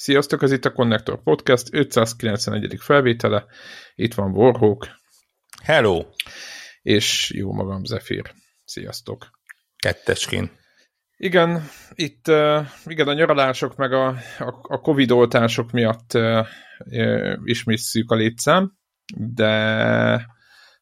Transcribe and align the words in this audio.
Sziasztok, 0.00 0.42
ez 0.42 0.52
itt 0.52 0.64
a 0.64 0.72
Connector 0.72 1.22
Podcast 1.22 1.68
591. 1.72 2.76
felvétele. 2.78 3.46
Itt 3.94 4.14
van 4.14 4.30
Warhawk. 4.30 4.86
Hello! 5.62 6.04
És 6.82 7.32
jó 7.34 7.52
magam, 7.52 7.84
Zephyr. 7.84 8.32
Sziasztok. 8.64 9.30
Ketteskin. 9.76 10.50
Igen, 11.16 11.68
itt 11.94 12.26
igen, 12.84 13.08
a 13.08 13.12
nyaralások 13.12 13.76
meg 13.76 13.92
a, 13.92 14.06
a, 14.38 14.60
a 14.62 14.80
Covid 14.80 15.10
oltások 15.10 15.70
miatt 15.70 16.18
ismét 17.44 17.78
szűk 17.78 18.10
a 18.10 18.14
létszám, 18.14 18.72
de 19.16 19.52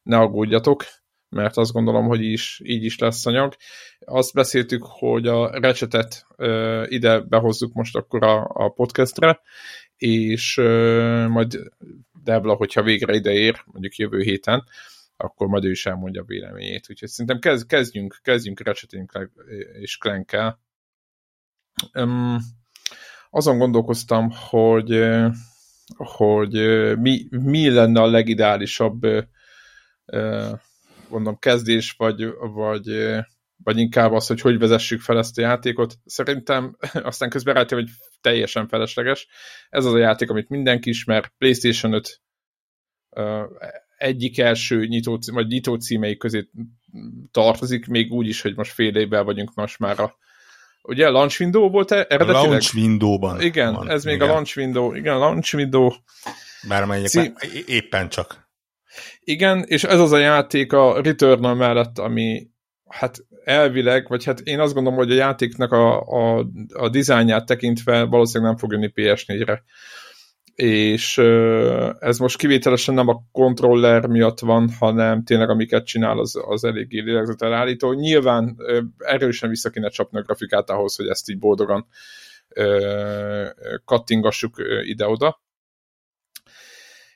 ne 0.03 0.17
aggódjatok, 0.17 0.85
mert 1.29 1.57
azt 1.57 1.71
gondolom, 1.71 2.05
hogy 2.05 2.23
is, 2.23 2.61
így 2.63 2.83
is 2.83 2.97
lesz 2.97 3.25
anyag. 3.25 3.55
Azt 3.99 4.33
beszéltük, 4.33 4.83
hogy 4.83 5.27
a 5.27 5.59
recsetet 5.59 6.25
uh, 6.37 6.85
ide 6.87 7.19
behozzuk 7.19 7.73
most 7.73 7.95
akkor 7.95 8.23
a, 8.23 8.49
a 8.53 8.69
podcastre, 8.69 9.41
és 9.97 10.57
uh, 10.57 11.27
majd 11.27 11.59
Debla, 12.23 12.53
hogyha 12.53 12.83
végre 12.83 13.13
ide 13.13 13.31
ér, 13.31 13.61
mondjuk 13.65 13.95
jövő 13.95 14.21
héten, 14.21 14.63
akkor 15.17 15.47
majd 15.47 15.65
ő 15.65 15.71
is 15.71 15.85
elmondja 15.85 16.21
a 16.21 16.25
véleményét. 16.25 16.87
Úgyhogy 16.89 17.09
szerintem 17.09 17.39
kezd, 17.39 17.67
kezdjünk, 17.67 18.19
kezdjünk 18.21 18.63
Ratchet 18.63 19.09
és 19.79 19.97
Clank-kel. 19.97 20.59
Um, 21.93 22.37
azon 23.29 23.57
gondolkoztam, 23.57 24.29
hogy, 24.49 25.05
hogy 25.95 26.51
mi, 26.97 27.27
mi 27.29 27.69
lenne 27.69 28.01
a 28.01 28.09
legideálisabb 28.09 29.01
mondom, 31.09 31.37
kezdés, 31.39 31.91
vagy, 31.91 32.25
vagy, 32.39 33.15
vagy 33.63 33.77
inkább 33.77 34.11
az, 34.11 34.27
hogy 34.27 34.41
hogy 34.41 34.59
vezessük 34.59 35.01
fel 35.01 35.17
ezt 35.17 35.37
a 35.37 35.41
játékot. 35.41 35.95
Szerintem 36.05 36.77
aztán 36.93 37.29
közben 37.29 37.53
rájöttem, 37.53 37.77
hogy 37.77 37.89
teljesen 38.21 38.67
felesleges. 38.67 39.27
Ez 39.69 39.85
az 39.85 39.93
a 39.93 39.97
játék, 39.97 40.29
amit 40.29 40.49
mindenki 40.49 40.89
ismer, 40.89 41.31
PlayStation 41.37 41.93
5 41.93 42.21
egyik 43.97 44.39
első 44.39 44.85
nyitó, 44.85 45.19
vagy 45.31 45.47
nyitó 45.47 45.75
címei 45.75 46.17
közé 46.17 46.49
tartozik, 47.31 47.87
még 47.87 48.11
úgy 48.11 48.27
is, 48.27 48.41
hogy 48.41 48.55
most 48.55 48.71
fél 48.71 48.95
évvel 48.95 49.23
vagyunk 49.23 49.53
most 49.53 49.79
már 49.79 49.99
a 49.99 50.17
Ugye 50.81 51.09
launch 51.09 51.41
window 51.41 51.69
volt 51.69 51.91
eredetileg? 51.91 52.35
A 52.35 52.47
launch 52.47 52.75
window-ban. 52.75 53.41
Igen, 53.41 53.73
van, 53.73 53.89
ez 53.89 54.03
még 54.03 54.15
igen. 54.15 54.29
a 54.29 54.31
launch 54.31 54.57
window. 54.57 54.95
Igen, 54.95 55.15
a 55.15 55.17
launch 55.17 55.55
window. 55.55 55.91
Bármelyik 56.67 57.07
Cí... 57.07 57.33
éppen 57.65 58.09
csak. 58.09 58.48
Igen, 59.19 59.63
és 59.67 59.83
ez 59.83 59.99
az 59.99 60.11
a 60.11 60.17
játék 60.17 60.73
a 60.73 61.01
Returnal 61.01 61.55
mellett, 61.55 61.97
ami 61.97 62.47
hát 62.89 63.25
elvileg, 63.43 64.07
vagy 64.07 64.23
hát 64.23 64.39
én 64.39 64.59
azt 64.59 64.73
gondolom, 64.73 64.99
hogy 64.99 65.11
a 65.11 65.15
játéknak 65.15 65.71
a, 65.71 66.01
a, 66.01 66.45
a 66.73 66.89
dizájnját 66.89 67.45
tekintve 67.45 68.03
valószínűleg 68.03 68.51
nem 68.51 68.59
fog 68.59 68.71
jönni 68.71 68.91
PS4-re. 68.95 69.63
És 70.55 71.17
ez 71.99 72.17
most 72.17 72.37
kivételesen 72.37 72.93
nem 72.93 73.07
a 73.07 73.21
kontroller 73.31 74.07
miatt 74.07 74.39
van, 74.39 74.69
hanem 74.79 75.23
tényleg 75.23 75.49
amiket 75.49 75.85
csinál, 75.85 76.19
az, 76.19 76.35
az 76.47 76.63
eléggé 76.63 76.99
lélegzetelállító. 76.99 77.93
Nyilván 77.93 78.57
erősen 78.97 79.49
vissza 79.49 79.69
kéne 79.69 79.89
csapni 79.89 80.19
a 80.19 80.21
grafikát 80.21 80.69
ahhoz, 80.69 80.95
hogy 80.95 81.07
ezt 81.07 81.29
így 81.29 81.39
boldogan 81.39 81.87
kattingassuk 83.85 84.55
ide-oda. 84.83 85.41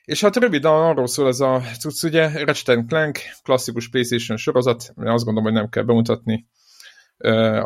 És 0.04 0.20
hát 0.20 0.36
röviden 0.36 0.72
arról 0.72 1.06
szól 1.06 1.28
ez 1.28 1.40
a 1.40 1.62
cucc, 1.78 2.02
ugye, 2.02 2.44
Ratchet 2.44 2.86
Clank, 2.86 3.18
klasszikus 3.42 3.88
PlayStation 3.88 4.36
sorozat, 4.36 4.92
én 4.98 5.06
azt 5.06 5.24
gondolom, 5.24 5.42
hogy 5.42 5.60
nem 5.60 5.68
kell 5.68 5.82
bemutatni. 5.82 6.46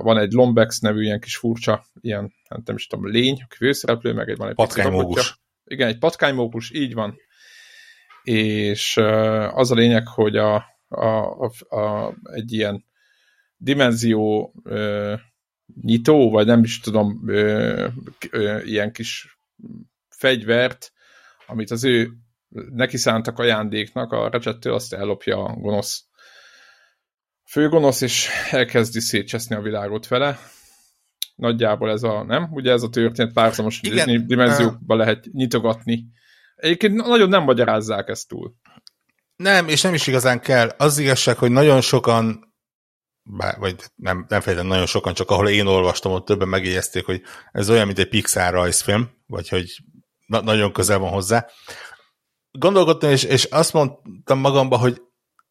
van 0.03 0.19
egy 0.19 0.33
Lombex 0.33 0.79
nevű 0.79 1.03
ilyen 1.03 1.21
kis 1.21 1.37
furcsa, 1.37 1.85
ilyen, 2.01 2.35
hát 2.49 2.67
nem 2.67 2.77
is 2.77 2.87
tudom, 2.87 3.11
lény, 3.11 3.47
főszereplő, 3.57 4.13
meg 4.13 4.29
egy 4.29 4.37
van 4.37 4.49
egy 4.49 4.55
patkánymókus. 4.55 5.41
Igen, 5.65 5.89
egy 5.89 5.99
patkánymókus, 5.99 6.71
így 6.73 6.95
van. 6.95 7.17
És 8.23 8.97
az 9.53 9.71
a 9.71 9.75
lényeg, 9.75 10.07
hogy 10.07 10.37
a, 10.37 10.55
a, 10.89 11.07
a, 11.45 11.77
a, 11.77 12.15
egy 12.23 12.53
ilyen 12.53 12.85
dimenzió 13.57 14.55
nyitó, 15.83 16.31
vagy 16.31 16.47
nem 16.47 16.63
is 16.63 16.81
tudom, 16.81 17.23
ilyen 18.65 18.93
kis 18.93 19.39
fegyvert, 20.09 20.93
amit 21.47 21.71
az 21.71 21.85
ő 21.85 22.11
neki 22.49 22.97
szántak 22.97 23.39
ajándéknak, 23.39 24.13
a 24.13 24.29
recsettől 24.31 24.75
azt 24.75 24.93
ellopja 24.93 25.45
a 25.45 25.53
gonosz 25.53 26.05
főgonosz, 27.45 28.01
és 28.01 28.29
elkezdi 28.51 29.01
szétcseszni 29.01 29.55
a 29.55 29.61
világot 29.61 30.09
vele. 30.09 30.39
Nagyjából 31.35 31.91
ez 31.91 32.03
a, 32.03 32.23
nem? 32.23 32.49
Ugye 32.51 32.73
ez 32.73 32.83
a 32.83 32.89
történet 32.89 33.33
párhuzamos 33.33 33.81
dimenziókba 34.27 34.95
lehet 34.95 35.27
nyitogatni. 35.33 36.07
Egyébként 36.57 36.95
nagyon 36.95 37.29
nem 37.29 37.43
magyarázzák 37.43 38.09
ezt 38.09 38.29
túl. 38.29 38.55
Nem, 39.37 39.69
és 39.69 39.83
nem 39.83 39.95
is 39.95 40.07
igazán 40.07 40.41
kell. 40.41 40.69
Az 40.69 40.99
igazság, 40.99 41.37
hogy 41.37 41.51
nagyon 41.51 41.81
sokan, 41.81 42.55
bár, 43.23 43.59
vagy 43.59 43.77
nem, 43.95 44.27
nem 44.29 44.41
fejtem 44.41 44.67
nagyon 44.67 44.87
sokan, 44.87 45.15
csak 45.15 45.31
ahol 45.31 45.49
én 45.49 45.67
olvastam, 45.67 46.13
ott 46.13 46.25
többen 46.25 46.49
megjegyezték, 46.49 47.05
hogy 47.05 47.23
ez 47.53 47.71
olyan, 47.71 47.87
mint 47.87 47.99
egy 47.99 48.09
Pixar 48.09 48.53
rajzfilm, 48.53 49.11
vagy 49.27 49.49
hogy 49.49 49.79
na- 50.27 50.43
nagyon 50.43 50.73
közel 50.73 50.99
van 50.99 51.11
hozzá 51.11 51.47
gondolkodtam, 52.59 53.11
és, 53.11 53.25
és 53.25 53.45
azt 53.45 53.73
mondtam 53.73 54.39
magamba, 54.39 54.77
hogy 54.77 55.03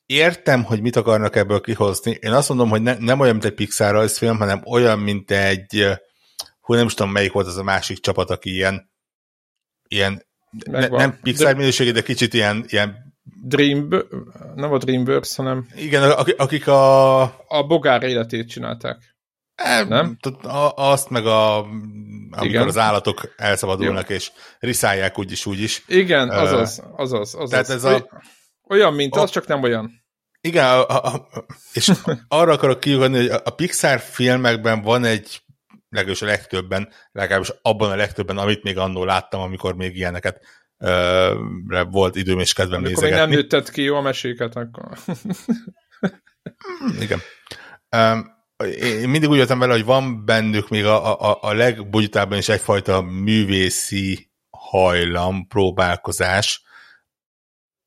értem, 0.06 0.64
hogy 0.64 0.82
mit 0.82 0.96
akarnak 0.96 1.36
ebből 1.36 1.62
kihozni. 1.62 2.18
Én 2.20 2.32
azt 2.32 2.50
mondom, 2.50 2.70
hogy 2.70 2.82
ne, 2.82 2.98
nem 2.98 3.20
olyan, 3.20 3.34
mint 3.34 3.46
egy 3.46 3.54
Pixar 3.54 3.92
rajzfilm, 3.92 4.38
hanem 4.38 4.62
olyan, 4.66 5.00
mint 5.00 5.32
egy, 5.32 5.88
hú, 6.62 6.74
nem 6.74 6.86
is 6.86 6.94
tudom, 6.94 7.12
melyik 7.12 7.32
volt 7.32 7.48
az 7.48 7.58
a 7.58 7.64
másik 7.64 8.00
csapat, 8.00 8.30
aki 8.30 8.50
ilyen, 8.50 8.92
ilyen 9.88 10.26
ne, 10.66 10.88
nem 10.88 11.20
Pixar 11.22 11.52
de... 11.52 11.58
minőségi, 11.58 11.92
de 11.92 12.02
kicsit 12.02 12.34
ilyen, 12.34 12.66
ilyen 12.68 13.06
Dream, 13.44 13.90
nem 14.56 14.74
a 14.74 14.78
Dreamworks, 14.78 15.36
hanem... 15.36 15.68
Igen, 15.76 16.12
akik 16.38 16.68
a... 16.68 17.22
A 17.48 17.64
bogár 17.68 18.04
életét 18.04 18.50
csinálták. 18.50 19.17
Nem? 19.88 20.18
Azt 20.76 21.10
meg 21.10 21.26
a, 21.26 21.58
amikor 21.58 22.46
Igen. 22.46 22.68
az 22.68 22.78
állatok 22.78 23.34
elszabadulnak, 23.38 24.10
Jó. 24.10 24.16
és 24.16 24.32
riszálják 24.60 25.20
úgyis, 25.20 25.46
úgyis. 25.46 25.84
Igen, 25.88 26.30
azaz, 26.30 26.84
azaz, 26.96 27.36
azaz. 27.36 27.50
Tehát 27.50 27.70
ez 27.70 27.84
a, 27.84 28.08
olyan, 28.70 28.94
mint 28.94 29.16
a, 29.16 29.22
az, 29.22 29.30
csak 29.30 29.48
nem 29.48 29.64
olyan. 29.64 30.06
Igen, 30.42 30.66
a, 30.66 30.88
a, 30.88 31.14
a, 31.14 31.46
és 31.74 31.92
arra 32.28 32.54
akarok 32.54 32.80
kiugodni, 32.80 33.18
hogy 33.18 33.42
a 33.44 33.50
Pixar 33.50 34.00
filmekben 34.00 34.82
van 34.82 35.04
egy, 35.04 35.42
legalábbis 35.90 36.22
a 36.22 36.26
legtöbben, 36.26 36.90
legalábbis 37.12 37.52
abban 37.62 37.92
a 37.92 37.96
legtöbben, 37.96 38.38
amit 38.38 38.64
még 38.64 38.78
annól 38.78 39.06
láttam, 39.06 39.42
amikor 39.42 39.76
még 39.76 39.96
ilyeneket 39.96 40.42
uh, 40.78 41.92
volt 41.92 42.16
időm 42.16 42.40
és 42.40 42.54
kedvem 42.54 42.78
amikor 42.78 42.94
nézegetni. 42.94 43.22
Amikor 43.22 43.36
még 43.36 43.38
nem 43.38 43.60
nőtted 43.60 43.74
ki 43.74 43.82
jó 43.82 43.96
a 43.96 44.02
meséket, 44.02 44.56
akkor... 44.56 44.98
Igen. 47.00 47.20
Um, 47.96 48.37
én 48.66 49.10
mindig 49.10 49.30
úgy 49.30 49.38
jöttem 49.38 49.60
vele, 49.60 49.74
hogy 49.74 49.86
van 49.86 50.26
bennük 50.26 50.70
még 50.70 50.86
a, 50.86 51.30
a, 51.30 51.38
a 51.42 51.54
legbugyutában 51.54 52.38
is 52.38 52.50
egyfajta 52.50 53.02
művészi 53.02 54.32
hajlam, 54.50 55.48
próbálkozás, 55.48 56.64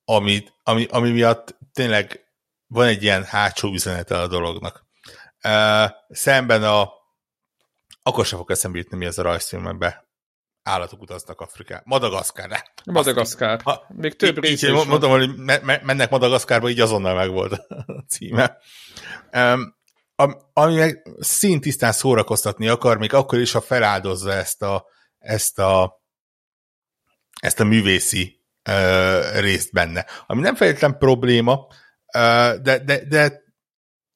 ami, 0.04 0.44
ami, 0.62 0.86
ami 0.90 1.10
miatt 1.10 1.58
tényleg 1.72 2.24
van 2.66 2.86
egy 2.86 3.02
ilyen 3.02 3.24
hátsó 3.24 3.72
üzenete 3.72 4.18
a 4.18 4.26
dolognak. 4.26 4.84
Uh, 5.44 5.90
szemben 6.08 6.62
a 6.62 6.98
akkor 8.02 8.26
sem 8.26 8.38
fog 8.38 8.50
eszembe 8.50 8.78
jutni, 8.78 8.96
mi 8.96 9.04
ez 9.04 9.18
a 9.18 9.22
rajzfilmekbe. 9.22 10.08
Állatok 10.62 11.00
utaznak 11.00 11.40
Afrikába. 11.40 11.82
Madagaszkár, 11.84 12.72
Madagaszkár. 12.84 13.60
Ha, 13.62 13.84
Még 13.88 14.16
több 14.16 14.36
így, 14.36 14.44
rész 14.44 14.62
így, 14.62 14.86
Mondom, 14.86 15.10
hogy 15.10 15.36
me- 15.36 15.62
me- 15.62 15.82
mennek 15.82 16.10
Madagaszkárba, 16.10 16.68
így 16.68 16.80
azonnal 16.80 17.14
meg 17.14 17.30
volt 17.30 17.52
a 17.52 18.04
címe. 18.08 18.56
Um, 19.32 19.78
ami 20.52 20.74
meg 20.74 21.02
szintisztán 21.18 21.92
szórakoztatni 21.92 22.68
akar, 22.68 22.98
még 22.98 23.12
akkor 23.12 23.38
is, 23.38 23.52
ha 23.52 23.60
feláldozza 23.60 24.32
ezt 24.32 24.62
a, 24.62 24.86
ezt 25.18 25.58
a, 25.58 26.02
ezt 27.40 27.60
a 27.60 27.64
művészi 27.64 28.40
uh, 28.68 29.40
részt 29.40 29.72
benne. 29.72 30.06
Ami 30.26 30.40
nem 30.40 30.54
feltétlen 30.54 30.98
probléma, 30.98 31.66
uh, 32.16 32.54
de, 32.54 32.78
de, 32.84 33.04
de 33.08 33.42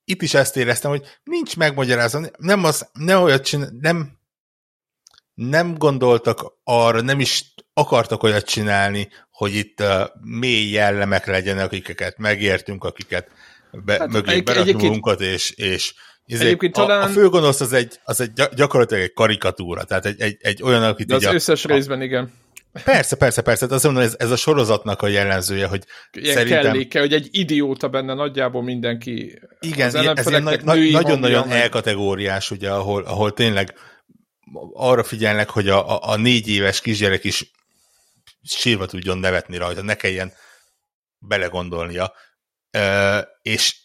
itt 0.05 0.23
is 0.23 0.35
ezt 0.35 0.57
éreztem, 0.57 0.91
hogy 0.91 1.19
nincs 1.23 1.57
megmagyarázva, 1.57 2.27
nem, 2.39 2.65
az, 2.65 2.89
nem 2.93 3.23
olyat 3.23 3.45
csinál, 3.45 3.71
nem, 3.81 4.19
nem 5.35 5.75
gondoltak 5.75 6.55
arra, 6.65 7.01
nem 7.01 7.21
is 7.21 7.55
akartak 7.73 8.23
olyat 8.23 8.45
csinálni, 8.45 9.09
hogy 9.31 9.55
itt 9.55 9.81
uh, 9.81 10.09
mély 10.21 10.71
jellemek 10.71 11.27
legyenek, 11.27 11.65
akiket 11.65 12.19
megértünk, 12.19 12.85
akiket 12.85 13.31
be, 13.85 13.97
hát 13.99 14.09
mögé 14.09 14.33
egy, 14.33 14.43
berakni 14.43 14.73
magunkat, 14.73 15.21
és, 15.21 15.51
és 15.51 15.95
ezért 16.27 16.63
a, 16.63 16.71
talán... 16.71 17.03
a 17.03 17.07
főgonosz 17.07 17.61
az 17.61 17.73
egy, 17.73 18.01
az 18.05 18.21
egy 18.21 18.33
gyakorlatilag 18.55 19.03
egy 19.03 19.13
karikatúra, 19.13 19.85
tehát 19.85 20.07
egy, 20.07 20.21
egy, 20.21 20.37
egy 20.41 20.63
olyan, 20.63 20.83
akit 20.83 21.07
De 21.07 21.15
az 21.15 21.25
összes 21.25 21.65
a, 21.65 21.69
részben, 21.69 22.03
igen. 22.03 22.33
Persze, 22.85 23.17
persze, 23.17 23.43
persze. 23.43 23.67
Azt 23.71 23.85
mondom, 23.85 24.03
ez, 24.03 24.15
ez 24.19 24.31
a 24.31 24.37
sorozatnak 24.37 25.03
a 25.03 25.07
jellemzője, 25.07 25.67
hogy 25.67 25.85
Ilyen 26.13 26.35
szerintem... 26.35 26.63
kelléke, 26.63 27.01
hogy 27.01 27.13
egy 27.13 27.29
idióta 27.31 27.89
benne 27.89 28.15
nagyjából 28.15 28.63
mindenki. 28.63 29.39
Igen, 29.61 29.87
ez 29.87 30.25
na, 30.25 30.41
na, 30.41 30.57
nagyon-nagyon 30.91 31.51
elkategóriás, 31.51 32.51
ugye, 32.51 32.71
ahol, 32.71 33.03
ahol 33.03 33.33
tényleg 33.33 33.75
arra 34.73 35.03
figyelnek, 35.03 35.51
hogy 35.51 35.69
a, 35.69 35.91
a, 35.91 36.11
a 36.11 36.17
négy 36.17 36.49
éves 36.49 36.81
kisgyerek 36.81 37.25
is 37.25 37.51
sírva 38.43 38.87
tudjon 38.87 39.19
nevetni 39.19 39.57
rajta, 39.57 39.83
ne 39.83 39.95
kelljen 39.95 40.33
belegondolnia, 41.19 42.13
és 43.43 43.83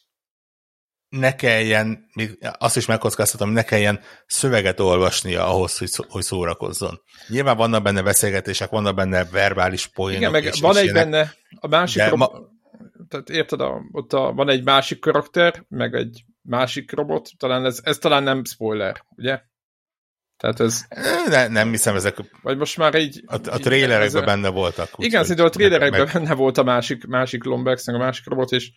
ne 1.09 1.35
kelljen, 1.35 2.09
még 2.13 2.37
azt 2.57 2.77
is 2.77 2.85
megkockáztatom, 2.85 3.49
ne 3.49 3.63
kelljen 3.63 3.99
szöveget 4.25 4.79
olvasnia 4.79 5.47
ahhoz, 5.47 5.77
hogy, 5.77 5.87
szó, 5.87 6.03
hogy 6.07 6.23
szórakozzon. 6.23 7.01
Nyilván 7.27 7.57
vannak 7.57 7.83
benne 7.83 8.01
beszélgetések, 8.01 8.69
vannak 8.69 8.95
benne 8.95 9.25
verbális 9.25 9.87
poénok. 9.87 10.19
Igen, 10.19 10.31
meg 10.31 10.43
és, 10.43 10.59
van 10.59 10.71
és 10.71 10.77
egy 10.77 10.83
ilyenek, 10.83 11.03
benne, 11.03 11.33
a 11.59 11.67
másik, 11.67 12.11
ma... 12.11 12.29
tehát 13.07 13.29
érted, 13.29 13.61
a, 13.61 13.81
ott 13.91 14.13
a, 14.13 14.33
van 14.33 14.49
egy 14.49 14.63
másik 14.63 14.99
karakter, 14.99 15.65
meg 15.67 15.93
egy 15.93 16.23
másik 16.41 16.91
robot, 16.91 17.29
talán 17.37 17.65
ez, 17.65 17.79
ez 17.83 17.97
talán 17.97 18.23
nem 18.23 18.45
spoiler, 18.45 19.03
ugye? 19.15 19.41
Tehát 20.39 20.59
ez... 20.59 20.85
Ne, 21.27 21.47
nem 21.47 21.69
hiszem, 21.69 21.95
ezek... 21.95 22.17
Vagy 22.41 22.57
most 22.57 22.77
már 22.77 22.95
így... 22.95 23.23
A, 23.25 23.35
a 23.35 23.57
trailerekben 23.57 24.25
benne 24.25 24.49
voltak. 24.49 24.99
Úgy, 24.99 25.05
igen, 25.05 25.21
szerintem 25.21 25.45
a 25.45 25.49
trailerekben 25.49 26.03
meg... 26.03 26.13
benne 26.13 26.33
volt 26.33 26.57
a 26.57 26.63
másik, 26.63 27.05
másik 27.05 27.43
Lombex, 27.43 27.87
a 27.87 27.97
másik 27.97 28.25
robot, 28.25 28.51
és 28.51 28.71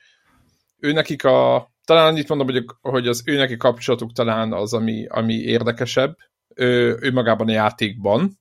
ő 0.79 0.93
nekik 0.93 1.25
a... 1.25 1.70
Talán 1.85 2.06
annyit 2.06 2.29
mondom, 2.29 2.47
hogy, 2.47 2.64
hogy 2.81 3.09
az 3.09 3.23
ő 3.26 3.37
neki 3.37 3.56
kapcsolatuk 3.56 4.12
talán 4.12 4.53
az, 4.53 4.75
ami, 4.75 5.06
ami 5.09 5.35
érdekesebb, 5.35 6.17
ő, 6.55 6.99
ő 7.00 7.12
magában 7.12 7.49
a 7.49 7.53
játékban, 7.53 8.41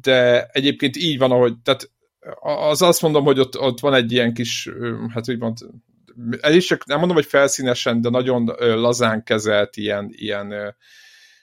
de 0.00 0.46
egyébként 0.52 0.96
így 0.96 1.18
van, 1.18 1.30
ahogy, 1.30 1.54
tehát 1.62 1.90
az 2.40 2.82
azt 2.82 3.02
mondom, 3.02 3.24
hogy 3.24 3.38
ott, 3.38 3.58
ott 3.58 3.80
van 3.80 3.94
egy 3.94 4.12
ilyen 4.12 4.34
kis, 4.34 4.68
hát 5.14 5.28
úgymond, 5.28 5.58
el 6.40 6.54
is 6.54 6.66
csak 6.66 6.86
nem 6.86 6.98
mondom, 6.98 7.16
hogy 7.16 7.26
felszínesen, 7.26 8.00
de 8.00 8.08
nagyon 8.08 8.44
lazán 8.58 9.22
kezelt 9.22 9.76
ilyen, 9.76 10.08
ilyen 10.10 10.76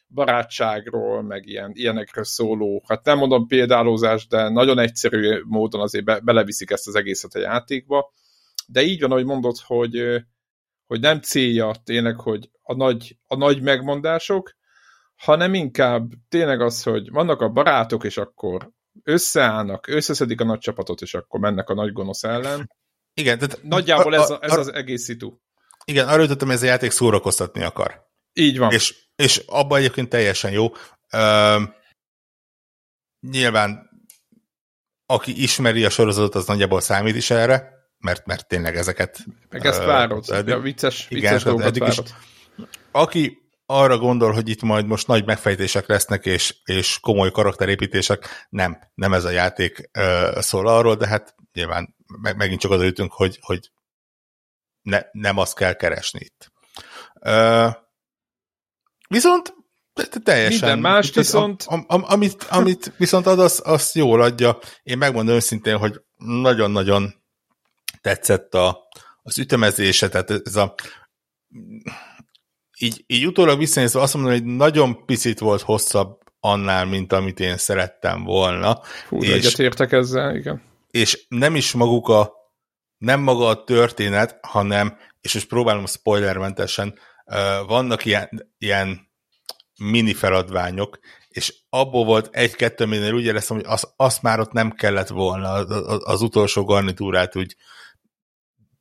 barátságról, 0.08 1.22
meg 1.22 1.46
ilyen, 1.46 1.72
ilyenekről 1.74 2.24
szóló, 2.24 2.84
hát 2.88 3.06
nem 3.06 3.18
mondom 3.18 3.48
példálózás, 3.48 4.28
de 4.28 4.50
nagyon 4.50 4.80
egyszerű 4.80 5.42
módon 5.44 5.82
azért 5.82 6.06
be, 6.06 6.20
beleviszik 6.20 6.70
ezt 6.72 6.88
az 6.88 6.96
egészet 6.96 7.34
a 7.34 7.40
játékba. 7.40 8.14
De 8.68 8.82
így 8.82 9.02
van, 9.02 9.12
ahogy 9.12 9.26
mondod, 9.26 9.58
hogy, 9.60 10.24
hogy 10.88 11.00
nem 11.00 11.22
célja 11.22 11.72
tényleg, 11.84 12.20
hogy 12.20 12.50
a 12.62 12.76
nagy, 12.76 13.18
a 13.28 13.36
nagy 13.36 13.62
megmondások, 13.62 14.56
hanem 15.16 15.54
inkább 15.54 16.12
tényleg 16.30 16.62
az, 16.62 16.84
hogy 16.84 17.12
vannak 17.12 17.42
a 17.42 17.50
barátok, 17.50 18.04
és 18.04 18.18
akkor 18.18 18.72
összeállnak, 19.04 19.88
összeszedik 19.88 20.42
a 20.42 20.46
nagy 20.46 20.60
csapatot, 20.60 21.02
és 21.02 21.14
akkor 21.14 21.40
mennek 21.40 21.70
a 21.70 21.74
nagy 21.74 21.92
gonosz 21.92 22.24
ellen. 22.24 22.72
Igen, 23.14 23.38
tehát 23.38 23.60
nagyjából 23.64 24.16
ez, 24.16 24.30
a, 24.30 24.38
ez 24.42 24.58
az 24.58 24.74
egész 24.74 25.04
szitu. 25.04 25.38
Igen, 25.86 26.08
arra 26.08 26.22
jutottam, 26.22 26.48
hogy 26.48 26.58
ez 26.58 26.64
a 26.64 26.66
játék 26.66 26.92
szórakoztatni 26.92 27.64
akar. 27.64 28.06
Így 28.34 28.58
van. 28.58 28.72
És, 28.72 29.07
és 29.18 29.44
abban 29.46 29.78
egyébként 29.78 30.10
teljesen 30.10 30.52
jó. 30.52 30.66
Uh, 31.12 31.64
nyilván 33.20 33.90
aki 35.06 35.42
ismeri 35.42 35.86
a 35.86 35.90
sorozatot, 35.90 36.36
az 36.36 36.46
nagyjából 36.46 36.82
számít 36.82 37.16
is 37.16 37.30
erre, 37.30 37.72
mert, 37.98 38.26
mert 38.26 38.48
tényleg 38.48 38.76
ezeket... 38.76 39.26
Meg 39.50 39.66
ezt 39.66 39.84
várod, 39.84 40.26
uh, 40.30 40.48
ja, 40.48 40.60
vicces, 40.60 41.06
igen, 41.10 41.22
vicces 41.22 41.44
dolgokat 41.44 41.78
várod. 41.78 42.06
Is. 42.06 42.66
Aki 42.92 43.38
arra 43.66 43.98
gondol, 43.98 44.32
hogy 44.32 44.50
itt 44.50 44.62
majd 44.62 44.86
most 44.86 45.08
nagy 45.08 45.26
megfejtések 45.26 45.88
lesznek, 45.88 46.26
és, 46.26 46.56
és 46.64 47.00
komoly 47.00 47.32
karakterépítések, 47.32 48.48
nem, 48.50 48.78
nem 48.94 49.14
ez 49.14 49.24
a 49.24 49.30
játék 49.30 49.90
uh, 50.00 50.40
szól 50.40 50.68
arról, 50.68 50.96
de 50.96 51.08
hát 51.08 51.36
nyilván 51.54 51.96
meg, 52.22 52.36
megint 52.36 52.60
csak 52.60 52.72
az 52.72 52.82
ütünk, 52.82 53.14
hogy, 53.14 53.40
hogy 53.42 53.72
ne, 54.82 55.02
nem 55.12 55.38
azt 55.38 55.56
kell 55.56 55.74
keresni 55.74 56.20
itt. 56.20 56.52
Uh, 57.14 57.86
Viszont 59.08 59.56
teljesen. 60.24 60.70
Minden 60.70 60.92
más 60.92 61.14
viszont... 61.14 61.64
Am, 61.68 61.86
am, 61.88 62.04
amit, 62.08 62.44
amit 62.50 62.94
viszont 62.98 63.26
ad, 63.26 63.40
az, 63.40 63.62
azt 63.66 63.96
jól 63.96 64.22
adja. 64.22 64.58
Én 64.84 64.98
megmondom 64.98 65.36
őszintén, 65.36 65.78
hogy 65.78 66.02
nagyon-nagyon 66.18 67.14
tetszett 68.02 68.54
a, 68.54 68.88
az 69.24 69.38
ütemezése, 69.38 70.10
tehát 70.10 70.32
ez 70.46 70.56
a 70.56 70.76
így, 72.80 73.04
így 73.08 73.28
utólag 73.28 73.58
visszanézve 73.58 74.02
azt 74.02 74.14
mondom, 74.14 74.32
hogy 74.32 74.44
nagyon 74.44 75.06
picit 75.06 75.40
volt 75.40 75.62
hosszabb 75.62 76.20
annál, 76.40 76.86
mint 76.86 77.14
amit 77.14 77.40
én 77.40 77.58
szerettem 77.58 78.24
volna. 78.24 78.82
Hú, 79.10 79.24
és, 79.24 79.32
egyetértek 79.32 79.92
ezzel, 79.92 80.36
igen. 80.36 80.62
És 80.92 81.26
nem 81.28 81.56
is 81.56 81.72
maguk 81.72 82.08
a, 82.08 82.34
nem 82.98 83.20
maga 83.20 83.48
a 83.48 83.64
történet, 83.64 84.38
hanem, 84.42 84.98
és 85.22 85.34
most 85.34 85.48
próbálom 85.48 85.86
spoilermentesen, 85.86 87.00
vannak 87.68 88.06
ilyen, 88.06 88.54
ilyen 88.58 89.10
mini 89.80 90.14
feladványok, 90.14 91.00
és 91.30 91.54
abból 91.70 92.06
volt 92.06 92.30
egy-kettő, 92.32 92.86
minél 92.86 93.14
úgy 93.14 93.26
éreztem, 93.26 93.58
hogy 93.58 93.66
az, 93.70 93.94
azt 93.96 94.22
már 94.22 94.40
ott 94.40 94.52
nem 94.52 94.72
kellett 94.72 95.08
volna, 95.08 95.52
az, 95.52 96.02
az 96.04 96.22
utolsó 96.22 96.64
garnitúrát 96.64 97.36
úgy 97.36 97.56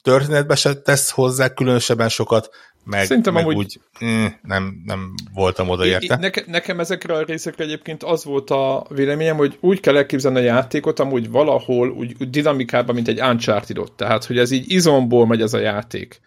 történetbe 0.02 0.54
se 0.54 0.74
tesz 0.82 1.10
hozzá 1.10 1.48
különösebben 1.48 2.08
sokat, 2.08 2.50
meg, 2.84 3.06
Szerintem 3.06 3.32
meg 3.32 3.42
amúgy... 3.42 3.56
úgy 3.56 3.80
mm, 4.04 4.26
nem, 4.42 4.82
nem 4.84 5.14
voltam 5.34 5.68
oda 5.68 5.86
érte. 5.86 6.16
Neke, 6.16 6.42
nekem 6.46 6.80
ezekre 6.80 7.14
a 7.14 7.22
részekre 7.22 7.64
egyébként 7.64 8.02
az 8.02 8.24
volt 8.24 8.50
a 8.50 8.86
véleményem, 8.88 9.36
hogy 9.36 9.58
úgy 9.60 9.80
kell 9.80 9.96
elképzelni 9.96 10.38
a 10.38 10.42
játékot, 10.42 10.98
amúgy 10.98 11.30
valahol 11.30 11.90
úgy, 11.90 12.14
úgy 12.20 12.30
dinamikában, 12.30 12.94
mint 12.94 13.08
egy 13.08 13.20
uncharted 13.20 13.78
-ot. 13.78 13.92
Tehát, 13.92 14.24
hogy 14.24 14.38
ez 14.38 14.50
így 14.50 14.70
izomból 14.72 15.26
megy 15.26 15.40
ez 15.40 15.54
a 15.54 15.58
játék 15.58 16.20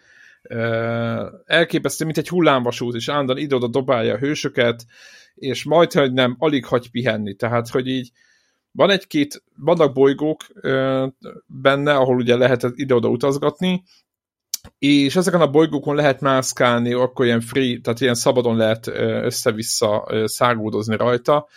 elképesztő, 1.44 2.04
mint 2.04 2.18
egy 2.18 2.28
hullámvasút, 2.28 2.94
és 2.94 3.08
állandóan 3.08 3.38
ide-oda 3.38 3.68
dobálja 3.68 4.14
a 4.14 4.18
hősöket, 4.18 4.84
és 5.34 5.64
majd, 5.64 5.92
hogy 5.92 6.12
nem, 6.12 6.36
alig 6.38 6.64
hagy 6.64 6.90
pihenni. 6.90 7.34
Tehát, 7.34 7.68
hogy 7.68 7.86
így 7.86 8.10
van 8.72 8.90
egy-két, 8.90 9.42
vannak 9.56 9.92
bolygók 9.92 10.40
benne, 11.46 11.94
ahol 11.94 12.16
ugye 12.16 12.36
lehet 12.36 12.66
ide-oda 12.74 13.08
utazgatni, 13.08 13.82
és 14.78 15.16
ezeken 15.16 15.40
a 15.40 15.50
bolygókon 15.50 15.94
lehet 15.94 16.20
mászkálni, 16.20 16.92
akkor 16.92 17.24
ilyen 17.24 17.40
free, 17.40 17.80
tehát 17.80 18.00
ilyen 18.00 18.14
szabadon 18.14 18.56
lehet 18.56 18.86
össze-vissza 19.24 20.08
szágódozni 20.24 20.96
rajta, 20.96 21.48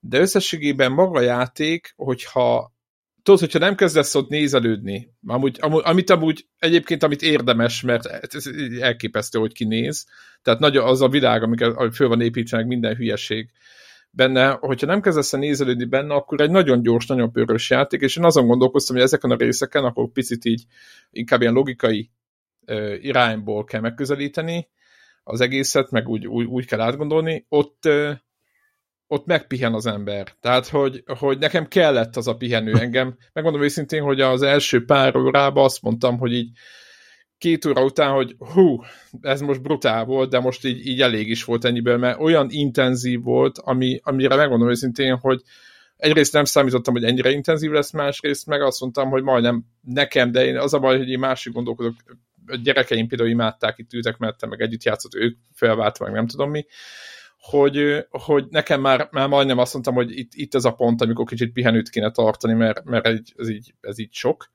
de 0.00 0.20
összességében 0.20 0.92
maga 0.92 1.18
a 1.18 1.22
játék, 1.22 1.92
hogyha 1.96 2.73
tudod, 3.24 3.40
hogyha 3.40 3.58
nem 3.58 3.74
kezdesz 3.74 4.14
ott 4.14 4.28
nézelődni, 4.28 5.14
amúgy, 5.26 5.58
amúgy, 5.60 5.82
amit 5.84 6.10
amúgy 6.10 6.46
egyébként, 6.58 7.02
amit 7.02 7.22
érdemes, 7.22 7.82
mert 7.82 8.06
ez 8.06 8.46
elképesztő, 8.80 9.38
hogy 9.38 9.52
kinéz, 9.52 10.06
tehát 10.42 10.60
nagy 10.60 10.76
az 10.76 11.00
a 11.00 11.08
világ, 11.08 11.42
amikor 11.42 11.90
föl 11.92 12.08
van 12.08 12.20
építve, 12.20 12.56
meg 12.56 12.66
minden 12.66 12.96
hülyeség 12.96 13.50
benne, 14.10 14.50
hogyha 14.50 14.86
nem 14.86 15.00
kezdesz 15.00 15.32
el 15.32 15.40
nézelődni 15.40 15.84
benne, 15.84 16.14
akkor 16.14 16.40
egy 16.40 16.50
nagyon 16.50 16.82
gyors, 16.82 17.06
nagyon 17.06 17.32
pörös 17.32 17.70
játék, 17.70 18.00
és 18.00 18.16
én 18.16 18.24
azon 18.24 18.46
gondolkoztam, 18.46 18.96
hogy 18.96 19.04
ezeken 19.04 19.30
a 19.30 19.36
részeken, 19.36 19.84
akkor 19.84 20.12
picit 20.12 20.44
így 20.44 20.64
inkább 21.10 21.40
ilyen 21.40 21.52
logikai 21.52 22.10
ö, 22.64 22.94
irányból 22.94 23.64
kell 23.64 23.80
megközelíteni 23.80 24.68
az 25.22 25.40
egészet, 25.40 25.90
meg 25.90 26.08
úgy, 26.08 26.26
úgy, 26.26 26.46
úgy 26.46 26.66
kell 26.66 26.80
átgondolni, 26.80 27.46
ott 27.48 27.84
ö, 27.84 28.12
ott 29.06 29.26
megpihen 29.26 29.74
az 29.74 29.86
ember. 29.86 30.34
Tehát, 30.40 30.68
hogy, 30.68 31.02
hogy 31.18 31.38
nekem 31.38 31.68
kellett 31.68 32.16
az 32.16 32.26
a 32.26 32.36
pihenő 32.36 32.72
engem. 32.72 33.16
Megmondom 33.32 33.62
őszintén, 33.62 34.02
hogy 34.02 34.20
az 34.20 34.42
első 34.42 34.84
pár 34.84 35.16
órában 35.16 35.64
azt 35.64 35.82
mondtam, 35.82 36.18
hogy 36.18 36.32
így 36.32 36.50
két 37.38 37.64
óra 37.64 37.84
után, 37.84 38.12
hogy 38.12 38.36
hú, 38.38 38.82
ez 39.20 39.40
most 39.40 39.62
brutál 39.62 40.04
volt, 40.04 40.30
de 40.30 40.38
most 40.38 40.64
így, 40.64 40.86
így 40.86 41.00
elég 41.00 41.28
is 41.28 41.44
volt 41.44 41.64
ennyiből, 41.64 41.96
mert 41.96 42.20
olyan 42.20 42.46
intenzív 42.50 43.22
volt, 43.22 43.58
ami, 43.58 44.00
amire 44.02 44.36
megmondom 44.36 44.68
őszintén, 44.68 45.16
hogy 45.16 45.42
egyrészt 45.96 46.32
nem 46.32 46.44
számítottam, 46.44 46.94
hogy 46.94 47.04
ennyire 47.04 47.30
intenzív 47.30 47.70
lesz, 47.70 47.90
másrészt 47.90 48.46
meg 48.46 48.62
azt 48.62 48.80
mondtam, 48.80 49.08
hogy 49.08 49.22
majdnem 49.22 49.64
nekem, 49.80 50.32
de 50.32 50.44
én 50.44 50.58
az 50.58 50.74
a 50.74 50.78
baj, 50.78 50.98
hogy 50.98 51.08
én 51.08 51.18
másik 51.18 51.52
gondolkodok, 51.52 51.94
a 52.46 52.56
gyerekeim 52.56 53.08
például 53.08 53.30
imádták, 53.30 53.78
itt 53.78 53.92
ültek 53.92 54.18
mert 54.18 54.46
meg 54.46 54.60
együtt 54.60 54.84
játszott, 54.84 55.14
ők 55.14 55.38
felváltva, 55.54 56.04
meg 56.04 56.14
nem 56.14 56.26
tudom 56.26 56.50
mi, 56.50 56.66
hogy, 57.50 58.06
hogy 58.10 58.46
nekem 58.50 58.80
már, 58.80 59.08
már 59.10 59.28
majdnem 59.28 59.58
azt 59.58 59.72
mondtam, 59.72 59.94
hogy 59.94 60.18
itt, 60.18 60.32
itt 60.34 60.54
ez 60.54 60.64
a 60.64 60.72
pont, 60.72 61.00
amikor 61.00 61.24
kicsit 61.24 61.52
pihenőt 61.52 61.88
kéne 61.88 62.10
tartani, 62.10 62.54
mert, 62.54 62.84
mert 62.84 63.06
ez, 63.36 63.48
így, 63.48 63.74
ez 63.80 63.98
így 63.98 64.12
sok. 64.12 64.50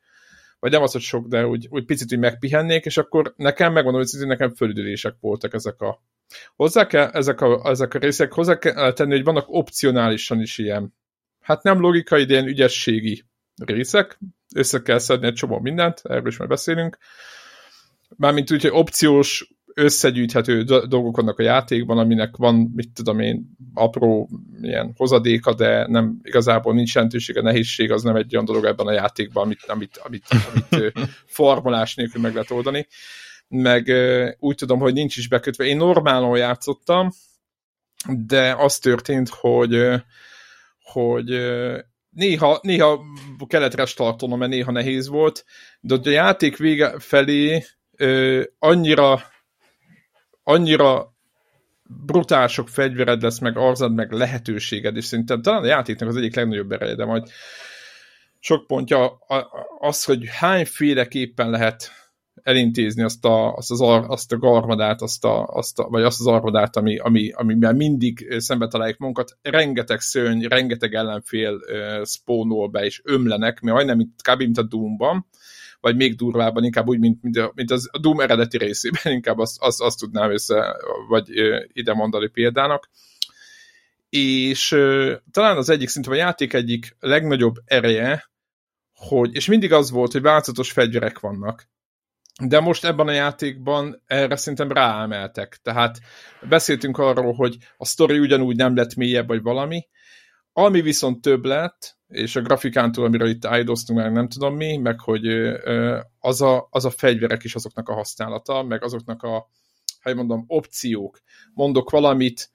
Vagy 0.59 0.71
nem 0.71 0.81
az, 0.81 0.91
hogy 0.91 1.01
sok, 1.01 1.27
de 1.27 1.47
úgy, 1.47 1.67
úgy 1.69 1.85
picit 1.85 2.13
úgy 2.13 2.19
megpihennék, 2.19 2.85
és 2.85 2.97
akkor 2.97 3.33
nekem 3.37 3.73
megmondom, 3.73 4.01
hogy 4.01 4.27
nekem 4.27 4.49
fölüdülések 4.55 5.15
voltak 5.19 5.53
ezek 5.53 5.81
a 5.81 6.01
hozzá 6.55 6.87
kell, 6.87 7.07
ezek 7.07 7.41
a, 7.41 7.69
ezek 7.69 7.93
a 7.93 7.99
részek 7.99 8.33
hozzá 8.33 8.57
kell 8.57 8.93
tenni, 8.93 9.11
hogy 9.11 9.23
vannak 9.23 9.45
opcionálisan 9.47 10.41
is 10.41 10.57
ilyen, 10.57 10.93
hát 11.41 11.63
nem 11.63 11.79
logikai, 11.79 12.25
de 12.25 12.33
ilyen 12.33 12.47
ügyességi 12.47 13.23
részek, 13.65 14.19
össze 14.55 14.81
kell 14.81 14.99
szedni 14.99 15.27
egy 15.27 15.33
csomó 15.33 15.59
mindent, 15.59 16.01
erről 16.03 16.27
is 16.27 16.37
majd 16.37 16.49
beszélünk. 16.49 16.97
Mármint 18.15 18.51
úgy, 18.51 18.61
hogy 18.61 18.71
opciós 18.73 19.53
összegyűjthető 19.73 20.63
dolgok 20.63 21.15
vannak 21.15 21.39
a 21.39 21.43
játékban, 21.43 21.97
aminek 21.97 22.35
van, 22.35 22.71
mit 22.75 22.93
tudom 22.93 23.19
én, 23.19 23.57
apró 23.73 24.29
ilyen 24.61 24.93
hozadéka, 24.95 25.53
de 25.53 25.87
nem 25.87 26.19
igazából 26.23 26.73
nincs 26.73 26.95
jelentősége, 26.95 27.41
nehézség, 27.41 27.91
az 27.91 28.03
nem 28.03 28.15
egy 28.15 28.33
olyan 28.33 28.45
dolog 28.45 28.65
ebben 28.65 28.87
a 28.87 28.91
játékban, 28.91 29.43
amit, 29.43 29.63
amit, 29.67 29.97
amit, 30.03 30.27
amit 30.27 30.93
formulás 31.25 31.95
nélkül 31.95 32.21
meg 32.21 32.33
lehet 32.33 32.51
oldani. 32.51 32.87
Meg 33.47 33.91
úgy 34.39 34.55
tudom, 34.55 34.79
hogy 34.79 34.93
nincs 34.93 35.17
is 35.17 35.27
bekötve. 35.27 35.65
Én 35.65 35.77
normálon 35.77 36.37
játszottam, 36.37 37.09
de 38.25 38.55
az 38.57 38.77
történt, 38.77 39.29
hogy 39.29 40.01
hogy 40.83 41.29
néha, 42.09 42.59
néha 42.61 42.99
kellett 43.47 43.75
restartolnom, 43.75 44.39
mert 44.39 44.51
néha 44.51 44.71
nehéz 44.71 45.07
volt, 45.07 45.45
de 45.81 45.95
a 46.03 46.09
játék 46.09 46.57
vége 46.57 46.99
felé 46.99 47.63
annyira 48.59 49.21
annyira 50.49 51.13
brutál 52.05 52.47
sok 52.47 52.69
fegyvered 52.69 53.21
lesz, 53.21 53.39
meg 53.39 53.57
arzad, 53.57 53.93
meg 53.93 54.11
lehetőséged, 54.11 54.95
és 54.95 55.05
szerintem 55.05 55.41
talán 55.41 55.63
a 55.63 55.65
játéknak 55.65 56.09
az 56.09 56.15
egyik 56.15 56.35
legnagyobb 56.35 56.71
ereje, 56.71 56.95
de 56.95 57.05
majd 57.05 57.27
sok 58.39 58.67
pontja 58.67 59.17
az, 59.79 60.03
hogy 60.03 60.23
hányféleképpen 60.27 61.49
lehet 61.49 61.91
elintézni 62.43 63.03
azt 63.03 63.25
a, 63.25 63.53
azt, 63.53 63.71
az 63.71 63.81
ar, 63.81 64.05
azt 64.07 64.31
a 64.31 64.37
garmadát, 64.37 65.01
azt 65.01 65.25
a, 65.25 65.45
azt 65.45 65.79
a, 65.79 65.87
vagy 65.89 66.03
azt 66.03 66.19
az 66.19 66.27
armadát, 66.27 66.75
ami, 66.75 66.97
ami, 66.97 67.31
amiben 67.31 67.75
mindig 67.75 68.35
szembe 68.37 68.67
találjuk 68.67 68.97
magunkat. 68.97 69.37
Rengeteg 69.41 69.99
szörny, 69.99 70.45
rengeteg 70.45 70.93
ellenfél 70.93 71.53
uh, 71.53 72.05
spónol 72.05 72.67
be, 72.67 72.85
és 72.85 73.01
ömlenek, 73.03 73.59
mert 73.59 73.75
majdnem 73.75 73.97
mint, 73.97 74.21
kb. 74.21 74.37
mint 74.37 74.57
a 74.57 74.63
Doom-ban, 74.63 75.27
vagy 75.79 75.95
még 75.95 76.15
durvábban, 76.15 76.63
inkább 76.63 76.87
úgy, 76.87 76.99
mint, 76.99 77.21
mint, 77.21 77.37
a, 77.37 77.51
mint 77.55 77.71
az, 77.71 77.89
a 77.91 77.99
Doom 77.99 78.19
eredeti 78.19 78.57
részében, 78.57 79.13
inkább 79.13 79.37
azt, 79.37 79.61
azt, 79.61 79.81
azt 79.81 79.99
tudnám 79.99 80.31
össze, 80.31 80.75
vagy 81.07 81.29
ide 81.73 81.93
mondani 81.93 82.27
példának. 82.27 82.89
És 84.09 84.67
talán 85.31 85.57
az 85.57 85.69
egyik, 85.69 85.89
szinte 85.89 86.11
a 86.11 86.15
játék 86.15 86.53
egyik 86.53 86.95
legnagyobb 86.99 87.55
ereje, 87.65 88.29
hogy, 88.93 89.35
és 89.35 89.47
mindig 89.47 89.73
az 89.73 89.91
volt, 89.91 90.11
hogy 90.11 90.21
változatos 90.21 90.71
fegyverek 90.71 91.19
vannak 91.19 91.67
de 92.43 92.59
most 92.59 92.85
ebben 92.85 93.07
a 93.07 93.11
játékban 93.11 94.01
erre 94.05 94.35
szerintem 94.35 94.71
ráemeltek. 94.71 95.59
Tehát 95.63 95.99
beszéltünk 96.49 96.97
arról, 96.97 97.33
hogy 97.33 97.57
a 97.77 97.85
sztori 97.85 98.19
ugyanúgy 98.19 98.55
nem 98.55 98.75
lett 98.75 98.95
mélyebb, 98.95 99.27
vagy 99.27 99.41
valami, 99.41 99.87
ami 100.53 100.81
viszont 100.81 101.21
több 101.21 101.45
lett, 101.45 101.97
és 102.09 102.35
a 102.35 102.41
grafikántól, 102.41 103.05
amiről 103.05 103.29
itt 103.29 103.45
áldoztunk 103.45 103.99
meg 103.99 104.11
nem 104.11 104.27
tudom 104.27 104.55
mi, 104.55 104.77
meg 104.77 104.99
hogy 104.99 105.27
az 106.19 106.41
a, 106.41 106.67
az 106.69 106.85
a 106.85 106.89
fegyverek 106.89 107.43
is 107.43 107.55
azoknak 107.55 107.89
a 107.89 107.93
használata, 107.93 108.63
meg 108.63 108.83
azoknak 108.83 109.23
a, 109.23 109.49
ha 110.01 110.13
mondom, 110.13 110.43
opciók. 110.47 111.21
Mondok 111.53 111.89
valamit, 111.89 112.51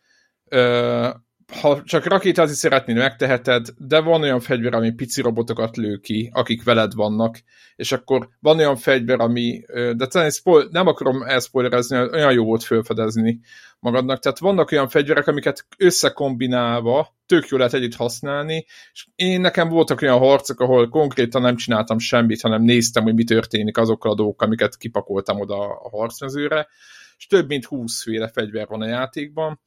ha 1.60 1.82
csak 1.82 2.04
rakétázni 2.04 2.54
szeretnél, 2.54 2.96
megteheted, 2.96 3.66
de 3.76 4.00
van 4.00 4.22
olyan 4.22 4.40
fegyver, 4.40 4.74
ami 4.74 4.90
pici 4.90 5.20
robotokat 5.20 5.76
lő 5.76 5.96
ki, 5.96 6.30
akik 6.32 6.64
veled 6.64 6.94
vannak, 6.94 7.40
és 7.76 7.92
akkor 7.92 8.28
van 8.40 8.58
olyan 8.58 8.76
fegyver, 8.76 9.20
ami, 9.20 9.62
de 9.96 10.06
talán 10.06 10.30
spoil, 10.30 10.68
nem 10.70 10.86
akarom 10.86 11.22
elszpoilerezni, 11.22 11.96
olyan 11.96 12.32
jó 12.32 12.44
volt 12.44 12.62
felfedezni 12.62 13.40
magadnak, 13.78 14.18
tehát 14.18 14.38
vannak 14.38 14.72
olyan 14.72 14.88
fegyverek, 14.88 15.26
amiket 15.26 15.66
összekombinálva 15.78 17.16
tök 17.26 17.48
jó 17.48 17.56
lehet 17.56 17.74
együtt 17.74 17.94
használni, 17.94 18.66
és 18.92 19.06
én 19.14 19.40
nekem 19.40 19.68
voltak 19.68 20.02
olyan 20.02 20.18
harcok, 20.18 20.60
ahol 20.60 20.88
konkrétan 20.88 21.42
nem 21.42 21.56
csináltam 21.56 21.98
semmit, 21.98 22.40
hanem 22.40 22.62
néztem, 22.62 23.02
hogy 23.02 23.14
mi 23.14 23.24
történik 23.24 23.78
azokkal 23.78 24.10
a 24.10 24.14
dolgokkal, 24.14 24.46
amiket 24.46 24.76
kipakoltam 24.76 25.40
oda 25.40 25.58
a 25.58 25.88
harcmezőre, 25.88 26.68
és 27.16 27.26
több 27.26 27.48
mint 27.48 27.64
20 27.64 28.02
féle 28.02 28.28
fegyver 28.28 28.66
van 28.66 28.80
a 28.80 28.86
játékban, 28.86 29.60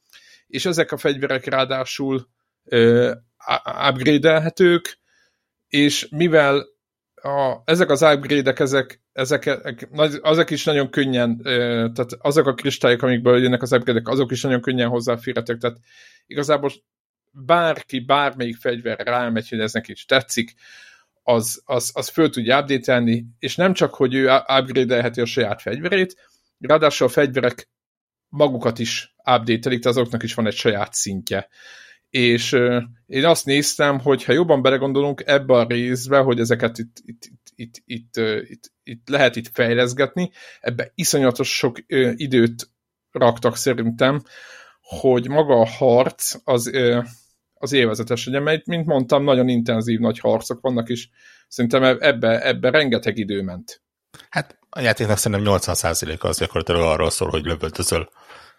és 0.48 0.66
ezek 0.66 0.92
a 0.92 0.98
fegyverek 0.98 1.46
ráadásul 1.46 2.28
uh, 2.64 3.12
upgrade-elhetők, 3.90 5.00
és 5.68 6.08
mivel 6.10 6.66
a, 7.22 7.62
ezek 7.66 7.90
az 7.90 8.02
upgrade-ek, 8.02 8.60
ezek, 8.60 9.02
ezek, 9.14 9.60
azok 10.22 10.50
is 10.50 10.64
nagyon 10.64 10.90
könnyen, 10.90 11.42
tehát 11.94 12.14
azok 12.20 12.48
a 12.48 12.54
kristályok, 12.54 13.02
amikből 13.02 13.42
jönnek 13.42 13.62
az 13.62 13.72
upgrade 13.72 14.02
azok 14.04 14.32
is 14.32 14.42
nagyon 14.42 14.62
könnyen 14.62 14.90
hozzáférhetők, 14.90 15.60
tehát 15.60 15.78
igazából 16.26 16.72
bárki, 17.32 18.00
bármelyik 18.00 18.58
fegyver 18.58 19.00
rámegy, 19.00 19.50
hogy 19.50 19.60
ez 19.60 19.74
neki 19.74 19.92
is 19.92 20.06
tetszik, 20.06 20.54
az, 21.24 21.62
az, 21.66 21.92
az 21.94 22.10
föl 22.10 22.30
tudja 22.30 22.60
update 22.60 23.04
és 23.40 23.56
nem 23.56 23.74
csak, 23.74 23.94
hogy 23.94 24.14
ő 24.14 24.30
upgrade-elheti 24.60 25.22
a 25.22 25.26
saját 25.26 25.62
fegyverét, 25.62 26.16
ráadásul 26.60 27.08
a 27.08 27.10
fegyverek 27.10 27.70
magukat 28.30 28.80
is 28.80 29.16
update-elik, 29.18 29.86
azoknak 29.86 30.24
is 30.24 30.34
van 30.34 30.48
egy 30.48 30.56
saját 30.56 30.94
szintje. 30.94 31.48
És 32.10 32.52
én 33.06 33.26
azt 33.26 33.46
néztem, 33.46 34.00
hogy 34.00 34.24
ha 34.24 34.34
jobban 34.34 34.62
belegondolunk 34.62 35.24
ebbe 35.26 35.54
a 35.54 35.68
részbe, 35.68 36.18
hogy 36.18 36.40
ezeket 36.40 36.78
itt, 36.78 36.98
itt, 37.06 37.30
itt, 37.56 37.82
itt, 37.86 38.16
itt, 38.16 38.18
itt, 38.50 38.72
itt 38.84 39.10
lehet 39.10 39.36
itt 39.36 39.48
fejleszgetni, 39.54 40.32
ebbe 40.60 40.92
iszonyatos 40.96 41.58
sok 41.58 41.78
időt 42.16 42.70
raktak 43.12 43.56
szerintem, 43.56 44.22
hogy 44.82 45.28
maga 45.28 45.60
a 45.60 45.68
harc 45.68 46.36
az, 46.44 46.72
az 47.54 47.72
élvezetes, 47.72 48.28
ugye, 48.28 48.40
mert 48.40 48.66
mint 48.66 48.86
mondtam, 48.86 49.24
nagyon 49.24 49.48
intenzív 49.48 50.00
nagy 50.00 50.20
harcok 50.20 50.62
vannak, 50.62 50.90
és 50.90 51.10
szerintem 51.48 51.84
ebbe, 52.00 52.46
ebbe 52.48 52.70
rengeteg 52.70 53.18
idő 53.18 53.42
ment. 53.42 53.82
Hát 54.30 54.60
a 54.78 54.82
játéknak 54.82 55.18
szerintem 55.18 55.54
80%-a 55.60 56.28
az 56.28 56.38
gyakorlatilag 56.40 56.82
arról 56.82 57.10
szól, 57.10 57.30
hogy 57.30 57.46
lövöldözöl. 57.46 58.10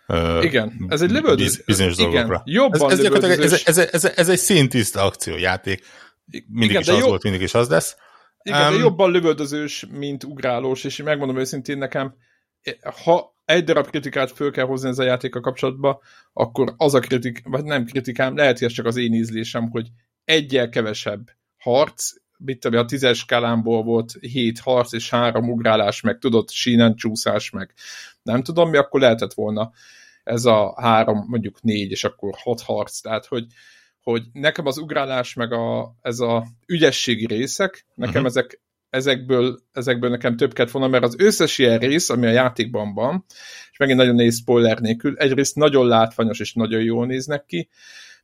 Uh, 0.09 0.45
igen, 0.45 0.87
ez 0.89 1.01
egy 1.01 1.11
lövöldöző. 1.11 1.63
Bizonyos 1.67 1.99
igen, 1.99 2.11
dolgokra. 2.11 2.43
Jobban 2.45 2.91
ez, 2.91 2.99
ez, 2.99 3.05
lövöldözős. 3.05 3.65
ez, 3.65 3.79
ez, 3.79 3.89
ez, 3.93 4.13
ez 4.17 4.29
egy 4.29 4.39
szintiszta 4.39 5.03
akciójáték. 5.03 5.85
Mindig 6.31 6.71
igen, 6.71 6.81
is 6.81 6.89
az 6.89 6.99
jobb... 6.99 7.09
volt, 7.09 7.23
mindig 7.23 7.41
is 7.41 7.55
az 7.55 7.69
lesz. 7.69 7.97
Igen, 8.43 8.67
um, 8.67 8.73
de 8.73 8.79
jobban 8.79 9.11
lövöldözős, 9.11 9.87
mint 9.91 10.25
ugrálós, 10.25 10.85
és 10.85 10.97
megmondom 10.97 11.39
őszintén 11.39 11.79
nekem, 11.79 12.15
ha 13.05 13.35
egy 13.45 13.65
darab 13.65 13.91
kritikát 13.91 14.33
föl 14.33 14.51
kell 14.51 14.65
hozni 14.65 14.89
ez 14.89 14.99
a 14.99 15.05
játéka 15.05 15.41
kapcsolatba, 15.41 16.01
akkor 16.33 16.75
az 16.77 16.95
a 16.95 17.01
kritik, 17.01 17.41
vagy 17.45 17.65
nem 17.65 17.85
kritikám, 17.85 18.37
lehet, 18.37 18.59
hogy 18.59 18.67
ez 18.67 18.75
csak 18.75 18.87
az 18.87 18.97
én 18.97 19.13
ízlésem, 19.13 19.71
hogy 19.71 19.89
egyel 20.25 20.69
kevesebb 20.69 21.31
harc, 21.57 22.11
mit 22.39 22.61
tudom, 22.61 22.81
a 22.81 22.85
tízes 22.85 23.19
skálámból 23.19 23.83
volt 23.83 24.13
hét 24.21 24.59
harc 24.59 24.93
és 24.93 25.11
három 25.11 25.51
ugrálás, 25.51 26.01
meg 26.01 26.19
tudott 26.19 26.51
sínen 26.51 26.97
csúszás, 26.97 27.51
meg 27.51 27.75
nem 28.23 28.43
tudom 28.43 28.71
mi, 28.71 28.77
akkor 28.77 29.01
lehetett 29.01 29.35
volna 29.35 29.71
ez 30.25 30.45
a 30.45 30.75
három, 30.81 31.25
mondjuk 31.29 31.63
négy, 31.63 31.91
és 31.91 32.05
akkor 32.05 32.35
hat 32.37 32.61
harc, 32.61 33.01
tehát 33.01 33.27
hogy, 33.27 33.47
hogy 34.03 34.23
nekem 34.33 34.67
az 34.67 34.79
ugrálás, 34.79 35.35
meg 35.35 35.53
a, 35.53 35.95
ez 36.03 36.19
a 36.21 36.47
ügyességi 36.67 37.27
részek, 37.27 37.87
nekem 37.95 38.13
uh-huh. 38.13 38.27
ezek, 38.27 38.61
ezekből, 38.91 39.59
ezekből 39.73 40.11
nekem 40.11 40.37
több 40.37 40.53
kellett 40.53 40.73
volna, 40.73 40.89
mert 40.89 41.05
az 41.05 41.15
összes 41.19 41.59
ilyen 41.59 41.79
rész, 41.79 42.11
ami 42.11 42.27
a 42.27 42.31
játékban 42.31 42.95
van, 42.95 43.25
és 43.71 43.79
megint 43.79 43.99
nagyon 43.99 44.15
néz 44.15 44.39
spoiler 44.39 44.79
nélkül, 44.79 45.17
egyrészt 45.17 45.55
nagyon 45.55 45.87
látványos 45.87 46.41
és 46.41 46.53
nagyon 46.53 46.83
jól 46.83 47.07
néznek 47.07 47.45
ki, 47.45 47.69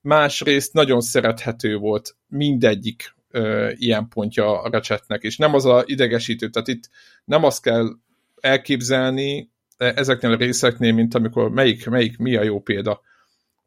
másrészt 0.01 0.73
nagyon 0.73 1.01
szerethető 1.01 1.77
volt 1.77 2.17
mindegyik 2.27 3.15
ö, 3.35 3.71
ilyen 3.75 4.09
pontja 4.09 4.63
a 4.63 4.71
recsetnek, 4.71 5.23
és 5.23 5.37
nem 5.37 5.55
az 5.55 5.65
a 5.65 5.83
idegesítő, 5.87 6.49
tehát 6.49 6.69
itt 6.69 6.91
nem 7.25 7.45
azt 7.45 7.63
kell 7.63 7.89
elképzelni 8.41 9.51
e, 9.77 9.93
ezeknél 9.97 10.33
a 10.33 10.37
részeknél, 10.37 10.93
mint 10.93 11.15
amikor 11.15 11.51
melyik, 11.51 11.87
melyik 11.89 12.19
mi 12.19 12.37
a 12.37 12.43
jó 12.43 12.61
példa. 12.61 13.01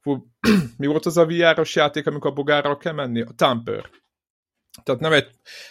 Mi 0.78 0.88
volt 0.88 1.06
az 1.06 1.18
a 1.18 1.26
VR-os 1.26 1.76
játék, 1.76 2.08
amikor 2.08 2.32
a 2.32 2.34
bogárral 2.34 2.78
kell 2.78 2.94
menni? 2.94 3.22
A 3.22 3.32
Tamper. 3.36 3.90
Tehát 4.84 5.02
nem 5.02 5.14
egy, 5.14 5.28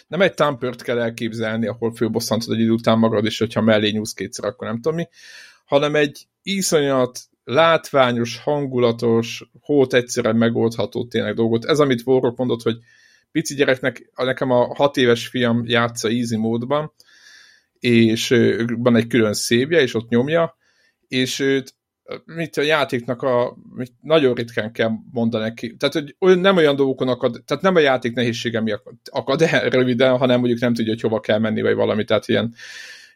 nem 0.07 0.21
egy 0.21 0.33
tampert 0.33 0.81
kell 0.81 0.99
elképzelni, 0.99 1.67
ahol 1.67 1.93
főbosszantod 1.95 2.53
egy 2.53 2.59
idő 2.59 2.71
után 2.71 2.99
magad, 2.99 3.25
és 3.25 3.37
hogyha 3.37 3.61
mellé 3.61 3.89
nyúlsz 3.89 4.13
kétszer, 4.13 4.45
akkor 4.45 4.67
nem 4.67 4.75
tudom 4.75 4.97
mi, 4.97 5.07
hanem 5.65 5.95
egy 5.95 6.27
iszonyat 6.43 7.19
látványos, 7.43 8.37
hangulatos, 8.37 9.49
hót 9.61 9.93
egyszerűen 9.93 10.35
megoldható 10.35 11.07
tényleg 11.07 11.35
dolgot. 11.35 11.65
Ez, 11.65 11.79
amit 11.79 12.03
Vorok 12.03 12.37
mondott, 12.37 12.61
hogy 12.61 12.77
pici 13.31 13.55
gyereknek, 13.55 14.11
nekem 14.15 14.51
a 14.51 14.75
hat 14.75 14.97
éves 14.97 15.27
fiam 15.27 15.63
játsza 15.65 16.07
easy 16.07 16.35
módban, 16.35 16.93
és 17.79 18.35
van 18.77 18.95
egy 18.95 19.07
külön 19.07 19.33
szépje, 19.33 19.81
és 19.81 19.93
ott 19.93 20.09
nyomja, 20.09 20.57
és 21.07 21.39
őt 21.39 21.75
mit 22.25 22.57
a 22.57 22.61
játéknak 22.61 23.21
a, 23.21 23.57
mit, 23.75 23.93
nagyon 24.01 24.33
ritkán 24.33 24.71
kell 24.71 24.89
mondani 25.11 25.43
neki. 25.43 25.75
Tehát, 25.75 26.15
hogy 26.19 26.39
nem 26.39 26.55
olyan 26.57 26.75
dolgokon 26.75 27.07
akad, 27.07 27.41
tehát 27.45 27.63
nem 27.63 27.75
a 27.75 27.79
játék 27.79 28.13
nehézsége 28.13 28.61
mi 28.61 28.73
akad 29.03 29.41
el 29.41 29.69
röviden, 29.69 30.17
hanem 30.17 30.39
mondjuk 30.39 30.59
nem 30.59 30.73
tudja, 30.73 30.91
hogy 30.91 31.01
hova 31.01 31.19
kell 31.19 31.39
menni, 31.39 31.61
vagy 31.61 31.75
valami, 31.75 32.03
tehát 32.03 32.27
ilyen, 32.27 32.53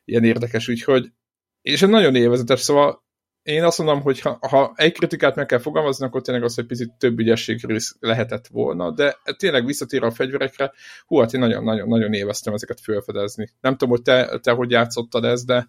ilyen 0.05 0.23
érdekes, 0.23 0.67
úgyhogy 0.67 1.11
és 1.61 1.81
nagyon 1.81 2.15
élvezetes, 2.15 2.59
szóval 2.59 3.03
én 3.43 3.63
azt 3.63 3.77
mondom, 3.77 4.01
hogy 4.01 4.19
ha, 4.19 4.37
ha 4.41 4.73
egy 4.75 4.93
kritikát 4.93 5.35
meg 5.35 5.45
kell 5.45 5.59
fogalmazni, 5.59 6.05
akkor 6.05 6.21
tényleg 6.21 6.43
az, 6.43 6.55
hogy 6.55 6.65
picit 6.65 6.93
több 6.93 7.19
ügyesség 7.19 7.81
lehetett 7.99 8.47
volna, 8.47 8.91
de 8.91 9.17
tényleg 9.37 9.65
visszatér 9.65 10.03
a 10.03 10.11
fegyverekre, 10.11 10.71
hú, 11.05 11.19
hát 11.19 11.33
én 11.33 11.39
nagyon-nagyon 11.39 12.13
élveztem 12.13 12.53
ezeket 12.53 12.79
felfedezni. 12.81 13.49
Nem 13.61 13.71
tudom, 13.71 13.89
hogy 13.89 14.01
te, 14.01 14.39
te 14.39 14.51
hogy 14.51 14.71
játszottad 14.71 15.23
ezt, 15.23 15.45
de 15.45 15.67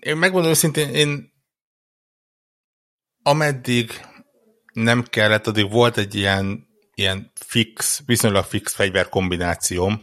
én 0.00 0.16
megmondom 0.16 0.50
őszintén, 0.50 0.88
én 0.88 1.32
ameddig 3.22 3.90
nem 4.72 5.02
kellett, 5.02 5.46
addig 5.46 5.70
volt 5.70 5.96
egy 5.96 6.14
ilyen, 6.14 6.66
ilyen 6.94 7.32
fix, 7.34 8.02
viszonylag 8.06 8.44
fix 8.44 8.74
fegyver 8.74 9.08
kombinációm, 9.08 10.02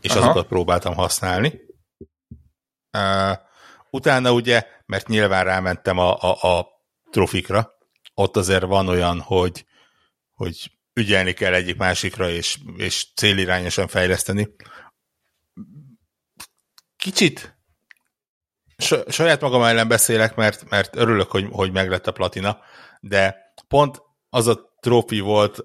és 0.00 0.10
Aha. 0.10 0.20
azokat 0.20 0.46
próbáltam 0.46 0.94
használni. 0.94 1.60
Uh, 2.98 3.36
utána 3.90 4.32
ugye, 4.32 4.66
mert 4.90 5.08
nyilván 5.08 5.44
rámentem 5.44 5.98
a, 5.98 6.22
a, 6.22 6.58
a 6.58 6.66
trofikra, 7.10 7.70
ott 8.14 8.36
azért 8.36 8.64
van 8.64 8.88
olyan, 8.88 9.20
hogy, 9.20 9.66
hogy 10.34 10.70
ügyelni 10.94 11.32
kell 11.32 11.54
egyik 11.54 11.76
másikra, 11.76 12.28
és, 12.28 12.58
és 12.76 13.06
célirányosan 13.14 13.88
fejleszteni. 13.88 14.48
Kicsit 16.96 17.58
saját 19.08 19.40
magam 19.40 19.62
ellen 19.62 19.88
beszélek, 19.88 20.34
mert, 20.34 20.70
mert 20.70 20.96
örülök, 20.96 21.30
hogy, 21.30 21.48
hogy 21.50 21.72
meglett 21.72 22.06
a 22.06 22.12
platina, 22.12 22.58
de 23.00 23.52
pont 23.68 24.02
az 24.30 24.46
a 24.46 24.76
trófi 24.80 25.20
volt, 25.20 25.64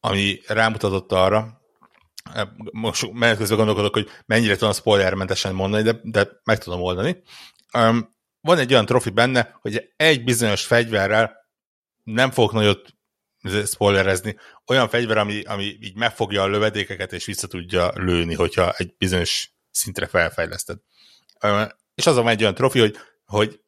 ami 0.00 0.40
rámutatott 0.46 1.12
arra, 1.12 1.60
most 2.72 3.12
menet 3.12 3.36
közben 3.36 3.56
gondolkodok, 3.56 3.94
hogy 3.94 4.08
mennyire 4.26 4.56
tudom 4.56 4.72
spoilermentesen 4.72 5.54
mondani, 5.54 5.82
de, 5.82 6.00
de 6.02 6.28
meg 6.44 6.58
tudom 6.58 6.80
oldani. 6.80 7.22
Um, 7.74 8.16
van 8.40 8.58
egy 8.58 8.72
olyan 8.72 8.86
trofi 8.86 9.10
benne, 9.10 9.58
hogy 9.60 9.92
egy 9.96 10.24
bizonyos 10.24 10.64
fegyverrel 10.64 11.36
nem 12.02 12.30
fogok 12.30 12.52
nagyot 12.52 12.96
spoilerezni, 13.66 14.36
olyan 14.66 14.88
fegyver, 14.88 15.16
ami, 15.16 15.42
ami 15.42 15.64
így 15.64 15.96
megfogja 15.96 16.42
a 16.42 16.46
lövedékeket, 16.46 17.12
és 17.12 17.24
vissza 17.24 17.46
tudja 17.46 17.90
lőni, 17.94 18.34
hogyha 18.34 18.72
egy 18.76 18.94
bizonyos 18.98 19.52
szintre 19.70 20.06
felfejleszted. 20.06 20.78
És 21.94 22.06
azon 22.06 22.22
van 22.22 22.32
egy 22.32 22.42
olyan 22.42 22.54
trofi, 22.54 22.78
hogy, 22.78 22.96
hogy 23.24 23.60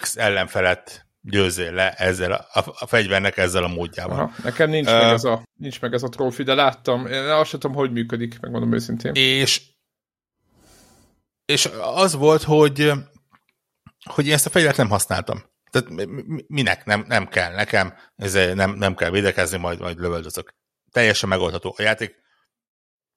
X 0.00 0.16
ellenfelet 0.16 1.06
győzzél 1.20 1.72
le 1.72 1.92
ezzel 1.92 2.32
a, 2.32 2.74
a 2.78 2.86
fegyvernek 2.86 3.36
ezzel 3.36 3.64
a 3.64 3.68
módjával. 3.68 4.18
Aha, 4.18 4.32
nekem 4.42 4.70
nincs, 4.70 4.86
uh, 4.86 4.92
meg 4.92 5.12
ez 5.12 5.24
a, 5.24 5.42
nincs 5.58 5.80
meg 5.80 5.92
ez 5.92 6.02
a 6.02 6.08
trófi, 6.08 6.42
de 6.42 6.54
láttam, 6.54 7.06
én 7.06 7.22
azt 7.22 7.50
sem 7.50 7.60
tudom, 7.60 7.76
hogy 7.76 7.92
működik, 7.92 8.40
megmondom 8.40 8.72
őszintén. 8.72 9.12
És, 9.14 9.62
és 11.44 11.68
az 11.80 12.14
volt, 12.14 12.42
hogy, 12.42 12.92
hogy 14.04 14.26
én 14.26 14.32
ezt 14.32 14.46
a 14.46 14.50
fegyvert 14.50 14.76
nem 14.76 14.88
használtam. 14.88 15.42
Tehát 15.70 16.08
minek 16.46 16.84
nem, 16.84 17.04
nem 17.08 17.28
kell 17.28 17.54
nekem, 17.54 17.94
ez 18.16 18.34
nem, 18.54 18.74
nem 18.74 18.94
kell 18.94 19.10
védekezni, 19.10 19.58
majd, 19.58 19.80
majd 19.80 19.98
lövöldözök. 19.98 20.54
Teljesen 20.90 21.28
megoldható. 21.28 21.74
A 21.78 21.82
játék 21.82 22.21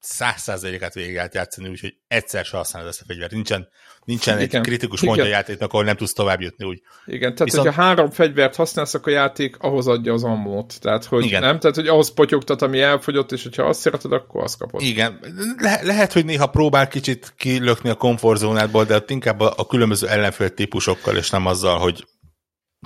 száz 0.05 0.41
százalékát 0.41 0.93
végig 0.93 1.13
játszani, 1.13 1.69
úgyhogy 1.69 1.95
egyszer 2.07 2.45
se 2.45 2.57
használod 2.57 2.89
ezt 2.89 3.01
a 3.01 3.03
fegyvert. 3.07 3.31
Nincsen, 3.31 3.67
nincsen 4.05 4.39
Igen. 4.39 4.61
egy 4.61 4.67
kritikus 4.67 5.01
Igen. 5.01 5.19
a 5.19 5.27
játéknak, 5.27 5.73
ahol 5.73 5.85
nem 5.85 5.95
tudsz 5.95 6.13
tovább 6.13 6.41
jutni 6.41 6.65
úgy. 6.65 6.81
Igen, 7.05 7.33
tehát 7.33 7.43
Viszont... 7.43 7.67
hogyha 7.67 7.81
három 7.81 8.09
fegyvert 8.09 8.55
használsz, 8.55 8.93
akkor 8.93 9.11
a 9.11 9.15
játék 9.15 9.57
ahhoz 9.57 9.87
adja 9.87 10.13
az 10.13 10.23
ammót. 10.23 10.79
Tehát, 10.81 11.05
hogy 11.05 11.25
Igen. 11.25 11.41
nem, 11.41 11.59
tehát, 11.59 11.75
hogy 11.75 11.87
ahhoz 11.87 12.13
potyogtat, 12.13 12.61
ami 12.61 12.81
elfogyott, 12.81 13.31
és 13.31 13.43
hogyha 13.43 13.63
azt 13.63 13.79
szereted, 13.79 14.11
akkor 14.11 14.43
azt 14.43 14.57
kapod. 14.57 14.81
Igen, 14.81 15.19
Le- 15.57 15.81
lehet, 15.83 16.13
hogy 16.13 16.25
néha 16.25 16.47
próbál 16.47 16.87
kicsit 16.87 17.33
kilökni 17.37 17.89
a 17.89 17.95
komfortzónádból, 17.95 18.85
de 18.85 19.03
inkább 19.07 19.39
a, 19.39 19.53
a 19.57 19.67
különböző 19.67 20.07
ellenfél 20.07 20.49
típusokkal, 20.49 21.15
és 21.15 21.29
nem 21.29 21.45
azzal, 21.45 21.79
hogy 21.79 22.03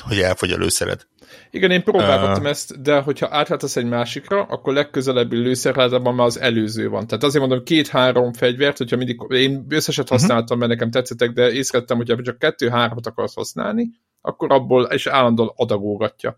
hogy 0.01 0.19
elfogy 0.19 0.51
a 0.51 0.57
lőszered. 0.57 1.07
Igen, 1.51 1.71
én 1.71 1.83
próbáltam 1.83 2.43
uh, 2.43 2.49
ezt, 2.49 2.81
de 2.81 2.99
hogyha 2.99 3.27
átváltasz 3.31 3.75
egy 3.75 3.85
másikra, 3.85 4.43
akkor 4.43 4.73
legközelebbi 4.73 5.35
lőszerládában 5.35 6.15
már 6.15 6.25
az 6.25 6.39
előző 6.39 6.89
van. 6.89 7.07
Tehát 7.07 7.23
azért 7.23 7.45
mondom, 7.45 7.63
két-három 7.63 8.33
fegyvert, 8.33 8.77
hogyha 8.77 8.97
mindig, 8.97 9.21
én 9.29 9.65
összeset 9.69 10.09
mhm. 10.09 10.13
használtam, 10.13 10.57
mert 10.57 10.71
nekem 10.71 10.91
tetszettek, 10.91 11.31
de 11.31 11.51
észrevettem, 11.51 11.97
hogyha 11.97 12.21
csak 12.21 12.39
kettő-hármat 12.39 13.07
akarsz 13.07 13.35
használni, 13.35 13.89
akkor 14.21 14.51
abból 14.51 14.83
és 14.83 15.07
állandóan 15.07 15.51
adagolgatja. 15.55 16.37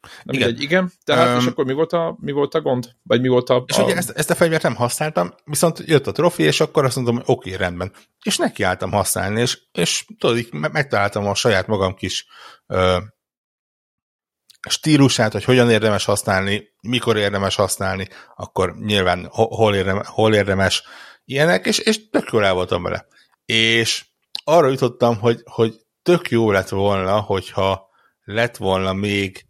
Nem 0.00 0.34
igen. 0.34 0.46
Mindegy, 0.46 0.62
igen. 0.62 0.92
Tehát, 1.04 1.28
um, 1.28 1.38
és 1.38 1.46
akkor 1.46 1.64
mi 1.64 1.72
volt, 1.72 1.92
a, 1.92 2.16
mi 2.20 2.32
volt 2.32 2.54
a 2.54 2.60
gond? 2.60 2.90
Vagy 3.02 3.20
mi 3.20 3.28
volt 3.28 3.48
a... 3.48 3.64
És 3.66 3.78
a... 3.78 3.82
ugye 3.84 3.96
ezt, 3.96 4.10
ezt 4.10 4.30
a 4.30 4.34
fegyvert 4.34 4.62
nem 4.62 4.74
használtam, 4.74 5.34
viszont 5.44 5.82
jött 5.86 6.06
a 6.06 6.12
trofi, 6.12 6.42
és 6.42 6.60
akkor 6.60 6.84
azt 6.84 6.96
mondom, 6.96 7.14
hogy 7.14 7.24
oké, 7.26 7.52
okay, 7.52 7.62
rendben. 7.62 7.92
És 8.22 8.36
nekiálltam 8.36 8.90
használni, 8.90 9.40
és, 9.40 9.58
és 9.72 10.06
tudod, 10.18 10.38
így 10.38 10.52
megtaláltam 10.52 11.26
a 11.26 11.34
saját 11.34 11.66
magam 11.66 11.94
kis 11.94 12.26
ö, 12.66 12.98
stílusát, 14.68 15.32
hogy 15.32 15.44
hogyan 15.44 15.70
érdemes 15.70 16.04
használni, 16.04 16.68
mikor 16.80 17.16
érdemes 17.16 17.54
használni, 17.54 18.08
akkor 18.36 18.76
nyilván 18.78 19.26
hol 19.30 19.74
érdemes, 19.74 20.06
hol 20.08 20.34
érdemes 20.34 20.82
ilyenek, 21.24 21.66
és, 21.66 21.78
és 21.78 22.08
tök 22.08 22.28
jól 22.32 22.44
el 22.44 22.54
voltam 22.54 22.82
vele. 22.82 23.06
És 23.44 24.04
arra 24.44 24.68
jutottam, 24.68 25.18
hogy, 25.18 25.42
hogy 25.44 25.74
tök 26.02 26.30
jó 26.30 26.50
lett 26.50 26.68
volna, 26.68 27.20
hogyha 27.20 27.88
lett 28.24 28.56
volna 28.56 28.92
még 28.92 29.49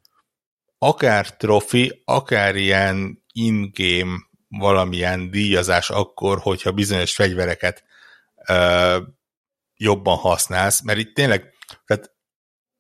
akár 0.82 1.36
trofi, 1.36 2.02
akár 2.04 2.56
ilyen 2.56 3.24
in-game 3.32 4.18
valamilyen 4.48 5.30
díjazás 5.30 5.90
akkor, 5.90 6.38
hogyha 6.38 6.72
bizonyos 6.72 7.14
fegyvereket 7.14 7.84
ö, 8.46 8.98
jobban 9.76 10.16
használsz, 10.16 10.82
mert 10.82 10.98
itt 10.98 11.14
tényleg, 11.14 11.54
tehát 11.86 12.14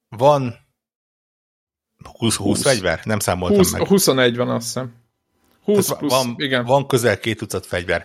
van 0.08 0.68
20, 2.18 2.36
20, 2.36 2.36
20. 2.36 2.62
fegyver? 2.62 3.00
Nem 3.04 3.18
számoltam 3.18 3.58
20, 3.58 3.72
meg. 3.72 3.86
21 3.86 4.36
van, 4.36 4.48
azt 4.48 4.64
hiszem. 4.64 4.94
20 5.64 5.92
plusz, 5.92 6.12
van, 6.12 6.34
igen. 6.36 6.64
van 6.64 6.86
közel 6.86 7.18
két 7.18 7.38
tucat 7.38 7.66
fegyver, 7.66 8.04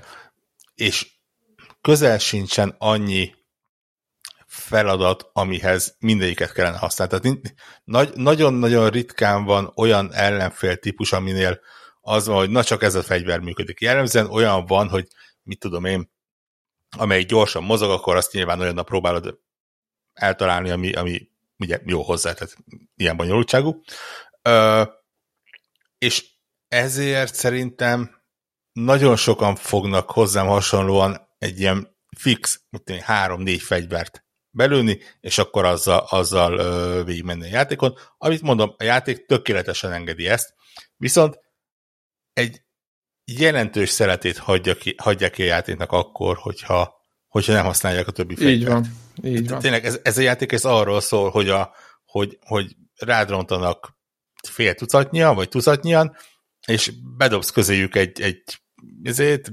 és 0.75 1.11
közel 1.81 2.17
sincsen 2.17 2.75
annyi 2.77 3.33
feladat, 4.55 5.29
amihez 5.33 5.95
mindegyiket 5.99 6.51
kellene 6.51 6.77
használni. 6.77 7.19
Tehát 7.19 7.53
nagy, 7.83 8.11
nagyon-nagyon 8.15 8.89
ritkán 8.89 9.43
van 9.43 9.71
olyan 9.75 10.13
ellenfél 10.13 10.77
típus, 10.77 11.11
aminél 11.11 11.59
az 12.01 12.27
van, 12.27 12.37
hogy 12.37 12.49
na 12.49 12.63
csak 12.63 12.83
ez 12.83 12.95
a 12.95 13.03
fegyver 13.03 13.39
működik. 13.39 13.79
Jellemzően 13.79 14.29
olyan 14.29 14.65
van, 14.65 14.89
hogy 14.89 15.07
mit 15.43 15.59
tudom 15.59 15.85
én, 15.85 16.11
amelyik 16.97 17.27
gyorsan 17.27 17.63
mozog, 17.63 17.91
akkor 17.91 18.15
azt 18.15 18.31
nyilván 18.31 18.59
olyan 18.59 18.85
próbálod 18.85 19.39
eltalálni, 20.13 20.69
ami, 20.69 20.93
ami 20.93 21.29
ugye 21.57 21.79
jó 21.85 22.01
hozzá, 22.01 22.33
tehát 22.33 22.55
ilyen 22.95 23.17
bonyolultságú. 23.17 23.81
Ö, 24.41 24.83
és 25.97 26.25
ezért 26.67 27.35
szerintem 27.35 28.21
nagyon 28.71 29.15
sokan 29.15 29.55
fognak 29.55 30.11
hozzám 30.11 30.47
hasonlóan 30.47 31.27
egy 31.37 31.59
ilyen 31.59 31.97
fix, 32.17 32.61
három-négy 33.01 33.61
fegyvert 33.61 34.24
belőni, 34.55 34.99
és 35.19 35.37
akkor 35.37 35.65
azzal, 35.65 36.05
azzal 36.09 36.57
ö, 36.57 37.01
végigmenni 37.05 37.43
a 37.43 37.49
játékon. 37.49 37.97
Amit 38.17 38.41
mondom, 38.41 38.73
a 38.77 38.83
játék 38.83 39.25
tökéletesen 39.25 39.91
engedi 39.91 40.27
ezt, 40.27 40.53
viszont 40.97 41.39
egy 42.33 42.61
jelentős 43.31 43.89
szeretét 43.89 44.37
hagyja 44.37 44.75
ki, 44.75 44.95
hagyja 44.97 45.29
ki 45.29 45.41
a 45.41 45.45
játéknak 45.45 45.91
akkor, 45.91 46.37
hogyha, 46.37 47.01
hogyha 47.27 47.53
nem 47.53 47.65
használják 47.65 48.07
a 48.07 48.11
többi 48.11 48.35
fegyvert. 48.35 48.55
Így 48.55 48.65
van. 48.65 48.85
Így 49.23 49.49
van. 49.49 49.59
Tényleg 49.59 49.85
ez, 49.85 49.99
ez 50.03 50.17
a 50.17 50.21
játék 50.21 50.51
ez 50.51 50.65
arról 50.65 51.01
szól, 51.01 51.29
hogy, 51.29 51.49
a, 51.49 51.75
hogy, 52.05 52.37
hogy 52.41 52.75
rádrontanak 52.95 53.97
fél 54.47 54.73
tucatnyian, 54.73 55.35
vagy 55.35 55.49
tucatnyian, 55.49 56.15
és 56.67 56.91
bedobsz 57.17 57.49
közéjük 57.49 57.95
egy, 57.95 58.21
egy 58.21 58.43
ezért 59.03 59.51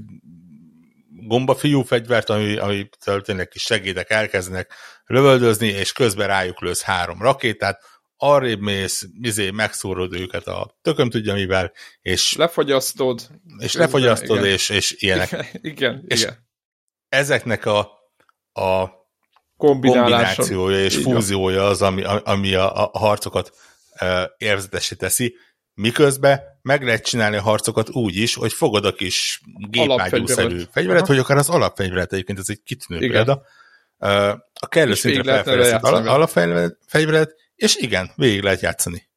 gombafiú 1.27 1.81
fegyvert, 1.81 2.29
ami, 2.29 2.57
ami 2.57 2.89
tényleg 3.21 3.47
kis 3.47 3.61
segédek 3.61 4.09
elkezdenek 4.09 4.73
lövöldözni, 5.05 5.67
és 5.67 5.91
közben 5.91 6.27
rájuk 6.27 6.61
lősz 6.61 6.81
három 6.81 7.21
rakétát, 7.21 7.81
arrébb 8.17 8.59
mész, 8.59 9.07
izé, 9.21 9.49
megszórod 9.49 10.13
őket 10.13 10.47
a 10.47 10.77
tököm 10.81 11.09
tudja 11.09 11.33
mivel, 11.33 11.71
és 12.01 12.35
lefagyasztod, 12.35 13.29
és 13.57 13.71
közben, 13.71 13.81
lefagyasztod, 13.81 14.37
igen. 14.37 14.49
és, 14.49 14.69
és 14.69 14.95
ilyenek. 14.97 15.31
Igen, 15.31 15.45
igen, 15.61 16.03
és 16.07 16.21
igen. 16.21 16.47
ezeknek 17.09 17.65
a, 17.65 17.79
a 18.51 18.89
kombinációja 19.57 20.83
és 20.83 20.95
fúziója 20.95 21.67
az, 21.67 21.81
ami, 21.81 22.03
ami 22.03 22.53
a, 22.53 22.91
a 22.91 22.97
harcokat 22.97 23.51
érzetesé 24.37 24.95
teszi, 24.95 25.35
miközben 25.73 26.41
meg 26.61 26.83
lehet 26.83 27.05
csinálni 27.05 27.35
a 27.35 27.41
harcokat 27.41 27.89
úgy 27.89 28.15
is, 28.15 28.35
hogy 28.35 28.53
fogod 28.53 28.85
a 28.85 28.93
kis 28.93 29.41
gépágyúszerű 29.69 30.63
fegyveret, 30.71 31.07
vagy 31.07 31.17
akár 31.17 31.37
az 31.37 31.49
alapfegyveret 31.49 32.13
egyébként, 32.13 32.39
ez 32.39 32.49
egy 32.49 32.61
kitűnő 32.63 32.99
igen. 32.99 33.11
példa. 33.11 33.45
A 34.53 34.67
kellő 34.67 34.93
szintre 34.93 35.33
felfejlesztett 35.33 35.83
alapfegyveret, 35.83 37.35
és 37.55 37.75
igen, 37.75 38.11
végig 38.15 38.41
lehet 38.41 38.61
játszani. 38.61 39.09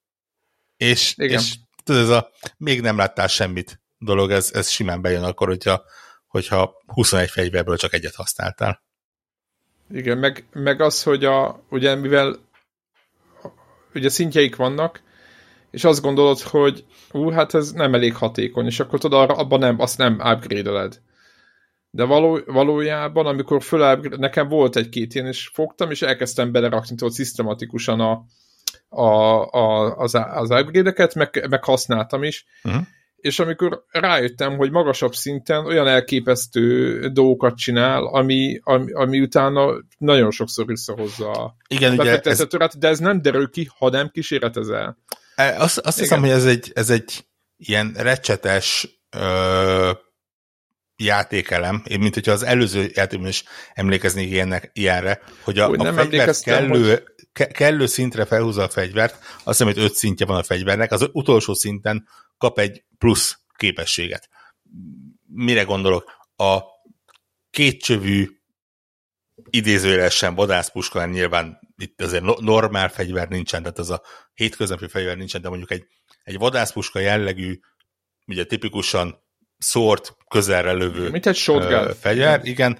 És, 0.76 1.14
igen. 1.16 1.38
és 1.38 1.54
tudod, 1.84 2.02
ez 2.02 2.08
a 2.08 2.30
még 2.56 2.80
nem 2.80 2.96
láttál 2.96 3.26
semmit 3.26 3.80
dolog, 3.98 4.30
ez, 4.30 4.50
ez 4.54 4.68
simán 4.68 5.00
bejön 5.00 5.22
akkor, 5.22 5.48
hogyha, 5.48 5.84
hogyha 6.26 6.82
21 6.86 7.30
fegyverből 7.30 7.76
csak 7.76 7.92
egyet 7.92 8.14
használtál. 8.14 8.82
Igen, 9.90 10.18
meg, 10.18 10.46
meg 10.52 10.80
az, 10.80 11.02
hogy 11.02 11.24
a, 11.24 11.64
ugye 11.70 11.94
mivel 11.94 12.38
ugye 13.94 14.08
szintjeik 14.08 14.56
vannak, 14.56 15.02
és 15.70 15.84
azt 15.84 16.02
gondolod, 16.02 16.40
hogy 16.40 16.84
ú, 17.12 17.30
hát 17.30 17.54
ez 17.54 17.72
nem 17.72 17.94
elég 17.94 18.14
hatékony, 18.14 18.66
és 18.66 18.80
akkor 18.80 18.98
tudod, 18.98 19.20
arra, 19.20 19.34
abban 19.34 19.58
nem, 19.58 19.80
azt 19.80 19.98
nem 19.98 20.12
upgrade-eled. 20.12 21.00
De 21.96 22.04
való, 22.04 22.40
valójában, 22.46 23.26
amikor 23.26 23.62
föl 23.62 23.96
nekem 24.16 24.48
volt 24.48 24.76
egy-két 24.76 25.14
ilyen, 25.14 25.26
és 25.26 25.50
fogtam, 25.52 25.90
és 25.90 26.02
elkezdtem 26.02 26.52
belerakni 26.52 26.96
tudod, 26.96 27.12
szisztematikusan 27.12 28.00
a, 28.00 28.24
a, 28.88 29.42
a, 29.50 29.96
az, 29.96 30.14
az 30.14 30.50
upgrade-eket, 30.50 31.14
meg, 31.14 31.46
meg 31.50 31.64
használtam 31.64 32.22
is, 32.22 32.46
uh-huh. 32.64 32.82
és 33.16 33.38
amikor 33.38 33.84
rájöttem, 33.90 34.56
hogy 34.56 34.70
magasabb 34.70 35.14
szinten 35.14 35.66
olyan 35.66 35.86
elképesztő 35.86 36.98
dolgokat 37.08 37.56
csinál, 37.56 38.04
ami, 38.06 38.60
ami, 38.62 38.92
ami 38.92 39.20
utána 39.20 39.74
nagyon 39.98 40.30
sokszor 40.30 40.66
visszahozza 40.66 41.30
a 41.30 41.56
Igen, 41.68 41.98
ugye 41.98 42.20
ez, 42.20 42.46
de 42.78 42.88
ez 42.88 42.98
nem 42.98 43.22
derül 43.22 43.50
ki, 43.50 43.68
ha 43.78 43.88
nem 43.90 44.08
kísérletezel. 44.08 44.98
E, 45.34 45.60
azt, 45.62 45.78
azt 45.78 45.98
hiszem, 45.98 46.20
hogy 46.20 46.30
ez 46.30 46.46
egy, 46.46 46.70
ez 46.74 46.90
egy 46.90 47.24
ilyen 47.56 47.94
recsetes 47.96 48.88
ö, 49.10 49.90
játékelem, 50.96 51.82
én 51.86 51.98
mint 51.98 52.14
hogyha 52.14 52.32
az 52.32 52.42
előző 52.42 52.90
játékban 52.94 53.28
is 53.28 53.44
emlékeznék 53.74 54.30
ilyennek, 54.30 54.70
ilyenre, 54.72 55.20
hogy 55.42 55.58
a, 55.58 55.68
Úgy, 55.68 55.86
a 55.86 55.92
fegyver 55.92 56.34
kellő, 56.40 56.88
hogy... 56.88 57.02
ke, 57.32 57.46
kellő 57.46 57.86
szintre 57.86 58.24
felhúzza 58.24 58.62
a 58.62 58.68
fegyvert, 58.68 59.14
azt 59.22 59.58
hiszem, 59.58 59.66
hogy 59.66 59.78
öt 59.78 59.94
szintje 59.94 60.26
van 60.26 60.36
a 60.36 60.42
fegyvernek, 60.42 60.92
az 60.92 61.08
utolsó 61.12 61.54
szinten 61.54 62.08
kap 62.38 62.58
egy 62.58 62.84
plusz 62.98 63.38
képességet. 63.56 64.28
Mire 65.26 65.62
gondolok? 65.62 66.12
A 66.36 66.60
kétcsövű 67.50 68.28
idézőjelesen 69.50 70.34
vadászpuska, 70.34 71.06
nyilván 71.06 71.60
itt 71.76 72.02
azért 72.02 72.40
normál 72.40 72.88
fegyver 72.88 73.28
nincsen, 73.28 73.62
tehát 73.62 73.78
az 73.78 73.90
a 73.90 74.02
hétköznapi 74.34 74.88
fegyver 74.88 75.16
nincsen, 75.16 75.40
de 75.40 75.48
mondjuk 75.48 75.70
egy, 75.70 75.86
egy 76.22 76.38
vadászpuska 76.38 76.98
jellegű, 76.98 77.60
ugye 78.26 78.44
tipikusan 78.44 79.24
szórt 79.58 80.16
közelre 80.28 80.72
lövő 80.72 81.10
Mint 81.10 81.26
egy 81.26 81.36
shotgun. 81.36 81.94
fegyver, 81.94 82.40
igen, 82.44 82.78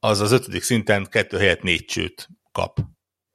az 0.00 0.20
az 0.20 0.32
ötödik 0.32 0.62
szinten 0.62 1.06
kettő 1.10 1.38
helyett 1.38 1.62
négy 1.62 1.84
csőt 1.84 2.28
kap. 2.52 2.78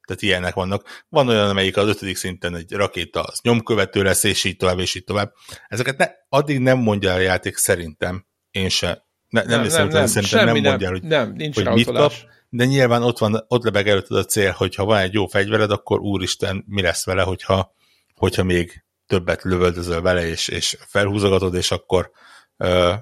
Tehát 0.06 0.22
ilyenek 0.22 0.54
vannak. 0.54 1.04
Van 1.08 1.28
olyan, 1.28 1.48
amelyik 1.48 1.76
az 1.76 1.88
ötödik 1.88 2.16
szinten 2.16 2.54
egy 2.54 2.72
rakéta 2.72 3.22
az 3.22 3.40
nyomkövető 3.42 4.02
lesz, 4.02 4.24
és 4.24 4.44
így 4.44 4.56
tovább, 4.56 4.78
és 4.78 4.94
így 4.94 5.04
tovább. 5.04 5.32
Ezeket 5.68 5.96
ne, 5.96 6.06
addig 6.28 6.58
nem 6.58 6.78
mondja 6.78 7.12
a 7.12 7.18
játék 7.18 7.56
szerintem, 7.56 8.26
én 8.50 8.68
se. 8.68 9.06
Ne, 9.28 9.42
nem, 9.42 9.60
nem, 9.60 9.68
nem, 9.68 9.88
nem, 9.88 10.06
szerintem 10.06 10.44
nem 10.44 10.62
mondja, 10.62 10.88
hogy, 10.88 11.02
nem, 11.02 11.32
nincs 11.32 11.54
hogy 11.54 11.68
mit 11.68 11.86
kap, 11.86 12.12
de 12.48 12.64
nyilván 12.64 13.02
ott, 13.02 13.18
van, 13.18 13.44
ott 13.48 13.64
lebeg 13.64 13.88
előtted 13.88 14.16
a 14.16 14.24
cél, 14.24 14.50
hogy 14.50 14.74
ha 14.74 14.84
van 14.84 14.98
egy 14.98 15.12
jó 15.12 15.26
fegyvered, 15.26 15.70
akkor 15.70 16.00
úristen, 16.00 16.64
mi 16.66 16.82
lesz 16.82 17.04
vele, 17.04 17.22
hogyha, 17.22 17.74
hogyha 18.14 18.42
még 18.42 18.84
többet 19.06 19.42
lövöldözöl 19.42 20.00
vele, 20.00 20.26
és, 20.26 20.48
és 20.48 20.76
felhúzogatod, 20.86 21.54
és 21.54 21.70
akkor 21.70 22.10
ö, 22.56 22.92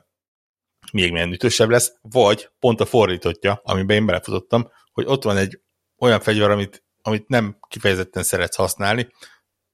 még 0.93 1.13
milyen 1.13 1.33
ütősebb 1.33 1.71
lesz, 1.71 1.93
vagy 2.01 2.51
pont 2.59 2.81
a 2.81 2.87
fordítottja, 2.87 3.61
amiben 3.65 3.97
én 3.97 4.07
belefutottam, 4.07 4.71
hogy 4.93 5.05
ott 5.07 5.23
van 5.23 5.37
egy 5.37 5.61
olyan 5.99 6.21
fegyver, 6.21 6.51
amit, 6.51 6.85
amit 7.03 7.29
nem 7.29 7.57
kifejezetten 7.69 8.23
szeretsz 8.23 8.57
használni, 8.57 9.09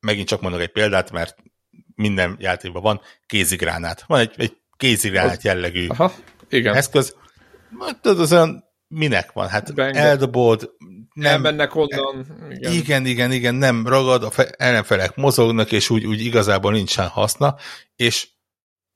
megint 0.01 0.29
csak 0.29 0.41
mondok 0.41 0.61
egy 0.61 0.73
példát, 0.73 1.11
mert 1.11 1.37
minden 1.95 2.37
játékban 2.39 2.83
van 2.83 3.01
kézigránát. 3.27 4.05
Van 4.07 4.21
egy, 4.21 4.35
egy 4.37 4.57
kézigránát 4.77 5.43
jellegű 5.43 5.87
Aha, 5.89 6.13
igen. 6.49 6.75
eszköz. 6.75 7.17
Tudod, 8.01 8.21
az 8.21 8.33
olyan 8.33 8.65
minek 8.89 9.33
van? 9.33 9.49
Hát 9.49 9.75
Benge. 9.75 10.01
eldobod, 10.01 10.71
nem 11.19 11.33
Elmennek 11.33 11.75
onnan. 11.75 12.27
Igen. 12.51 12.73
igen, 12.73 13.07
igen, 13.07 13.33
igen, 13.33 13.55
nem 13.55 13.87
ragad, 13.87 14.23
a 14.23 14.31
ellenfelek 14.57 15.17
mozognak, 15.17 15.73
és 15.73 15.91
úgy, 15.91 16.07
úgy 16.07 16.21
igazából 16.21 16.73
nincsen 16.73 17.09
haszna, 17.09 17.57
és 17.97 18.29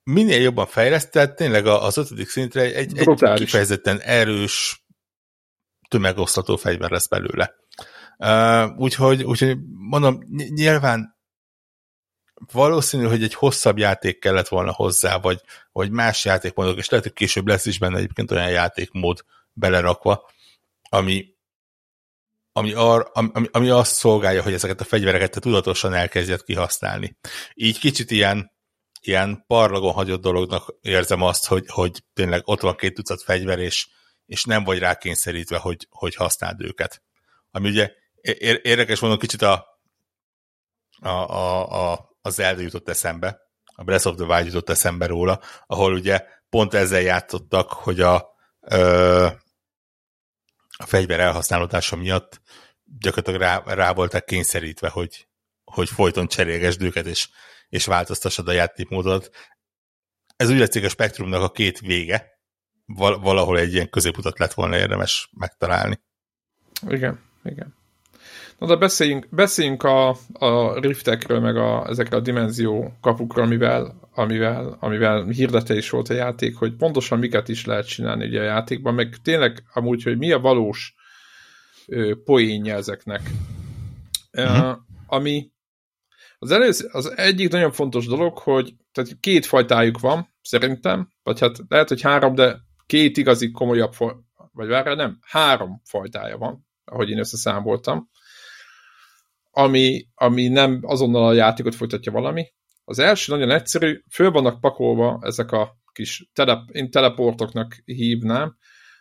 minél 0.03 0.41
jobban 0.41 0.67
fejlesztett, 0.67 1.37
tényleg 1.37 1.67
az 1.67 1.97
ötödik 1.97 2.29
szintre 2.29 2.61
egy, 2.63 2.99
egy 2.99 3.35
kifejezetten 3.35 4.01
erős, 4.01 4.85
tömegosztató 5.89 6.57
fegyver 6.57 6.91
lesz 6.91 7.07
belőle. 7.07 7.55
Uh, 8.19 8.79
úgyhogy, 8.79 9.23
úgyhogy 9.23 9.59
mondom, 9.89 10.19
nyilván 10.49 11.17
valószínű, 12.53 13.05
hogy 13.05 13.23
egy 13.23 13.35
hosszabb 13.35 13.79
játék 13.79 14.19
kellett 14.19 14.49
volna 14.49 14.73
hozzá, 14.73 15.19
vagy, 15.19 15.41
vagy 15.73 15.91
más 15.91 16.25
játékmódok, 16.25 16.79
és 16.79 16.89
lehet, 16.89 17.07
hogy 17.07 17.15
később 17.15 17.47
lesz 17.47 17.67
is 17.67 17.79
benne 17.79 17.97
egyébként 17.97 18.31
olyan 18.31 18.51
játékmód 18.51 19.25
belerakva, 19.53 20.31
ami, 20.89 21.32
ami, 22.53 22.73
ar, 22.73 23.11
ami, 23.12 23.49
ami 23.51 23.69
azt 23.69 23.95
szolgálja, 23.95 24.43
hogy 24.43 24.53
ezeket 24.53 24.81
a 24.81 24.85
fegyvereket 24.85 25.31
te 25.31 25.41
tudatosan 25.41 25.95
elkezdjed 25.95 26.43
kihasználni. 26.43 27.17
Így 27.55 27.79
kicsit 27.79 28.11
ilyen, 28.11 28.53
ilyen 29.01 29.45
parlagon 29.47 29.93
hagyott 29.93 30.21
dolognak 30.21 30.75
érzem 30.81 31.23
azt, 31.23 31.47
hogy, 31.47 31.65
hogy 31.69 32.05
tényleg 32.15 32.43
ott 32.45 32.61
van 32.61 32.77
két 32.77 32.95
tucat 32.95 33.23
fegyver, 33.23 33.59
és, 33.59 33.88
és 34.27 34.45
nem 34.45 34.65
vagy 34.65 34.79
rákényszerítve, 34.79 35.59
hogy, 35.59 35.87
hogy 35.91 36.15
használd 36.15 36.61
őket. 36.61 37.03
Ami 37.51 37.69
ugye 37.69 37.93
érdekes 38.62 39.01
mondom, 39.01 39.19
kicsit 39.19 39.43
a, 39.43 39.67
a, 41.01 41.09
a, 41.09 41.93
a, 41.93 42.17
az 42.23 42.35
Zelda 42.35 42.61
jutott 42.61 42.88
eszembe, 42.88 43.41
a 43.75 43.83
Breath 43.83 44.07
of 44.07 44.17
the 44.17 44.25
Wild 44.25 44.47
jutott 44.47 44.71
eszembe 44.71 45.07
róla, 45.07 45.41
ahol 45.67 45.93
ugye 45.93 46.25
pont 46.49 46.75
ezzel 46.75 47.01
játszottak, 47.01 47.73
hogy 47.73 48.01
a, 48.01 48.35
ö, 48.61 49.29
a 50.83 50.87
fegyver 50.87 51.21
elhasználódása 51.21 51.97
miatt 51.97 52.40
gyakorlatilag 52.99 53.40
rá, 53.40 53.75
rá 53.75 53.92
voltak 53.92 54.25
kényszerítve, 54.25 54.88
hogy, 54.88 55.29
hogy 55.64 55.88
folyton 55.88 56.27
cserélgesd 56.27 56.83
őket, 56.83 57.07
és, 57.07 57.29
és 57.68 57.87
változtassad 57.87 58.49
a 58.49 58.53
játékmódot. 58.53 59.31
Ez 60.37 60.51
úgy 60.51 60.59
látszik 60.59 60.85
a 60.85 60.88
spektrumnak 60.88 61.42
a 61.42 61.51
két 61.51 61.79
vége, 61.81 62.31
Val- 62.87 63.23
valahol 63.23 63.59
egy 63.59 63.73
ilyen 63.73 63.90
középutat 63.90 64.38
lett 64.38 64.53
volna 64.53 64.77
érdemes 64.77 65.31
megtalálni. 65.33 66.03
Igen, 66.88 67.21
igen. 67.45 67.75
Na 68.62 68.68
de 68.68 68.77
beszéljünk, 68.77 69.27
beszéljünk 69.31 69.83
a, 69.83 70.09
a 70.33 70.81
riftekről, 70.81 71.40
meg 71.40 71.57
a, 71.57 71.88
ezekre 71.88 72.16
a 72.16 72.20
dimenzió 72.20 72.92
kapukról, 73.01 73.44
amivel, 73.44 74.09
amivel, 74.14 74.77
amivel 74.81 75.25
hirdetés 75.25 75.90
volt 75.90 76.09
a 76.09 76.14
játék, 76.14 76.57
hogy 76.57 76.75
pontosan 76.75 77.18
miket 77.18 77.48
is 77.48 77.64
lehet 77.64 77.87
csinálni 77.87 78.27
ugye 78.27 78.40
a 78.40 78.44
játékban, 78.44 78.94
meg 78.94 79.16
tényleg 79.22 79.62
amúgy, 79.72 80.03
hogy 80.03 80.18
mi 80.18 80.33
a 80.33 80.38
valós 80.38 80.94
ö, 81.87 82.14
poénja 82.25 82.75
ezeknek. 82.75 83.20
Uh-huh. 84.33 84.68
Uh, 84.68 84.77
ami 85.07 85.51
az, 86.38 86.51
először, 86.51 86.88
az 86.92 87.16
egyik 87.16 87.51
nagyon 87.51 87.72
fontos 87.72 88.07
dolog, 88.07 88.38
hogy 88.38 88.75
tehát 88.92 89.16
két 89.20 89.46
fajtájuk 89.46 90.01
van, 90.01 90.29
szerintem, 90.42 91.09
vagy 91.22 91.40
hát 91.40 91.57
lehet, 91.68 91.88
hogy 91.88 92.01
három, 92.01 92.35
de 92.35 92.61
két 92.87 93.16
igazi 93.16 93.51
komolyabb, 93.51 93.92
vagy 94.53 94.68
várjál, 94.68 94.94
nem, 94.94 95.18
három 95.20 95.81
fajtája 95.85 96.38
van, 96.38 96.66
ahogy 96.85 97.11
én 97.11 97.18
összeszámoltam 97.18 98.11
ami, 99.55 100.07
ami 100.15 100.49
nem 100.49 100.79
azonnal 100.83 101.27
a 101.27 101.33
játékot 101.33 101.75
folytatja 101.75 102.12
valami. 102.12 102.47
Az 102.85 102.99
első 102.99 103.33
nagyon 103.33 103.51
egyszerű, 103.51 104.03
föl 104.11 104.31
vannak 104.31 104.61
pakolva 104.61 105.19
ezek 105.23 105.53
a 105.53 105.77
kis 105.93 106.31
telep, 106.33 106.71
én 106.71 106.91
teleportoknak 106.91 107.77
hívnám, 107.85 108.57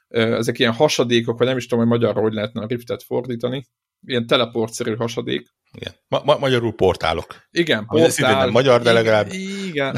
ezek 0.07 0.59
ilyen 0.59 0.73
hasadékok, 0.73 1.37
vagy 1.37 1.47
nem 1.47 1.57
is 1.57 1.67
tudom, 1.67 1.79
hogy 1.79 1.97
magyarra 1.97 2.21
hogy 2.21 2.33
lehetne 2.33 2.61
a 2.61 2.67
riftet 2.67 3.03
fordítani, 3.03 3.65
ilyen 4.05 4.27
teleportszerű 4.27 4.95
hasadék. 4.95 5.47
Igen. 5.73 5.93
Ma- 6.07 6.21
ma- 6.23 6.37
magyarul 6.37 6.73
portálok. 6.73 7.47
Igen, 7.51 7.85
portál. 7.85 8.39
nem 8.39 8.49
magyar, 8.49 8.81
de 8.81 8.91
legalább. 8.91 9.31
Igen. 9.31 9.97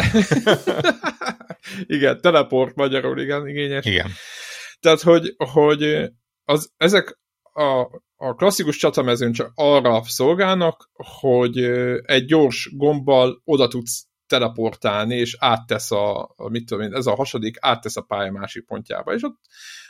igen, 1.95 2.21
teleport 2.21 2.75
magyarul, 2.75 3.19
igen, 3.19 3.47
igényes. 3.47 3.85
Igen. 3.85 4.11
Tehát, 4.79 5.01
hogy, 5.01 5.33
hogy 5.37 6.11
az, 6.43 6.71
ezek 6.77 7.19
a, 7.53 8.01
a 8.15 8.33
klasszikus 8.35 8.77
csatamezőn 8.77 9.31
csak 9.31 9.51
arra 9.55 10.03
szolgálnak, 10.03 10.89
hogy 11.19 11.57
egy 12.03 12.25
gyors 12.25 12.69
gombbal 12.75 13.41
oda 13.43 13.67
tudsz 13.67 14.07
teleportálni, 14.27 15.15
és 15.15 15.35
áttesz 15.39 15.91
a, 15.91 16.33
a 16.35 16.49
mit 16.49 16.65
tudom 16.65 16.83
én, 16.83 16.93
ez 16.93 17.05
a 17.05 17.15
hasadik, 17.15 17.57
áttesz 17.59 17.97
a 17.97 18.01
pálya 18.01 18.31
másik 18.31 18.65
pontjába. 18.65 19.13
És 19.13 19.23
ott 19.23 19.39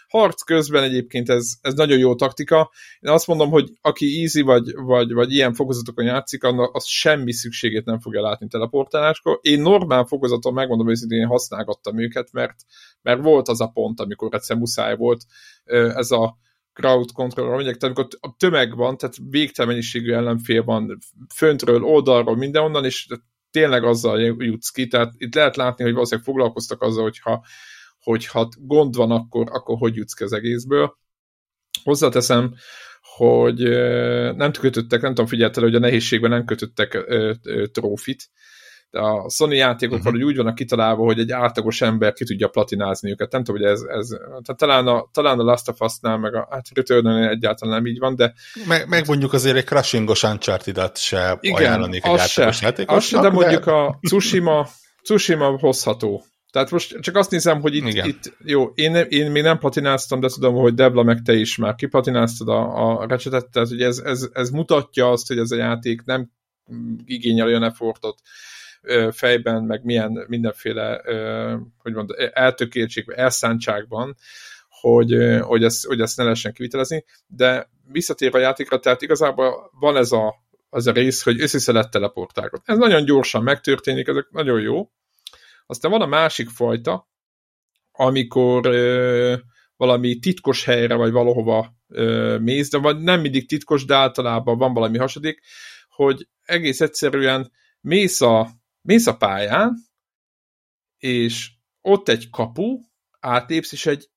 harc 0.07 0.41
közben 0.41 0.83
egyébként 0.83 1.29
ez, 1.29 1.53
ez 1.61 1.73
nagyon 1.73 1.97
jó 1.97 2.15
taktika. 2.15 2.71
Én 2.99 3.11
azt 3.11 3.27
mondom, 3.27 3.49
hogy 3.49 3.69
aki 3.81 4.21
easy 4.21 4.41
vagy, 4.41 4.73
vagy, 4.75 5.13
vagy 5.13 5.31
ilyen 5.31 5.53
fokozatokon 5.53 6.05
játszik, 6.05 6.43
annak 6.43 6.75
az 6.75 6.85
semmi 6.85 7.33
szükségét 7.33 7.85
nem 7.85 7.99
fogja 7.99 8.21
látni 8.21 8.47
teleportáláskor. 8.47 9.39
Én 9.41 9.61
normál 9.61 10.05
fokozaton 10.05 10.53
megmondom 10.53 10.89
őszintén, 10.89 11.19
én 11.19 11.27
használgattam 11.27 11.99
őket, 11.99 12.31
mert, 12.31 12.55
mert 13.01 13.21
volt 13.21 13.47
az 13.47 13.61
a 13.61 13.67
pont, 13.67 13.99
amikor 13.99 14.33
egyszer 14.33 14.57
muszáj 14.57 14.95
volt 14.95 15.25
ez 15.95 16.11
a 16.11 16.37
crowd 16.73 17.11
control 17.11 17.49
mondják, 17.49 17.77
tehát 17.77 17.97
amikor 17.97 18.17
a 18.21 18.35
tömeg 18.37 18.75
van, 18.75 18.97
tehát 18.97 19.15
végtelen 19.29 19.71
mennyiségű 19.71 20.11
ellenfél 20.11 20.63
van 20.63 20.97
föntről, 21.35 21.83
oldalról, 21.83 22.35
mindenonnan, 22.35 22.85
és 22.85 23.07
tényleg 23.51 23.83
azzal 23.83 24.19
jutsz 24.21 24.69
ki, 24.69 24.87
tehát 24.87 25.13
itt 25.17 25.35
lehet 25.35 25.55
látni, 25.55 25.83
hogy 25.83 25.93
valószínűleg 25.93 26.25
foglalkoztak 26.25 26.81
azzal, 26.81 27.03
hogyha, 27.03 27.45
hogyha 27.99 28.49
gond 28.57 28.95
van, 28.95 29.11
akkor, 29.11 29.47
akkor 29.51 29.77
hogy 29.77 29.95
jutsz 29.95 30.13
ki 30.13 30.23
az 30.23 30.33
egészből. 30.33 30.97
Hozzáteszem, 31.83 32.53
hogy 33.15 33.59
nem 34.35 34.51
kötöttek, 34.51 35.01
nem 35.01 35.09
tudom, 35.09 35.25
figyeltel, 35.25 35.63
hogy 35.63 35.75
a 35.75 35.79
nehézségben 35.79 36.29
nem 36.29 36.45
kötöttek 36.45 37.05
trófit, 37.71 38.29
a 38.93 39.29
Sony 39.29 39.51
játékok 39.51 39.97
uh-huh. 39.97 40.11
valahogy 40.11 40.31
úgy 40.31 40.37
vannak 40.37 40.55
kitalálva, 40.55 41.03
hogy 41.03 41.19
egy 41.19 41.31
átlagos 41.31 41.81
ember 41.81 42.13
ki 42.13 42.25
tudja 42.25 42.47
platinázni 42.47 43.09
őket. 43.09 43.31
Nem 43.31 43.43
tudom, 43.43 43.61
hogy 43.61 43.71
ez, 43.71 43.81
ez 43.81 44.07
tehát 44.29 44.57
talán 44.57 44.87
a, 44.87 45.09
talán 45.11 45.39
a 45.39 45.43
Last 45.43 45.69
of 45.69 45.79
Us-nál, 45.79 46.17
meg 46.17 46.35
a 46.35 46.47
hát 46.51 46.67
return 46.73 47.07
egyáltalán 47.07 47.75
nem 47.75 47.85
így 47.85 47.99
van, 47.99 48.15
de... 48.15 48.33
Meg, 48.67 48.87
meg 48.87 49.07
mondjuk 49.07 49.33
azért 49.33 49.55
egy 49.55 49.65
crushingos 49.65 50.23
Uncharted-at 50.23 50.97
se 50.97 51.37
igen, 51.39 51.57
ajánlanék 51.57 52.05
egy 52.05 52.19
átlagos 52.19 52.61
játékosnak. 52.61 52.97
Az 52.97 53.03
se, 53.03 53.19
de 53.19 53.29
mondjuk 53.29 53.67
a 53.67 53.99
Tsushima, 54.01 54.67
Tsushima 55.01 55.57
hozható. 55.59 56.25
Tehát 56.51 56.71
most 56.71 56.99
csak 56.99 57.15
azt 57.15 57.31
nézem, 57.31 57.61
hogy 57.61 57.75
itt, 57.75 58.05
itt 58.05 58.37
jó, 58.43 58.71
én, 58.75 58.95
én 58.95 59.31
még 59.31 59.43
nem 59.43 59.57
platináztam, 59.57 60.19
de 60.19 60.27
tudom, 60.27 60.55
hogy 60.55 60.73
Debla 60.73 61.03
meg 61.03 61.21
te 61.21 61.33
is 61.33 61.57
már 61.57 61.75
kiplatináztad 61.75 62.47
a, 62.47 62.89
a 62.89 63.07
recsetet, 63.07 63.49
tehát 63.49 63.69
hogy 63.69 63.81
ez, 63.81 63.97
ez, 63.97 64.29
ez 64.33 64.49
mutatja 64.49 65.09
azt, 65.09 65.27
hogy 65.27 65.37
ez 65.37 65.51
a 65.51 65.55
játék 65.55 66.03
nem 66.03 66.31
igényel 67.05 67.47
olyan 67.47 67.63
effortot 67.63 68.19
fejben, 69.11 69.63
meg 69.63 69.83
milyen 69.83 70.25
mindenféle, 70.27 71.01
hogy 71.77 71.93
mondod, 71.93 72.15
eltökéltség, 72.33 73.05
elszántságban, 73.15 74.15
hogy, 74.69 75.17
hogy, 75.41 75.63
ezt, 75.63 75.85
hogy 75.85 76.01
ezt 76.01 76.17
ne 76.17 76.23
lehessen 76.23 76.53
kivitelezni, 76.53 77.05
de 77.27 77.69
visszatérve 77.91 78.37
a 78.37 78.41
játékra, 78.41 78.79
tehát 78.79 79.01
igazából 79.01 79.71
van 79.79 79.97
ez 79.97 80.11
a, 80.11 80.35
az 80.69 80.87
a 80.87 80.91
rész, 80.91 81.23
hogy 81.23 81.41
össze 81.41 81.71
lehet 81.71 81.91
teleportálni. 81.91 82.51
Ez 82.65 82.77
nagyon 82.77 83.05
gyorsan 83.05 83.43
megtörténik, 83.43 84.07
ezek 84.07 84.27
nagyon 84.31 84.61
jó, 84.61 84.91
aztán 85.65 85.91
van 85.91 86.01
a 86.01 86.05
másik 86.05 86.49
fajta, 86.49 87.09
amikor 87.91 88.65
ö, 88.65 89.35
valami 89.77 90.19
titkos 90.19 90.65
helyre, 90.65 90.95
vagy 90.95 91.11
valahova 91.11 91.73
ö, 91.87 92.37
mész, 92.37 92.69
de 92.69 92.77
vagy 92.77 92.97
nem 92.99 93.21
mindig 93.21 93.47
titkos, 93.47 93.85
de 93.85 93.95
általában 93.95 94.57
van 94.57 94.73
valami 94.73 94.97
hasadik, 94.97 95.41
hogy 95.89 96.27
egész 96.43 96.81
egyszerűen 96.81 97.51
mész 97.81 98.21
a, 98.21 98.49
mész 98.83 99.07
a 99.07 99.17
pályán, 99.17 99.75
és 100.97 101.51
ott 101.81 102.09
egy 102.09 102.29
kapu, 102.29 102.79
átépsz, 103.19 103.71
és 103.71 103.85
egy 103.85 104.09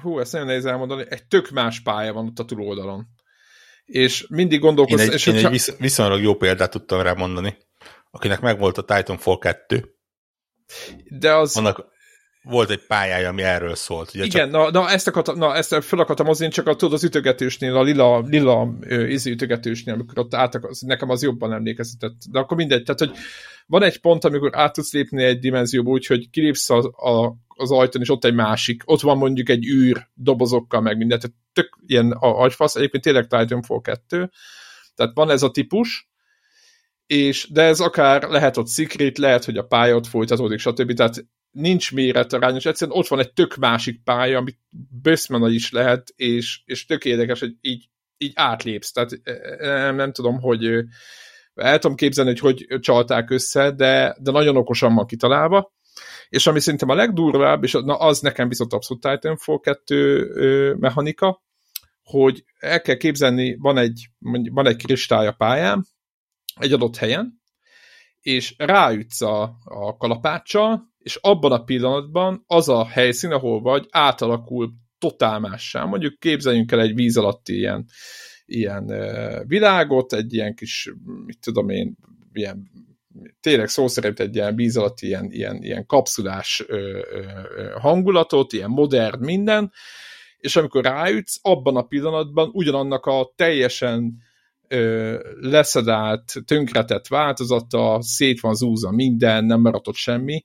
hú, 0.00 0.18
ezt 0.18 0.32
nagyon 0.32 0.46
nehéz 0.46 0.64
elmondani, 0.64 1.04
egy 1.08 1.26
tök 1.26 1.50
más 1.50 1.80
pálya 1.80 2.12
van 2.12 2.26
ott 2.26 2.38
a 2.38 2.44
túloldalon. 2.44 3.06
És 3.84 4.26
mindig 4.28 4.60
gondolkozz... 4.60 5.00
Én 5.00 5.08
egy, 5.08 5.14
és 5.14 5.26
én 5.26 5.34
hogyha... 5.34 5.50
egy 5.50 5.74
viszonylag 5.78 6.22
jó 6.22 6.34
példát 6.34 6.70
tudtam 6.70 7.00
rá 7.00 7.12
mondani, 7.12 7.56
akinek 8.10 8.40
megvolt 8.40 8.78
a 8.78 8.84
Titanfall 8.84 9.38
2, 9.38 9.96
de 11.08 11.34
az... 11.34 11.54
Vannak, 11.54 11.94
volt 12.42 12.70
egy 12.70 12.86
pályája, 12.86 13.28
ami 13.28 13.42
erről 13.42 13.74
szólt. 13.74 14.14
Ugye 14.14 14.24
Igen, 14.24 14.50
csak... 14.50 14.72
na, 14.72 14.80
na, 14.80 14.90
ezt, 14.90 15.06
akartam, 15.06 15.38
na, 15.38 15.54
ezt 15.54 15.84
fel 15.84 15.98
akartam 15.98 16.26
hozni, 16.26 16.48
csak 16.48 16.66
a, 16.66 16.76
tudod, 16.76 16.94
az 16.94 17.04
ütögetősnél, 17.04 17.76
a 17.76 17.82
lila, 17.82 18.20
lila 18.20 18.74
ízi 18.88 19.30
ütögetősnél, 19.30 19.94
amikor 19.94 20.18
ott 20.18 20.34
át, 20.34 20.54
az, 20.54 20.80
nekem 20.80 21.10
az 21.10 21.22
jobban 21.22 21.52
emlékeztetett. 21.52 22.16
De 22.30 22.38
akkor 22.38 22.56
mindegy, 22.56 22.82
tehát, 22.82 23.00
hogy 23.00 23.16
van 23.66 23.82
egy 23.82 24.00
pont, 24.00 24.24
amikor 24.24 24.50
át 24.52 24.72
tudsz 24.72 24.92
lépni 24.92 25.22
egy 25.22 25.38
dimenzióba, 25.38 25.90
úgyhogy 25.90 26.30
kilépsz 26.30 26.70
a, 26.70 26.78
a, 26.86 27.36
az 27.48 27.70
ajtón, 27.70 28.02
és 28.02 28.10
ott 28.10 28.24
egy 28.24 28.34
másik. 28.34 28.82
Ott 28.84 29.00
van 29.00 29.16
mondjuk 29.16 29.48
egy 29.48 29.66
űr 29.66 30.08
dobozokkal, 30.14 30.80
meg 30.80 30.96
mindent. 30.96 31.20
Tehát 31.20 31.36
tök 31.52 31.78
ilyen 31.86 32.12
agyfasz. 32.20 32.76
Egyébként 32.76 33.02
tényleg 33.02 33.26
Titanfall 33.26 33.80
2. 33.80 34.30
Tehát 34.94 35.12
van 35.14 35.30
ez 35.30 35.42
a 35.42 35.50
típus, 35.50 36.10
és, 37.06 37.48
de 37.50 37.62
ez 37.62 37.80
akár 37.80 38.22
lehet 38.22 38.56
ott 38.56 38.66
szikrit, 38.66 39.18
lehet, 39.18 39.44
hogy 39.44 39.56
a 39.56 39.66
pálya 39.66 39.94
ott 39.94 40.06
folytatódik, 40.06 40.58
stb. 40.58 40.92
Tehát 40.92 41.26
nincs 41.50 41.92
méretarányos, 41.92 42.66
egyszerűen 42.66 42.98
ott 42.98 43.06
van 43.06 43.18
egy 43.18 43.32
tök 43.32 43.54
másik 43.54 44.02
pálya, 44.02 44.38
amit 44.38 44.58
böszmena 45.02 45.48
is 45.48 45.70
lehet, 45.70 46.12
és, 46.16 46.62
és 46.64 46.86
tök 46.86 47.04
érdekes, 47.04 47.40
hogy 47.40 47.56
így, 47.60 47.88
így 48.16 48.32
átlépsz. 48.34 48.92
Tehát 48.92 49.10
nem, 49.58 49.96
nem 49.96 50.12
tudom, 50.12 50.40
hogy 50.40 50.84
el 51.56 51.78
tudom 51.78 51.96
képzelni, 51.96 52.38
hogy 52.38 52.66
hogy 52.66 52.80
csalták 52.80 53.30
össze, 53.30 53.70
de, 53.70 54.16
de 54.20 54.30
nagyon 54.30 54.56
okosan 54.56 54.94
van 54.94 55.06
kitalálva. 55.06 55.74
És 56.28 56.46
ami 56.46 56.60
szerintem 56.60 56.88
a 56.88 56.94
legdurvább, 56.94 57.62
és 57.62 57.72
na, 57.72 57.96
az 57.96 58.20
nekem 58.20 58.48
viszont 58.48 58.72
abszolút 58.72 59.02
Titanfall 59.02 59.58
2 59.60 60.74
mechanika, 60.78 61.42
hogy 62.02 62.44
el 62.58 62.80
kell 62.80 62.96
képzelni, 62.96 63.56
van 63.58 63.78
egy, 63.78 64.08
van 64.50 64.66
egy 64.66 64.76
kristály 64.76 65.26
a 65.26 65.32
pályán, 65.32 65.86
egy 66.60 66.72
adott 66.72 66.96
helyen, 66.96 67.40
és 68.20 68.54
ráütsz 68.56 69.20
a, 69.20 69.42
a 69.64 69.96
kalapáccsal, 69.96 70.94
és 70.98 71.18
abban 71.20 71.52
a 71.52 71.64
pillanatban 71.64 72.44
az 72.46 72.68
a 72.68 72.86
helyszín, 72.86 73.30
ahol 73.30 73.60
vagy, 73.60 73.86
átalakul 73.90 74.72
totál 74.98 75.38
mássá. 75.38 75.84
Mondjuk 75.84 76.18
képzeljünk 76.18 76.72
el 76.72 76.80
egy 76.80 76.94
víz 76.94 77.16
alatti 77.16 77.56
ilyen, 77.56 77.86
ilyen 78.46 78.92
világot, 79.46 80.12
egy 80.12 80.34
ilyen 80.34 80.54
kis, 80.54 80.92
mit 81.26 81.38
tudom 81.40 81.68
én, 81.68 81.96
ilyen 82.32 82.70
tényleg 83.40 83.68
szó 83.68 83.88
szerint 83.88 84.20
egy 84.20 84.34
ilyen 84.34 84.54
víz 84.56 84.76
alatt 84.76 85.00
ilyen, 85.00 85.30
ilyen, 85.30 85.62
ilyen 85.62 85.86
kapszulás 85.86 86.64
ö, 86.66 87.00
ö, 87.10 87.22
hangulatot, 87.78 88.52
ilyen 88.52 88.70
modern 88.70 89.24
minden, 89.24 89.72
és 90.38 90.56
amikor 90.56 90.84
ráütsz, 90.84 91.38
abban 91.42 91.76
a 91.76 91.82
pillanatban 91.82 92.50
ugyanannak 92.52 93.06
a 93.06 93.32
teljesen 93.36 94.16
ö, 94.68 95.18
leszedált, 95.40 96.32
tönkretett 96.44 97.06
változata, 97.06 97.98
szét 98.00 98.40
van 98.40 98.54
zúzva 98.54 98.90
minden, 98.90 99.44
nem 99.44 99.60
maradt 99.60 99.88
ott 99.88 99.94
semmi, 99.94 100.42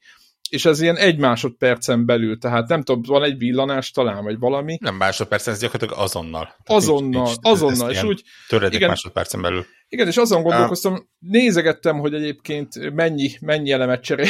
és 0.51 0.65
ez 0.65 0.81
ilyen 0.81 0.97
egy 0.97 1.17
másodpercen 1.17 2.05
belül, 2.05 2.37
tehát 2.37 2.67
nem 2.67 2.83
tudom, 2.83 3.01
van 3.07 3.23
egy 3.23 3.37
villanás 3.37 3.91
talán, 3.91 4.23
vagy 4.23 4.39
valami. 4.39 4.77
Nem 4.81 4.95
másodpercen, 4.95 5.53
ez 5.53 5.59
gyakorlatilag 5.59 6.03
azonnal. 6.03 6.43
Tehát 6.43 6.81
azonnal, 6.81 7.23
nincs, 7.23 7.27
nincs, 7.27 7.37
azonnal, 7.41 7.91
és 7.91 8.03
úgy... 8.03 8.23
Töredék 8.47 8.75
igen, 8.75 8.89
másodpercen 8.89 9.41
belül. 9.41 9.65
Igen, 9.87 10.07
és 10.07 10.17
azon 10.17 10.41
gondolkoztam, 10.41 11.09
nézegettem, 11.19 11.99
hogy 11.99 12.13
egyébként 12.13 12.93
mennyi, 12.93 13.31
mennyi 13.41 13.71
elemet 13.71 14.03
cserél, 14.03 14.29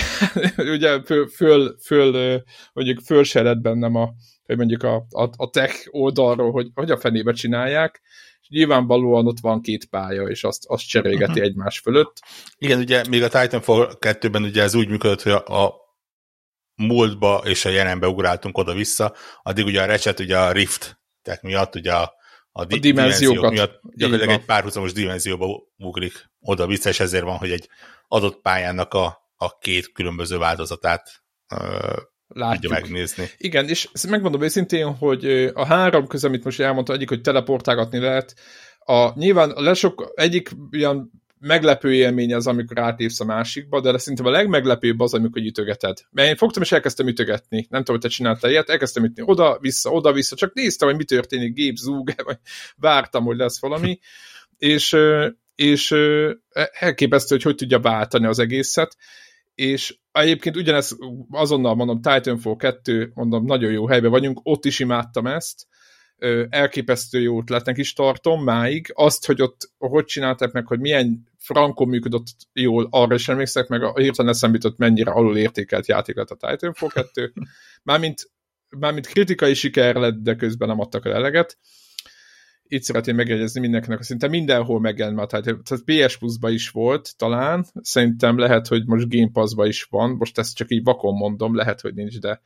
ugye 0.76 1.02
föl, 1.04 1.28
föl, 1.28 1.78
föl, 1.86 2.42
mondjuk 2.74 3.00
föl 3.06 3.24
se 3.24 3.42
lett 3.42 3.62
bennem 3.62 3.96
a, 3.96 4.10
hogy 4.46 4.58
mondjuk 4.58 4.84
a, 4.84 4.96
a, 5.10 5.30
a 5.36 5.50
tech 5.50 5.88
oldalról, 5.92 6.52
hogy 6.52 6.68
hogy 6.74 6.92
a 6.92 6.98
fenébe 6.98 7.32
csinálják, 7.32 8.02
nyilvánvalóan 8.48 9.28
ott 9.28 9.40
van 9.42 9.62
két 9.62 9.86
pálya, 9.86 10.24
és 10.24 10.44
azt, 10.44 10.64
azt 10.68 10.88
cserégeti 10.88 11.32
uh-huh. 11.32 11.46
egymás 11.46 11.80
fölött. 11.80 12.20
Igen, 12.58 12.80
ugye 12.80 13.04
még 13.10 13.24
a 13.24 13.30
Titanfall 13.30 13.92
2-ben 14.00 14.44
ugye 14.44 14.62
ez 14.62 14.76
úgy 14.76 14.88
működött, 14.88 15.22
hogy 15.22 15.32
a, 15.32 15.64
a 15.64 15.81
múltba 16.76 17.42
és 17.46 17.66
a 17.66 17.70
jelenbe 17.70 18.08
ugráltunk 18.08 18.58
oda-vissza, 18.58 19.16
addig 19.44 19.66
ugye 19.66 19.82
a 19.82 19.86
Ratchet 19.86 20.20
ugye 20.20 20.38
a 20.38 20.52
Rift, 20.52 21.00
tehát 21.22 21.42
miatt 21.42 21.76
ugye 21.76 21.94
a, 21.94 22.14
a, 22.52 22.66
di- 22.66 22.76
a 22.76 22.80
dimenziókat 22.80 23.52
miatt 23.52 23.80
gyakorlatilag 23.96 24.40
egy 24.40 24.46
párhuzamos 24.46 24.94
dimenzióba 24.94 25.62
ugrik 25.78 26.30
oda-vissza, 26.40 26.90
és 26.90 27.00
ezért 27.00 27.24
van, 27.24 27.38
hogy 27.38 27.52
egy 27.52 27.70
adott 28.08 28.42
pályának 28.42 28.94
a, 28.94 29.30
a 29.36 29.58
két 29.58 29.92
különböző 29.92 30.38
változatát 30.38 31.24
látjuk. 32.28 32.72
megnézni. 32.72 33.30
Igen, 33.38 33.68
és 33.68 33.90
megmondom 34.10 34.42
őszintén, 34.42 34.96
hogy 34.96 35.26
a 35.54 35.66
három 35.66 36.08
közül, 36.08 36.30
amit 36.30 36.44
most 36.44 36.60
elmondta, 36.60 36.94
egyik, 36.94 37.10
hogy 37.10 37.22
teleportálgatni 37.22 38.00
lehet, 38.00 38.36
a, 38.80 39.20
nyilván 39.20 39.52
a 39.52 39.62
lesok, 39.62 40.12
egyik 40.16 40.52
ilyen 40.70 41.12
meglepő 41.42 41.94
élmény 41.94 42.34
az, 42.34 42.48
amikor 42.48 42.80
átépsz 42.80 43.20
a 43.20 43.26
másikba, 43.26 43.82
de 43.82 43.98
szerintem 43.98 44.26
a 44.26 44.30
legmeglepőbb 44.30 45.00
az, 45.00 45.14
amikor 45.14 45.42
ütögeted. 45.42 45.98
Mert 46.12 46.30
én 46.30 46.36
fogtam 46.36 46.62
és 46.62 46.72
elkezdtem 46.72 47.08
ütögetni. 47.08 47.68
Nem 47.70 47.84
tudom, 47.84 48.02
hogy 48.02 48.10
te 48.10 48.16
csináltál 48.16 48.52
ilyet, 48.52 48.70
elkezdtem 48.70 49.04
ütni 49.04 49.24
oda-vissza, 49.26 49.90
oda-vissza, 49.90 50.36
csak 50.36 50.54
néztem, 50.54 50.88
hogy 50.88 50.98
mi 50.98 51.04
történik, 51.04 51.54
gép 51.54 51.76
zúg, 51.76 52.14
vagy 52.24 52.38
vártam, 52.76 53.24
hogy 53.24 53.38
lesz 53.38 53.60
valami, 53.60 54.00
és, 54.58 54.98
és 55.56 55.96
elképesztő, 56.72 57.36
hogy 57.36 57.44
hogy 57.44 57.56
tudja 57.56 57.80
váltani 57.80 58.26
az 58.26 58.40
egészet, 58.40 58.98
és 59.56 59.98
egyébként 60.12 60.56
ugyanez 60.56 60.98
azonnal 61.30 61.76
mondom, 61.76 62.02
Titanfall 62.02 62.56
2, 62.56 63.12
mondom, 63.14 63.46
nagyon 63.46 63.72
jó 63.72 63.88
helyben 63.88 64.12
vagyunk, 64.12 64.40
ott 64.44 64.66
is 64.66 64.80
imádtam 64.80 65.28
ezt, 65.28 65.68
elképesztő 66.50 67.22
jó 67.22 67.40
ötletnek 67.40 67.78
is 67.78 67.94
tartom 67.94 68.44
máig. 68.44 68.92
Azt, 68.96 69.26
hogy 69.26 69.42
ott 69.42 69.72
hogy 69.78 70.06
csinálták 70.06 70.52
meg, 70.52 70.68
hogy 70.68 70.80
milyen 70.80 71.28
frankon 71.38 71.88
működött 71.88 72.26
jól, 72.54 72.88
arra 72.92 73.16
is 73.16 73.28
emlékszek, 73.28 73.68
meg 73.68 73.84
a 73.84 73.94
hirtelen 73.96 74.32
eszembe 74.32 74.58
jutott, 74.62 74.78
mennyire 74.78 75.12
alul 75.12 75.38
értékelt 75.38 75.88
játék 75.88 76.16
lett 76.16 76.30
a 76.30 76.36
Titanfall 76.36 76.90
2. 76.90 77.34
Mármint, 77.84 78.32
mármint 78.70 79.08
kritikai 79.08 79.54
siker 79.54 79.96
lett, 79.96 80.16
de 80.16 80.36
közben 80.36 80.68
nem 80.68 80.80
adtak 80.80 81.06
el 81.06 81.14
eleget. 81.14 81.58
Itt 82.64 82.84
szeretném 82.84 83.16
megjegyezni 83.16 83.60
mindenkinek, 83.60 84.02
szinte 84.02 84.28
mindenhol 84.28 84.80
megjelent 84.80 85.18
már, 85.18 85.28
tehát, 85.28 85.44
tehát 85.44 85.84
PS 86.08 86.18
Plus-ba 86.18 86.50
is 86.50 86.70
volt 86.70 87.18
talán, 87.18 87.66
szerintem 87.74 88.38
lehet, 88.38 88.68
hogy 88.68 88.86
most 88.86 89.10
Game 89.10 89.30
Pass-ba 89.34 89.68
is 89.68 89.84
van, 89.84 90.10
most 90.10 90.38
ezt 90.38 90.56
csak 90.56 90.72
így 90.72 90.84
vakon 90.84 91.14
mondom, 91.14 91.56
lehet, 91.56 91.82
hogy 91.82 91.94
nincs, 91.94 92.20
de 92.20 92.42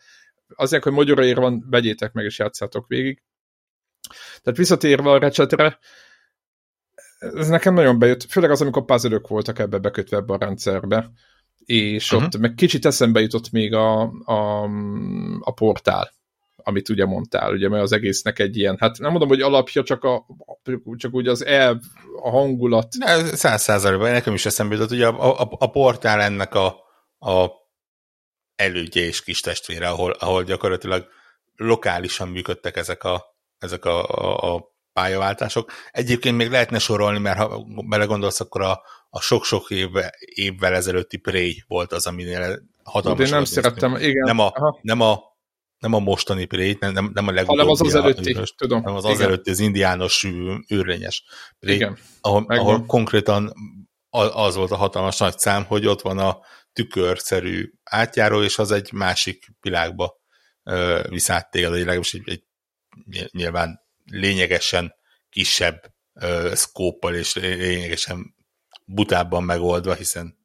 azért, 0.55 0.83
hogy 0.83 0.91
magyaráért 0.91 1.37
van, 1.37 1.65
vegyétek 1.69 2.13
meg 2.13 2.25
és 2.25 2.39
játszátok 2.39 2.87
végig. 2.87 3.23
Tehát 4.41 4.57
visszatérve 4.57 5.09
a 5.09 5.19
recsetre, 5.19 5.79
ez 7.17 7.47
nekem 7.47 7.73
nagyon 7.73 7.99
bejött, 7.99 8.23
főleg 8.23 8.51
az, 8.51 8.61
amikor 8.61 8.85
puzzle 8.85 9.19
voltak 9.27 9.59
ebbe 9.59 9.77
bekötve 9.77 10.17
ebbe 10.17 10.33
a 10.33 10.37
rendszerbe, 10.37 11.11
és 11.65 12.11
uh-huh. 12.11 12.27
ott 12.27 12.37
meg 12.37 12.53
kicsit 12.53 12.85
eszembe 12.85 13.19
jutott 13.19 13.51
még 13.51 13.73
a, 13.73 14.01
a, 14.25 14.63
a 15.39 15.51
portál, 15.51 16.11
amit 16.55 16.89
ugye 16.89 17.05
mondtál, 17.05 17.51
ugye, 17.51 17.69
mert 17.69 17.83
az 17.83 17.91
egésznek 17.91 18.39
egy 18.39 18.57
ilyen, 18.57 18.77
hát 18.79 18.97
nem 18.97 19.11
mondom, 19.11 19.29
hogy 19.29 19.41
alapja, 19.41 19.83
csak, 19.83 20.03
a, 20.03 20.25
csak 20.95 21.13
úgy 21.13 21.27
az 21.27 21.45
elv, 21.45 21.79
a 22.21 22.29
hangulat. 22.29 22.93
Száz 23.33 23.61
százalékban, 23.61 24.11
nekem 24.11 24.33
is 24.33 24.45
eszembe 24.45 24.73
jutott, 24.75 24.91
ugye 24.91 25.07
a, 25.07 25.41
a, 25.41 25.47
a 25.59 25.69
portál 25.69 26.21
ennek 26.21 26.55
a, 26.55 26.67
a 27.19 27.51
elődje 28.55 29.01
és 29.01 29.23
kis 29.23 29.39
testvére, 29.39 29.87
ahol, 29.87 30.11
ahol 30.11 30.43
gyakorlatilag 30.43 31.07
lokálisan 31.55 32.27
működtek 32.27 32.77
ezek 32.77 33.03
a, 33.03 33.34
ezek 33.65 33.85
a, 33.85 34.07
a, 34.07 34.55
a 34.55 34.73
pályaváltások. 34.93 35.71
Egyébként 35.91 36.37
még 36.37 36.49
lehetne 36.49 36.79
sorolni, 36.79 37.19
mert 37.19 37.37
ha 37.37 37.65
belegondolsz, 37.87 38.39
akkor 38.39 38.61
a, 38.61 38.81
a 39.09 39.21
sok-sok 39.21 39.69
éve, 39.69 40.13
évvel 40.19 40.73
ezelőtti 40.73 41.17
Prey 41.17 41.63
volt 41.67 41.91
az, 41.91 42.07
aminél 42.07 42.59
hatalmas. 42.83 43.27
Én 43.27 43.33
nem 43.33 43.45
szerettem, 43.45 43.95
igen. 43.95 44.23
Nem 44.23 44.39
a, 44.39 44.51
nem 44.81 45.01
a, 45.01 45.19
nem 45.79 45.93
a 45.93 45.99
mostani 45.99 46.45
prét, 46.45 46.79
nem, 46.79 46.93
nem, 46.93 47.11
nem 47.13 47.27
a 47.27 47.31
legutóbbi. 47.31 47.59
Hanem 47.59 47.71
az 47.71 47.81
az 47.81 47.95
előtti, 47.95 48.33
a, 48.33 48.43
tudom. 48.57 48.81
Nem 48.81 48.95
az 48.95 49.05
az 49.05 49.19
előtti, 49.19 49.49
az 49.49 49.59
indiános 49.59 50.23
űrlényes 50.73 51.23
prét, 51.59 51.75
igen, 51.75 51.97
ahol, 52.21 52.45
ahol 52.47 52.85
konkrétan 52.85 53.53
az 54.33 54.55
volt 54.55 54.71
a 54.71 54.75
hatalmas 54.75 55.17
nagy 55.17 55.39
szám, 55.39 55.63
hogy 55.63 55.85
ott 55.85 56.01
van 56.01 56.17
a 56.17 56.39
tükörszerű 56.73 57.71
átjáró, 57.83 58.41
és 58.41 58.57
az 58.57 58.71
egy 58.71 58.91
másik 58.91 59.47
világba 59.61 60.21
visz 61.09 61.29
át 61.29 61.51
téged, 61.51 61.71
legalábbis 61.71 62.13
egy, 62.13 62.29
egy 62.29 62.43
nyilván 63.31 63.79
lényegesen 64.05 64.93
kisebb 65.29 65.93
uh, 66.13 66.53
szkóppal 66.53 67.15
és 67.15 67.33
lényegesen 67.35 68.35
butábban 68.85 69.43
megoldva, 69.43 69.93
hiszen 69.93 70.43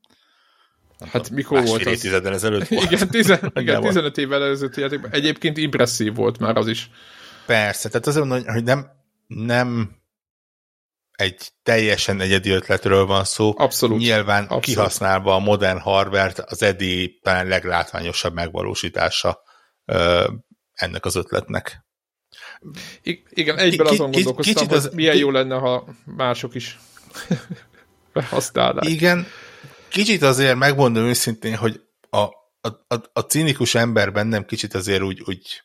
Hát 1.09 1.31
mikor 1.31 1.65
volt 1.65 1.81
az? 1.81 1.93
évtizeddel 1.93 2.33
ezelőtt 2.33 2.69
volt. 2.79 2.91
Igen, 2.91 3.09
tizen, 3.09 3.53
igen 3.55 3.81
15 3.81 4.19
évvel 4.19 4.45
ezelőtt 4.45 4.77
játékban. 4.77 5.11
Egyébként 5.13 5.57
impresszív 5.57 6.15
volt 6.15 6.39
már 6.39 6.57
az 6.57 6.69
is. 6.69 6.91
Persze, 7.47 7.89
tehát 7.89 8.07
azért 8.07 8.25
mondom, 8.25 8.53
hogy 8.53 8.65
nem, 8.65 8.91
nem 9.27 9.99
egy 11.11 11.51
teljesen 11.63 12.21
egyedi 12.21 12.51
ötletről 12.51 13.07
van 13.07 13.25
szó. 13.25 13.53
Abszolút. 13.57 13.99
Nyilván 13.99 14.43
Abszolút. 14.43 14.65
kihasználva 14.65 15.35
a 15.35 15.39
modern 15.39 15.79
hardware 15.79 16.33
az 16.47 16.63
eddig 16.63 17.23
talán 17.23 17.47
leglátványosabb 17.47 18.35
megvalósítása 18.35 19.43
ennek 20.73 21.05
az 21.05 21.15
ötletnek. 21.17 21.85
I- 23.03 23.23
igen, 23.31 23.59
egyben 23.59 23.87
K- 23.87 23.91
azon 23.91 24.11
gondolkoztam, 24.11 24.67
hogy 24.67 24.77
az, 24.77 24.91
milyen 24.95 25.17
jó 25.17 25.31
lenne, 25.31 25.55
ha 25.55 25.85
mások 26.05 26.55
is 26.55 26.79
behasználnák. 28.13 28.89
Igen, 28.89 29.27
kicsit 29.89 30.23
azért 30.23 30.57
megmondom 30.57 31.05
őszintén, 31.05 31.57
hogy 31.57 31.81
a, 32.11 32.19
a, 32.61 32.69
a, 32.89 32.95
a 33.13 33.21
cinikus 33.21 33.75
ember 33.75 34.13
bennem 34.13 34.45
kicsit 34.45 34.75
azért 34.75 35.03
úgy, 35.03 35.23
úgy 35.27 35.63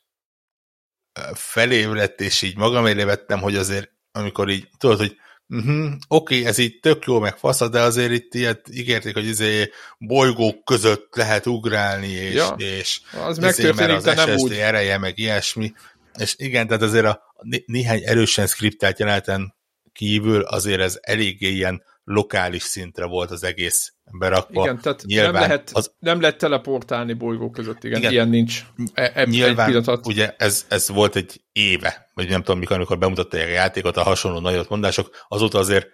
felébrett, 1.33 2.21
és 2.21 2.41
így 2.41 2.57
magam 2.57 2.85
elé 2.85 3.03
vettem, 3.03 3.39
hogy 3.39 3.55
azért, 3.55 3.91
amikor 4.11 4.49
így, 4.49 4.69
tudod, 4.77 4.97
hogy 4.97 5.17
Uh-huh. 5.49 5.85
Oké, 5.85 5.95
okay, 6.07 6.45
ez 6.45 6.57
így 6.57 6.79
tök 6.79 7.05
jó, 7.05 7.19
meg 7.19 7.37
fasz, 7.37 7.69
de 7.69 7.81
azért 7.81 8.11
itt 8.11 8.33
ilyet 8.33 8.67
ígérték, 8.71 9.13
hogy 9.13 9.25
izé 9.25 9.71
bolygók 9.97 10.63
között 10.63 11.15
lehet 11.15 11.45
ugrálni, 11.45 12.07
és, 12.07 12.33
ja, 12.33 12.55
és 12.57 13.01
az 13.25 13.37
izé, 13.37 13.71
mert 13.71 14.05
az 14.05 14.19
SSD 14.19 14.39
úgy. 14.39 14.51
ereje, 14.51 14.97
meg 14.97 15.17
ilyesmi. 15.17 15.73
És 16.17 16.35
igen, 16.37 16.67
tehát 16.67 16.81
azért 16.81 17.05
a 17.05 17.21
néhány 17.65 18.01
erősen 18.05 18.47
skriptelt 18.47 18.99
jeleneten 18.99 19.55
kívül 19.91 20.41
azért 20.41 20.81
ez 20.81 20.99
eléggé 21.01 21.49
ilyen 21.49 21.83
lokális 22.03 22.63
szintre 22.63 23.05
volt 23.05 23.31
az 23.31 23.43
egész 23.43 23.93
berakva. 24.19 24.63
Igen, 24.63 24.79
tehát 24.81 25.03
Nyilván 25.05 25.31
nem 25.31 25.41
lehet, 25.41 25.69
az... 25.73 25.91
nem 25.99 26.21
lehet 26.21 26.37
teleportálni 26.37 27.13
bolygók 27.13 27.51
között, 27.51 27.83
igen, 27.83 27.99
igen. 27.99 28.11
ilyen 28.11 28.29
nincs. 28.29 28.65
E, 28.93 29.11
e, 29.15 29.25
Nyilván, 29.25 29.83
ugye 30.03 30.35
ez, 30.37 30.65
ez 30.69 30.89
volt 30.89 31.15
egy 31.15 31.41
éve, 31.51 32.09
vagy 32.13 32.29
nem 32.29 32.43
tudom 32.43 32.59
mikor, 32.59 32.75
amikor 32.75 32.97
bemutatta 32.97 33.37
a 33.37 33.45
játékot, 33.45 33.97
a 33.97 34.03
hasonló 34.03 34.39
nagyot 34.39 34.69
mondások, 34.69 35.25
azóta 35.27 35.57
azért 35.57 35.87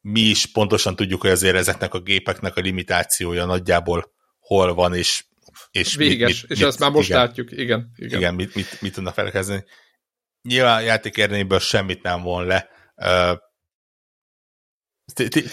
mi 0.00 0.20
is 0.20 0.46
pontosan 0.46 0.96
tudjuk, 0.96 1.20
hogy 1.20 1.30
azért 1.30 1.56
ezeknek 1.56 1.94
a 1.94 2.00
gépeknek 2.00 2.56
a 2.56 2.60
limitációja 2.60 3.44
nagyjából 3.44 4.12
hol 4.38 4.74
van, 4.74 4.94
és 4.94 5.24
és 5.72 5.94
Véges, 5.94 6.28
mit, 6.28 6.42
mit, 6.42 6.50
és 6.50 6.58
mit, 6.58 6.68
ezt 6.68 6.78
már 6.78 6.90
most 6.90 7.08
igen, 7.08 7.20
látjuk, 7.20 7.52
igen. 7.52 7.92
Igen, 7.96 8.18
igen 8.18 8.34
mit, 8.34 8.54
mit, 8.54 8.80
mit 8.80 8.92
tudna 8.92 9.12
felkezdeni. 9.12 9.64
Nyilván 10.42 10.76
a 10.76 10.80
játék 10.80 11.30
semmit 11.58 12.02
nem 12.02 12.22
von 12.22 12.46
le, 12.46 12.68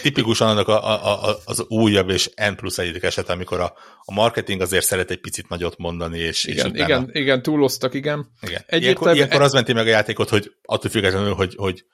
Tipikusan 0.01 0.49
annak 0.49 0.67
a, 0.67 0.85
a, 0.87 1.29
a, 1.29 1.37
az 1.45 1.65
újabb 1.67 2.09
és 2.09 2.29
N 2.35 2.53
plusz 2.55 2.77
egyedik 2.77 3.03
eset, 3.03 3.29
amikor 3.29 3.59
a, 3.59 3.73
a 4.03 4.13
marketing 4.13 4.61
azért 4.61 4.85
szeret 4.85 5.11
egy 5.11 5.19
picit 5.19 5.49
nagyot 5.49 5.77
mondani, 5.77 6.19
és, 6.19 6.43
igen, 6.43 6.65
és 6.65 6.71
utána... 6.71 6.85
igen, 6.85 7.09
igen, 7.11 7.41
túloztak, 7.41 7.93
igen. 7.93 8.31
igen. 8.41 8.63
Ilyenkor, 8.67 9.15
ilyenkor 9.15 9.41
az 9.41 9.53
menti 9.53 9.73
meg 9.73 9.87
a 9.87 9.89
játékot, 9.89 10.29
hogy 10.29 10.51
attól 10.63 10.91
függetlenül, 10.91 11.33
hogy, 11.33 11.55
hogy 11.55 11.85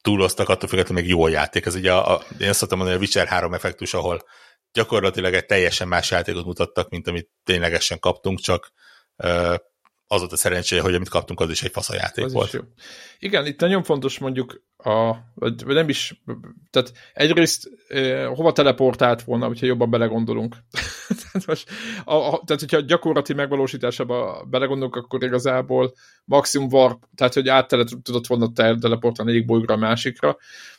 túloztak, 0.00 0.48
attól 0.48 0.68
függetlenül 0.68 1.02
még 1.02 1.10
jó 1.10 1.24
a 1.24 1.28
játék. 1.28 1.66
Ez 1.66 1.74
ugye, 1.74 1.92
a, 1.92 2.14
a, 2.14 2.24
én 2.38 2.48
azt 2.48 2.58
szoktam 2.58 2.78
mondani, 2.78 2.98
a 2.98 3.00
Witcher 3.00 3.26
3 3.26 3.54
effektus, 3.54 3.94
ahol 3.94 4.24
gyakorlatilag 4.72 5.34
egy 5.34 5.46
teljesen 5.46 5.88
más 5.88 6.10
játékot 6.10 6.44
mutattak, 6.44 6.88
mint 6.88 7.06
amit 7.08 7.30
ténylegesen 7.44 7.98
kaptunk, 7.98 8.40
csak 8.40 8.72
az 10.06 10.20
volt 10.20 10.32
a 10.32 10.36
szerencséje, 10.36 10.82
hogy 10.82 10.94
amit 10.94 11.08
kaptunk, 11.08 11.40
az 11.40 11.50
is 11.50 11.62
egy 11.62 11.70
faszajáték 11.70 12.24
az 12.24 12.32
volt. 12.32 12.64
Igen, 13.18 13.46
itt 13.46 13.60
nagyon 13.60 13.82
fontos 13.82 14.18
mondjuk 14.18 14.62
a, 14.76 15.16
vagy 15.34 15.66
nem 15.66 15.88
is, 15.88 16.22
tehát 16.70 16.92
egyrészt 17.12 17.70
eh, 17.88 18.26
hova 18.26 18.52
teleportált 18.52 19.22
volna, 19.22 19.46
hogyha 19.46 19.66
jobban 19.66 19.90
belegondolunk. 19.90 20.56
tehát, 21.22 21.46
most, 21.46 21.70
a, 22.04 22.14
a, 22.14 22.42
tehát, 22.44 22.60
hogyha 22.60 22.80
gyakorlati 22.80 23.32
megvalósításába 23.32 24.44
belegondolunk, 24.50 24.96
akkor 24.96 25.24
igazából 25.24 25.92
maximum 26.24 26.68
warp, 26.70 27.02
tehát, 27.14 27.34
hogy 27.34 27.48
áttele 27.48 27.84
tudott 28.02 28.26
volna 28.26 28.52
teleportálni 28.52 29.32
egyik 29.32 29.46
bolygóra 29.46 29.74
a 29.74 29.78
másikra, 29.78 30.36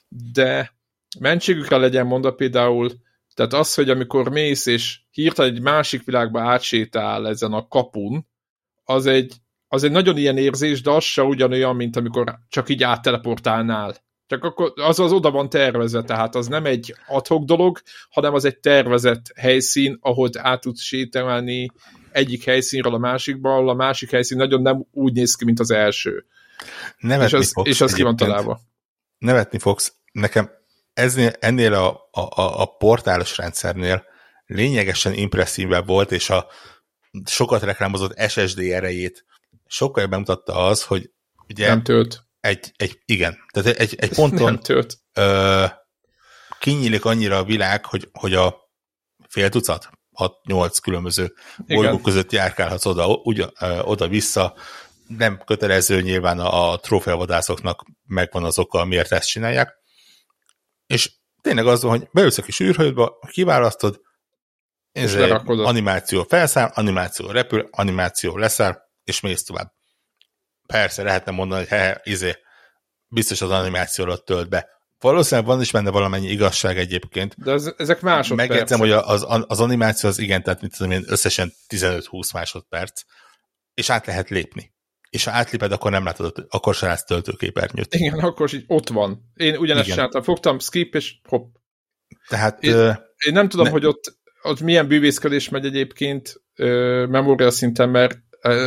de 0.07 0.73
mentségükre 1.19 1.77
legyen 1.77 2.05
mondva 2.05 2.31
például, 2.31 2.91
tehát 3.33 3.53
az, 3.53 3.73
hogy 3.73 3.89
amikor 3.89 4.29
mész 4.29 4.65
és 4.65 4.99
hirtelen 5.11 5.53
egy 5.53 5.61
másik 5.61 6.03
világba 6.03 6.41
átsétál 6.41 7.27
ezen 7.27 7.53
a 7.53 7.67
kapun, 7.67 8.27
az 8.83 9.05
egy, 9.05 9.33
az 9.67 9.83
egy 9.83 9.91
nagyon 9.91 10.17
ilyen 10.17 10.37
érzés, 10.37 10.81
de 10.81 10.91
az 10.91 11.03
se 11.03 11.21
ugyanolyan, 11.21 11.75
mint 11.75 11.95
amikor 11.95 12.37
csak 12.49 12.69
így 12.69 12.83
átteleportálnál. 12.83 13.95
Csak 14.27 14.43
akkor 14.43 14.73
az 14.75 14.99
az 14.99 15.11
oda 15.11 15.31
van 15.31 15.49
tervezve, 15.49 16.03
tehát 16.03 16.35
az 16.35 16.47
nem 16.47 16.65
egy 16.65 16.95
adhok 17.07 17.43
dolog, 17.43 17.81
hanem 18.09 18.33
az 18.33 18.45
egy 18.45 18.59
tervezett 18.59 19.31
helyszín, 19.35 19.97
ahol 20.01 20.29
át 20.33 20.61
tudsz 20.61 20.81
sétálni 20.81 21.69
egyik 22.11 22.43
helyszínről 22.43 22.93
a 22.93 22.97
másikba, 22.97 23.53
ahol 23.53 23.69
a 23.69 23.73
másik 23.73 24.11
helyszín 24.11 24.37
nagyon 24.37 24.61
nem 24.61 24.85
úgy 24.91 25.13
néz 25.13 25.35
ki, 25.35 25.45
mint 25.45 25.59
az 25.59 25.71
első. 25.71 26.25
Nevetni 26.97 27.37
és 27.37 27.43
az, 27.43 27.51
fogsz 27.51 27.69
és 27.69 27.81
az 27.81 27.93
ki 27.93 28.01
van 28.01 28.15
találva. 28.15 28.59
Nevetni 29.17 29.59
fogsz. 29.59 29.93
Nekem 30.11 30.49
eznél, 30.93 31.33
ennél 31.39 31.73
a, 31.73 32.09
a, 32.11 32.61
a, 32.61 32.65
portálos 32.65 33.37
rendszernél 33.37 34.03
lényegesen 34.45 35.13
impresszívebb 35.13 35.87
volt, 35.87 36.11
és 36.11 36.29
a, 36.29 36.47
sokat 37.25 37.63
reklámozott 37.63 38.29
SSD 38.29 38.59
erejét 38.59 39.25
sokkal 39.67 40.05
bemutatta 40.05 40.65
az, 40.65 40.83
hogy 40.83 41.11
ugye 41.49 41.67
nem 41.67 41.83
tölt. 41.83 42.23
Egy, 42.39 42.71
egy, 42.75 42.99
igen, 43.05 43.37
tehát 43.53 43.79
egy, 43.79 43.95
egy 43.97 44.13
ponton 44.19 44.43
nem 44.43 44.59
tölt. 44.59 44.97
Ö, 45.13 45.65
kinyílik 46.59 47.05
annyira 47.05 47.37
a 47.37 47.43
világ, 47.43 47.85
hogy, 47.85 48.09
hogy 48.11 48.33
a 48.33 48.55
fél 49.27 49.49
tucat, 49.49 49.89
6-8 50.47 50.77
különböző 50.81 51.33
bolygók 51.57 52.01
között 52.01 52.31
járkálhatsz 52.31 52.85
oda, 52.85 53.07
ugy, 53.07 53.45
oda-vissza, 53.81 54.53
nem 55.07 55.41
kötelező 55.45 56.01
nyilván 56.01 56.39
a, 56.39 56.71
a 56.71 56.79
trófeavadászoknak 56.79 57.83
megvan 58.05 58.43
az 58.43 58.59
oka, 58.59 58.85
miért 58.85 59.11
ezt 59.11 59.27
csinálják, 59.27 59.82
és 60.93 61.11
tényleg 61.41 61.67
az 61.67 61.81
van, 61.81 61.97
hogy 61.97 62.07
beülsz 62.11 62.37
a 62.37 62.41
kis 62.41 62.59
űrhajódba, 62.59 63.19
kiválasztod, 63.31 64.01
ez 64.91 65.15
animáció 65.45 66.23
felszáll, 66.23 66.71
animáció 66.73 67.31
repül, 67.31 67.67
animáció 67.71 68.37
leszáll, 68.37 68.77
és 69.03 69.19
mész 69.19 69.43
tovább. 69.43 69.71
Persze, 70.67 71.03
lehetne 71.03 71.31
mondani, 71.31 71.59
hogy 71.59 71.69
he, 71.69 72.01
izé, 72.03 72.35
biztos 73.07 73.41
az 73.41 73.49
animáció 73.49 74.05
alatt 74.05 74.25
tölt 74.25 74.49
be. 74.49 74.67
Valószínűleg 74.99 75.49
van 75.49 75.61
is 75.61 75.71
benne 75.71 75.89
valamennyi 75.89 76.29
igazság 76.29 76.77
egyébként. 76.77 77.35
De 77.37 77.51
ez, 77.51 77.73
ezek 77.77 78.01
másodperc. 78.01 78.49
Megjegyzem, 78.49 78.79
hogy 78.79 78.91
az, 78.91 79.25
az 79.27 79.59
animáció 79.59 80.09
az 80.09 80.19
igen, 80.19 80.43
tehát 80.43 80.61
mit 80.61 80.77
tudom 80.77 80.91
én, 80.91 81.03
összesen 81.07 81.53
15-20 81.69 82.33
másodperc, 82.33 83.01
és 83.73 83.89
át 83.89 84.05
lehet 84.05 84.29
lépni. 84.29 84.73
És 85.13 85.23
ha 85.23 85.31
átléped, 85.31 85.71
akkor 85.71 85.91
nem 85.91 86.03
látod, 86.03 86.45
akkor 86.49 86.75
se 86.75 86.85
látsz 86.85 87.03
töltőképernyőt. 87.03 87.93
Igen, 87.93 88.19
akkor 88.19 88.45
is 88.45 88.53
így 88.53 88.63
ott 88.67 88.89
van. 88.89 89.31
Én 89.35 89.57
ugyanezt 89.57 89.89
csináltam, 89.89 90.21
fogtam, 90.21 90.59
skip, 90.59 90.95
és 90.95 91.15
hopp. 91.27 91.53
Tehát... 92.27 92.63
Én, 92.63 92.75
uh, 92.75 92.95
én 93.25 93.33
nem 93.33 93.49
tudom, 93.49 93.65
ne, 93.65 93.71
hogy 93.71 93.85
ott 93.85 94.21
ott 94.43 94.61
milyen 94.61 94.87
bűvészkedés 94.87 95.49
megy 95.49 95.65
egyébként 95.65 96.41
ö, 96.55 97.05
memória 97.09 97.51
szinten, 97.51 97.89
mert 97.89 98.17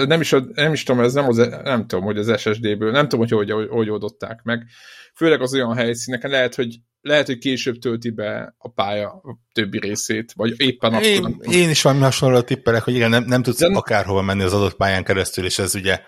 nem 0.06 0.20
is, 0.20 0.34
nem 0.52 0.72
is 0.72 0.82
tudom, 0.82 1.04
ez 1.04 1.12
nem, 1.12 1.28
az, 1.28 1.36
nem 1.62 1.86
tudom, 1.86 2.04
hogy 2.04 2.18
az 2.18 2.40
SSD-ből, 2.40 2.90
nem 2.90 3.08
tudom, 3.08 3.26
hogy 3.26 3.48
hogy, 3.50 3.68
hogy 3.68 3.90
oldották 3.90 4.42
meg. 4.42 4.66
Főleg 5.14 5.40
az 5.40 5.54
olyan 5.54 5.74
helyszíneken 5.74 6.30
lehet, 6.30 6.54
hogy 6.54 6.76
lehet, 7.00 7.26
hogy 7.26 7.38
később 7.38 7.78
tölti 7.78 8.10
be 8.10 8.54
a 8.58 8.68
pálya 8.68 9.08
a 9.08 9.38
többi 9.52 9.78
részét, 9.78 10.32
vagy 10.36 10.54
éppen 10.60 10.92
akkor. 10.92 11.06
Én, 11.06 11.36
én 11.50 11.70
is 11.70 11.82
valami 11.82 12.02
hasonló 12.02 12.40
tippelek, 12.40 12.82
hogy 12.82 12.94
igen, 12.94 13.10
nem, 13.10 13.24
nem 13.24 13.42
tudsz 13.42 13.58
de, 13.58 13.66
akárhova 13.66 14.22
menni 14.22 14.42
az 14.42 14.52
adott 14.52 14.76
pályán 14.76 15.04
keresztül, 15.04 15.44
és 15.44 15.58
ez 15.58 15.74
ugye 15.74 16.00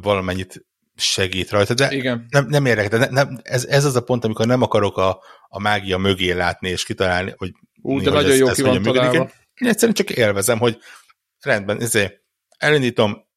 valamennyit 0.00 0.66
segít 0.96 1.50
rajta, 1.50 1.74
de 1.74 1.92
igen. 1.92 2.26
nem, 2.28 2.46
nem 2.46 2.66
érdekel, 2.66 2.98
de 2.98 3.08
nem, 3.10 3.40
ez, 3.42 3.64
ez 3.64 3.84
az 3.84 3.96
a 3.96 4.00
pont, 4.00 4.24
amikor 4.24 4.46
nem 4.46 4.62
akarok 4.62 4.96
a, 4.96 5.22
a 5.48 5.60
mágia 5.60 5.98
mögé 5.98 6.32
látni 6.32 6.68
és 6.68 6.84
kitalálni, 6.84 7.34
hogy 7.36 7.52
Ú, 7.82 8.00
de 8.00 8.10
nagyon 8.10 8.30
ez, 8.30 8.38
jó 8.38 8.48
ez 8.48 8.56
ki 8.56 8.62
van 8.62 8.82
találva. 8.82 9.30
Én 9.54 9.68
egyszerűen 9.68 9.96
csak 9.96 10.10
élvezem, 10.10 10.58
hogy 10.58 10.78
rendben, 11.40 11.80
ezért 11.80 12.22
elindítom, 12.58 13.28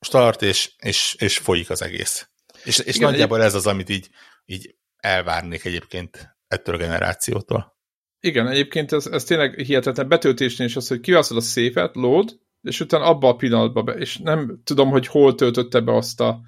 start, 0.00 0.42
és, 0.42 0.72
és, 0.78 1.16
és 1.18 1.38
folyik 1.38 1.70
az 1.70 1.82
egész. 1.82 2.28
És, 2.64 2.78
és 2.78 2.96
Igen, 2.96 3.10
nagyjából 3.10 3.40
egy... 3.40 3.46
ez 3.46 3.54
az, 3.54 3.66
amit 3.66 3.88
így, 3.88 4.08
így 4.44 4.74
elvárnék 4.96 5.64
egyébként 5.64 6.36
ettől 6.46 6.74
a 6.74 6.78
generációtól. 6.78 7.76
Igen, 8.20 8.48
egyébként 8.48 8.92
ez, 8.92 9.06
ez 9.06 9.24
tényleg 9.24 9.54
hihetetlen 9.58 10.08
betöltésnél 10.08 10.66
is 10.66 10.76
az, 10.76 10.88
hogy 10.88 11.00
kiválasztod 11.00 11.36
a 11.36 11.40
szépet, 11.40 11.94
load, 11.94 12.38
és 12.62 12.80
utána 12.80 13.04
abba 13.04 13.28
a 13.28 13.36
pillanatban 13.36 13.84
be, 13.84 13.92
és 13.92 14.18
nem 14.18 14.60
tudom, 14.64 14.90
hogy 14.90 15.06
hol 15.06 15.34
töltötte 15.34 15.80
be 15.80 15.94
azt 15.94 16.20
a 16.20 16.40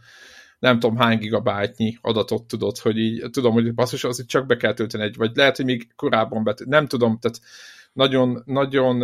nem 0.58 0.78
tudom 0.78 0.96
hány 0.96 1.18
gigabájtnyi 1.18 1.98
adatot 2.00 2.46
tudod, 2.46 2.78
hogy 2.78 2.98
így 2.98 3.30
tudom, 3.30 3.52
hogy 3.52 3.74
basszus, 3.74 4.04
az 4.04 4.26
csak 4.26 4.46
be 4.46 4.56
kell 4.56 4.74
tölteni 4.74 5.04
egy, 5.04 5.16
vagy 5.16 5.30
lehet, 5.34 5.56
hogy 5.56 5.64
még 5.64 5.94
korábban 5.96 6.44
bet, 6.44 6.64
nem 6.64 6.86
tudom, 6.86 7.18
tehát 7.18 7.40
nagyon, 7.92 8.42
nagyon, 8.44 8.96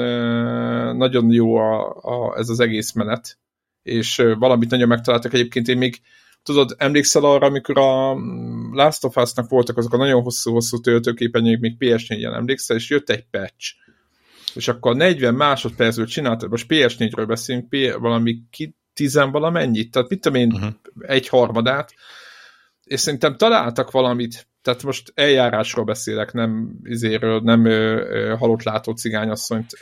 nagyon 0.96 1.32
jó 1.32 1.56
a, 1.56 1.96
a, 2.02 2.38
ez 2.38 2.48
az 2.48 2.60
egész 2.60 2.92
menet, 2.92 3.38
és 3.82 4.22
valamit 4.38 4.70
nagyon 4.70 4.88
megtaláltak. 4.88 5.32
Egyébként 5.32 5.68
én 5.68 5.78
még, 5.78 6.00
tudod, 6.42 6.74
emlékszel 6.78 7.24
arra, 7.24 7.46
amikor 7.46 7.78
a 7.78 8.14
mm, 8.14 8.74
Last 8.74 9.04
of 9.04 9.16
Us-nak 9.16 9.48
voltak 9.48 9.76
azok 9.76 9.92
a 9.92 9.96
nagyon 9.96 10.22
hosszú-hosszú 10.22 10.80
töltőképernyők, 10.80 11.60
még 11.60 11.76
PS4-en 11.78 12.34
emlékszel, 12.34 12.76
és 12.76 12.90
jött 12.90 13.10
egy 13.10 13.24
patch, 13.30 13.74
és 14.54 14.68
akkor 14.68 14.96
40 14.96 15.34
másodpercből 15.34 16.06
csináltad, 16.06 16.50
most 16.50 16.66
PS4-ről 16.68 17.24
beszélünk, 17.26 17.68
P, 17.68 17.98
valami 17.98 18.42
ki, 18.50 18.76
tizen 18.94 19.30
valamennyit, 19.30 19.90
tehát 19.90 20.08
mit 20.08 20.20
tudom 20.20 20.40
én, 20.40 20.52
uh-huh. 20.52 20.70
egy 21.00 21.28
harmadát, 21.28 21.94
és 22.84 23.00
szerintem 23.00 23.36
találtak 23.36 23.90
valamit, 23.90 24.48
tehát 24.62 24.82
most 24.82 25.12
eljárásról 25.14 25.84
beszélek, 25.84 26.32
nem 26.32 26.78
izéről, 26.82 27.40
nem 27.40 27.64
ö, 27.64 28.08
ö, 28.10 28.36
halott 28.36 28.62
látó 28.62 28.92
cigányasszonyt 28.92 29.78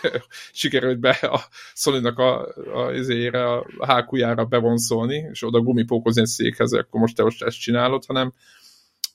sikerült 0.52 0.98
be 0.98 1.10
a 1.10 1.40
Szolinak 1.74 2.18
a, 2.18 2.46
a 2.74 2.92
izére, 2.92 3.52
a 3.52 3.66
hákujára 3.80 4.44
bevonszolni, 4.44 5.28
és 5.30 5.44
oda 5.44 5.60
gumipókozni 5.60 6.20
egy 6.20 6.26
székhez, 6.26 6.72
akkor 6.72 7.00
most 7.00 7.16
te 7.16 7.22
most 7.22 7.42
ezt 7.42 7.60
csinálod, 7.60 8.04
hanem, 8.06 8.32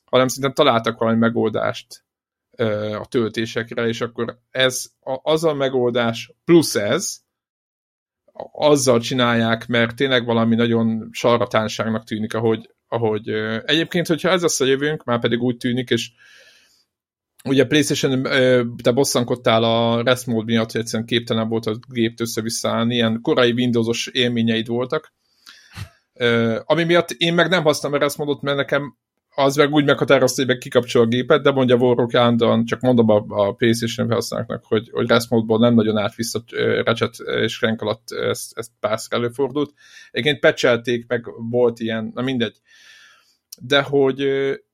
hanem 0.06 0.28
szerintem 0.28 0.54
találtak 0.54 1.00
valami 1.00 1.18
megoldást 1.18 2.05
a 3.00 3.06
töltésekre, 3.10 3.88
és 3.88 4.02
akkor 4.02 4.40
ez 4.52 4.86
az 5.22 5.44
a 5.44 5.54
megoldás 5.54 6.34
plusz 6.46 6.76
ez, 6.76 7.24
azzal 8.52 9.00
csinálják, 9.00 9.68
mert 9.68 9.96
tényleg 9.96 10.26
valami 10.26 10.56
nagyon 10.56 11.10
sarlatánságnak 11.12 12.04
tűnik, 12.04 12.34
ahogy, 12.34 12.70
ahogy 12.88 13.30
egyébként, 13.66 14.08
hogyha 14.08 14.30
ez 14.30 14.42
lesz 14.42 14.60
a 14.60 14.66
jövőnk, 14.66 15.04
már 15.04 15.20
pedig 15.20 15.42
úgy 15.42 15.58
tűnik, 15.58 15.90
és 15.90 16.12
ugye 17.44 17.66
PlayStation, 17.66 18.24
te 18.84 18.92
bosszankodtál 18.92 19.64
a 19.64 20.04
rest 20.04 20.26
mode 20.26 20.46
miatt, 20.46 20.72
hogy 20.72 20.82
egyszerűen 20.82 21.08
képtelen 21.08 21.48
volt 21.48 21.66
a 21.66 21.78
gép 21.90 22.20
össze-visszaállni, 22.20 22.96
ilyen 22.96 23.22
korai 23.22 23.52
Windowsos 23.52 24.08
élményeid 24.08 24.68
voltak, 24.68 25.14
ami 26.64 26.84
miatt 26.84 27.12
én 27.12 27.34
meg 27.34 27.50
nem 27.50 27.64
használom 27.64 27.98
a 27.98 28.02
rest 28.02 28.18
modot, 28.18 28.42
mert 28.42 28.58
nekem 28.58 28.98
az 29.36 29.56
meg 29.56 29.74
úgy 29.74 29.86
meghatározta, 29.86 30.42
hogy 30.42 30.50
meg 30.50 30.58
kikapcsol 30.58 31.02
a 31.04 31.08
gépet, 31.08 31.42
de 31.42 31.52
mondja 31.52 31.76
Warrock 31.76 32.16
állandóan, 32.16 32.66
csak 32.66 32.82
mondom 32.82 33.10
a, 33.10 33.26
a 33.28 33.54
PlayStation 33.54 34.08
felhasználóknak, 34.08 34.66
hogy, 34.66 34.90
hogy 34.92 35.08
rest 35.08 35.30
módból 35.30 35.60
nem 35.60 35.74
nagyon 35.74 35.98
átvisz 35.98 36.36
a 36.36 36.44
Ratchet 36.84 37.16
és 37.20 37.58
Crank 37.58 37.82
alatt 37.82 38.12
ezt, 38.12 38.58
ezt 38.58 38.72
párszor 38.80 39.20
előfordult. 39.20 39.74
Egyébként 40.12 40.40
pecselték, 40.40 41.08
meg 41.08 41.26
volt 41.50 41.80
ilyen, 41.80 42.12
na 42.14 42.22
mindegy. 42.22 42.58
De 43.62 43.82
hogy, 43.82 44.28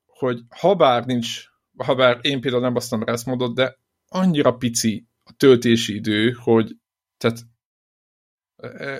hogy 0.06 0.40
ha 0.48 0.74
bár 0.74 1.04
nincs, 1.04 1.44
ha 1.76 1.94
bár 1.94 2.18
én 2.20 2.40
például 2.40 2.62
nem 2.62 2.72
basztam 2.72 3.04
rest 3.04 3.52
de 3.54 3.78
annyira 4.08 4.52
pici 4.52 5.06
a 5.24 5.32
töltési 5.36 5.94
idő, 5.94 6.30
hogy 6.30 6.76
tehát 7.16 7.38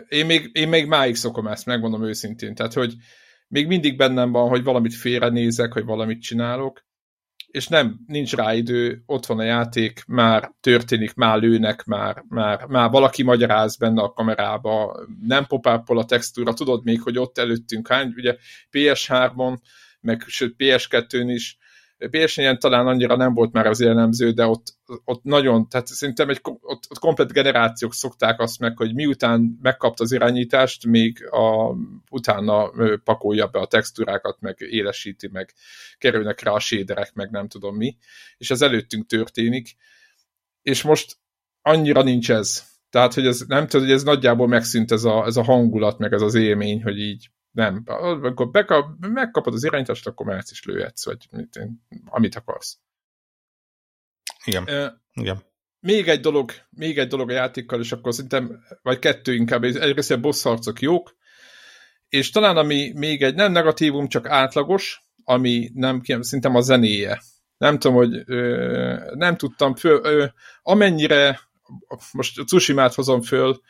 én 0.08 0.26
még, 0.26 0.50
én 0.52 0.68
még 0.68 0.86
máig 0.86 1.14
szokom 1.14 1.46
ezt, 1.46 1.66
megmondom 1.66 2.04
őszintén. 2.04 2.54
Tehát, 2.54 2.72
hogy 2.72 2.94
még 3.52 3.66
mindig 3.66 3.96
bennem 3.96 4.32
van, 4.32 4.48
hogy 4.48 4.62
valamit 4.62 4.94
félrenézek, 4.94 5.72
hogy 5.72 5.84
valamit 5.84 6.22
csinálok, 6.22 6.84
és 7.46 7.68
nem, 7.68 8.00
nincs 8.06 8.34
rá 8.34 8.54
idő, 8.54 9.02
ott 9.06 9.26
van 9.26 9.38
a 9.38 9.42
játék, 9.42 10.04
már 10.06 10.52
történik, 10.60 11.14
már 11.14 11.38
lőnek, 11.38 11.84
már, 11.84 12.24
már, 12.28 12.66
már 12.66 12.90
valaki 12.90 13.22
magyaráz 13.22 13.76
benne 13.76 14.02
a 14.02 14.12
kamerába, 14.12 15.06
nem 15.20 15.46
popápol 15.46 15.98
a 15.98 16.04
textúra, 16.04 16.52
tudod 16.52 16.84
még, 16.84 17.00
hogy 17.00 17.18
ott 17.18 17.38
előttünk 17.38 17.88
hány, 17.88 18.12
ugye 18.16 18.36
PS3-on, 18.70 19.58
meg 20.00 20.24
sőt 20.26 20.54
PS2-n 20.58 21.24
is 21.26 21.58
ps 22.10 22.40
talán 22.58 22.86
annyira 22.86 23.16
nem 23.16 23.34
volt 23.34 23.52
már 23.52 23.66
az 23.66 23.80
jellemző, 23.80 24.30
de 24.30 24.46
ott, 24.46 24.76
ott 25.04 25.22
nagyon, 25.22 25.68
tehát 25.68 25.86
szerintem 25.86 26.28
egy, 26.28 26.40
ott, 26.42 26.86
ott 26.88 26.98
komplet 26.98 27.32
generációk 27.32 27.94
szokták 27.94 28.40
azt 28.40 28.58
meg, 28.58 28.76
hogy 28.76 28.94
miután 28.94 29.58
megkapta 29.62 30.02
az 30.02 30.12
irányítást, 30.12 30.86
még 30.86 31.28
a, 31.30 31.74
utána 32.10 32.70
pakolja 33.04 33.46
be 33.46 33.58
a 33.58 33.66
textúrákat, 33.66 34.40
meg 34.40 34.56
élesíti, 34.58 35.28
meg 35.32 35.52
kerülnek 35.98 36.42
rá 36.42 36.52
a 36.52 36.60
séderek, 36.60 37.14
meg 37.14 37.30
nem 37.30 37.48
tudom 37.48 37.76
mi, 37.76 37.96
és 38.36 38.50
ez 38.50 38.62
előttünk 38.62 39.06
történik, 39.06 39.76
és 40.62 40.82
most 40.82 41.16
annyira 41.62 42.02
nincs 42.02 42.30
ez. 42.30 42.70
Tehát, 42.90 43.14
hogy 43.14 43.26
ez 43.26 43.40
nem 43.40 43.66
tudod, 43.66 43.86
hogy 43.86 43.96
ez 43.96 44.02
nagyjából 44.02 44.48
megszűnt 44.48 44.92
ez 44.92 45.04
a, 45.04 45.24
ez 45.26 45.36
a 45.36 45.42
hangulat, 45.42 45.98
meg 45.98 46.12
ez 46.12 46.22
az 46.22 46.34
élmény, 46.34 46.82
hogy 46.82 46.98
így 46.98 47.30
nem. 47.52 47.82
Amikor 47.86 48.50
bekap, 48.50 48.86
megkapod 48.98 49.54
az 49.54 49.64
irányítást, 49.64 50.06
akkor 50.06 50.26
mehetsz 50.26 50.50
is 50.50 50.64
lőhetsz, 50.64 51.04
vagy 51.04 51.28
mit, 51.30 51.60
amit 52.04 52.34
akarsz. 52.34 52.78
Igen. 54.44 54.62
Uh, 54.62 54.92
Igen. 55.12 55.42
Még 55.80 56.08
egy 56.08 56.20
dolog, 56.20 56.52
még 56.70 56.98
egy 56.98 57.08
dolog 57.08 57.30
a 57.30 57.32
játékkal, 57.32 57.80
és 57.80 57.92
akkor 57.92 58.14
szerintem, 58.14 58.64
vagy 58.82 58.98
kettő 58.98 59.34
inkább, 59.34 59.64
egyrészt 59.64 60.10
a 60.10 60.20
boss 60.20 60.42
harcok 60.42 60.80
jók, 60.80 61.16
és 62.08 62.30
talán 62.30 62.56
ami 62.56 62.92
még 62.94 63.22
egy 63.22 63.34
nem 63.34 63.52
negatívum, 63.52 64.08
csak 64.08 64.28
átlagos, 64.28 65.02
ami 65.24 65.70
nem, 65.74 66.02
szerintem 66.04 66.54
a 66.54 66.60
zenéje. 66.60 67.22
Nem 67.58 67.78
tudom, 67.78 67.96
hogy 67.96 68.22
ö, 68.26 69.12
nem 69.14 69.36
tudtam 69.36 69.74
föl, 69.74 70.04
ö, 70.04 70.26
amennyire 70.62 71.40
most 72.12 72.44
Tsushima-t 72.44 72.94
hozom 72.94 73.22
föl, 73.22 73.60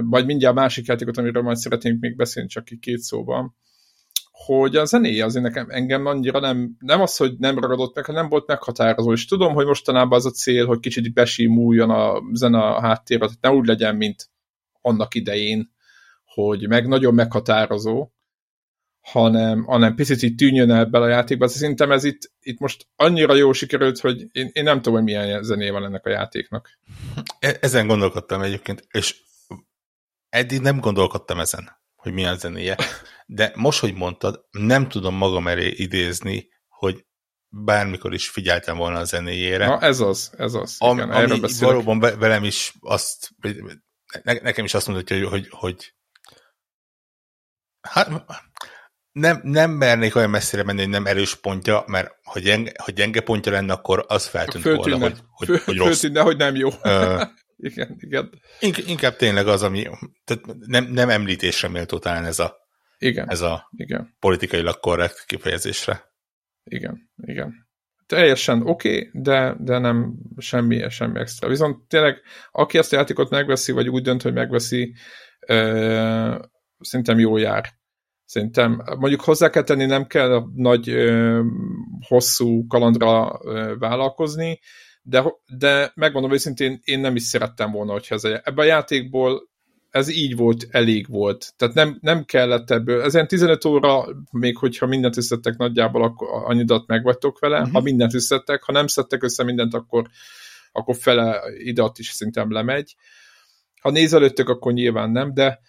vagy 0.00 0.26
mindjárt 0.26 0.54
másik 0.54 0.86
játékot, 0.86 1.16
amiről 1.16 1.42
majd 1.42 1.56
szeretnénk 1.56 2.00
még 2.00 2.16
beszélni, 2.16 2.48
csak 2.48 2.64
ki 2.64 2.78
két 2.78 2.98
szóban, 2.98 3.54
hogy 4.44 4.76
a 4.76 4.84
zenéje 4.84 5.24
azért 5.24 5.44
nekem 5.44 5.66
engem 5.70 6.06
annyira 6.06 6.40
nem, 6.40 6.76
nem 6.78 7.00
az, 7.00 7.16
hogy 7.16 7.34
nem 7.38 7.58
ragadott 7.58 7.94
meg, 7.94 8.04
hanem 8.04 8.20
nem 8.20 8.30
volt 8.30 8.46
meghatározó, 8.46 9.12
és 9.12 9.26
tudom, 9.26 9.54
hogy 9.54 9.66
mostanában 9.66 10.18
az 10.18 10.26
a 10.26 10.30
cél, 10.30 10.66
hogy 10.66 10.78
kicsit 10.78 11.12
besimuljon 11.12 11.90
a 11.90 12.20
zene 12.32 12.58
a 12.58 12.80
háttérre, 12.80 13.26
hogy 13.26 13.36
ne 13.40 13.50
úgy 13.50 13.66
legyen, 13.66 13.96
mint 13.96 14.30
annak 14.80 15.14
idején, 15.14 15.70
hogy 16.24 16.68
meg 16.68 16.86
nagyon 16.86 17.14
meghatározó, 17.14 18.08
hanem, 19.00 19.64
hanem 19.64 19.94
picit 19.94 20.22
így 20.22 20.34
tűnjön 20.34 20.70
el 20.70 20.78
ebben 20.78 21.02
a 21.02 21.08
játékban. 21.08 21.48
Szerintem 21.48 21.92
ez 21.92 22.04
itt, 22.04 22.32
itt 22.40 22.58
most 22.58 22.86
annyira 22.96 23.34
jó 23.34 23.52
sikerült, 23.52 23.98
hogy 23.98 24.26
én, 24.32 24.50
én 24.52 24.62
nem 24.62 24.76
tudom, 24.76 24.94
hogy 24.94 25.02
milyen 25.02 25.42
zené 25.42 25.70
van 25.70 25.84
ennek 25.84 26.06
a 26.06 26.10
játéknak. 26.10 26.78
E, 27.38 27.56
ezen 27.60 27.86
gondolkodtam 27.86 28.42
egyébként, 28.42 28.86
és 28.90 29.22
eddig 30.28 30.60
nem 30.60 30.80
gondolkodtam 30.80 31.40
ezen, 31.40 31.70
hogy 31.96 32.12
milyen 32.12 32.38
zenéje. 32.38 32.76
De 33.26 33.52
most, 33.54 33.80
hogy 33.80 33.94
mondtad, 33.94 34.46
nem 34.50 34.88
tudom 34.88 35.14
magam 35.14 35.48
elé 35.48 35.68
idézni, 35.68 36.48
hogy 36.68 37.04
bármikor 37.48 38.14
is 38.14 38.28
figyeltem 38.28 38.76
volna 38.76 38.98
a 38.98 39.04
zenéjére. 39.04 39.66
Na, 39.66 39.80
ez 39.80 40.00
az, 40.00 40.32
ez 40.36 40.54
az. 40.54 40.76
Am, 40.78 40.96
igen, 40.96 41.10
ami 41.10 41.40
valóban 41.58 41.98
velem 41.98 42.44
is 42.44 42.74
azt, 42.80 43.30
ne, 44.22 44.32
nekem 44.32 44.64
is 44.64 44.74
azt 44.74 44.86
mondta, 44.88 45.14
hogy, 45.14 45.24
hogy, 45.24 45.48
hogy 45.50 45.94
hát, 47.80 48.24
nem, 49.12 49.40
nem 49.42 49.70
mernék 49.70 50.16
olyan 50.16 50.30
messzire 50.30 50.62
menni, 50.62 50.80
hogy 50.80 50.88
nem 50.88 51.06
erős 51.06 51.34
pontja, 51.34 51.84
mert 51.86 52.14
ha 52.24 52.38
gyenge, 52.38 52.72
ha 52.82 52.90
gyenge 52.90 53.20
pontja 53.20 53.52
lenne, 53.52 53.72
akkor 53.72 54.04
az 54.08 54.26
feltűnt 54.26 54.64
Föltűnne. 54.64 54.98
volna, 54.98 55.14
hogy, 55.30 55.48
hogy, 55.48 55.62
hogy 55.62 55.76
rossz. 55.76 56.00
Föltűnne, 56.00 56.20
hogy 56.20 56.36
nem 56.36 56.54
jó. 56.54 56.68
Uh, 56.68 57.22
igen, 57.70 57.96
igen. 57.98 58.30
Inkább 58.86 59.16
tényleg 59.16 59.46
az, 59.46 59.62
ami 59.62 59.86
tehát 60.24 60.44
nem, 60.58 60.84
nem 60.84 61.08
említésre 61.08 61.68
méltó 61.68 61.98
talán 61.98 62.24
ez 62.24 62.38
a, 62.38 62.56
igen, 62.98 63.30
ez 63.30 63.40
a 63.40 63.68
igen. 63.76 64.16
politikailag 64.18 64.80
korrekt 64.80 65.24
kifejezésre. 65.26 66.02
Igen, 66.64 67.10
igen. 67.16 67.68
Teljesen 68.06 68.62
oké, 68.66 68.96
okay, 68.96 69.10
de, 69.12 69.56
de 69.58 69.78
nem 69.78 70.14
semmi, 70.36 70.90
semmi 70.90 71.18
extra. 71.18 71.48
Viszont 71.48 71.88
tényleg, 71.88 72.20
aki 72.50 72.78
ezt 72.78 72.92
a 72.92 72.96
játékot 72.96 73.30
megveszi, 73.30 73.72
vagy 73.72 73.88
úgy 73.88 74.02
dönt, 74.02 74.22
hogy 74.22 74.32
megveszi, 74.32 74.94
ö, 75.46 76.44
szerintem 76.80 77.18
jó 77.18 77.36
jár 77.36 77.79
Szerintem 78.30 78.82
mondjuk 78.98 79.20
hozzá 79.20 79.50
kell 79.50 79.62
tenni, 79.62 79.84
nem 79.84 80.06
kell 80.06 80.44
nagy, 80.54 80.88
ö, 80.88 81.40
hosszú 82.06 82.66
kalandra 82.66 83.40
ö, 83.44 83.74
vállalkozni, 83.78 84.60
de, 85.02 85.24
de 85.46 85.92
megmondom 85.94 86.32
őszintén, 86.32 86.80
én 86.84 87.00
nem 87.00 87.16
is 87.16 87.22
szerettem 87.22 87.70
volna, 87.70 87.92
hogyha 87.92 88.14
ez 88.14 88.24
a, 88.24 88.28
ebben 88.28 88.58
a 88.58 88.68
játékból 88.68 89.48
ez 89.90 90.08
így 90.08 90.36
volt, 90.36 90.66
elég 90.70 91.08
volt. 91.08 91.52
Tehát 91.56 91.74
nem, 91.74 91.98
nem 92.00 92.24
kellett 92.24 92.70
ebből. 92.70 93.02
Ezen 93.02 93.28
15 93.28 93.64
óra, 93.64 94.04
még 94.32 94.56
hogyha 94.56 94.86
mindent 94.86 95.16
összettek 95.16 95.56
nagyjából, 95.56 96.02
akkor 96.02 96.28
annyidat 96.30 96.86
megvagytok 96.86 97.38
vele. 97.38 97.58
Uh-huh. 97.58 97.72
Ha 97.72 97.80
mindent 97.80 98.14
összettek, 98.14 98.62
ha 98.62 98.72
nem 98.72 98.86
szedtek 98.86 99.22
össze 99.22 99.44
mindent, 99.44 99.74
akkor, 99.74 100.06
akkor 100.72 100.96
fele 100.96 101.40
idat 101.58 101.98
is 101.98 102.08
szerintem 102.08 102.52
lemegy. 102.52 102.96
Ha 103.80 103.90
nézelőttök, 103.90 104.48
akkor 104.48 104.72
nyilván 104.72 105.10
nem, 105.10 105.34
de, 105.34 105.60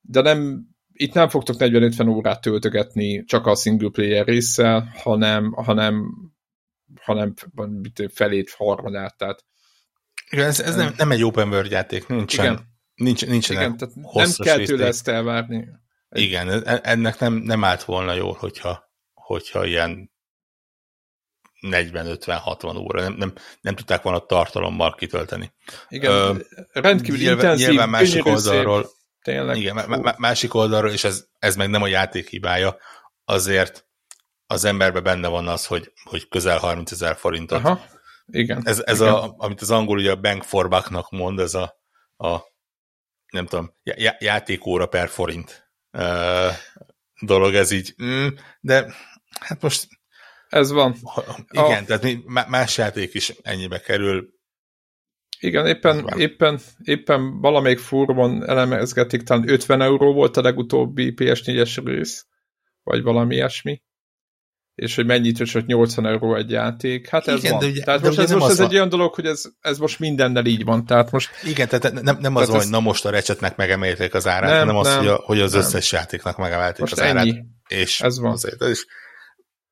de 0.00 0.20
nem 0.20 0.72
itt 0.96 1.12
nem 1.12 1.28
fogtok 1.28 1.56
40-50 1.58 2.08
órát 2.08 2.40
töltögetni 2.40 3.24
csak 3.24 3.46
a 3.46 3.54
single 3.54 3.90
player 3.90 4.26
résszel, 4.26 4.92
hanem, 5.02 5.52
hanem 5.52 6.04
hanem 7.00 7.34
felét, 8.12 8.50
harmadát, 8.50 9.16
tehát 9.16 9.44
igen, 10.30 10.46
ez, 10.46 10.60
ez 10.60 10.76
nem, 10.76 10.94
nem 10.96 11.10
egy 11.10 11.24
open 11.24 11.48
world 11.48 11.70
játék, 11.70 12.06
nincsen, 12.06 12.44
igen. 12.44 12.66
nincs, 12.94 13.26
nincsen 13.26 13.56
igen, 13.56 13.76
tehát 13.76 13.94
nem 13.94 14.30
kell 14.36 14.58
tőle 14.64 14.86
ezt 14.86 15.08
elvárni. 15.08 15.68
Igen, 16.08 16.48
e, 16.48 16.80
ennek 16.82 17.18
nem, 17.18 17.34
nem 17.34 17.64
állt 17.64 17.84
volna 17.84 18.12
jól, 18.12 18.36
hogyha, 18.38 18.92
hogyha 19.14 19.64
ilyen 19.64 20.12
40-50-60 21.60 22.78
óra, 22.78 23.00
nem, 23.02 23.12
nem, 23.12 23.32
nem 23.60 23.74
tudták 23.74 24.02
volna 24.02 24.18
tartalommal 24.18 24.94
kitölteni. 24.94 25.52
Igen, 25.88 26.10
Ö, 26.10 26.34
rendkívül 26.72 27.18
nyilván, 27.18 27.36
intenzív, 27.38 27.68
nyilván 27.68 27.88
másik 27.88 28.26
oldalról, 28.26 28.82
szép, 28.82 28.92
tényleg. 29.24 29.56
Igen, 29.56 30.14
másik 30.18 30.54
oldalról, 30.54 30.90
és 30.90 31.04
ez, 31.04 31.24
ez 31.38 31.56
meg 31.56 31.70
nem 31.70 31.82
a 31.82 31.86
játék 31.86 32.28
hibája, 32.28 32.76
azért 33.24 33.86
az 34.46 34.64
emberbe 34.64 35.00
benne 35.00 35.28
van 35.28 35.48
az, 35.48 35.66
hogy, 35.66 35.92
hogy 36.04 36.28
közel 36.28 36.58
30 36.58 36.90
ezer 36.90 37.16
forintot. 37.16 37.64
Aha, 37.64 37.84
igen. 38.26 38.62
Ez, 38.64 38.82
ez 38.84 39.00
igen. 39.00 39.12
A, 39.12 39.34
amit 39.36 39.60
az 39.60 39.70
angol 39.70 39.98
ugye 39.98 40.10
a 40.10 40.20
bank 40.20 40.42
for 40.42 40.68
buck-nak 40.68 41.10
mond, 41.10 41.38
ez 41.38 41.54
a, 41.54 41.80
a 42.16 42.38
nem 43.28 43.46
tudom, 43.46 43.74
já, 43.82 44.16
játékóra 44.18 44.86
per 44.86 45.08
forint 45.08 45.70
uh, 45.92 46.52
dolog, 47.20 47.54
ez 47.54 47.70
így, 47.70 47.94
mm, 48.02 48.26
de 48.60 48.94
hát 49.40 49.62
most 49.62 49.88
ez 50.48 50.70
van. 50.70 50.96
Igen, 51.50 51.82
a... 51.82 51.86
tehát 51.86 52.24
más 52.48 52.76
játék 52.76 53.14
is 53.14 53.28
ennyibe 53.42 53.80
kerül. 53.80 54.33
Igen, 55.44 55.66
éppen, 55.66 56.08
éppen, 56.16 56.60
éppen 56.84 57.40
valamelyik 57.40 57.78
fórumon 57.78 58.48
elemezgetik, 58.48 59.22
talán 59.22 59.48
50 59.48 59.82
euró 59.82 60.12
volt 60.12 60.36
a 60.36 60.42
legutóbbi 60.42 61.14
PS4-es 61.16 61.80
rész, 61.84 62.26
vagy 62.82 63.02
valami 63.02 63.34
ilyesmi 63.34 63.82
és 64.74 64.94
hogy 64.94 65.06
mennyit 65.06 65.50
hogy 65.52 65.66
80 65.66 66.06
euró 66.06 66.36
egy 66.36 66.50
játék. 66.50 67.08
Hát 67.08 67.26
ez 67.26 67.38
igen, 67.38 67.50
van. 67.50 67.60
De 67.60 67.66
ugye, 67.66 67.82
tehát 67.82 68.00
de 68.00 68.06
most, 68.06 68.18
ez, 68.18 68.30
most 68.30 68.50
ez 68.50 68.58
van. 68.58 68.66
egy 68.66 68.74
olyan 68.74 68.88
dolog, 68.88 69.14
hogy 69.14 69.26
ez, 69.26 69.42
ez 69.60 69.78
most 69.78 69.98
mindennel 69.98 70.46
így 70.46 70.64
van. 70.64 70.86
Tehát 70.86 71.10
most, 71.10 71.30
igen, 71.44 71.68
tehát 71.68 72.02
nem, 72.02 72.18
nem 72.20 72.36
az 72.36 72.48
van, 72.48 72.58
hogy 72.58 72.68
na 72.68 72.80
most 72.80 73.04
a 73.04 73.10
recsetnek 73.10 73.56
megemelték 73.56 74.14
az 74.14 74.26
árát, 74.26 74.50
nem, 74.50 74.58
hanem 74.58 74.76
az, 74.76 74.86
nem, 74.86 74.98
hogy, 74.98 75.06
a, 75.06 75.22
hogy 75.24 75.40
az 75.40 75.52
nem. 75.52 75.60
összes 75.60 75.92
játéknak 75.92 76.36
megemelték 76.36 76.80
most 76.80 76.92
az 76.92 76.98
ennyi. 76.98 77.18
árát. 77.30 77.44
És 77.68 78.00
ez 78.00 78.18
van. 78.18 78.32
Azért, 78.32 78.62
ez, 78.62 78.70
is, 78.70 78.86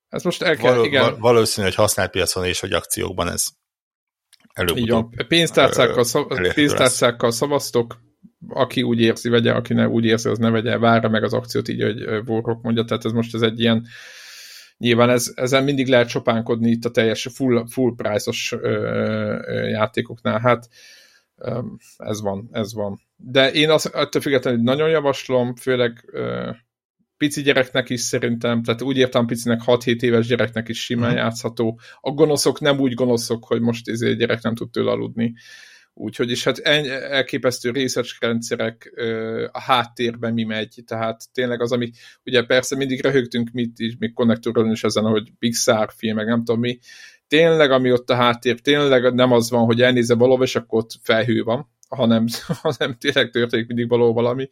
ez 0.08 0.22
most 0.22 0.42
el 0.42 0.56
kell, 0.56 0.72
való, 0.72 0.84
igen. 0.84 1.18
Valószínű, 1.18 1.66
hogy 1.66 1.76
használt 1.76 2.10
piacon 2.10 2.44
és 2.44 2.60
hogy 2.60 2.72
akciókban 2.72 3.28
ez 3.28 3.44
előbb-utóbb. 4.52 5.26
Pénztárcákkal, 5.28 6.04
szav, 6.04 6.26
pénztárcákkal 6.54 7.30
szavaztok, 7.30 8.00
aki 8.48 8.82
úgy 8.82 9.00
érzi, 9.00 9.28
vegye, 9.28 9.52
aki 9.52 9.74
ne 9.74 9.88
úgy 9.88 10.04
érzi, 10.04 10.28
az 10.28 10.38
ne 10.38 10.50
vegye, 10.50 10.78
várja 10.78 11.08
meg 11.08 11.22
az 11.22 11.32
akciót, 11.32 11.68
így, 11.68 11.82
hogy 11.82 12.24
Vorok 12.24 12.62
mondja, 12.62 12.84
tehát 12.84 13.04
ez 13.04 13.12
most 13.12 13.34
ez 13.34 13.42
egy 13.42 13.60
ilyen 13.60 13.86
Nyilván 14.78 15.10
ez, 15.10 15.32
ezen 15.34 15.64
mindig 15.64 15.88
lehet 15.88 16.08
csopánkodni 16.08 16.70
itt 16.70 16.84
a 16.84 16.90
teljes 16.90 17.28
full, 17.34 17.64
full 17.68 17.94
price-os 17.96 18.54
játékoknál, 19.70 20.40
hát 20.40 20.68
ez 21.96 22.20
van, 22.20 22.48
ez 22.52 22.74
van. 22.74 23.00
De 23.16 23.52
én 23.52 23.70
azt 23.70 23.86
ettől 23.94 24.22
függetlenül 24.22 24.62
nagyon 24.62 24.88
javaslom, 24.88 25.54
főleg 25.56 26.04
pici 27.22 27.42
gyereknek 27.42 27.90
is 27.90 28.00
szerintem, 28.00 28.62
tehát 28.62 28.82
úgy 28.82 28.96
értem 28.96 29.26
picinek 29.26 29.60
6-7 29.66 30.02
éves 30.02 30.26
gyereknek 30.26 30.68
is 30.68 30.84
simán 30.84 31.04
uh-huh. 31.04 31.24
játszható. 31.24 31.80
A 32.00 32.10
gonoszok 32.10 32.60
nem 32.60 32.78
úgy 32.78 32.94
gonoszok, 32.94 33.44
hogy 33.44 33.60
most 33.60 33.88
ez 33.88 34.00
egy 34.00 34.16
gyerek 34.16 34.42
nem 34.42 34.54
tud 34.54 34.70
tőle 34.70 34.90
aludni. 34.90 35.34
Úgyhogy 35.94 36.30
is 36.30 36.44
hát 36.44 36.58
elképesztő 36.58 37.70
részecskendszerek 37.70 38.92
a 39.52 39.60
háttérben 39.60 40.32
mi 40.32 40.44
megy, 40.44 40.82
tehát 40.86 41.20
tényleg 41.32 41.60
az, 41.60 41.72
ami, 41.72 41.90
ugye 42.24 42.42
persze 42.42 42.76
mindig 42.76 43.02
röhögtünk 43.02 43.50
mit 43.50 43.78
is, 43.78 43.96
még 43.98 44.12
konnektorról 44.12 44.70
is 44.70 44.84
ezen, 44.84 45.04
hogy 45.04 45.32
Pixar 45.38 45.92
film, 45.96 46.16
meg 46.16 46.26
nem 46.26 46.44
tudom 46.44 46.60
mi, 46.60 46.78
tényleg 47.28 47.70
ami 47.70 47.92
ott 47.92 48.10
a 48.10 48.14
háttér, 48.14 48.60
tényleg 48.60 49.14
nem 49.14 49.32
az 49.32 49.50
van, 49.50 49.64
hogy 49.64 49.82
elnézze 49.82 50.14
valahol, 50.14 50.44
és 50.44 50.56
akkor 50.56 50.78
ott 50.78 50.90
felhő 51.02 51.42
van, 51.42 51.70
hanem, 51.88 52.26
hanem 52.62 52.96
tényleg 52.98 53.30
történik 53.30 53.66
mindig 53.66 53.88
való 53.88 54.12
valami, 54.12 54.48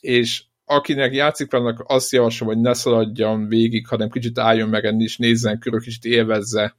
és 0.00 0.42
akinek 0.66 1.14
játszik 1.14 1.52
annak 1.52 1.84
azt 1.86 2.12
javaslom, 2.12 2.48
hogy 2.48 2.60
ne 2.60 2.74
szaladjon 2.74 3.48
végig, 3.48 3.86
hanem 3.86 4.10
kicsit 4.10 4.38
álljon 4.38 4.68
meg 4.68 4.84
enni, 4.84 5.02
és 5.02 5.16
nézzen 5.16 5.58
körül, 5.58 5.80
kicsit 5.80 6.04
élvezze, 6.04 6.76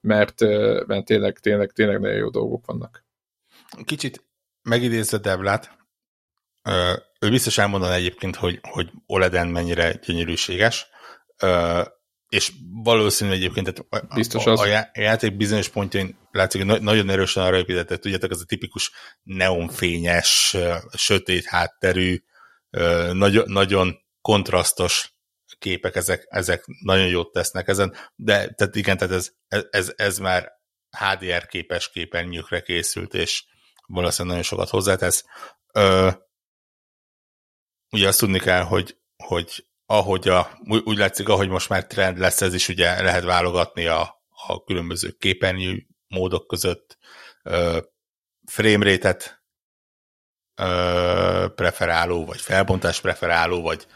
mert, 0.00 0.40
mert 0.86 1.04
tényleg, 1.04 1.38
tényleg, 1.38 1.72
tényleg 1.72 2.00
nagyon 2.00 2.16
jó 2.16 2.30
dolgok 2.30 2.66
vannak. 2.66 3.04
Kicsit 3.84 4.24
megidézze 4.62 5.18
Devlát, 5.18 5.78
ő 7.20 7.30
biztos 7.30 7.58
elmondaná 7.58 7.94
egyébként, 7.94 8.36
hogy, 8.36 8.58
hogy 8.62 8.90
OLED-en 9.06 9.48
mennyire 9.48 9.92
gyönyörűséges, 10.06 10.86
és 12.28 12.52
valószínű 12.82 13.30
egyébként 13.30 13.74
tehát 13.88 14.14
Biztos 14.14 14.46
a, 14.46 14.50
az. 14.50 14.60
a, 14.60 14.78
a 14.92 15.00
játék 15.00 15.36
bizonyos 15.36 15.68
pontjain 15.68 16.16
látszik, 16.30 16.64
hogy 16.64 16.82
nagyon 16.82 17.10
erősen 17.10 17.42
arra 17.42 17.58
épített, 17.58 18.00
tudjátok, 18.00 18.30
az 18.30 18.40
a 18.40 18.44
tipikus 18.44 18.92
neonfényes, 19.22 20.56
sötét 20.96 21.44
hátterű, 21.44 22.22
nagyon, 23.12 23.50
nagyon 23.50 23.98
kontrasztos 24.20 25.14
képek, 25.58 25.96
ezek, 25.96 26.26
ezek 26.28 26.64
nagyon 26.82 27.06
jót 27.06 27.32
tesznek 27.32 27.68
ezen, 27.68 27.94
de 28.14 28.48
tehát 28.48 28.76
igen, 28.76 28.96
tehát 28.96 29.14
ez, 29.14 29.32
ez, 29.70 29.92
ez 29.96 30.18
már 30.18 30.52
HDR 30.90 31.46
képes 31.46 31.90
képernyőkre 31.90 32.60
készült, 32.60 33.14
és 33.14 33.44
valószínűleg 33.86 34.36
nagyon 34.36 34.42
sokat 34.42 34.68
hozzátesz. 34.68 35.24
Ö, 35.72 36.10
ugye 37.90 38.08
azt 38.08 38.18
tudni 38.18 38.38
kell, 38.38 38.62
hogy, 38.62 38.98
hogy 39.24 39.66
ahogy 39.86 40.28
a, 40.28 40.58
úgy 40.84 40.98
látszik, 40.98 41.28
ahogy 41.28 41.48
most 41.48 41.68
már 41.68 41.86
trend 41.86 42.18
lesz, 42.18 42.40
ez 42.40 42.54
is 42.54 42.68
ugye 42.68 43.02
lehet 43.02 43.24
válogatni 43.24 43.86
a, 43.86 44.24
a 44.46 44.64
különböző 44.64 45.10
képernyő 45.10 45.86
módok 46.06 46.46
között, 46.46 46.98
ö, 47.42 47.80
framerate-et 48.44 49.39
ö, 50.60 51.46
preferáló, 51.54 52.24
vagy 52.24 52.40
felbontás 52.40 53.00
preferáló, 53.00 53.62
vagy, 53.62 53.86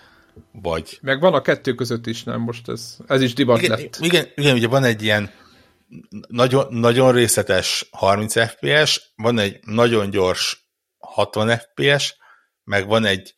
vagy... 0.53 0.99
Meg 1.03 1.21
van 1.21 1.35
a 1.35 1.41
kettő 1.41 1.75
között 1.75 2.07
is, 2.07 2.23
nem? 2.23 2.41
Most 2.41 2.69
ez, 2.69 2.97
ez 3.07 3.23
is 3.23 3.35
divat 3.35 3.62
igen, 3.62 3.79
lett. 3.79 3.97
Igen, 4.01 4.27
igen, 4.35 4.55
ugye 4.55 4.69
van 4.69 4.85
egy 4.85 5.03
ilyen 5.03 5.31
nagyon, 6.29 6.67
nagyon 6.75 7.12
részletes 7.12 7.89
30 7.91 8.47
FPS, 8.47 9.12
van 9.17 9.39
egy 9.39 9.59
nagyon 9.62 10.11
gyors 10.11 10.69
60 10.99 11.59
FPS, 11.59 12.17
meg 12.65 12.87
van 12.87 13.05
egy 13.05 13.35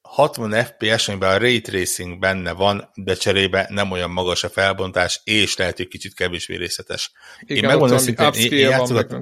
60 0.00 0.64
FPS, 0.64 1.08
amiben 1.08 1.30
a 1.30 1.38
Ray 1.38 1.60
Tracing 1.60 2.18
benne 2.18 2.52
van, 2.52 2.90
de 2.94 3.14
cserébe 3.14 3.66
nem 3.70 3.90
olyan 3.90 4.10
magas 4.10 4.44
a 4.44 4.48
felbontás, 4.48 5.20
és 5.24 5.56
lehet, 5.56 5.76
hogy 5.76 5.88
kicsit 5.88 6.14
kevésbé 6.14 6.56
részletes. 6.56 7.12
Igen, 7.40 7.62
én 7.62 7.68
megmondom 7.68 7.98
szintén, 7.98 8.32
én, 8.32 8.52
én 8.52 8.68
játszogat, 8.68 9.14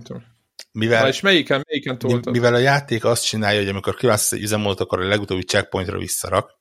mivel, 0.74 1.02
Na 1.02 1.08
és 1.08 1.20
melyiken, 1.20 1.64
melyiken 1.68 1.98
toltad? 1.98 2.32
Mivel 2.32 2.54
a 2.54 2.58
játék 2.58 3.04
azt 3.04 3.24
csinálja, 3.24 3.58
hogy 3.58 3.68
amikor 3.68 3.94
kiválasztasz 3.94 4.38
egy 4.38 4.44
üzemmódot, 4.44 4.80
akkor 4.80 5.00
a 5.00 5.08
legutóbbi 5.08 5.42
checkpointra 5.42 5.98
visszarak, 5.98 6.58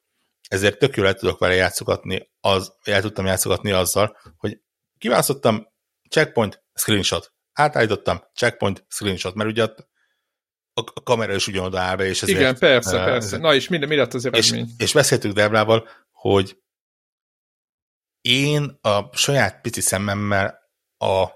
ezért 0.48 0.80
tök 0.80 0.96
jól 0.96 1.08
el 1.08 1.14
tudok 1.14 1.40
vele 1.40 1.54
játszogatni, 1.54 2.32
az, 2.40 2.74
el 2.84 3.02
tudtam 3.02 3.26
játszogatni 3.26 3.72
azzal, 3.72 4.18
hogy 4.38 4.60
kiválasztottam 4.98 5.68
checkpoint, 6.10 6.64
screenshot. 6.74 7.34
Átállítottam, 7.54 8.24
checkpoint, 8.34 8.86
screenshot, 8.88 9.34
mert 9.34 9.50
ugye 9.50 9.64
a 10.74 11.02
kamera 11.04 11.34
is 11.34 11.48
ugyanoda 11.48 11.80
áll 11.80 11.96
be, 11.96 12.06
és 12.06 12.22
ezért... 12.22 12.40
Igen, 12.40 12.58
persze, 12.58 12.98
uh, 12.98 13.06
persze. 13.06 13.38
Na 13.38 13.54
és 13.54 13.68
mi, 13.68 13.86
mi 13.86 13.96
lett 13.96 14.14
az 14.14 14.26
eredmény? 14.26 14.66
És, 14.78 14.84
és 14.84 14.94
beszéltük 14.94 15.32
Debrával, 15.32 15.88
hogy 16.12 16.58
én 18.22 18.78
a 18.82 19.18
saját 19.18 19.62
pici 19.62 19.82
szemmemmel 19.82 20.60
a 20.98 21.28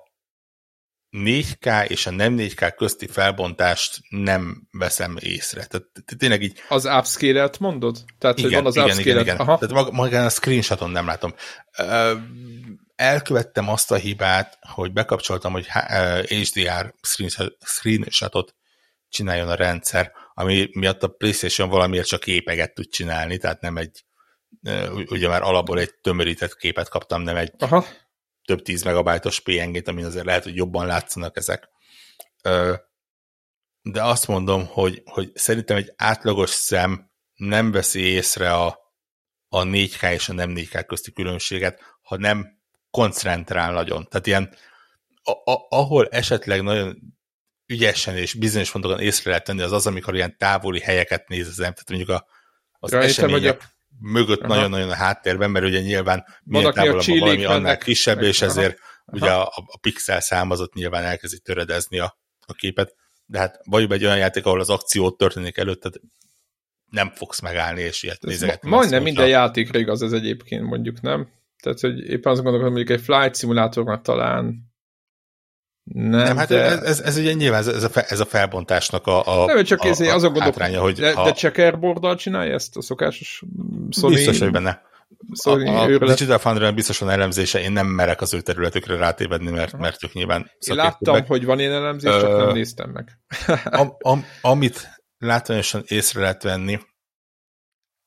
4K 1.11 1.87
és 1.89 2.05
a 2.05 2.11
nem 2.11 2.35
4K 2.37 2.73
közti 2.77 3.07
felbontást 3.07 3.99
nem 4.09 4.67
veszem 4.71 5.17
észre. 5.19 5.65
Tehát 5.65 5.87
tényleg 6.17 6.41
így... 6.41 6.59
Az 6.69 6.85
upscale-et 6.85 7.59
mondod? 7.59 8.03
Tehát, 8.17 8.37
igen, 8.37 8.51
hogy 8.51 8.59
van 8.61 8.65
az 8.65 8.75
igen, 8.75 8.99
igen, 8.99 9.19
igen. 9.19 9.37
Aha. 9.37 9.57
Tehát 9.57 9.91
magán 9.91 10.25
a 10.25 10.29
screenshoton 10.29 10.89
nem 10.89 11.05
látom. 11.05 11.33
Elkövettem 12.95 13.69
azt 13.69 13.91
a 13.91 13.95
hibát, 13.95 14.57
hogy 14.61 14.93
bekapcsoltam, 14.93 15.51
hogy 15.51 15.67
HDR 16.27 16.93
screenshotot 17.59 18.55
csináljon 19.09 19.49
a 19.49 19.55
rendszer, 19.55 20.11
ami 20.33 20.69
miatt 20.71 21.03
a 21.03 21.07
PlayStation 21.07 21.69
valamiért 21.69 22.07
csak 22.07 22.19
képeget 22.19 22.73
tud 22.73 22.89
csinálni, 22.89 23.37
tehát 23.37 23.61
nem 23.61 23.77
egy 23.77 24.05
ugye 25.09 25.27
már 25.27 25.41
alapból 25.41 25.79
egy 25.79 25.93
tömörített 26.01 26.55
képet 26.55 26.89
kaptam, 26.89 27.21
nem 27.21 27.35
egy 27.35 27.51
Aha 27.59 27.85
több 28.47 28.61
tíz 28.61 28.83
megabájtos 28.83 29.39
PNG-t, 29.39 29.87
amin 29.87 30.05
azért 30.05 30.25
lehet, 30.25 30.43
hogy 30.43 30.55
jobban 30.55 30.85
látszanak 30.85 31.37
ezek. 31.37 31.69
De 33.81 34.03
azt 34.03 34.27
mondom, 34.27 34.65
hogy, 34.65 35.01
hogy 35.05 35.31
szerintem 35.33 35.77
egy 35.77 35.93
átlagos 35.95 36.49
szem 36.49 37.11
nem 37.33 37.71
veszi 37.71 37.99
észre 38.01 38.53
a, 38.53 38.79
a 39.49 39.63
4K 39.63 40.13
és 40.13 40.29
a 40.29 40.33
nem 40.33 40.53
4K 40.55 40.83
közti 40.87 41.11
különbséget, 41.11 41.81
ha 42.01 42.17
nem 42.17 42.59
koncentrál 42.89 43.73
nagyon. 43.73 44.07
Tehát 44.09 44.27
ilyen, 44.27 44.55
a, 45.23 45.31
a, 45.31 45.67
ahol 45.69 46.07
esetleg 46.07 46.61
nagyon 46.61 46.97
ügyesen 47.65 48.17
és 48.17 48.33
bizonyos 48.33 48.71
pontokon 48.71 48.99
észre 48.99 49.29
lehet 49.29 49.45
tenni, 49.45 49.61
az 49.61 49.71
az, 49.71 49.87
amikor 49.87 50.15
ilyen 50.15 50.37
távoli 50.37 50.79
helyeket 50.79 51.27
néz 51.27 51.47
az 51.47 51.59
ember, 51.59 51.83
tehát 51.83 51.89
mondjuk 51.89 52.09
a, 52.09 52.27
az 52.79 52.91
ja, 52.91 53.01
események, 53.01 53.61
a 53.61 53.76
mögött 53.99 54.41
nagyon-nagyon 54.41 54.89
a 54.89 54.95
háttérben, 54.95 55.51
mert 55.51 55.65
ugye 55.65 55.79
nyilván 55.79 56.25
milyen 56.43 56.73
távolabb 56.73 57.05
valami 57.05 57.45
annál 57.45 57.77
kisebb, 57.77 58.21
és 58.21 58.41
ezért 58.41 58.77
ugye 59.05 59.31
a, 59.31 59.45
a 59.65 59.77
pixel 59.81 60.19
számazott 60.19 60.73
nyilván 60.73 61.03
elkezdi 61.03 61.39
töredezni 61.39 61.99
a, 61.99 62.17
a 62.47 62.53
képet, 62.53 62.95
de 63.25 63.39
hát 63.39 63.59
vagy 63.63 63.91
egy 63.91 64.05
olyan 64.05 64.17
játék, 64.17 64.45
ahol 64.45 64.59
az 64.59 64.69
akciót 64.69 65.17
történik 65.17 65.57
előtted, 65.57 65.93
nem 66.89 67.09
fogsz 67.09 67.39
megállni, 67.39 67.81
és 67.81 68.03
ilyet 68.03 68.21
nézegetni. 68.21 68.69
Ma, 68.69 68.75
majdnem 68.75 69.03
minden 69.03 69.27
játékra 69.27 69.79
igaz 69.79 70.01
ez 70.01 70.11
egyébként 70.11 70.63
mondjuk, 70.63 71.01
nem? 71.01 71.29
Tehát, 71.61 71.79
hogy 71.79 71.99
éppen 71.99 72.31
azt 72.31 72.41
gondolom, 72.41 72.61
hogy 72.61 72.75
mondjuk 72.75 72.99
egy 72.99 73.03
flight 73.03 73.35
szimulátornak 73.35 74.01
talán 74.01 74.66
nem, 75.93 76.23
nem 76.23 76.37
hát 76.37 76.47
de... 76.47 76.63
ez, 76.63 76.83
ez, 76.83 76.99
ez 76.99 77.17
ugye 77.17 77.33
nyilván 77.33 77.59
ez 77.59 77.83
a, 77.83 77.89
ez 77.93 78.19
a 78.19 78.25
felbontásnak 78.25 79.07
a, 79.07 79.41
a 79.41 79.45
Nem, 79.45 79.63
csak 79.63 79.81
a, 79.81 79.87
a, 79.87 80.13
azon 80.13 80.39
hátránya, 80.39 80.81
hogy 80.81 80.95
de, 80.95 81.13
ha... 81.13 81.23
de 81.23 81.31
checkerboard 81.31 82.17
csinálja 82.17 82.53
ezt 82.53 82.77
a 82.77 82.81
szokásos 82.81 83.43
Sony... 83.91 84.11
Biztos, 84.11 84.39
hogy 84.39 84.51
benne. 84.51 84.81
Sony 85.43 85.67
a, 85.67 85.83
a 85.83 85.87
Digital 85.87 86.37
Foundry 86.37 86.71
biztosan 86.71 87.09
elemzése, 87.09 87.59
én 87.59 87.71
nem 87.71 87.87
merek 87.87 88.21
az 88.21 88.33
ő 88.33 88.41
területükre 88.41 88.97
rátévedni, 88.97 89.51
mert, 89.51 89.77
mert 89.77 90.03
ők 90.03 90.13
nyilván 90.13 90.51
Én 90.67 90.75
láttam, 90.75 91.25
hogy 91.25 91.45
van 91.45 91.59
ilyen 91.59 91.73
elemzés, 91.73 92.11
csak 92.11 92.31
Ö... 92.31 92.37
nem 92.37 92.53
néztem 92.53 92.89
meg. 92.89 93.19
am, 93.79 93.95
am, 93.99 94.25
amit 94.41 95.01
látványosan 95.17 95.83
észre 95.87 96.21
lehet 96.21 96.43
venni, 96.43 96.79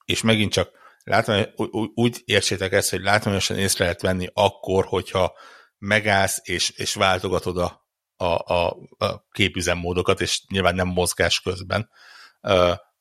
és 0.05 0.23
megint 0.23 0.53
csak 0.53 0.71
látványos, 1.05 1.47
úgy, 1.57 1.91
úgy 1.95 2.23
értsétek 2.25 2.73
ezt, 2.73 2.91
hogy 2.91 3.03
látványosan 3.03 3.59
észre 3.59 3.85
lehet 3.85 4.03
venni 4.03 4.29
akkor, 4.33 4.85
hogyha 4.85 5.33
megállsz 5.81 6.41
és, 6.43 6.71
és 6.71 6.95
váltogatod 6.95 7.59
a, 7.59 7.87
a, 8.17 8.55
a, 8.55 8.77
a 8.99 9.27
képüzemmódokat, 9.31 10.21
és 10.21 10.45
nyilván 10.49 10.75
nem 10.75 10.89
mozgás 10.89 11.41
közben, 11.41 11.91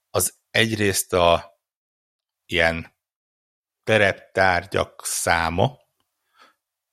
az 0.09 0.33
egyrészt 0.49 1.13
a 1.13 1.59
ilyen 2.45 2.97
tereptárgyak 3.83 5.01
száma, 5.05 5.77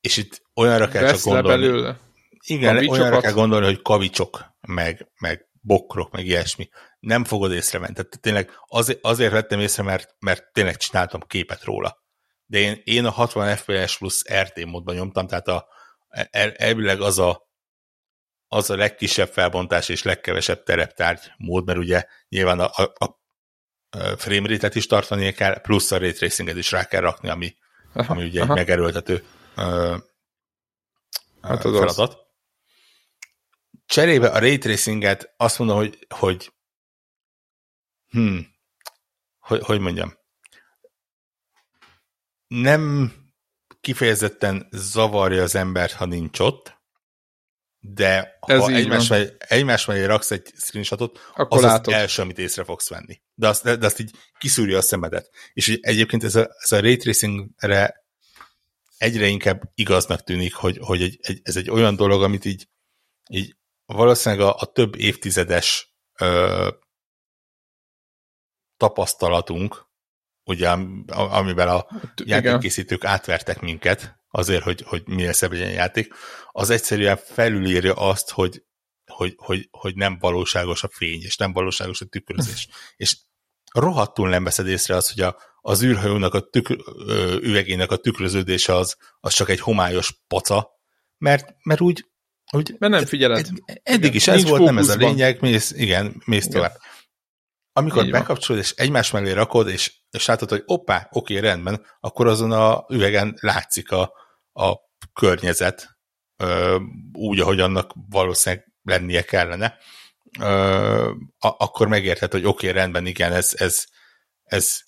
és 0.00 0.16
itt 0.16 0.42
olyanra 0.54 0.88
kell 0.88 1.02
Vesz 1.02 1.22
csak 1.22 1.32
gondolni. 1.32 1.66
belőle. 1.66 1.98
Igen, 2.46 2.74
Kavicsokat? 2.74 3.00
olyanra 3.00 3.20
kell 3.20 3.32
gondolni, 3.32 3.66
hogy 3.66 3.82
kavicsok, 3.82 4.44
meg, 4.60 5.10
meg 5.18 5.48
bokrok, 5.60 6.10
meg 6.12 6.26
ilyesmi. 6.26 6.68
Nem 6.98 7.24
fogod 7.24 7.52
észrevenni. 7.52 7.92
Tehát 7.94 8.20
tényleg 8.20 8.50
azért, 8.66 8.98
azért 9.02 9.32
vettem 9.32 9.60
észre, 9.60 9.82
mert, 9.82 10.14
mert 10.18 10.52
tényleg 10.52 10.76
csináltam 10.76 11.20
képet 11.20 11.64
róla. 11.64 12.04
De 12.46 12.58
én, 12.58 12.80
én 12.84 13.04
a 13.04 13.10
60 13.10 13.56
FPS 13.56 13.98
plusz 13.98 14.32
RT 14.32 14.64
módban 14.64 14.94
nyomtam, 14.94 15.26
tehát 15.26 15.48
a, 15.48 15.68
el, 16.30 16.52
elvileg 16.52 17.00
az 17.00 17.18
a, 17.18 17.50
az 18.48 18.70
a 18.70 18.76
legkisebb 18.76 19.28
felbontás 19.28 19.88
és 19.88 20.02
legkevesebb 20.02 20.62
tereptárgy 20.62 21.32
mód, 21.36 21.66
mert 21.66 21.78
ugye 21.78 22.04
nyilván 22.28 22.60
a, 22.60 22.70
a, 22.74 22.92
a 22.98 23.18
frame 24.16 24.48
rate-et 24.48 24.74
is 24.74 24.86
tartani 24.86 25.32
kell, 25.32 25.60
plusz 25.60 25.90
a 25.90 25.98
ray 25.98 26.12
tracinget 26.12 26.56
is 26.56 26.70
rá 26.70 26.84
kell 26.84 27.00
rakni, 27.00 27.28
ami, 27.28 27.56
aha, 27.92 28.12
ami 28.12 28.24
ugye 28.24 28.42
aha. 28.42 28.50
egy 28.50 28.56
megerőltető 28.58 29.24
uh, 29.56 29.98
hát 31.42 31.64
az 31.64 31.78
feladat. 31.78 31.98
Az. 31.98 32.24
Cserébe 33.86 34.28
a 34.28 34.38
ray 34.38 34.58
tracinget 34.58 35.34
azt 35.36 35.58
mondom, 35.58 35.76
hogy, 35.76 36.06
hogy 36.08 36.52
hmm, 38.08 38.54
hogy, 39.38 39.62
hogy 39.62 39.80
mondjam, 39.80 40.18
nem 42.46 43.12
kifejezetten 43.86 44.68
zavarja 44.72 45.42
az 45.42 45.54
embert, 45.54 45.92
ha 45.92 46.04
nincs 46.04 46.38
ott, 46.38 46.80
de 47.80 48.38
Ez 48.40 48.60
ha 48.60 48.70
egymás 48.70 49.08
mellé, 49.08 49.36
egymás 49.38 49.84
mellé 49.84 50.04
raksz 50.04 50.30
egy 50.30 50.52
screenshotot, 50.56 51.18
Akkor 51.34 51.58
az 51.58 51.64
látod. 51.64 51.94
az 51.94 52.00
első, 52.00 52.22
amit 52.22 52.38
észre 52.38 52.64
fogsz 52.64 52.88
venni. 52.88 53.20
De 53.34 53.48
azt, 53.48 53.78
de 53.78 53.86
azt 53.86 53.98
így 53.98 54.10
kiszúrja 54.38 54.78
a 54.78 54.82
szemedet. 54.82 55.30
És 55.52 55.78
egyébként 55.80 56.24
ez 56.24 56.34
a, 56.34 56.48
ez 56.62 56.72
a 56.72 56.80
ray 56.80 56.96
tracingre 56.96 58.04
egyre 58.98 59.26
inkább 59.26 59.62
igaznak 59.74 60.22
tűnik, 60.22 60.54
hogy, 60.54 60.78
hogy 60.80 61.02
egy, 61.02 61.18
egy, 61.22 61.40
ez 61.42 61.56
egy 61.56 61.70
olyan 61.70 61.96
dolog, 61.96 62.22
amit 62.22 62.44
így, 62.44 62.68
így 63.30 63.56
valószínűleg 63.84 64.46
a, 64.46 64.54
a 64.58 64.66
több 64.66 64.96
évtizedes 64.96 65.94
ö, 66.18 66.68
tapasztalatunk, 68.76 69.85
ugye, 70.46 70.68
amivel 71.12 71.68
a 71.68 71.86
hát, 71.90 72.22
játékkészítők 72.24 73.04
átvertek 73.04 73.60
minket, 73.60 74.16
azért, 74.30 74.62
hogy, 74.62 74.82
hogy 74.86 75.02
minél 75.06 75.32
szebb 75.32 75.52
legyen 75.52 75.68
a 75.68 75.72
játék, 75.72 76.14
az 76.50 76.70
egyszerűen 76.70 77.16
felülírja 77.16 77.94
azt, 77.94 78.30
hogy, 78.30 78.62
hogy, 79.06 79.34
hogy, 79.36 79.68
hogy 79.70 79.94
nem 79.94 80.18
valóságos 80.18 80.82
a 80.82 80.88
fény, 80.92 81.22
és 81.22 81.36
nem 81.36 81.52
valóságos 81.52 82.00
a 82.00 82.04
tükrözés. 82.04 82.68
és 82.96 83.16
rohadtul 83.72 84.28
nem 84.28 84.44
veszed 84.44 84.66
észre 84.66 84.96
az, 84.96 85.10
hogy 85.12 85.22
a, 85.22 85.36
az 85.60 85.82
űrhajónak 85.82 86.34
a 86.34 86.40
tükr, 86.40 86.76
üvegének 87.40 87.90
a 87.90 87.96
tükröződése 87.96 88.74
az, 88.74 88.96
az 89.20 89.32
csak 89.32 89.48
egy 89.48 89.60
homályos 89.60 90.22
paca, 90.26 90.70
mert, 91.18 91.54
mert 91.62 91.80
úgy, 91.80 92.06
úgy 92.52 92.74
mert 92.78 92.92
nem 92.92 93.04
figyeled. 93.04 93.46
Ed, 93.64 93.80
eddig 93.82 94.04
igen, 94.04 94.16
is 94.16 94.28
ez 94.28 94.42
volt, 94.42 94.56
fókuszban. 94.56 94.74
nem 94.74 94.84
ez 94.84 94.88
a 94.88 94.96
lényeg, 94.96 95.40
mész, 95.40 95.70
igen, 95.70 96.22
mész 96.24 96.46
igen. 96.46 96.50
tovább. 96.50 96.76
Amikor 97.78 98.04
Így 98.04 98.10
bekapcsolod, 98.10 98.62
és 98.62 98.72
egymás 98.76 99.10
mellé 99.10 99.32
rakod, 99.32 99.68
és, 99.68 99.94
és 100.10 100.26
látod, 100.26 100.48
hogy 100.48 100.62
oppá, 100.66 101.08
oké, 101.10 101.38
rendben, 101.38 101.86
akkor 102.00 102.26
azon 102.26 102.52
a 102.52 102.84
üvegen 102.88 103.36
látszik 103.40 103.90
a, 103.90 104.12
a 104.52 104.74
környezet 105.12 105.98
ö, 106.36 106.78
úgy, 107.12 107.40
ahogy 107.40 107.60
annak 107.60 107.92
valószínűleg 108.10 108.72
lennie 108.82 109.22
kellene, 109.22 109.76
ö, 110.40 111.10
a, 111.38 111.48
akkor 111.48 111.88
megérted, 111.88 112.32
hogy 112.32 112.44
oké, 112.44 112.68
rendben, 112.68 113.06
igen, 113.06 113.32
ez, 113.32 113.52
ez, 113.56 113.84
ez 114.42 114.80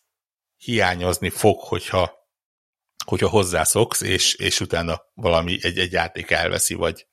hiányozni 0.56 1.30
fog, 1.30 1.60
hogyha, 1.60 2.12
hogyha 3.04 3.28
hozzászoksz, 3.28 4.00
és, 4.00 4.34
és 4.34 4.60
utána 4.60 5.02
valami, 5.14 5.58
egy, 5.60 5.78
egy 5.78 5.92
játék 5.92 6.30
elveszi, 6.30 6.74
vagy, 6.74 7.06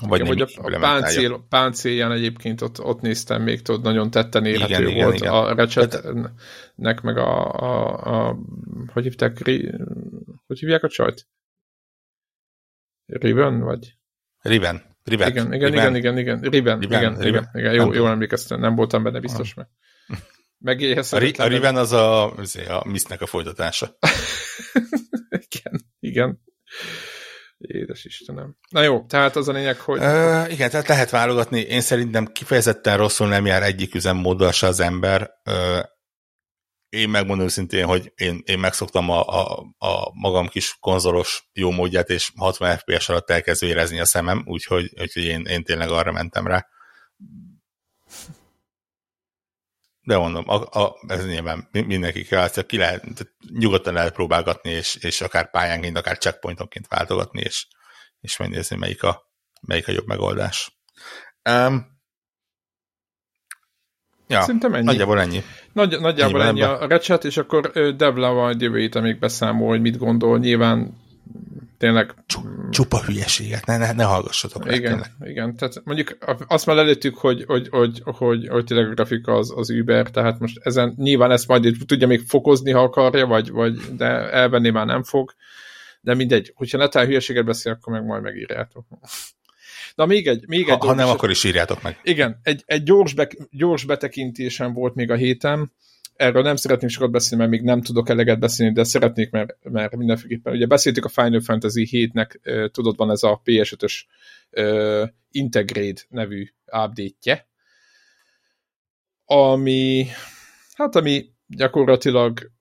vagy 0.00 0.20
igen, 0.20 0.36
vagy 0.56 0.72
a, 0.72 0.76
a 0.76 0.80
páncél, 0.80 1.46
páncélján 1.48 2.12
egyébként 2.12 2.60
ott, 2.60 2.80
ott 2.80 3.00
néztem 3.00 3.42
még, 3.42 3.62
tudod, 3.62 3.82
nagyon 3.82 4.10
tetten 4.10 4.44
érhető 4.44 4.88
igen, 4.88 5.04
volt 5.04 5.14
igen, 5.14 5.32
a 5.32 5.54
Ratchetnek, 5.54 7.00
meg 7.00 7.16
a, 7.16 7.52
a, 7.52 8.28
a 8.28 8.38
hogy 8.92 9.02
hívták, 9.02 9.42
hogy 10.46 10.58
hívják 10.58 10.82
a 10.82 10.88
csajt? 10.88 11.28
Riven, 13.06 13.60
vagy? 13.60 13.94
Riven. 14.38 14.82
Riven. 15.04 15.28
Igen, 15.28 15.52
igen, 15.52 15.70
Riven. 15.70 15.96
igen, 15.96 16.16
igen, 16.16 16.18
igen, 16.18 16.50
Riven, 16.50 16.78
Riven, 16.78 17.00
igen, 17.00 17.18
Riven. 17.18 17.26
igen, 17.26 17.48
igen, 17.52 17.74
jó, 17.74 17.92
jól 17.92 18.08
emlékeztem, 18.08 18.60
nem 18.60 18.74
voltam 18.74 19.02
benne 19.02 19.20
biztos, 19.20 19.54
meg. 19.54 19.66
A, 21.10 21.18
ri, 21.18 21.30
a 21.36 21.46
Riven 21.46 21.76
az 21.76 21.92
a, 21.92 22.24
a 22.68 22.84
Mistnek 22.84 23.20
a 23.20 23.26
folytatása. 23.26 23.96
igen, 25.48 25.80
igen. 26.00 26.40
Édes 27.58 28.04
Istenem. 28.04 28.56
Na 28.70 28.82
jó, 28.82 29.04
tehát 29.06 29.36
az 29.36 29.48
a 29.48 29.52
lényeg, 29.52 29.80
hogy... 29.80 30.00
Ö, 30.00 30.44
igen, 30.48 30.70
tehát 30.70 30.88
lehet 30.88 31.10
válogatni. 31.10 31.60
Én 31.60 31.80
szerintem 31.80 32.26
kifejezetten 32.26 32.96
rosszul 32.96 33.28
nem 33.28 33.46
jár 33.46 33.62
egyik 33.62 33.94
üzemmóddal 33.94 34.52
se 34.52 34.66
az 34.66 34.80
ember. 34.80 35.30
Ö, 35.44 35.80
én 36.88 37.08
megmondom 37.08 37.48
szintén, 37.48 37.86
hogy 37.86 38.12
én, 38.14 38.42
én 38.44 38.58
megszoktam 38.58 39.10
a, 39.10 39.22
a, 39.22 39.58
a 39.78 40.10
magam 40.12 40.46
kis 40.46 40.76
konzolos 40.80 41.48
jó 41.52 41.70
módját, 41.70 42.08
és 42.08 42.32
60 42.36 42.76
FPS 42.76 43.08
alatt 43.08 43.30
elkezd 43.30 43.62
érezni 43.62 44.00
a 44.00 44.04
szemem, 44.04 44.42
úgyhogy, 44.46 44.90
úgyhogy 45.00 45.24
én, 45.24 45.44
én 45.44 45.64
tényleg 45.64 45.90
arra 45.90 46.12
mentem 46.12 46.46
rá. 46.46 46.66
De 50.06 50.16
mondom, 50.16 50.44
a, 50.46 50.82
a, 50.82 50.96
ez 51.06 51.26
nyilván 51.26 51.68
mindenki 51.72 52.24
kell, 52.24 52.48
ki 52.66 52.76
lehet, 52.76 53.04
nyugodtan 53.52 53.94
lehet 53.94 54.12
próbálgatni, 54.12 54.70
és, 54.70 54.94
és 54.94 55.20
akár 55.20 55.50
pályánként, 55.50 55.96
akár 55.96 56.18
checkpointonként 56.18 56.88
váltogatni, 56.88 57.40
és, 57.40 57.66
és 58.20 58.36
megnézni, 58.36 58.76
melyik 58.76 59.02
a, 59.02 59.22
melyik 59.60 59.88
a 59.88 59.92
jobb 59.92 60.06
megoldás. 60.06 60.78
Um, 61.50 61.86
ja, 64.26 64.40
Szerintem 64.40 64.74
ennyi. 64.74 64.84
Nagyjából 64.84 65.20
ennyi. 65.20 65.42
Nagy, 65.72 66.00
nagyjából 66.00 66.42
ennyi, 66.42 66.60
ennyi 66.60 66.72
a 66.72 66.86
recset, 66.86 67.24
és 67.24 67.36
akkor 67.36 67.70
Devla 67.96 68.32
majd 68.32 68.60
jövő 68.60 68.78
héten 68.78 69.02
még 69.02 69.18
beszámol, 69.18 69.68
hogy 69.68 69.80
mit 69.80 69.98
gondol. 69.98 70.38
Nyilván 70.38 70.96
tényleg... 71.78 72.14
Csupa 72.70 73.02
hülyeséget, 73.04 73.66
ne, 73.66 73.76
ne, 73.76 73.92
ne 73.92 74.04
hallgassatok 74.04 74.64
rá, 74.66 74.74
Igen, 74.74 74.90
tényleg. 74.90 75.30
igen. 75.30 75.56
Tehát 75.56 75.82
mondjuk 75.84 76.16
azt 76.46 76.66
már 76.66 76.76
előttük, 76.76 77.16
hogy, 77.16 77.44
hogy, 77.46 77.68
hogy, 77.68 78.00
hogy, 78.04 78.48
hogy 78.48 78.64
tényleg 78.64 78.86
a 78.90 78.94
grafika 78.94 79.34
az, 79.34 79.52
az 79.56 79.70
Uber, 79.70 80.10
tehát 80.10 80.38
most 80.38 80.58
ezen 80.62 80.94
nyilván 80.96 81.30
ezt 81.30 81.48
majd 81.48 81.76
tudja 81.86 82.06
még 82.06 82.20
fokozni, 82.26 82.70
ha 82.70 82.82
akarja, 82.82 83.26
vagy, 83.26 83.50
vagy 83.50 83.96
de 83.96 84.06
elvenni 84.30 84.70
már 84.70 84.86
nem 84.86 85.02
fog. 85.02 85.34
De 86.00 86.14
mindegy, 86.14 86.52
hogyha 86.54 86.78
netán 86.78 87.06
hülyeséget 87.06 87.44
beszél, 87.44 87.72
akkor 87.72 87.92
meg 87.92 88.04
majd 88.04 88.22
megírjátok. 88.22 88.86
Na 89.94 90.06
még 90.06 90.26
egy... 90.26 90.44
Még 90.46 90.68
egy 90.68 90.78
ha, 90.78 90.86
ha 90.86 90.94
nem, 90.94 91.08
akkor 91.08 91.30
is 91.30 91.44
írjátok 91.44 91.82
meg. 91.82 92.00
Igen, 92.02 92.40
egy, 92.42 92.62
egy 92.66 92.82
gyors, 92.82 93.14
be, 93.14 93.28
gyors 93.50 93.84
betekintésem 93.84 94.72
volt 94.72 94.94
még 94.94 95.10
a 95.10 95.14
héten, 95.14 95.72
erről 96.16 96.42
nem 96.42 96.56
szeretnék 96.56 96.90
sokat 96.90 97.10
beszélni, 97.10 97.44
mert 97.44 97.56
még 97.56 97.62
nem 97.62 97.82
tudok 97.82 98.08
eleget 98.08 98.38
beszélni, 98.38 98.72
de 98.72 98.84
szeretnék, 98.84 99.30
mert, 99.30 99.56
mert 99.62 99.96
mindenféleképpen, 99.96 100.52
ugye 100.52 100.66
beszéltük 100.66 101.04
a 101.04 101.08
Final 101.08 101.40
Fantasy 101.40 101.88
7-nek, 101.90 102.70
tudod, 102.70 102.96
van 102.96 103.10
ez 103.10 103.22
a 103.22 103.40
PS5-ös 103.44 104.02
uh, 104.50 105.08
Integrate 105.30 106.02
nevű 106.08 106.48
update-je, 106.64 107.48
ami, 109.24 110.06
hát 110.74 110.96
ami 110.96 111.24
gyakorlatilag 111.46 112.54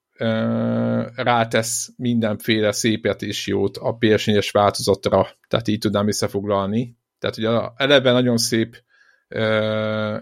rátesz 1.15 1.93
mindenféle 1.97 2.71
szépet 2.71 3.21
és 3.21 3.47
jót 3.47 3.77
a 3.77 3.97
PS4-es 3.97 4.49
változatra, 4.51 5.27
tehát 5.47 5.67
így 5.67 5.79
tudnám 5.79 6.07
összefoglalni. 6.07 6.97
Tehát 7.19 7.37
ugye 7.37 7.49
eleve 7.75 8.11
nagyon 8.11 8.37
szép 8.37 8.83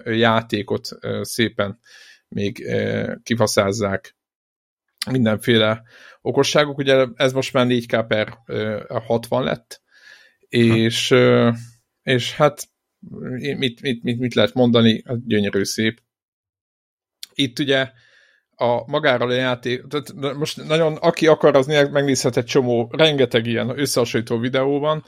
játékot 0.05 0.89
szépen 1.21 1.79
még 2.33 2.67
kifaszázzák 3.23 4.15
mindenféle 5.11 5.83
okosságok. 6.21 6.77
Ugye 6.77 7.05
ez 7.15 7.33
most 7.33 7.53
már 7.53 7.65
4K 7.69 8.05
per 8.07 8.37
60 8.87 9.43
lett, 9.43 9.81
és, 10.47 11.15
és 12.03 12.35
hát 12.35 12.69
mit, 13.27 13.81
mit, 13.81 14.03
mit, 14.03 14.19
mit 14.19 14.33
lehet 14.33 14.53
mondani, 14.53 15.03
hát 15.05 15.27
gyönyörű 15.27 15.63
szép. 15.63 16.01
Itt 17.33 17.59
ugye 17.59 17.91
a 18.55 18.91
magáról 18.91 19.29
a 19.29 19.33
játék, 19.33 19.83
tehát 19.87 20.35
most 20.37 20.67
nagyon, 20.67 20.95
aki 20.95 21.27
akar, 21.27 21.55
az 21.55 21.65
megnézhet 21.65 22.37
egy 22.37 22.45
csomó, 22.45 22.89
rengeteg 22.91 23.45
ilyen 23.45 23.79
összehasonlító 23.79 24.37
videó 24.37 24.79
van. 24.79 25.05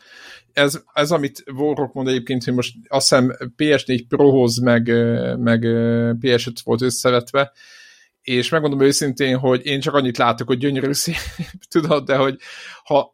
Ez, 0.53 0.81
ez 0.93 1.11
amit 1.11 1.43
Warrock 1.55 1.93
mond 1.93 2.07
egyébként, 2.07 2.43
hogy 2.43 2.53
most 2.53 2.73
azt 2.87 3.09
hiszem 3.09 3.35
PS4 3.57 4.01
Prohoz 4.07 4.57
meg, 4.57 4.87
meg 5.37 5.61
PS5 6.21 6.55
volt 6.63 6.81
összevetve, 6.81 7.51
és 8.21 8.49
megmondom 8.49 8.81
őszintén, 8.81 9.37
hogy 9.37 9.65
én 9.65 9.79
csak 9.79 9.93
annyit 9.93 10.17
látok, 10.17 10.47
hogy 10.47 10.57
gyönyörű 10.57 10.93
szép, 11.03 11.15
tudod, 11.69 12.05
de 12.05 12.15
hogy 12.15 12.37
ha, 12.83 13.11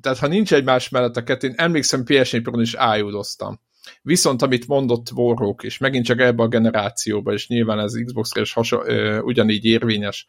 tehát 0.00 0.18
ha 0.18 0.26
nincs 0.26 0.52
egymás 0.52 0.88
mellett 0.88 1.16
a 1.16 1.22
kettő, 1.22 1.48
én 1.48 1.54
emlékszem 1.56 2.02
PS4 2.06 2.40
Pro-n 2.42 2.60
is 2.60 2.74
ájúdoztam 2.74 3.60
Viszont 4.02 4.42
amit 4.42 4.66
mondott 4.66 5.10
Warhawk, 5.10 5.62
és 5.62 5.78
megint 5.78 6.04
csak 6.04 6.20
ebbe 6.20 6.42
a 6.42 6.48
generációba, 6.48 7.32
és 7.32 7.48
nyilván 7.48 7.78
ez 7.78 7.94
Xbox-ra 8.04 8.40
is 8.40 8.52
haso- 8.52 8.88
ö, 8.88 9.18
ugyanígy 9.18 9.64
érvényes, 9.64 10.26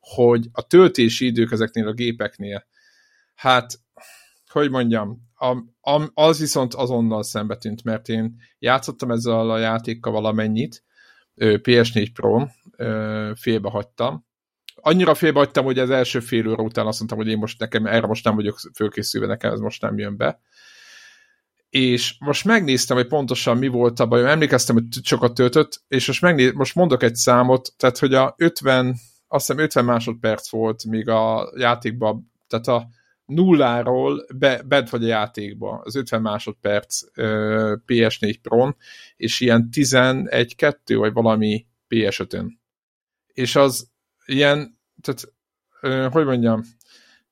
hogy 0.00 0.48
a 0.52 0.66
töltési 0.66 1.26
idők 1.26 1.52
ezeknél 1.52 1.88
a 1.88 1.92
gépeknél, 1.92 2.66
hát, 3.34 3.80
hogy 4.50 4.70
mondjam, 4.70 5.24
a, 5.34 5.56
a, 5.90 6.10
az 6.14 6.38
viszont 6.38 6.74
azonnal 6.74 7.22
szembe 7.22 7.56
tűnt, 7.56 7.84
mert 7.84 8.08
én 8.08 8.36
játszottam 8.58 9.10
ezzel 9.10 9.50
a 9.50 9.58
játékkal 9.58 10.12
valamennyit, 10.12 10.84
PS4 11.36 12.08
Pro, 12.12 12.46
félbe 13.34 13.70
hagytam. 13.70 14.26
Annyira 14.74 15.14
félbe 15.14 15.38
hagytam, 15.38 15.64
hogy 15.64 15.78
az 15.78 15.90
első 15.90 16.20
fél 16.20 16.48
óra 16.48 16.62
után 16.62 16.86
azt 16.86 16.98
mondtam, 16.98 17.18
hogy 17.18 17.28
én 17.28 17.38
most 17.38 17.58
nekem, 17.58 17.86
erre 17.86 18.06
most 18.06 18.24
nem 18.24 18.34
vagyok 18.34 18.58
fölkészülve, 18.74 19.26
nekem 19.26 19.52
ez 19.52 19.58
most 19.58 19.82
nem 19.82 19.98
jön 19.98 20.16
be 20.16 20.40
és 21.70 22.16
most 22.18 22.44
megnéztem, 22.44 22.96
hogy 22.96 23.06
pontosan 23.06 23.56
mi 23.56 23.68
volt 23.68 24.00
a 24.00 24.06
baj, 24.06 24.30
emlékeztem, 24.30 24.74
hogy 24.74 24.84
sokat 25.02 25.34
töltött, 25.34 25.82
és 25.88 26.06
most, 26.06 26.20
megnéz, 26.20 26.52
most 26.52 26.74
mondok 26.74 27.02
egy 27.02 27.14
számot, 27.14 27.72
tehát 27.76 27.98
hogy 27.98 28.14
a 28.14 28.34
50, 28.36 28.96
azt 29.28 29.46
hiszem 29.46 29.62
50 29.62 29.84
másodperc 29.84 30.50
volt 30.50 30.84
még 30.84 31.08
a 31.08 31.52
játékban, 31.56 32.32
tehát 32.46 32.66
a 32.66 32.88
nulláról 33.26 34.26
be, 34.34 34.62
bent 34.62 34.90
vagy 34.90 35.04
a 35.04 35.06
játékba, 35.06 35.80
az 35.84 35.96
50 35.96 36.22
másodperc 36.22 37.02
uh, 37.02 37.78
PS4 37.86 38.36
Pro-n, 38.42 38.76
és 39.16 39.40
ilyen 39.40 39.68
11-2 39.72 40.76
vagy 40.86 41.12
valami 41.12 41.66
PS5-ön. 41.88 42.60
És 43.26 43.56
az 43.56 43.88
ilyen, 44.26 44.78
tehát 45.00 45.32
uh, 45.82 46.12
hogy 46.12 46.24
mondjam, 46.24 46.62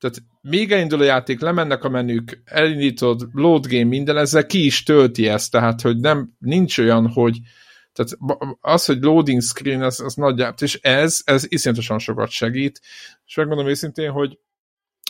tehát 0.05 0.23
még 0.41 0.73
elindul 0.73 1.01
a 1.01 1.05
játék, 1.05 1.41
lemennek 1.41 1.85
a 1.85 1.89
menük, 1.89 2.43
elindítod, 2.45 3.29
load 3.33 3.67
game, 3.67 3.85
minden, 3.85 4.17
ezzel 4.17 4.47
ki 4.47 4.65
is 4.65 4.83
tölti 4.83 5.29
ezt, 5.29 5.51
tehát 5.51 5.81
hogy 5.81 5.97
nem, 5.97 6.35
nincs 6.39 6.79
olyan, 6.79 7.09
hogy 7.09 7.39
tehát 7.93 8.11
az, 8.61 8.85
hogy 8.85 9.03
loading 9.03 9.43
screen, 9.43 9.83
az, 9.83 10.01
az 10.01 10.15
nagyjából, 10.15 10.57
és 10.61 10.79
ez, 10.83 11.21
ez 11.25 11.45
iszonyatosan 11.49 11.99
sokat 11.99 12.31
segít, 12.31 12.81
és 13.27 13.35
megmondom 13.35 13.69
őszintén, 13.69 14.11
hogy 14.11 14.39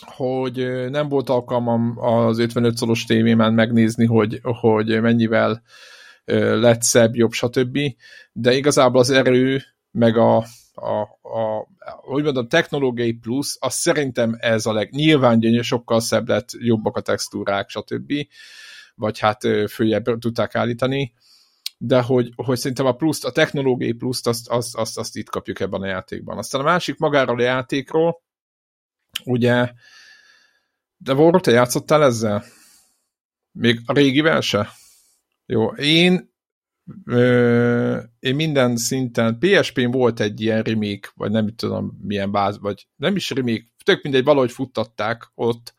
hogy 0.05 0.55
nem 0.89 1.09
volt 1.09 1.29
alkalmam 1.29 1.93
az 1.99 2.39
55 2.39 2.77
szoros 2.77 3.03
tévében 3.03 3.53
megnézni, 3.53 4.05
hogy, 4.05 4.39
hogy 4.43 5.01
mennyivel 5.01 5.61
lett 6.25 6.81
szebb, 6.81 7.15
jobb, 7.15 7.31
stb. 7.31 7.79
De 8.31 8.53
igazából 8.53 8.99
az 8.99 9.09
erő, 9.09 9.61
meg 9.91 10.17
a, 10.17 10.45
a, 10.75 11.01
a, 11.21 11.67
hogy 11.83 12.23
mondom, 12.23 12.47
technológiai 12.47 13.11
plusz, 13.11 13.57
az 13.59 13.73
szerintem 13.73 14.35
ez 14.39 14.65
a 14.65 14.73
leg, 14.73 14.89
nyilván 14.91 15.39
gyönyör, 15.39 15.63
sokkal 15.63 15.99
szebb 15.99 16.27
lett, 16.27 16.49
jobbak 16.51 16.97
a 16.97 17.01
textúrák, 17.01 17.69
stb. 17.69 18.13
Vagy 18.95 19.19
hát 19.19 19.41
följebb 19.69 20.19
tudták 20.19 20.55
állítani, 20.55 21.13
de 21.77 22.01
hogy, 22.01 22.31
hogy 22.35 22.57
szerintem 22.57 22.85
a 22.85 22.95
pluszt, 22.95 23.25
a 23.25 23.31
technológiai 23.31 23.91
pluszt, 23.91 24.27
azt, 24.27 24.49
azt, 24.49 24.75
azt, 24.75 24.97
azt 24.97 25.15
itt 25.15 25.29
kapjuk 25.29 25.59
ebben 25.59 25.81
a 25.81 25.85
játékban. 25.85 26.37
Aztán 26.37 26.61
a 26.61 26.63
másik 26.63 26.97
magáról 26.97 27.39
a 27.39 27.43
játékról, 27.43 28.21
ugye, 29.23 29.71
de 30.97 31.13
volt, 31.13 31.43
te 31.43 31.51
játszottál 31.51 32.03
ezzel? 32.03 32.43
Még 33.51 33.81
a 33.85 33.93
régivel 33.93 34.41
se? 34.41 34.69
Jó, 35.45 35.67
én 35.67 36.34
Ö, 37.05 37.99
én 38.19 38.35
minden 38.35 38.77
szinten, 38.77 39.39
PSP-n 39.39 39.91
volt 39.91 40.19
egy 40.19 40.41
ilyen 40.41 40.61
remake, 40.61 41.09
vagy 41.15 41.31
nem 41.31 41.55
tudom 41.55 41.99
milyen 42.01 42.31
báz, 42.31 42.59
vagy 42.59 42.87
nem 42.95 43.15
is 43.15 43.29
remake, 43.29 43.63
tök 43.83 44.03
mindegy, 44.03 44.23
valahogy 44.23 44.51
futtatták 44.51 45.31
ott, 45.35 45.73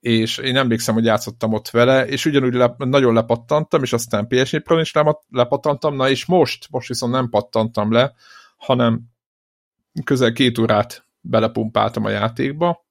és 0.00 0.38
én 0.38 0.56
emlékszem, 0.56 0.94
hogy 0.94 1.04
játszottam 1.04 1.52
ott 1.52 1.68
vele, 1.68 2.06
és 2.06 2.24
ugyanúgy 2.26 2.54
le, 2.54 2.74
nagyon 2.78 3.14
lepattantam, 3.14 3.82
és 3.82 3.92
aztán 3.92 4.26
PSP 4.26 4.62
Pro-n 4.62 4.80
is 4.80 4.92
lepattantam, 5.28 5.96
na 5.96 6.08
és 6.08 6.26
most, 6.26 6.66
most 6.70 6.88
viszont 6.88 7.12
nem 7.12 7.28
pattantam 7.28 7.92
le, 7.92 8.14
hanem 8.56 9.00
közel 10.04 10.32
két 10.32 10.58
órát 10.58 11.04
belepumpáltam 11.20 12.04
a 12.04 12.10
játékba, 12.10 12.86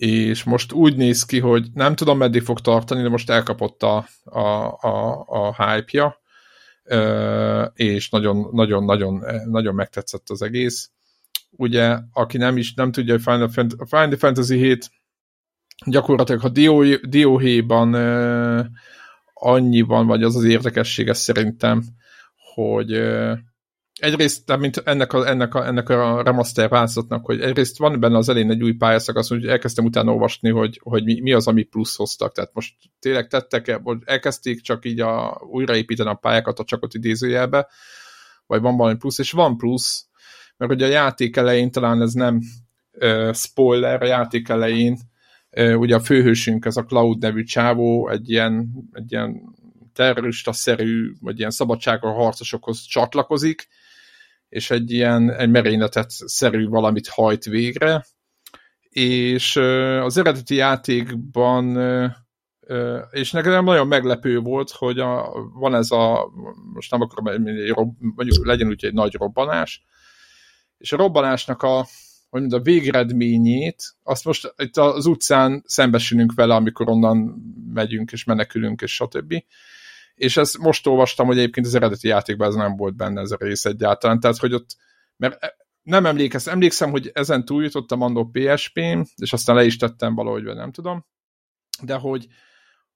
és 0.00 0.44
most 0.44 0.72
úgy 0.72 0.96
néz 0.96 1.24
ki, 1.24 1.38
hogy 1.38 1.66
nem 1.74 1.94
tudom 1.94 2.18
meddig 2.18 2.42
fog 2.42 2.60
tartani, 2.60 3.02
de 3.02 3.08
most 3.08 3.30
elkapott 3.30 3.82
a, 3.82 4.06
a, 4.24 4.38
a, 4.80 5.24
a 5.26 5.54
hype-ja, 5.64 6.20
és 7.74 8.08
nagyon-nagyon-nagyon 8.08 9.24
nagyon 9.44 9.74
megtetszett 9.74 10.30
az 10.30 10.42
egész. 10.42 10.90
Ugye, 11.50 11.98
aki 12.12 12.36
nem 12.36 12.56
is 12.56 12.74
nem 12.74 12.92
tudja, 12.92 13.12
hogy 13.12 13.22
Final, 13.22 13.48
Fantasy, 13.48 13.84
Final 13.88 14.16
Fantasy 14.16 14.56
7 14.56 14.90
gyakorlatilag, 15.86 16.40
ha 16.40 16.48
Dióhéjban 17.02 17.94
annyiban, 19.34 20.06
vagy 20.06 20.22
az 20.22 20.36
az 20.36 20.44
érdekessége 20.44 21.12
szerintem, 21.12 21.84
hogy 22.54 22.90
egyrészt, 24.00 24.56
mint 24.56 24.76
ennek 24.84 25.12
a, 25.12 25.28
ennek 25.28 25.54
a, 25.54 25.66
ennek 25.66 25.88
a 25.88 26.22
remaster 26.22 26.68
változatnak, 26.68 27.24
hogy 27.24 27.40
egyrészt 27.40 27.78
van 27.78 28.00
benne 28.00 28.16
az 28.16 28.28
elén 28.28 28.50
egy 28.50 28.62
új 28.62 28.72
pályaszakasz, 28.72 29.28
hogy 29.28 29.46
elkezdtem 29.46 29.84
utána 29.84 30.12
olvasni, 30.12 30.50
hogy, 30.50 30.80
hogy 30.82 31.04
mi, 31.04 31.20
mi 31.20 31.32
az, 31.32 31.46
ami 31.46 31.62
plusz 31.62 31.96
hoztak. 31.96 32.32
Tehát 32.32 32.50
most 32.54 32.74
tényleg 32.98 33.26
tettek 33.28 33.68
-e, 33.68 33.78
vagy 33.78 33.98
elkezdték 34.04 34.60
csak 34.60 34.84
így 34.84 35.00
a, 35.00 35.40
újraépíteni 35.50 36.08
a 36.08 36.14
pályákat 36.14 36.58
a 36.58 36.64
csakot 36.64 36.94
idézőjelbe, 36.94 37.68
vagy 38.46 38.60
van 38.60 38.76
valami 38.76 38.96
plusz, 38.96 39.18
és 39.18 39.32
van 39.32 39.56
plusz, 39.56 40.06
mert 40.56 40.72
ugye 40.72 40.86
a 40.86 40.90
játék 40.90 41.36
elején 41.36 41.70
talán 41.70 42.02
ez 42.02 42.12
nem 42.12 42.40
uh, 42.92 43.32
spoiler, 43.34 44.02
a 44.02 44.06
játék 44.06 44.48
elején 44.48 44.98
uh, 45.50 45.78
ugye 45.78 45.94
a 45.94 46.00
főhősünk, 46.00 46.64
ez 46.64 46.76
a 46.76 46.84
Cloud 46.84 47.18
nevű 47.18 47.42
csávó, 47.42 48.08
egy 48.08 48.30
ilyen, 48.30 48.70
egy 48.92 49.12
ilyen 49.12 49.54
terrorista-szerű, 49.92 51.12
vagy 51.20 51.38
ilyen 51.38 51.50
szabadságra 51.50 52.12
harcosokhoz 52.12 52.80
csatlakozik, 52.80 53.68
és 54.50 54.70
egy 54.70 54.90
ilyen 54.90 55.30
egy 55.30 55.50
merényletet 55.50 56.10
szerű 56.10 56.68
valamit 56.68 57.08
hajt 57.08 57.44
végre, 57.44 58.06
és 58.88 59.56
az 60.02 60.16
eredeti 60.16 60.54
játékban 60.54 61.76
és 63.10 63.30
nekem 63.30 63.64
nagyon 63.64 63.86
meglepő 63.86 64.38
volt, 64.38 64.70
hogy 64.70 64.98
a, 64.98 65.32
van 65.54 65.74
ez 65.74 65.90
a, 65.90 66.30
most 66.72 66.90
nem 66.90 67.00
akarom, 67.00 67.42
mondjuk 67.98 68.46
legyen 68.46 68.68
úgy 68.68 68.84
egy 68.84 68.92
nagy 68.92 69.14
robbanás, 69.14 69.84
és 70.78 70.92
a 70.92 70.96
robbanásnak 70.96 71.62
a, 71.62 71.86
hogy 72.28 72.40
mondjam, 72.40 72.60
a 72.60 72.64
végeredményét, 72.64 73.82
azt 74.02 74.24
most 74.24 74.54
itt 74.56 74.76
az 74.76 75.06
utcán 75.06 75.62
szembesülünk 75.66 76.34
vele, 76.34 76.54
amikor 76.54 76.88
onnan 76.88 77.16
megyünk 77.74 78.12
és 78.12 78.24
menekülünk, 78.24 78.80
és 78.80 78.94
stb 78.94 79.34
és 80.20 80.36
ezt 80.36 80.58
most 80.58 80.86
olvastam, 80.86 81.26
hogy 81.26 81.38
egyébként 81.38 81.66
az 81.66 81.74
eredeti 81.74 82.08
játékban 82.08 82.48
ez 82.48 82.54
nem 82.54 82.76
volt 82.76 82.96
benne 82.96 83.20
ez 83.20 83.30
a 83.30 83.36
rész 83.38 83.64
egyáltalán, 83.64 84.20
tehát 84.20 84.36
hogy 84.36 84.54
ott, 84.54 84.76
mert 85.16 85.44
e, 85.44 85.56
nem 85.82 86.06
emlékeztem, 86.06 86.52
emlékszem, 86.52 86.90
hogy 86.90 87.10
ezen 87.14 87.44
túljutottam 87.44 88.00
andó 88.00 88.30
PSP-n, 88.32 89.02
és 89.16 89.32
aztán 89.32 89.56
le 89.56 89.64
is 89.64 89.76
tettem 89.76 90.14
valahogy, 90.14 90.42
nem 90.42 90.72
tudom, 90.72 91.06
de 91.82 91.94
hogy, 91.94 92.26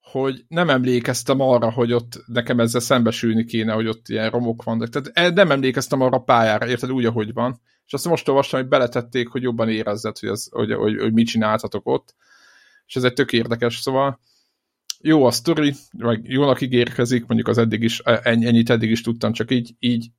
hogy 0.00 0.44
nem 0.48 0.70
emlékeztem 0.70 1.40
arra, 1.40 1.70
hogy 1.70 1.92
ott 1.92 2.22
nekem 2.26 2.60
ezzel 2.60 2.80
szembesülni 2.80 3.44
kéne, 3.44 3.72
hogy 3.72 3.86
ott 3.86 4.08
ilyen 4.08 4.30
romok 4.30 4.62
vannak. 4.62 4.88
Tehát 4.88 5.10
e, 5.12 5.30
nem 5.30 5.50
emlékeztem 5.50 6.00
arra 6.00 6.16
a 6.16 6.22
pályára, 6.22 6.68
érted, 6.68 6.92
úgy, 6.92 7.04
ahogy 7.04 7.32
van. 7.32 7.60
És 7.86 7.92
azt 7.92 8.08
most 8.08 8.28
olvastam, 8.28 8.60
hogy 8.60 8.68
beletették, 8.68 9.28
hogy 9.28 9.42
jobban 9.42 9.68
érezzed, 9.68 10.18
hogy, 10.18 10.28
az, 10.28 10.48
hogy, 10.50 10.72
hogy, 10.72 10.98
hogy 10.98 11.12
mit 11.12 11.26
csináltatok 11.26 11.86
ott. 11.86 12.14
És 12.86 12.96
ez 12.96 13.04
egy 13.04 13.12
tök 13.12 13.32
érdekes, 13.32 13.80
szóval 13.80 14.20
jó 15.06 15.24
a 15.24 15.30
sztori, 15.30 15.74
vagy 15.90 16.20
jónak 16.30 16.60
ígérkezik, 16.60 17.26
mondjuk 17.26 17.48
az 17.48 17.58
eddig 17.58 17.82
is, 17.82 17.98
ennyit 18.22 18.70
eddig 18.70 18.90
is 18.90 19.00
tudtam, 19.00 19.32
csak 19.32 19.50
így, 19.50 19.74
így 19.78 20.10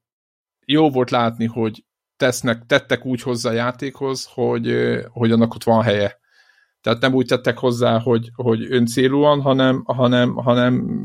jó 0.65 0.89
volt 0.89 1.09
látni, 1.09 1.45
hogy 1.45 1.83
tesznek, 2.17 2.65
tettek 2.65 3.05
úgy 3.05 3.21
hozzá 3.21 3.49
a 3.49 3.53
játékhoz, 3.53 4.29
hogy, 4.33 4.75
hogy 5.09 5.31
annak 5.31 5.53
ott 5.53 5.63
van 5.63 5.83
helye. 5.83 6.19
Tehát 6.81 7.01
nem 7.01 7.13
úgy 7.13 7.25
tettek 7.25 7.57
hozzá, 7.57 7.99
hogy, 7.99 8.29
hogy 8.35 8.65
öncélúan, 8.69 9.41
hanem, 9.41 9.83
hanem, 9.85 10.35
hanem, 10.35 11.03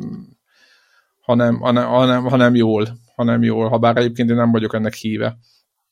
hanem, 1.21 1.61
hanem, 1.61 1.87
hanem, 1.87 2.25
hanem 2.25 2.55
jól, 2.55 2.99
hanem 3.15 3.43
jól, 3.43 3.69
ha 3.69 3.79
bár 3.79 3.97
egyébként 3.97 4.31
én 4.31 4.37
nem 4.37 4.51
vagyok 4.51 4.75
ennek 4.75 4.95
híve. 4.95 5.39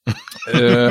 ö, 0.53 0.91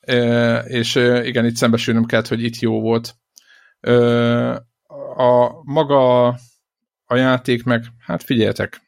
ö, 0.00 0.58
és 0.58 0.94
igen, 1.22 1.44
itt 1.44 1.56
szembesülnöm 1.56 2.04
kellett, 2.04 2.28
hogy 2.28 2.42
itt 2.42 2.58
jó 2.58 2.80
volt. 2.80 3.14
Ö, 3.80 4.56
a 5.18 5.62
maga 5.62 6.26
a 7.04 7.16
játék 7.16 7.64
meg, 7.64 7.84
hát 7.98 8.22
figyeljetek, 8.22 8.82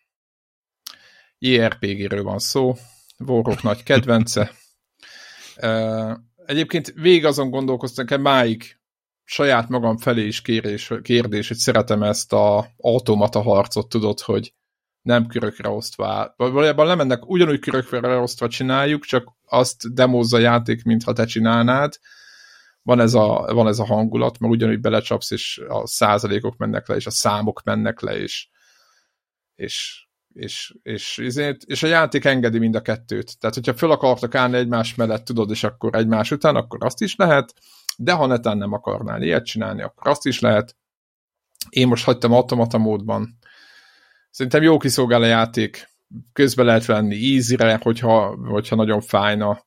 JRPG-ről 1.39 2.23
van 2.23 2.39
szó, 2.39 2.75
Vorok 3.17 3.63
nagy 3.63 3.83
kedvence. 3.83 4.53
Egyébként 6.47 6.93
végig 6.95 7.25
azon 7.25 7.51
gondolkoztam, 7.51 8.07
hogy 8.09 8.21
máig 8.21 8.81
saját 9.25 9.69
magam 9.69 9.97
felé 9.97 10.27
is 10.27 10.43
kérés, 10.43 10.93
kérdés, 11.03 11.49
hogy 11.49 11.57
szeretem 11.57 12.03
ezt 12.03 12.33
a 12.33 12.67
automata 12.77 13.43
harcot, 13.43 13.89
tudod, 13.89 14.21
hogy 14.21 14.55
nem 15.03 15.27
körökre 15.27 15.69
osztva. 15.69 16.35
Valójában 16.37 16.87
lemennek, 16.87 17.29
ugyanúgy 17.29 17.61
körökre 17.61 18.17
osztva 18.17 18.49
csináljuk, 18.49 19.05
csak 19.05 19.29
azt 19.45 19.95
demózza 19.95 20.37
a 20.37 20.41
játék, 20.41 20.85
mintha 20.85 21.13
te 21.13 21.25
csinálnád. 21.25 21.93
Van 22.91 23.01
ez, 23.01 23.15
a, 23.15 23.51
van 23.53 23.67
ez 23.67 23.79
a 23.79 23.85
hangulat, 23.85 24.39
mert 24.39 24.53
ugyanúgy 24.53 24.81
belecsapsz, 24.81 25.31
és 25.31 25.63
a 25.69 25.87
százalékok 25.87 26.57
mennek 26.57 26.89
le, 26.89 26.95
és 26.95 27.07
a 27.07 27.11
számok 27.11 27.63
mennek 27.63 28.01
le, 28.01 28.19
és, 28.19 28.49
és 29.55 30.05
és, 30.33 30.75
és, 30.83 31.19
és, 31.19 31.37
és 31.67 31.83
a 31.83 31.87
játék 31.87 32.25
engedi 32.25 32.59
mind 32.59 32.75
a 32.75 32.81
kettőt. 32.81 33.39
Tehát, 33.39 33.55
hogyha 33.55 33.75
föl 33.75 33.91
akartak 33.91 34.35
állni 34.35 34.57
egymás 34.57 34.95
mellett, 34.95 35.25
tudod, 35.25 35.51
és 35.51 35.65
akkor 35.65 35.95
egymás 35.95 36.31
után, 36.31 36.57
akkor 36.57 36.85
azt 36.85 37.01
is 37.01 37.17
lehet, 37.17 37.55
de 37.97 38.13
ha 38.13 38.27
netán 38.27 38.59
nem 38.59 38.73
akarnál 38.73 39.23
ilyet 39.23 39.45
csinálni, 39.45 39.83
akkor 39.83 40.09
azt 40.09 40.27
is 40.27 40.41
lehet. 40.41 40.77
Én 41.69 41.89
most 41.89 42.05
hagytam 42.05 42.33
automata 42.33 42.79
módban. 42.79 43.39
Szerintem 44.31 44.63
jó 44.63 44.77
kiszolgál 44.77 45.23
a 45.23 45.27
játék, 45.27 45.89
közben 46.33 46.67
lehet 46.67 46.87
venni 46.87 47.35
easy-re, 47.35 47.79
hogyha, 47.83 48.37
hogyha 48.37 48.77
nagyon 48.77 49.01
fájna. 49.01 49.65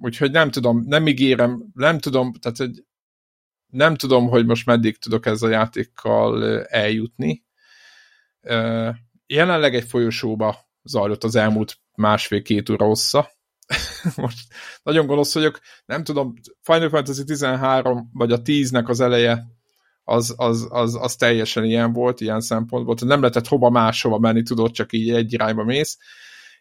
Úgyhogy 0.00 0.30
nem 0.30 0.50
tudom, 0.50 0.84
nem 0.86 1.06
ígérem, 1.06 1.64
nem 1.74 1.98
tudom, 1.98 2.32
tehát 2.32 2.58
hogy 2.58 2.84
nem 3.66 3.94
tudom, 3.94 4.28
hogy 4.28 4.46
most 4.46 4.66
meddig 4.66 4.98
tudok 4.98 5.26
ezzel 5.26 5.48
a 5.48 5.52
játékkal 5.52 6.62
eljutni, 6.64 7.44
jelenleg 9.26 9.74
egy 9.74 9.88
folyosóba 9.88 10.68
zajlott 10.82 11.24
az 11.24 11.34
elmúlt 11.34 11.78
másfél-két 11.94 12.68
óra 12.68 12.86
hossza. 12.86 13.30
Most 14.16 14.38
nagyon 14.82 15.06
gonosz 15.06 15.34
vagyok, 15.34 15.60
nem 15.84 16.04
tudom, 16.04 16.34
Final 16.60 16.88
Fantasy 16.88 17.24
13 17.24 18.10
vagy 18.12 18.32
a 18.32 18.42
10-nek 18.42 18.86
az 18.86 19.00
eleje 19.00 19.44
az, 20.04 20.34
az, 20.36 20.66
az, 20.70 20.94
az 20.94 21.16
teljesen 21.16 21.64
ilyen 21.64 21.92
volt, 21.92 22.20
ilyen 22.20 22.40
szempontból, 22.40 22.94
tehát 22.94 23.10
nem 23.10 23.20
lehetett 23.20 23.46
hova 23.46 23.70
máshova 23.70 24.18
menni, 24.18 24.42
tudod, 24.42 24.70
csak 24.70 24.92
így 24.92 25.10
egy 25.10 25.32
irányba 25.32 25.64
mész, 25.64 25.98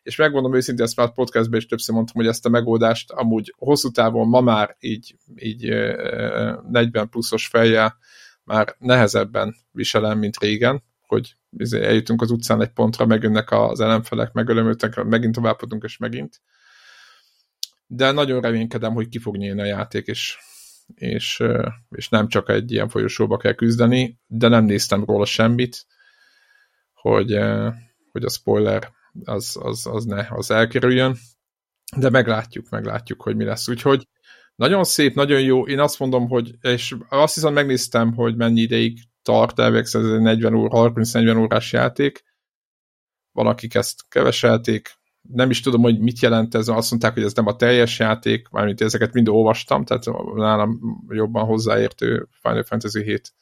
és 0.03 0.15
megmondom 0.15 0.55
őszintén, 0.55 0.85
ezt 0.85 0.95
már 0.95 1.13
podcastban 1.13 1.59
is 1.59 1.65
többször 1.65 1.95
mondtam, 1.95 2.15
hogy 2.15 2.27
ezt 2.27 2.45
a 2.45 2.49
megoldást 2.49 3.11
amúgy 3.11 3.53
hosszú 3.57 3.89
távon 3.91 4.27
ma 4.27 4.41
már 4.41 4.75
így, 4.79 5.15
így 5.35 5.63
40 6.69 7.09
pluszos 7.09 7.47
fejjel 7.47 7.97
már 8.43 8.75
nehezebben 8.79 9.55
viselem, 9.71 10.17
mint 10.17 10.39
régen, 10.39 10.83
hogy 11.01 11.35
izé, 11.57 11.83
eljutunk 11.83 12.21
az 12.21 12.31
utcán 12.31 12.61
egy 12.61 12.69
pontra, 12.69 13.05
megjönnek 13.05 13.51
az 13.51 13.79
ellenfelek, 13.79 14.31
megölömöltek, 14.31 15.03
megint 15.03 15.35
továbbodunk, 15.35 15.83
és 15.83 15.97
megint. 15.97 16.41
De 17.87 18.11
nagyon 18.11 18.41
reménykedem, 18.41 18.93
hogy 18.93 19.09
ki 19.09 19.19
fog 19.19 19.37
nyílni 19.37 19.61
a 19.61 19.65
játék, 19.65 20.07
és, 20.07 20.37
és, 20.95 21.43
és 21.89 22.09
nem 22.09 22.27
csak 22.27 22.49
egy 22.49 22.71
ilyen 22.71 22.89
folyosóba 22.89 23.37
kell 23.37 23.53
küzdeni, 23.53 24.19
de 24.27 24.47
nem 24.47 24.65
néztem 24.65 25.03
róla 25.03 25.25
semmit, 25.25 25.85
hogy, 26.93 27.39
hogy 28.11 28.23
a 28.23 28.29
spoiler 28.29 28.91
az, 29.23 29.57
az, 29.61 29.85
az 29.85 30.05
ne, 30.05 30.27
az 30.29 30.51
elkerüljön, 30.51 31.17
de 31.97 32.09
meglátjuk, 32.09 32.69
meglátjuk, 32.69 33.21
hogy 33.21 33.35
mi 33.35 33.43
lesz. 33.43 33.67
Úgyhogy 33.67 34.07
nagyon 34.55 34.83
szép, 34.83 35.15
nagyon 35.15 35.41
jó. 35.41 35.67
Én 35.67 35.79
azt 35.79 35.99
mondom, 35.99 36.27
hogy, 36.27 36.55
és 36.61 36.95
azt 37.09 37.33
hiszem 37.33 37.53
megnéztem, 37.53 38.13
hogy 38.13 38.35
mennyi 38.35 38.61
ideig 38.61 38.99
tart, 39.21 39.59
egy 39.59 40.19
40 40.19 40.53
óra, 40.53 40.91
30-40 40.93 41.39
órás 41.39 41.71
játék. 41.71 42.23
Van, 43.31 43.47
akik 43.47 43.75
ezt 43.75 44.09
keveselték. 44.09 44.97
Nem 45.21 45.49
is 45.49 45.61
tudom, 45.61 45.81
hogy 45.81 45.99
mit 45.99 46.19
jelent 46.19 46.55
ez. 46.55 46.67
Azt 46.67 46.89
mondták, 46.89 47.13
hogy 47.13 47.23
ez 47.23 47.33
nem 47.33 47.47
a 47.47 47.55
teljes 47.55 47.99
játék, 47.99 48.49
mármint 48.49 48.81
ezeket 48.81 49.13
mind 49.13 49.27
olvastam, 49.27 49.85
tehát 49.85 50.05
nálam 50.35 50.79
jobban 51.07 51.45
hozzáértő 51.45 52.27
Final 52.41 52.63
Fantasy 52.63 53.03
7 53.03 53.33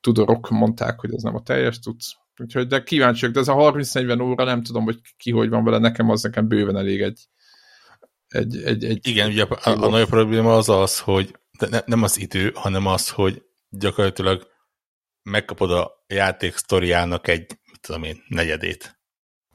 tudorok 0.00 0.50
mondták, 0.50 1.00
hogy 1.00 1.14
ez 1.14 1.22
nem 1.22 1.34
a 1.34 1.42
teljes 1.42 1.78
tudsz. 1.78 2.16
Úgyhogy 2.36 2.66
de 2.66 2.82
kíváncsiak, 2.82 3.32
de 3.32 3.40
ez 3.40 3.48
a 3.48 3.54
30-40 3.54 4.22
óra, 4.22 4.44
nem 4.44 4.62
tudom, 4.62 4.84
hogy 4.84 5.00
ki 5.16 5.30
hogy 5.30 5.48
van 5.48 5.64
vele, 5.64 5.78
nekem 5.78 6.10
az 6.10 6.22
nekem 6.22 6.48
bőven 6.48 6.76
elég 6.76 7.02
egy, 7.02 7.28
egy, 8.28 8.62
egy, 8.62 8.84
egy 8.84 9.06
Igen, 9.06 9.28
ugye 9.30 9.42
a, 9.42 9.70
a, 9.70 9.82
a 9.82 9.88
nagy 9.88 10.06
probléma 10.06 10.56
az 10.56 10.68
az, 10.68 10.98
hogy 10.98 11.38
ne, 11.70 11.80
nem 11.84 12.02
az 12.02 12.20
idő, 12.20 12.52
hanem 12.54 12.86
az, 12.86 13.08
hogy 13.08 13.42
gyakorlatilag 13.68 14.50
megkapod 15.22 15.70
a 15.70 16.04
játék 16.06 16.56
sztoriának 16.56 17.28
egy, 17.28 17.58
mit 17.70 17.80
tudom 17.80 18.02
én, 18.02 18.22
negyedét. 18.28 19.00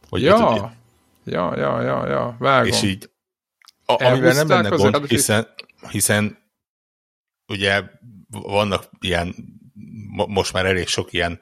Hogy 0.09 0.21
ja, 0.21 0.77
ja, 1.23 1.57
ja, 1.57 1.81
ja, 1.81 2.07
ja, 2.07 2.35
vágom. 2.39 2.67
És 2.67 2.81
így, 2.81 3.11
a, 3.85 4.03
amivel 4.03 4.33
nem 4.33 4.47
lenne 4.47 4.69
gond, 4.69 5.07
hiszen, 5.07 5.47
hiszen 5.89 6.37
ugye 7.47 7.83
vannak 8.29 8.89
ilyen, 8.99 9.35
most 10.27 10.53
már 10.53 10.65
elég 10.65 10.87
sok 10.87 11.13
ilyen 11.13 11.39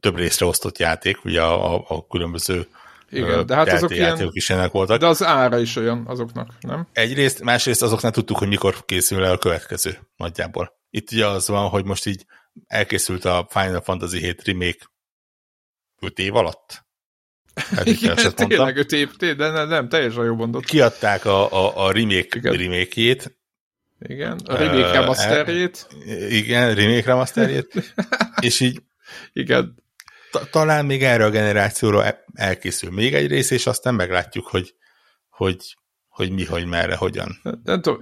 több 0.00 0.16
részre 0.16 0.46
osztott 0.46 0.78
játék, 0.78 1.24
ugye 1.24 1.42
a, 1.42 1.74
a, 1.74 1.84
a 1.88 2.06
különböző 2.06 2.66
igen, 3.10 3.46
de 3.46 3.54
hát 3.54 3.72
azok 3.72 3.94
ilyen, 3.94 4.28
is 4.30 4.50
ennek 4.50 4.70
voltak. 4.70 4.98
De 4.98 5.06
az 5.06 5.22
ára 5.22 5.58
is 5.58 5.76
olyan 5.76 6.04
azoknak, 6.06 6.52
nem? 6.60 6.86
Egyrészt, 6.92 7.42
másrészt 7.42 7.82
azoknál 7.82 8.12
tudtuk, 8.12 8.38
hogy 8.38 8.48
mikor 8.48 8.84
készül 8.84 9.24
el 9.24 9.32
a 9.32 9.38
következő 9.38 9.98
nagyjából. 10.16 10.72
Itt 10.90 11.12
ugye 11.12 11.26
az 11.26 11.48
van, 11.48 11.68
hogy 11.68 11.84
most 11.84 12.06
így 12.06 12.24
elkészült 12.66 13.24
a 13.24 13.46
Final 13.50 13.80
Fantasy 13.80 14.18
7 14.18 14.42
remake 14.44 14.90
5 16.00 16.18
év 16.18 16.34
alatt. 16.34 16.84
Hát, 17.54 17.86
Igen, 17.86 18.16
tényleg 18.34 18.76
5 18.76 18.92
év, 18.92 19.16
tényleg, 19.16 19.38
de 19.38 19.50
nem, 19.50 19.68
nem, 19.68 19.88
teljesen 19.88 20.24
jó 20.24 20.34
mondott. 20.34 20.64
Kiadták 20.64 21.24
a, 21.24 21.52
a, 21.52 21.86
a 21.86 21.92
remake, 21.92 22.36
Igen. 22.36 22.52
remake-jét. 22.52 23.38
Igen, 23.98 24.38
a 24.44 24.56
remake 24.56 24.88
uh, 24.88 24.92
remasterjét. 24.92 25.86
Igen, 26.28 26.74
remake 26.74 27.06
remasterjét. 27.06 27.94
és 28.40 28.60
így 28.60 28.82
Igen. 29.32 29.74
talán 30.50 30.86
még 30.86 31.02
erre 31.02 31.24
a 31.24 31.30
generációra 31.30 32.04
e- 32.04 32.24
elkészül 32.34 32.90
még 32.90 33.14
egy 33.14 33.26
rész, 33.26 33.50
és 33.50 33.66
aztán 33.66 33.94
meglátjuk, 33.94 34.46
hogy, 34.46 34.74
hogy, 35.28 35.76
hogy 36.08 36.30
mi, 36.30 36.44
hogy 36.44 36.66
merre, 36.66 36.96
hogyan. 36.96 37.40
Nem 37.64 37.80
tudom, 37.80 37.98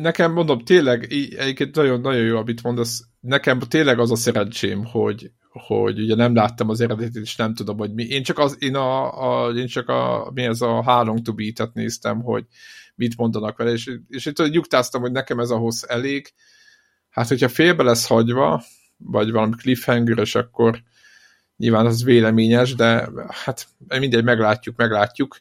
nekem 0.00 0.32
mondom, 0.32 0.58
tényleg, 0.58 1.12
egyébként 1.12 1.74
nagyon, 1.74 2.00
nagyon 2.00 2.24
jó, 2.24 2.36
amit 2.36 2.62
mondasz, 2.62 3.02
nekem 3.20 3.58
tényleg 3.58 3.98
az 3.98 4.10
a 4.10 4.16
szerencsém, 4.16 4.84
hogy, 4.84 5.30
hogy 5.50 6.00
ugye 6.00 6.14
nem 6.14 6.34
láttam 6.34 6.68
az 6.68 6.80
eredetit, 6.80 7.22
és 7.22 7.36
nem 7.36 7.54
tudom, 7.54 7.78
hogy 7.78 7.94
mi. 7.94 8.04
Én 8.04 8.22
csak, 8.22 8.38
az, 8.38 8.56
én 8.58 8.74
a, 8.74 9.46
a, 9.46 9.52
én 9.52 9.66
csak 9.66 9.88
a, 9.88 10.30
mi 10.34 10.42
ez 10.42 10.60
a 10.60 10.82
How 10.82 11.04
Long 11.04 11.22
to 11.22 11.32
Beat-et 11.32 11.74
néztem, 11.74 12.22
hogy 12.22 12.44
mit 12.94 13.16
mondanak 13.16 13.56
vele, 13.56 13.70
és, 13.70 13.90
és 14.08 14.26
itt 14.26 14.50
nyugtáztam, 14.50 15.00
hogy 15.00 15.12
nekem 15.12 15.38
ez 15.38 15.50
a 15.50 15.56
hossz 15.56 15.82
elég. 15.86 16.32
Hát, 17.10 17.28
hogyha 17.28 17.48
félbe 17.48 17.82
lesz 17.82 18.06
hagyva, 18.06 18.62
vagy 18.96 19.30
valami 19.30 19.54
cliffhanger, 19.54 20.26
akkor 20.32 20.82
nyilván 21.56 21.86
az 21.86 22.04
véleményes, 22.04 22.74
de 22.74 23.08
hát 23.28 23.68
mindegy, 23.98 24.24
meglátjuk, 24.24 24.76
meglátjuk. 24.76 25.38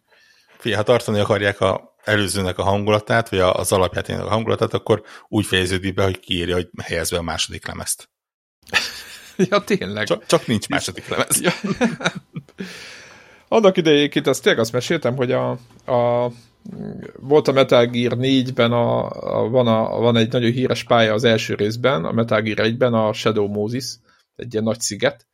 Figyelj, 0.58 0.82
ha 0.82 0.88
tartani 0.88 1.20
akarják 1.20 1.62
a 1.62 1.96
előzőnek 2.04 2.58
a 2.58 2.64
hangulatát, 2.64 3.30
vagy 3.30 3.40
az 3.40 3.72
alapjátéknak 3.72 4.26
a 4.26 4.30
hangulatát, 4.30 4.74
akkor 4.74 5.04
úgy 5.28 5.46
fejeződik 5.46 5.94
be, 5.94 6.04
hogy 6.04 6.20
kiírja, 6.20 6.56
hogy 6.56 6.70
helyezve 6.84 7.18
a 7.18 7.22
második 7.22 7.68
lemezt. 7.68 8.10
ja, 9.50 9.64
tényleg. 9.64 10.08
Csak, 10.08 10.26
csak 10.26 10.48
nincs 10.48 10.68
második 10.68 11.08
lemez. 11.08 11.42
Ja. 11.42 11.52
Annak 13.48 13.78
idején 13.78 14.10
itt 14.14 14.28
azt 14.28 14.42
tényleg 14.42 14.62
azt 14.62 14.72
meséltem, 14.72 15.16
hogy 15.16 15.32
a, 15.32 15.50
a 15.86 16.32
volt 17.20 17.48
a 17.48 17.52
Metal 17.52 17.86
Gear 17.86 18.18
4-ben, 18.20 18.72
a, 18.72 19.10
a, 19.10 19.50
van, 19.50 19.68
a, 19.68 20.00
van 20.00 20.16
egy 20.16 20.32
nagyon 20.32 20.52
híres 20.52 20.84
pálya 20.84 21.14
az 21.14 21.24
első 21.24 21.56
részben, 21.56 22.06
a 22.06 22.12
Metal 22.12 22.42
Gear 22.42 22.72
1-ben, 22.72 22.94
a 22.94 23.14
Shadow 23.14 23.48
Moses, 23.48 23.96
egy 24.36 24.52
ilyen 24.52 24.64
nagy 24.64 24.80
sziget, 24.80 25.26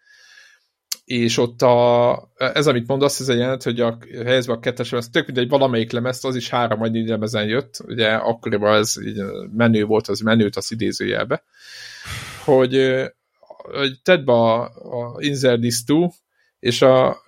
és 1.06 1.38
ott 1.38 1.62
a, 1.62 2.32
ez, 2.38 2.68
amit 2.68 2.88
mondasz, 2.88 3.20
ez 3.20 3.30
egy 3.30 3.38
jelent, 3.38 3.64
hogy 3.64 3.80
a 3.80 3.98
helyezve 4.26 4.54
a 4.54 4.60
kettes 4.60 4.90
lemez, 4.90 5.10
tök 5.10 5.26
mindegy, 5.26 5.50
valamelyik 5.50 5.92
lemez, 5.92 6.26
az 6.26 6.36
is 6.36 6.50
három 6.50 6.92
négy 6.92 7.08
lemezen 7.08 7.46
jött, 7.46 7.80
ugye 7.88 8.14
akkoriban 8.14 8.76
ez 8.76 8.94
így 9.06 9.22
menő 9.56 9.86
volt, 9.86 10.08
az 10.08 10.20
menőt 10.20 10.56
az 10.56 10.72
idézőjelbe, 10.72 11.44
hogy, 12.44 13.04
hogy 13.48 14.02
tedd 14.04 14.26
be 14.26 14.34
a, 14.34 14.64
a 14.64 15.16
Insert 15.20 15.60
This 15.60 15.84
és 16.60 16.82
a 16.82 17.24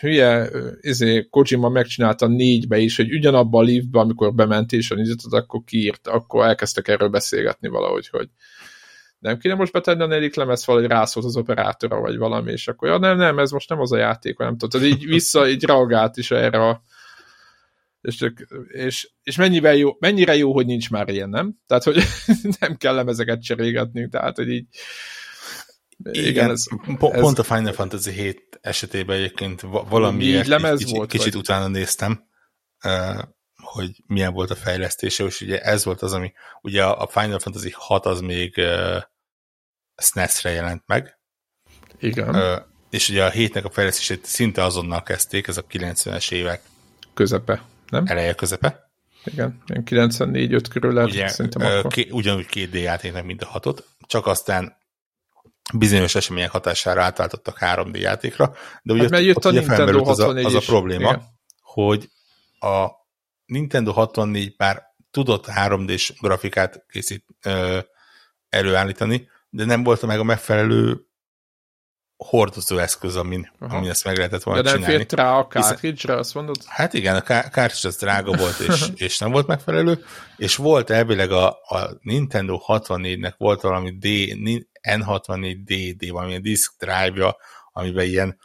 hülye 0.00 0.50
izé, 0.80 1.26
Kojima 1.30 1.68
megcsinálta 1.68 2.26
négybe 2.26 2.78
is, 2.78 2.96
hogy 2.96 3.12
ugyanabba 3.14 3.58
a 3.58 3.62
liftbe, 3.62 3.98
amikor 3.98 4.34
bement 4.34 4.72
és 4.72 4.90
a 4.90 4.96
akkor 5.30 5.60
kiírt, 5.64 6.06
akkor 6.06 6.44
elkezdtek 6.44 6.88
erről 6.88 7.08
beszélgetni 7.08 7.68
valahogy, 7.68 8.08
hogy 8.08 8.28
nem 9.18 9.38
kéne 9.38 9.54
most 9.54 9.72
betenni 9.72 10.02
a 10.02 10.06
negyedik 10.06 10.34
lemez 10.34 10.66
valahogy 10.66 10.88
rászólt 10.88 11.26
az 11.26 11.36
operátora, 11.36 12.00
vagy 12.00 12.16
valami, 12.16 12.52
és 12.52 12.68
akkor 12.68 12.88
ja, 12.88 12.98
nem, 12.98 13.16
nem, 13.16 13.38
ez 13.38 13.50
most 13.50 13.68
nem 13.68 13.80
az 13.80 13.92
a 13.92 13.96
játék, 13.96 14.38
nem 14.38 14.56
tudod, 14.56 14.84
így 14.84 15.06
vissza, 15.06 15.48
így 15.48 15.64
reagált 15.64 16.16
is 16.16 16.30
erre 16.30 16.68
a 16.68 16.82
és, 18.02 18.32
és, 18.68 19.10
és 19.22 19.36
mennyivel 19.36 19.74
jó, 19.74 19.96
mennyire 19.98 20.36
jó, 20.36 20.52
hogy 20.52 20.66
nincs 20.66 20.90
már 20.90 21.08
ilyen, 21.08 21.28
nem? 21.28 21.54
Tehát, 21.66 21.84
hogy 21.84 22.02
nem 22.60 22.76
kell 22.76 22.94
lemezeket 22.94 23.42
cserégetni, 23.42 24.08
tehát, 24.08 24.36
hogy 24.36 24.48
így 24.48 24.66
igen, 26.10 26.24
igen 26.24 26.50
ez, 26.50 26.64
po- 26.98 27.14
ez, 27.14 27.20
pont 27.20 27.38
a 27.38 27.42
Final 27.42 27.72
Fantasy 27.72 28.10
7 28.10 28.58
esetében 28.60 29.16
egyébként 29.16 29.60
valamiért 29.88 30.46
lemez 30.46 30.78
kicsit, 30.78 30.96
volt, 30.96 31.10
kicsit 31.10 31.32
vagy? 31.32 31.42
utána 31.42 31.68
néztem, 31.68 32.24
hogy 33.56 34.02
milyen 34.06 34.32
volt 34.32 34.50
a 34.50 34.54
fejlesztése, 34.54 35.24
és 35.24 35.40
ugye 35.40 35.60
ez 35.60 35.84
volt 35.84 36.02
az, 36.02 36.12
ami, 36.12 36.32
ugye 36.62 36.84
a 36.84 37.06
Final 37.06 37.38
Fantasy 37.38 37.70
6 37.74 38.06
az 38.06 38.20
még 38.20 38.60
SNES-re 39.96 40.50
jelent 40.50 40.82
meg. 40.86 41.18
Igen. 41.98 42.62
És 42.90 43.08
ugye 43.08 43.24
a 43.24 43.30
hétnek 43.30 43.64
a 43.64 43.70
fejlesztését 43.70 44.24
szinte 44.24 44.64
azonnal 44.64 45.02
kezdték, 45.02 45.46
ez 45.46 45.56
a 45.56 45.64
90-es 45.64 46.32
évek. 46.32 46.62
Közepe, 47.14 47.62
nem? 47.88 48.06
Eleje 48.06 48.34
közepe. 48.34 48.90
Igen, 49.24 49.62
94-5 49.66 50.64
körül 50.70 50.92
lehet, 50.92 51.10
ugye, 51.10 51.28
szerintem 51.28 51.66
akkor. 51.66 51.92
Ké, 51.92 52.08
ugyanúgy 52.10 52.46
két 52.46 52.70
D 52.70 52.74
játéknak, 52.74 53.24
mint 53.24 53.42
a 53.42 53.46
hatot, 53.46 53.86
csak 54.06 54.26
aztán 54.26 54.76
bizonyos 55.74 56.14
események 56.14 56.50
hatására 56.50 57.02
átváltottak 57.02 57.58
3D 57.60 57.98
játékra, 57.98 58.54
de 58.82 58.92
ugye, 58.92 59.02
hát, 59.02 59.10
mert 59.10 59.24
jött 59.24 59.44
a 59.44 59.50
ugye 59.50 59.62
felmerült 59.62 60.08
az 60.08 60.18
a, 60.18 60.28
az 60.28 60.54
a 60.54 60.60
probléma, 60.60 61.08
igen. 61.08 61.22
hogy 61.62 62.08
a 62.58 62.88
Nintendo 63.44 63.92
64 63.92 64.56
bár 64.56 64.82
tudott 65.10 65.46
3D-s 65.46 66.12
grafikát 66.20 66.84
készít, 66.88 67.24
ö, 67.44 67.78
előállítani, 68.48 69.28
de 69.48 69.64
nem 69.64 69.82
volt 69.82 70.06
meg 70.06 70.18
a 70.18 70.22
megfelelő 70.24 71.06
hordozó 72.16 72.78
eszköz, 72.78 73.16
amin, 73.16 73.50
amin 73.58 73.90
ezt 73.90 74.04
meg 74.04 74.16
lehetett 74.16 74.42
volna 74.42 74.62
de 74.62 74.70
csinálni. 74.70 74.86
Nem 74.86 74.96
fért 74.96 75.12
rá 75.12 75.32
a 75.32 75.46
cartridge 75.46 76.14
azt 76.14 76.34
mondod? 76.34 76.56
Hát 76.66 76.92
igen, 76.92 77.16
a 77.16 77.22
cartridge 77.22 77.88
az 77.88 77.96
drága 77.96 78.36
volt, 78.36 78.58
és, 78.58 78.88
és 79.06 79.18
nem 79.18 79.30
volt 79.30 79.46
megfelelő, 79.46 80.04
és 80.36 80.56
volt 80.56 80.90
elvileg 80.90 81.30
a, 81.30 81.48
a 81.48 81.98
Nintendo 82.00 82.60
64-nek 82.66 83.34
volt 83.36 83.60
valami 83.60 83.90
D, 83.90 84.36
N64DD, 84.88 86.08
valami 86.10 86.40
disk 86.40 86.72
drive-ja, 86.78 87.36
amiben 87.72 88.04
ilyen 88.04 88.38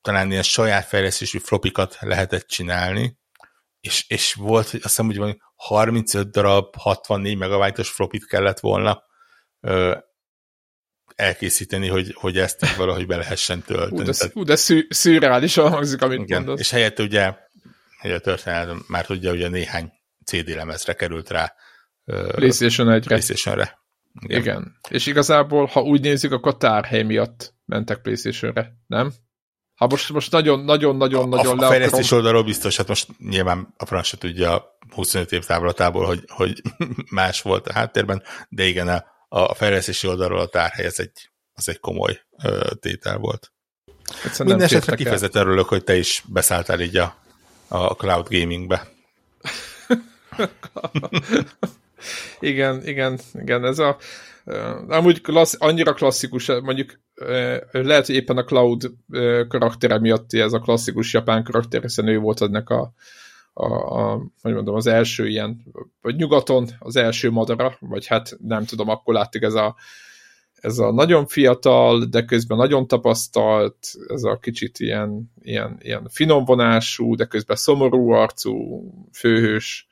talán 0.00 0.30
ilyen 0.30 0.42
saját 0.42 0.86
fejlesztésű 0.86 1.38
flopikat 1.38 1.96
lehetett 2.00 2.46
csinálni, 2.46 3.18
és, 3.80 4.04
és 4.08 4.34
volt, 4.34 4.70
hogy 4.70 4.80
azt 4.82 4.88
hiszem, 4.88 5.06
hogy 5.06 5.16
van 5.16 5.42
35 5.54 6.30
darab 6.30 6.76
64 6.76 7.36
megabajtos 7.36 7.90
flopit 7.90 8.26
kellett 8.26 8.60
volna 8.60 9.02
ö, 9.60 9.96
elkészíteni, 11.14 11.88
hogy, 11.88 12.14
hogy 12.14 12.38
ezt 12.38 12.76
valahogy 12.76 13.06
be 13.06 13.16
lehessen 13.16 13.62
tölteni. 13.62 14.00
Ú, 14.00 14.04
de, 14.04 14.12
Tehát, 14.12 14.44
de 14.44 14.56
szű, 14.56 14.86
szürreálisan 14.88 15.70
hangzik, 15.70 16.02
amit 16.02 16.20
igen, 16.20 16.42
mondasz. 16.42 16.60
És 16.60 16.70
helyette 16.70 17.02
ugye, 17.02 17.34
hogy 18.00 18.10
a 18.10 18.18
történet 18.18 18.88
már 18.88 19.06
tudja, 19.06 19.32
ugye 19.32 19.48
néhány 19.48 19.92
CD 20.24 20.48
lemezre 20.48 20.92
került 20.92 21.30
rá. 21.30 21.54
PlayStation 22.04 22.88
1-re. 22.88 23.00
PlayStation-re. 23.00 23.77
Igen. 24.22 24.40
Igen. 24.40 24.78
És 24.88 25.06
igazából, 25.06 25.66
ha 25.66 25.82
úgy 25.82 26.00
nézzük, 26.00 26.32
akkor 26.32 26.56
tárhely 26.56 27.02
miatt 27.02 27.54
mentek 27.64 28.00
PlayStation-re, 28.00 28.72
nem? 28.86 29.12
Ha 29.74 29.86
most, 29.86 30.12
most 30.12 30.32
nagyon, 30.32 30.60
nagyon, 30.60 30.96
nagyon, 30.96 31.32
a, 31.32 31.36
nagyon 31.36 31.58
a, 31.58 31.66
a 31.66 31.68
fejlesztés 31.68 32.06
akarom... 32.06 32.18
oldalról 32.18 32.44
biztos, 32.44 32.76
hát 32.76 32.88
most 32.88 33.08
nyilván 33.18 33.74
a 33.76 33.86
franc 33.86 34.06
se 34.06 34.16
tudja 34.16 34.78
25 34.90 35.32
év 35.32 35.44
távlatából, 35.44 36.06
hogy, 36.06 36.24
hogy 36.26 36.62
más 37.10 37.42
volt 37.42 37.68
a 37.68 37.72
háttérben, 37.72 38.22
de 38.48 38.64
igen, 38.64 38.88
a, 38.88 39.04
a 39.28 39.54
fejlesztési 39.54 40.06
oldalról 40.06 40.40
a 40.40 40.46
tárhely 40.46 40.86
az 40.86 41.00
egy, 41.00 41.30
az 41.52 41.68
egy 41.68 41.78
komoly 41.78 42.20
ö, 42.42 42.70
tétel 42.80 43.18
volt. 43.18 43.52
Minden 44.38 44.60
esetre 44.60 44.96
kifejezetten 44.96 45.42
örülök, 45.42 45.68
hogy 45.68 45.84
te 45.84 45.96
is 45.96 46.22
beszálltál 46.26 46.80
így 46.80 46.96
a, 46.96 47.16
a 47.68 47.94
cloud 47.94 48.26
gamingbe. 48.28 48.88
igen, 52.40 52.86
igen, 52.86 53.18
igen, 53.32 53.64
ez 53.64 53.78
a 53.78 53.96
amúgy 54.88 55.20
klassz, 55.20 55.56
annyira 55.58 55.92
klasszikus, 55.92 56.46
mondjuk 56.46 57.00
lehet, 57.70 58.06
hogy 58.06 58.14
éppen 58.14 58.36
a 58.36 58.44
Cloud 58.44 58.92
karaktere 59.48 59.98
miatt 59.98 60.32
ez 60.32 60.52
a 60.52 60.58
klasszikus 60.58 61.12
japán 61.12 61.44
karakter, 61.44 61.82
hiszen 61.82 62.08
ő 62.08 62.18
volt 62.18 62.42
ennek 62.42 62.70
a, 62.70 62.92
a, 63.52 63.66
a 64.00 64.22
hogy 64.42 64.52
mondom, 64.52 64.74
az 64.74 64.86
első 64.86 65.28
ilyen, 65.28 65.64
vagy 66.02 66.16
nyugaton 66.16 66.68
az 66.78 66.96
első 66.96 67.30
madara, 67.30 67.76
vagy 67.80 68.06
hát 68.06 68.36
nem 68.40 68.64
tudom, 68.64 68.88
akkor 68.88 69.14
láttuk 69.14 69.42
ez 69.42 69.54
a, 69.54 69.76
ez 70.54 70.78
a 70.78 70.92
nagyon 70.92 71.26
fiatal, 71.26 72.04
de 72.04 72.24
közben 72.24 72.56
nagyon 72.56 72.86
tapasztalt, 72.86 73.76
ez 74.08 74.22
a 74.22 74.38
kicsit 74.38 74.78
ilyen, 74.78 75.32
ilyen, 75.40 75.78
ilyen 75.80 76.08
finomvonású, 76.10 77.14
de 77.14 77.24
közben 77.24 77.56
szomorú 77.56 78.10
arcú 78.10 78.82
főhős, 79.12 79.87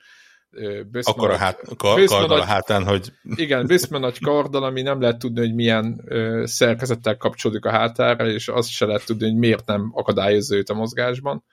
Böszman 0.91 1.15
Akkor 1.15 1.29
a, 1.29 1.35
hát, 1.35 1.61
kar, 1.77 2.03
karddal 2.03 2.39
a 2.39 2.43
hátán, 2.43 2.83
hogy... 2.83 3.11
Igen, 3.35 3.67
Böszman 3.67 4.01
nagy 4.01 4.19
karddal, 4.19 4.63
ami 4.63 4.81
nem 4.81 5.01
lehet 5.01 5.19
tudni, 5.19 5.39
hogy 5.39 5.53
milyen 5.53 6.01
ö, 6.05 6.43
szerkezettel 6.45 7.17
kapcsolódik 7.17 7.65
a 7.65 7.71
hátára, 7.71 8.29
és 8.29 8.47
azt 8.47 8.69
se 8.69 8.85
lehet 8.85 9.05
tudni, 9.05 9.25
hogy 9.25 9.37
miért 9.37 9.65
nem 9.65 9.91
akadályozza 9.93 10.55
őt 10.55 10.69
a 10.69 10.73
mozgásban. 10.73 11.43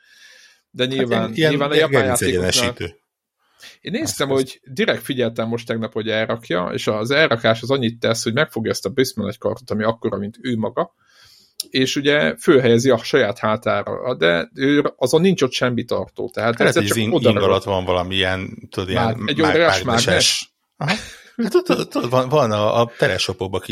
De 0.70 0.84
nyilván, 0.84 1.20
hát 1.20 1.36
ilyen, 1.36 1.50
nyilván 1.50 1.70
a 1.70 1.74
japán 1.74 2.04
játékoknál... 2.04 2.74
Én 3.80 3.92
néztem, 3.92 4.30
ezt, 4.30 4.38
hogy 4.38 4.60
direkt 4.72 5.02
figyeltem 5.02 5.48
most 5.48 5.66
tegnap, 5.66 5.92
hogy 5.92 6.08
elrakja, 6.08 6.70
és 6.72 6.86
az 6.86 7.10
elrakás 7.10 7.62
az 7.62 7.70
annyit 7.70 7.98
tesz, 7.98 8.22
hogy 8.22 8.32
megfogja 8.32 8.70
ezt 8.70 8.86
a 8.86 8.90
Böszman 8.90 9.26
nagy 9.26 9.38
kardot, 9.38 9.70
ami 9.70 9.84
akkora, 9.84 10.16
mint 10.16 10.36
ő 10.40 10.56
maga, 10.56 10.94
és 11.70 11.96
ugye 11.96 12.36
fölhelyezi 12.36 12.90
a 12.90 12.98
saját 12.98 13.38
hátára, 13.38 14.14
de 14.14 14.50
ő, 14.54 14.92
azon 14.96 15.20
nincs 15.20 15.42
ott 15.42 15.52
semmi 15.52 15.84
tartó. 15.84 16.30
Tehát 16.30 16.58
hát 16.58 16.76
ez 16.76 16.86
csak 16.86 16.96
ing, 16.96 17.22
ing 17.22 17.36
alatt 17.36 17.64
van 17.64 17.84
valamilyen, 17.84 18.68
tudod, 18.70 18.88
ilyen 18.88 19.22
egy 19.26 19.42
óriás 19.42 19.82
mágnes. 19.82 20.54
Hát 20.76 20.98
tudod, 21.50 22.10
van, 22.10 22.28
van 22.28 22.50
a, 22.52 22.80
a 22.80 22.92
telesopokban 22.98 23.62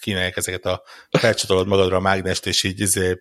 kínálják 0.00 0.36
ezeket 0.36 0.64
a 0.66 0.82
felcsatolod 1.10 1.66
magadra 1.66 1.96
a 1.96 2.00
mágnest, 2.00 2.46
és 2.46 2.62
így 2.62 2.80
izé 2.80 3.20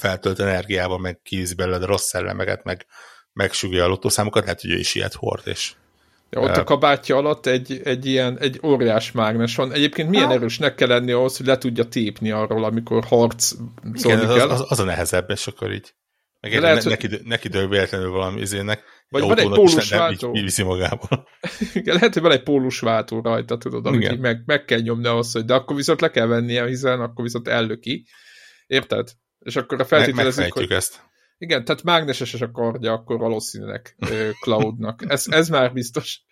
feltölt 0.00 0.40
energiával, 0.40 0.98
meg 0.98 1.20
kiűzi 1.22 1.54
belőled 1.54 1.82
a 1.82 1.86
rossz 1.86 2.08
szellemeket, 2.08 2.64
meg 2.64 2.86
megsugja 3.32 3.84
a 3.84 3.88
lottószámokat, 3.88 4.42
lehet, 4.42 4.60
hogy 4.60 4.70
ő 4.70 4.78
is 4.78 4.94
ilyet 4.94 5.14
hord, 5.14 5.46
és 5.46 5.72
Ja, 6.34 6.40
ott 6.40 6.56
a 6.56 6.64
kabátja 6.64 7.16
alatt 7.16 7.46
egy, 7.46 7.80
egy 7.84 8.06
ilyen, 8.06 8.38
egy 8.38 8.60
óriás 8.62 9.12
mágnes 9.12 9.56
van. 9.56 9.72
Egyébként 9.72 10.08
milyen 10.08 10.26
ha? 10.26 10.32
erősnek 10.32 10.74
kell 10.74 10.88
lenni 10.88 11.12
ahhoz, 11.12 11.36
hogy 11.36 11.46
le 11.46 11.58
tudja 11.58 11.84
tépni 11.84 12.30
arról, 12.30 12.64
amikor 12.64 13.04
harc 13.04 13.52
Igen, 13.92 14.18
az, 14.18 14.36
kell. 14.36 14.48
Az, 14.48 14.64
az, 14.68 14.80
a 14.80 14.84
nehezebb, 14.84 15.30
és 15.30 15.46
akkor 15.46 15.72
így 15.72 15.94
meg 16.40 16.60
lehet, 16.60 16.84
ne, 16.84 16.90
neki, 16.90 17.08
neki 17.24 17.48
dől 17.48 17.68
véletlenül 17.68 18.10
valami 18.10 18.40
izének, 18.40 18.82
vagy 19.08 19.22
van 19.22 19.38
egy 19.38 19.48
pólusváltó. 19.48 20.32
Nem, 20.32 20.44
viszi 20.44 20.62
magából. 20.62 21.28
Igen, 21.74 21.94
lehet, 21.94 22.12
hogy 22.12 22.22
van 22.22 22.32
egy 22.32 22.42
pólusváltó 22.42 23.20
rajta, 23.20 23.58
tudod, 23.58 23.86
amit 23.86 24.20
meg, 24.20 24.42
meg 24.46 24.64
kell 24.64 24.80
nyomni 24.80 25.06
ahhoz, 25.06 25.32
hogy 25.32 25.44
de 25.44 25.54
akkor 25.54 25.76
viszont 25.76 26.00
le 26.00 26.10
kell 26.10 26.26
vennie, 26.26 26.66
hiszen 26.66 27.00
akkor 27.00 27.24
viszont 27.24 27.48
ellöki. 27.48 28.06
Érted? 28.66 29.08
És 29.38 29.56
akkor 29.56 29.80
a 29.80 29.84
feltételezik, 29.84 30.52
hogy... 30.52 30.70
ezt. 30.70 31.02
Igen, 31.38 31.64
tehát 31.64 31.82
mágneses 31.82 32.40
a 32.40 32.50
kardja, 32.50 32.92
akkor 32.92 33.18
valószínűleg 33.18 33.96
Cloudnak. 34.40 35.04
Ez, 35.08 35.26
ez 35.28 35.48
már 35.48 35.72
biztos. 35.72 36.22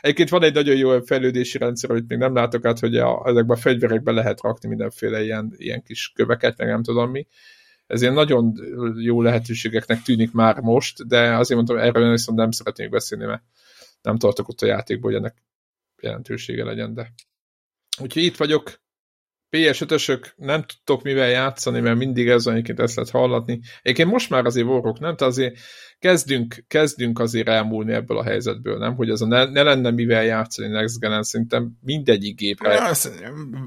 Egyébként 0.00 0.28
van 0.28 0.42
egy 0.42 0.54
nagyon 0.54 0.76
jó 0.76 1.00
fejlődési 1.00 1.58
rendszer, 1.58 1.90
amit 1.90 2.08
még 2.08 2.18
nem 2.18 2.34
látok 2.34 2.64
át, 2.64 2.78
hogy 2.78 2.96
a, 2.96 3.22
ezekben 3.26 3.56
a 3.56 3.60
fegyverekben 3.60 4.14
lehet 4.14 4.40
rakni 4.40 4.68
mindenféle 4.68 5.22
ilyen, 5.22 5.54
ilyen 5.56 5.82
kis 5.82 6.12
köveket, 6.14 6.58
meg 6.58 6.68
nem 6.68 6.82
tudom 6.82 7.10
mi. 7.10 7.26
Ez 7.86 8.02
ilyen 8.02 8.14
nagyon 8.14 8.54
jó 8.96 9.22
lehetőségeknek 9.22 10.02
tűnik 10.02 10.32
már 10.32 10.60
most, 10.60 11.06
de 11.06 11.36
azért 11.36 11.56
mondtam, 11.56 11.78
erről 11.78 12.10
viszont 12.10 12.38
nem 12.38 12.50
szeretnék 12.50 12.90
beszélni, 12.90 13.24
mert 13.24 13.42
nem 14.02 14.18
tartok 14.18 14.48
ott 14.48 14.60
a 14.60 14.66
játékból, 14.66 15.10
hogy 15.10 15.20
ennek 15.20 15.42
jelentősége 16.00 16.64
legyen, 16.64 16.94
de 16.94 17.12
úgyhogy 18.00 18.22
itt 18.22 18.36
vagyok, 18.36 18.80
PS5-ösök 19.50 20.32
nem 20.36 20.62
tudtok 20.62 21.02
mivel 21.02 21.28
játszani, 21.28 21.80
mert 21.80 21.96
mindig 21.96 22.28
ez 22.28 22.46
egyébként 22.46 22.80
ezt 22.80 22.96
lehet 22.96 23.10
hallatni. 23.10 23.60
Egyébként 23.82 24.10
most 24.10 24.30
már 24.30 24.44
azért 24.44 24.66
vorok, 24.66 24.98
nem? 24.98 25.16
Tehát 25.16 25.32
azért 25.32 25.58
kezdünk, 25.98 26.64
kezdünk 26.68 27.18
azért 27.18 27.48
elmúlni 27.48 27.92
ebből 27.92 28.18
a 28.18 28.24
helyzetből, 28.24 28.78
nem? 28.78 28.94
Hogy 28.94 29.10
ez 29.10 29.20
a 29.20 29.26
ne, 29.26 29.44
ne 29.44 29.62
lenne 29.62 29.90
mivel 29.90 30.24
játszani 30.24 30.68
Next 30.68 31.00
Gen-en, 31.00 31.22
szerintem 31.22 31.70
mindegyik 31.80 32.36
gépre. 32.36 32.72
Ja, 32.72 32.84
az, 32.84 33.12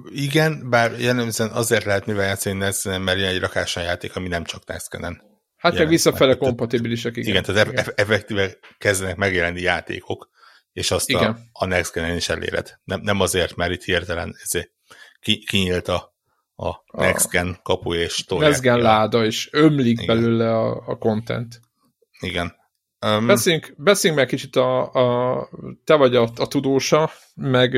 igen, 0.09 0.69
bár 0.69 0.99
jellemzően 0.99 1.49
azért 1.49 1.83
lehet 1.83 2.05
mivel 2.05 2.25
játszani 2.25 2.57
Next 2.57 2.83
Gen-en, 2.83 3.01
mert 3.01 3.17
ilyen 3.17 3.33
egy 3.33 3.39
rakásan 3.39 3.83
játék, 3.83 4.15
ami 4.15 4.27
nem 4.27 4.43
csak 4.43 4.65
Next 4.65 4.89
Gen-en. 4.89 5.21
Hát 5.57 5.77
meg 5.77 5.87
visszafele 5.87 6.35
kompatibilisek, 6.35 7.17
igen. 7.17 7.29
Igen, 7.29 7.43
tehát 7.43 7.71
igen. 7.71 7.85
effektíve 7.95 8.57
kezdenek 8.77 9.15
megjelenni 9.15 9.61
játékok, 9.61 10.29
és 10.71 10.91
azt 10.91 11.09
igen. 11.09 11.23
a, 11.23 11.37
a 11.51 11.65
Next 11.65 11.93
Gen-en 11.93 12.15
is 12.15 12.29
eléred. 12.29 12.79
Nem, 12.83 13.01
nem 13.01 13.19
azért, 13.19 13.55
mert 13.55 13.71
itt 13.71 13.83
hirtelen 13.83 14.35
ezért 14.43 14.71
kinyílt 15.19 15.87
a, 15.87 16.15
a 16.55 16.83
Next 16.91 17.29
Gen 17.29 17.59
kapu 17.63 17.93
és 17.93 18.15
tolják. 18.15 18.49
Next 18.49 18.63
Gen 18.63 18.79
láda, 18.79 19.25
és 19.25 19.49
ömlik 19.51 20.01
Igen. 20.01 20.15
belőle 20.15 20.57
a, 20.57 20.83
a 20.87 20.97
content. 20.97 21.59
Igen. 22.19 22.57
Um, 23.05 23.27
beszéljünk, 23.27 23.73
beszéljünk 23.77 24.21
meg 24.21 24.29
kicsit 24.29 24.55
a, 24.55 24.91
a 24.91 25.49
te 25.83 25.95
vagy 25.95 26.15
a, 26.15 26.29
a 26.35 26.47
tudósa, 26.47 27.11
meg, 27.35 27.73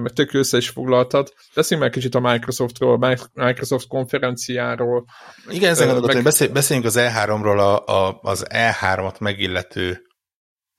meg 0.00 0.12
tök 0.12 0.32
össze 0.32 0.56
is 0.56 0.68
foglaltad. 0.68 1.32
Beszéljünk 1.54 1.88
meg 1.88 1.98
kicsit 1.98 2.14
a 2.14 2.20
Microsoftról, 2.20 2.98
Microsoft 3.32 3.86
konferenciáról. 3.86 5.04
Igen, 5.48 5.70
ezen 5.70 5.86
gondoltam, 5.86 6.14
meg... 6.14 6.24
beszél, 6.24 6.48
beszéljünk 6.48 6.88
az 6.88 6.96
E3-ról, 6.98 7.58
a, 7.58 7.92
a, 7.92 8.18
az 8.22 8.46
E3-at 8.48 9.20
megillető 9.20 10.06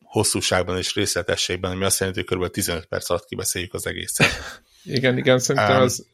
hosszúságban 0.03 0.77
és 0.77 0.95
részletességben, 0.95 1.71
ami 1.71 1.83
azt 1.83 1.99
jelenti, 1.99 2.23
hogy 2.27 2.37
kb. 2.37 2.51
15 2.51 2.85
perc 2.85 3.09
alatt 3.09 3.25
kibeszéljük 3.25 3.73
az 3.73 3.87
egészet. 3.87 4.27
igen, 4.87 5.17
igen, 5.17 5.39
szerintem 5.39 5.75
um, 5.75 5.81
az 5.81 6.07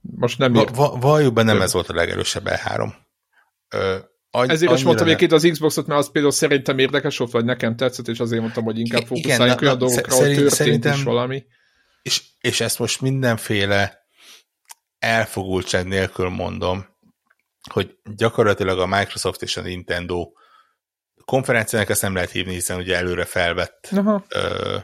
most 0.00 0.38
nem 0.38 0.54
ír. 0.54 0.68
Va, 0.74 0.96
valljuk 1.00 1.34
be, 1.34 1.42
nem 1.42 1.60
ez 1.60 1.72
volt 1.72 1.88
a 1.88 1.94
legerősebb 1.94 2.48
E3. 2.48 2.92
Ö, 3.68 3.96
Agy, 4.30 4.50
Ezért 4.50 4.72
is 4.72 4.82
mondtam 4.82 5.06
egyébként 5.06 5.32
az 5.32 5.48
Xboxot, 5.50 5.86
mert 5.86 6.00
az 6.00 6.10
például 6.10 6.32
szerintem 6.32 6.78
érdekes 6.78 7.16
volt, 7.18 7.30
vagy 7.30 7.44
nekem 7.44 7.76
tetszett, 7.76 8.08
és 8.08 8.20
azért 8.20 8.40
mondtam, 8.40 8.64
hogy 8.64 8.78
inkább 8.78 9.06
fókuszáljunk 9.06 9.60
olyan 9.60 9.78
dolgokra, 9.78 10.14
ahol 10.14 10.26
történt 10.26 10.50
szerintem, 10.50 10.94
is 10.94 11.02
valami. 11.02 11.44
És, 12.02 12.22
és 12.40 12.60
ezt 12.60 12.78
most 12.78 13.00
mindenféle 13.00 14.06
elfogultság 14.98 15.86
nélkül 15.86 16.28
mondom, 16.28 16.86
hogy 17.70 17.96
gyakorlatilag 18.16 18.78
a 18.78 18.86
Microsoft 18.86 19.42
és 19.42 19.56
a 19.56 19.60
Nintendo 19.60 20.32
konferenciának 21.24 21.88
ezt 21.88 22.02
nem 22.02 22.14
lehet 22.14 22.30
hívni, 22.30 22.52
hiszen 22.52 22.78
ugye 22.78 22.96
előre 22.96 23.24
felvett 23.24 23.88
Aha. 23.96 24.24
Ö, 24.28 24.76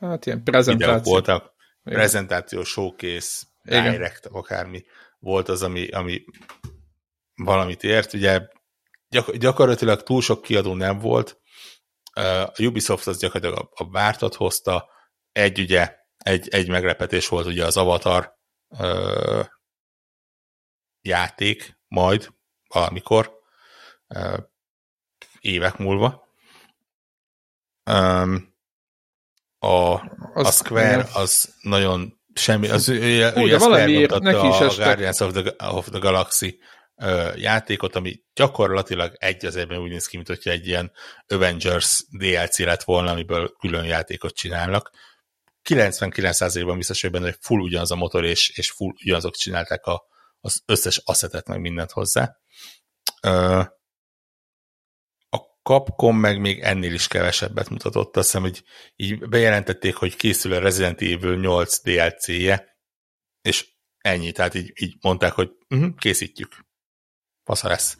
hát 0.00 0.26
ilyen 0.26 0.42
prezentáció. 0.42 1.12
voltak, 1.12 1.51
Igen. 1.84 1.98
prezentáció, 1.98 2.62
showcase, 2.62 3.46
direct, 3.62 4.26
akármi 4.26 4.84
volt 5.18 5.48
az, 5.48 5.62
ami, 5.62 5.88
ami 5.88 6.24
valamit 7.34 7.84
ért. 7.84 8.12
Ugye 8.12 8.48
gyak, 9.08 9.36
gyakorlatilag 9.36 10.02
túl 10.02 10.20
sok 10.20 10.42
kiadó 10.42 10.74
nem 10.74 10.98
volt. 10.98 11.40
A 12.14 12.62
Ubisoft 12.62 13.06
az 13.06 13.18
gyakorlatilag 13.18 13.68
a, 13.70 13.84
a 13.84 13.90
vártat 13.90 14.34
hozta. 14.34 14.90
Egy 15.32 15.58
ugye, 15.60 15.96
egy, 16.16 16.48
egy 16.48 16.68
meglepetés 16.68 17.28
volt 17.28 17.46
ugye 17.46 17.64
az 17.64 17.76
Avatar 17.76 18.34
ö, 18.78 19.42
játék 21.00 21.78
majd 21.88 22.28
valamikor 22.68 23.38
ö, 24.06 24.38
évek 25.40 25.76
múlva. 25.76 26.28
A, 29.62 29.94
az, 30.34 30.46
a 30.46 30.50
Square 30.50 31.08
az 31.12 31.54
nagyon 31.60 32.20
semmi, 32.34 32.68
az, 32.68 32.88
ugye, 32.88 33.32
ugye 33.32 33.58
valamiért 33.58 34.18
neki 34.18 34.46
is 34.46 34.60
a 34.60 34.82
Guardians 34.84 35.20
of 35.20 35.32
the, 35.32 35.68
of 35.68 35.88
the 35.88 35.98
Galaxy 35.98 36.58
játékot, 37.34 37.96
ami 37.96 38.22
gyakorlatilag 38.34 39.16
egy 39.18 39.46
az 39.46 39.56
úgy 39.56 39.90
néz 39.90 40.06
ki, 40.06 40.16
mint 40.16 40.28
hogyha 40.28 40.50
egy 40.50 40.66
ilyen 40.66 40.92
Avengers 41.26 42.04
DLC 42.10 42.58
lett 42.58 42.82
volna, 42.82 43.10
amiből 43.10 43.52
külön 43.58 43.84
játékot 43.84 44.34
csinálnak. 44.34 44.90
99%-ban 45.68 46.76
biztos, 46.76 47.00
hogy 47.00 47.10
benne, 47.10 47.24
hogy 47.24 47.38
full 47.40 47.60
ugyanaz 47.60 47.90
a 47.90 47.96
motor, 47.96 48.24
és, 48.24 48.48
és 48.48 48.70
full 48.70 48.92
ugyanazok 49.04 49.34
csinálták 49.34 49.86
a, 49.86 50.02
az 50.40 50.62
összes 50.66 50.98
asszetet, 51.04 51.48
meg 51.48 51.60
mindent 51.60 51.90
hozzá. 51.90 52.36
A 53.20 53.80
Capcom 55.62 56.16
meg 56.16 56.40
még 56.40 56.60
ennél 56.60 56.92
is 56.92 57.08
kevesebbet 57.08 57.68
mutatott. 57.68 58.16
Azt 58.16 58.26
hiszem, 58.26 58.42
hogy 58.42 58.62
így 58.96 59.28
bejelentették, 59.28 59.94
hogy 59.94 60.16
készül 60.16 60.52
a 60.52 60.58
Resident 60.58 61.00
Evil 61.00 61.36
8 61.36 61.82
DLC-je, 61.82 62.76
és 63.42 63.68
ennyi, 63.98 64.32
tehát 64.32 64.54
így, 64.54 64.72
így 64.74 64.96
mondták, 65.00 65.32
hogy 65.32 65.50
uh-huh, 65.68 65.94
készítjük 65.96 66.48
fasza 67.44 67.68
lesz. 67.68 67.96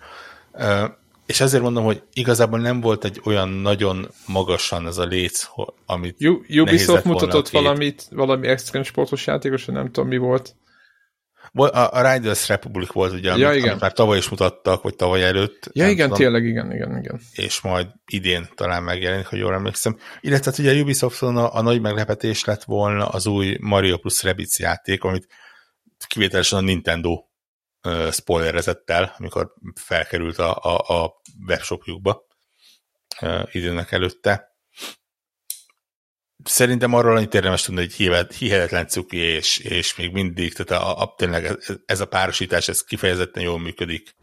És 1.26 1.40
ezért 1.40 1.62
mondom, 1.62 1.84
hogy 1.84 2.02
igazából 2.12 2.58
nem 2.58 2.80
volt 2.80 3.04
egy 3.04 3.20
olyan 3.24 3.48
nagyon 3.48 4.08
magasan 4.26 4.86
ez 4.86 4.98
a 4.98 5.04
léc, 5.04 5.48
amit 5.86 6.24
U- 6.24 6.48
Ubisoft 6.48 7.04
mutatott 7.04 7.48
valamit, 7.48 8.06
valami 8.10 8.48
extrém 8.48 8.82
sportos 8.82 9.26
játékos, 9.26 9.64
nem 9.64 9.86
tudom 9.86 10.08
mi 10.08 10.16
volt. 10.16 10.56
A, 11.55 11.98
a 11.98 12.12
Riders 12.12 12.48
Republic 12.48 12.92
volt 12.92 13.12
ugye, 13.12 13.36
ja, 13.36 13.48
amit, 13.48 13.64
amit 13.64 13.80
már 13.80 13.92
tavaly 13.92 14.18
is 14.18 14.28
mutattak, 14.28 14.82
vagy 14.82 14.96
tavaly 14.96 15.22
előtt. 15.22 15.70
Ja, 15.72 15.88
igen, 15.88 16.09
tudom, 16.09 16.18
tényleg, 16.18 16.44
igen, 16.44 16.72
igen, 16.72 16.98
igen. 16.98 17.20
És 17.32 17.61
majd 17.61 17.86
idén 18.07 18.48
talán 18.55 18.82
megjelenik, 18.82 19.26
hogy 19.26 19.38
jól 19.38 19.55
emlékszem. 19.55 19.98
Illetve 20.20 20.50
hát 20.50 20.59
ugye 20.59 20.72
a 20.72 20.80
Ubisofton 20.80 21.36
a, 21.36 21.55
a 21.55 21.62
nagy 21.62 21.80
meglepetés 21.80 22.44
lett 22.44 22.64
volna 22.64 23.09
az 23.09 23.26
új 23.26 23.57
Mario 23.61 23.98
plus 23.98 24.22
Rabbids 24.22 24.59
játék, 24.59 25.05
amit 25.05 25.26
kivételesen 26.07 26.59
a 26.59 26.62
Nintendo 26.62 27.24
spoilerezett 28.11 28.90
el, 28.90 29.14
amikor 29.18 29.53
felkerült 29.74 30.38
a, 30.38 30.57
a, 30.57 31.03
a 31.03 31.20
webshopjukba 31.46 32.26
időnek 33.50 33.92
előtte. 33.92 34.51
Szerintem 36.45 36.95
arról 36.95 37.16
annyit 37.16 37.34
érdemes 37.34 37.62
tudni, 37.62 37.80
hogy 37.80 37.95
hihetetlen 38.34 38.86
cuki, 38.86 39.16
és, 39.16 39.59
és 39.59 39.97
még 39.97 40.12
mindig, 40.12 40.53
tehát 40.53 40.82
a, 40.82 41.03
a, 41.03 41.14
tényleg 41.16 41.59
ez 41.86 42.01
a 42.01 42.07
párosítás, 42.07 42.68
ez 42.68 42.84
kifejezetten 42.84 43.43
jól 43.43 43.61
működik. 43.61 44.14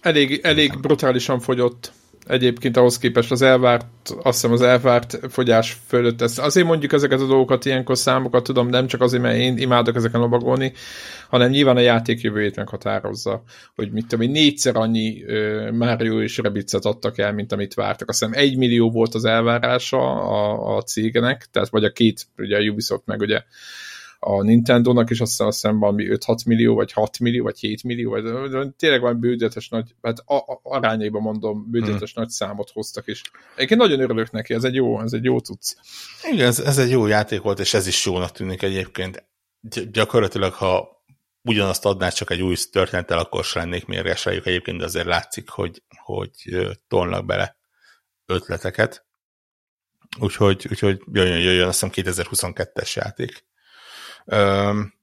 Elég, 0.00 0.40
elég 0.42 0.80
brutálisan 0.80 1.40
fogyott 1.40 1.92
egyébként 2.28 2.76
ahhoz 2.76 2.98
képest 2.98 3.30
az 3.30 3.42
elvárt, 3.42 3.86
azt 4.04 4.40
hiszem 4.40 4.52
az 4.52 4.62
elvárt 4.62 5.18
fogyás 5.28 5.76
fölött. 5.86 6.20
Ez, 6.22 6.38
azért 6.38 6.66
mondjuk 6.66 6.92
ezeket 6.92 7.20
a 7.20 7.26
dolgokat, 7.26 7.64
ilyenkor 7.64 7.96
számokat 7.98 8.42
tudom, 8.42 8.68
nem 8.68 8.86
csak 8.86 9.00
azért, 9.00 9.22
mert 9.22 9.36
én 9.36 9.58
imádok 9.58 9.96
ezeken 9.96 10.20
lobagolni, 10.20 10.72
hanem 11.28 11.50
nyilván 11.50 11.76
a 11.76 11.80
játék 11.80 12.20
jövőjét 12.20 12.56
meghatározza, 12.56 13.42
hogy 13.74 13.90
mit 13.90 14.06
tudom 14.06 14.24
én, 14.24 14.30
négyszer 14.30 14.76
annyi 14.76 15.24
Mario 15.72 16.22
és 16.22 16.38
Rabbids-et 16.38 16.84
adtak 16.84 17.18
el, 17.18 17.32
mint 17.32 17.52
amit 17.52 17.74
vártak. 17.74 18.08
Azt 18.08 18.18
hiszem 18.18 18.34
egy 18.34 18.56
millió 18.56 18.90
volt 18.90 19.14
az 19.14 19.24
elvárása 19.24 19.98
a, 20.22 20.76
a 20.76 20.82
cégnek, 20.82 21.46
tehát 21.52 21.68
vagy 21.68 21.84
a 21.84 21.90
két, 21.90 22.26
ugye 22.36 22.56
a 22.56 22.70
Ubisoft 22.70 23.06
meg 23.06 23.20
ugye 23.20 23.42
a 24.18 24.42
Nintendo-nak 24.42 25.10
is 25.10 25.20
azt 25.20 25.30
hiszem, 25.30 25.46
azt 25.46 25.60
hiszem 25.60 25.78
valami 25.78 26.06
5-6 26.08 26.46
millió, 26.46 26.74
vagy 26.74 26.92
6 26.92 27.18
millió, 27.18 27.44
vagy 27.44 27.58
7 27.58 27.82
millió, 27.82 28.10
vagy 28.10 28.74
tényleg 28.76 29.00
van 29.00 29.20
bődötes 29.20 29.68
nagy, 29.68 29.94
hát 30.02 30.18
a, 30.18 30.34
a, 30.34 30.60
arányaiban 30.62 31.22
mondom, 31.22 31.70
bődötes 31.70 32.12
hmm. 32.12 32.22
nagy 32.22 32.28
számot 32.28 32.70
hoztak 32.70 33.06
is. 33.06 33.22
Egyébként 33.56 33.80
nagyon 33.80 34.00
örülök 34.00 34.30
neki, 34.30 34.54
ez 34.54 34.64
egy 34.64 34.74
jó, 34.74 35.00
ez 35.00 35.12
egy 35.12 35.24
jó 35.24 35.40
tudsz. 35.40 35.76
Igen, 36.32 36.46
ez, 36.46 36.58
ez 36.58 36.78
egy 36.78 36.90
jó 36.90 37.06
játék 37.06 37.40
volt, 37.40 37.58
és 37.58 37.74
ez 37.74 37.86
is 37.86 38.06
jónak 38.06 38.32
tűnik 38.32 38.62
egyébként. 38.62 39.28
Gy- 39.60 39.90
gyakorlatilag, 39.90 40.52
ha 40.52 41.02
ugyanazt 41.42 41.84
adná 41.84 42.08
csak 42.08 42.30
egy 42.30 42.42
új 42.42 42.56
történettel, 42.70 43.18
akkor 43.18 43.44
sem 43.44 43.62
lennék 43.62 43.86
mérges 43.86 44.24
rájuk 44.24 44.46
egyébként, 44.46 44.78
de 44.78 44.84
azért 44.84 45.06
látszik, 45.06 45.48
hogy, 45.48 45.82
hogy 46.04 46.30
tolnak 46.88 47.26
bele 47.26 47.56
ötleteket. 48.26 49.06
Úgyhogy, 50.20 50.66
úgyhogy 50.70 51.02
jöjjön, 51.12 51.38
jöjjön, 51.38 51.68
azt 51.68 51.80
hiszem 51.80 52.12
2022-es 52.14 52.94
játék. 52.94 53.47
Um, 54.30 54.96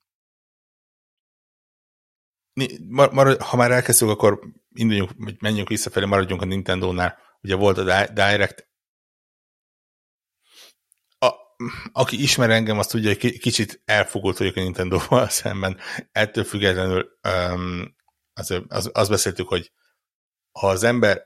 mar, 2.89 3.41
ha 3.41 3.57
már 3.57 3.71
elkezdünk, 3.71 4.11
akkor 4.11 4.39
induljunk, 4.73 5.39
menjünk 5.39 5.67
visszafelé, 5.67 6.05
maradjunk 6.05 6.41
a 6.41 6.45
Nintendo-nál. 6.45 7.17
Ugye 7.41 7.55
volt 7.55 7.77
a 7.77 8.07
Direct. 8.13 8.67
A, 11.19 11.31
aki 11.91 12.21
ismer 12.21 12.49
engem, 12.49 12.79
azt 12.79 12.89
tudja, 12.89 13.09
hogy 13.09 13.39
kicsit 13.39 13.81
elfogult 13.85 14.37
vagyok 14.37 14.55
a 14.55 14.61
Nintendo-val 14.61 15.29
szemben. 15.39 15.77
Ettől 16.11 16.43
függetlenül 16.43 17.19
um, 17.27 17.95
az, 18.33 18.61
az, 18.67 18.89
azt 18.93 19.09
beszéltük, 19.09 19.47
hogy 19.47 19.71
ha 20.51 20.67
az 20.67 20.83
ember 20.83 21.23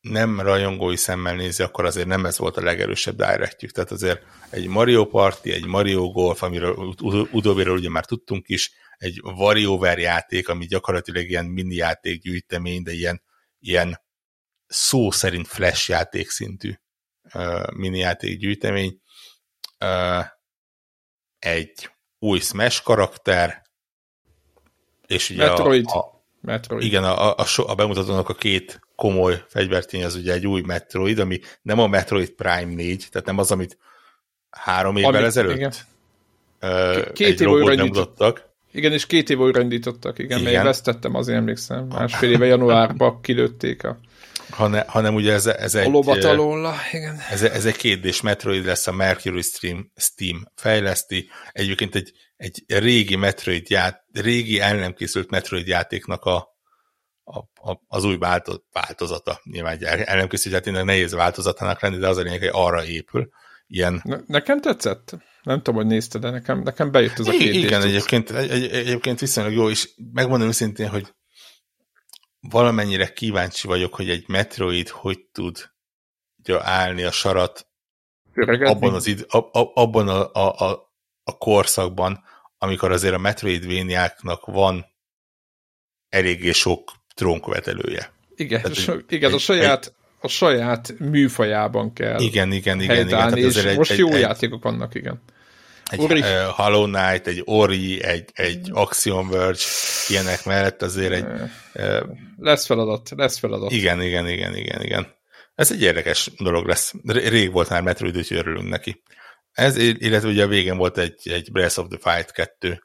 nem 0.00 0.40
rajongói 0.40 0.96
szemmel 0.96 1.34
nézi, 1.34 1.62
akkor 1.62 1.84
azért 1.84 2.06
nem 2.06 2.26
ez 2.26 2.38
volt 2.38 2.56
a 2.56 2.62
legerősebb 2.62 3.16
directjük. 3.16 3.70
Tehát 3.70 3.90
azért 3.90 4.22
egy 4.50 4.66
Mario 4.66 5.06
Party, 5.06 5.46
egy 5.50 5.66
Mario 5.66 6.10
Golf, 6.10 6.42
amiről 6.42 6.94
utóbbiről 7.30 7.76
ugye 7.76 7.90
már 7.90 8.04
tudtunk 8.04 8.48
is, 8.48 8.72
egy 8.98 9.20
WarioWare 9.22 10.00
játék, 10.00 10.48
ami 10.48 10.66
gyakorlatilag 10.66 11.28
ilyen 11.28 11.44
mini 11.44 11.74
játék 11.74 12.22
gyűjtemény, 12.22 12.82
de 12.82 12.92
ilyen, 12.92 13.22
ilyen 13.58 14.00
szó 14.66 15.10
szerint 15.10 15.46
flash 15.46 15.88
játék 15.88 16.30
szintű 16.30 16.74
uh, 17.34 17.72
mini 17.72 17.98
játék 17.98 18.38
gyűjtemény. 18.38 19.00
Uh, 19.80 20.24
egy 21.38 21.90
új 22.18 22.38
Smash 22.38 22.82
karakter, 22.82 23.62
és 25.06 25.30
ugye 25.30 25.46
Metroid. 25.46 25.84
A, 25.86 25.98
a, 25.98 26.24
Metroid. 26.40 26.82
Igen, 26.82 27.04
a, 27.04 27.34
a, 27.34 27.44
a 27.56 27.74
bemutatónak 27.74 28.28
a 28.28 28.34
két 28.34 28.80
komoly 28.98 29.42
fegyvertény 29.48 30.04
az 30.04 30.14
ugye 30.14 30.32
egy 30.32 30.46
új 30.46 30.62
Metroid, 30.66 31.18
ami 31.18 31.40
nem 31.62 31.78
a 31.78 31.86
Metroid 31.86 32.30
Prime 32.30 32.74
4, 32.74 33.06
tehát 33.10 33.26
nem 33.26 33.38
az, 33.38 33.50
amit 33.50 33.78
három 34.50 34.96
évvel 34.96 35.14
ami, 35.14 35.24
ezelőtt 35.24 35.56
igen. 35.56 35.72
Uh, 36.62 37.12
két 37.12 37.40
év 37.40 37.48
újra 37.48 37.84
mutattak. 37.84 38.46
Igen, 38.72 38.92
és 38.92 39.06
két 39.06 39.30
év 39.30 39.38
újra 39.38 39.60
indítottak, 39.60 40.18
igen, 40.18 40.38
igen. 40.38 40.52
mert 40.52 40.64
vesztettem, 40.64 41.14
azért 41.14 41.38
emlékszem. 41.38 41.86
Másfél 41.86 42.30
éve 42.30 42.46
januárban 42.46 43.20
kilőtték 43.22 43.84
a 43.84 43.98
hanem, 44.50 44.84
hanem 44.86 45.14
ugye 45.14 45.32
ez, 45.32 45.46
ez 45.46 45.74
egy... 45.74 45.94
A 45.94 46.74
igen. 46.92 47.16
Ez, 47.30 47.42
ez 47.42 47.64
egy 47.64 47.76
kétdés 47.76 48.20
Metroid 48.20 48.64
lesz, 48.64 48.86
a 48.86 48.92
Mercury 48.92 49.42
Stream, 49.42 49.92
Steam 49.96 50.46
fejleszti. 50.54 51.28
Egyébként 51.52 51.94
egy 51.94 52.12
egy 52.38 52.64
régi 52.66 53.16
Metroid 53.16 53.70
ját, 53.70 54.04
régi 54.12 54.60
el 54.60 54.76
nem 54.76 54.94
készült 54.94 55.30
Metroid 55.30 55.66
játéknak 55.66 56.24
a, 56.24 56.57
a, 57.28 57.70
a, 57.70 57.80
az 57.88 58.04
új 58.04 58.18
változata. 58.72 59.40
Nyilván 59.44 59.72
egy 59.72 59.82
el 59.82 60.16
nem 60.16 60.28
készült 60.28 60.54
játéknak 60.54 60.84
nehéz 60.84 61.12
változatának 61.12 61.80
lenni, 61.80 61.96
de 61.96 62.08
az 62.08 62.16
a 62.16 62.22
lényeg, 62.22 62.38
hogy 62.38 62.50
arra 62.52 62.84
épül. 62.84 63.28
Ilyen... 63.66 64.00
Ne, 64.04 64.16
nekem 64.26 64.60
tetszett? 64.60 65.16
Nem 65.42 65.56
tudom, 65.56 65.74
hogy 65.74 65.86
nézted, 65.86 66.20
de 66.20 66.30
nekem, 66.30 66.60
nekem 66.60 66.90
bejött 66.90 67.18
ez 67.18 67.26
a 67.26 67.30
két 67.30 67.54
Igen, 67.54 67.82
egyébként, 67.82 68.30
egy, 68.30 68.50
egy, 68.50 68.70
egyébként 68.70 69.20
viszonylag 69.20 69.52
jó, 69.52 69.70
és 69.70 69.90
megmondom 70.12 70.48
őszintén, 70.48 70.88
hogy 70.88 71.14
valamennyire 72.40 73.12
kíváncsi 73.12 73.66
vagyok, 73.66 73.94
hogy 73.94 74.10
egy 74.10 74.28
Metroid 74.28 74.88
hogy 74.88 75.20
tud 75.32 75.70
állni 76.58 77.02
a 77.02 77.10
sarat 77.10 77.66
Öregedni? 78.32 78.74
abban, 78.74 78.94
az 78.94 79.06
id, 79.06 79.24
ab, 79.28 79.48
abban 79.74 80.08
a, 80.08 80.32
a, 80.32 80.70
a, 80.70 80.92
a 81.22 81.38
korszakban, 81.38 82.24
amikor 82.58 82.92
azért 82.92 83.14
a 83.14 83.18
Metroidvaniáknak 83.18 84.46
van 84.46 84.86
eléggé 86.08 86.52
sok 86.52 86.97
trónkövetelője. 87.18 88.12
Igen, 88.36 88.62
tehát, 88.62 88.76
so, 88.76 88.94
igen 89.08 89.30
egy, 89.30 89.36
a 89.36 89.38
saját 89.38 89.86
egy, 89.86 89.92
a 90.20 90.28
saját 90.28 90.94
műfajában 90.98 91.92
kell 91.92 92.20
Igen, 92.20 92.52
igen, 92.52 92.80
igen. 92.80 93.06
igen 93.06 93.36
és 93.36 93.56
egy, 93.56 93.76
most 93.76 93.90
egy, 93.90 93.98
jó 93.98 94.12
egy, 94.12 94.20
játékok 94.20 94.62
vannak, 94.62 94.94
igen. 94.94 95.22
Egy 95.90 96.00
Ori. 96.00 96.22
Hollow 96.56 96.84
Knight, 96.84 97.26
egy 97.26 97.42
Ori, 97.44 98.02
egy, 98.02 98.30
egy 98.32 98.70
Axiom 98.72 99.28
Verge, 99.28 99.60
ilyenek 100.08 100.44
mellett 100.44 100.82
azért 100.82 101.12
egy... 101.12 101.24
Lesz 102.36 102.66
feladat, 102.66 103.10
lesz 103.16 103.38
feladat. 103.38 103.72
Igen, 103.72 104.02
igen, 104.02 104.28
igen, 104.28 104.56
igen, 104.56 104.82
igen. 104.82 105.06
Ez 105.54 105.72
egy 105.72 105.82
érdekes 105.82 106.30
dolog 106.38 106.66
lesz. 106.66 106.92
Rég 107.04 107.52
volt 107.52 107.68
már 107.68 107.82
Metroid, 107.82 108.16
úgyhogy 108.16 108.36
örülünk 108.36 108.68
neki. 108.68 109.02
Ez, 109.52 109.76
illetve 109.76 110.28
ugye 110.28 110.44
a 110.44 110.48
végén 110.48 110.76
volt 110.76 110.98
egy, 110.98 111.20
egy 111.24 111.52
Breath 111.52 111.78
of 111.78 111.86
the 111.88 112.12
Fight 112.12 112.32
2. 112.32 112.82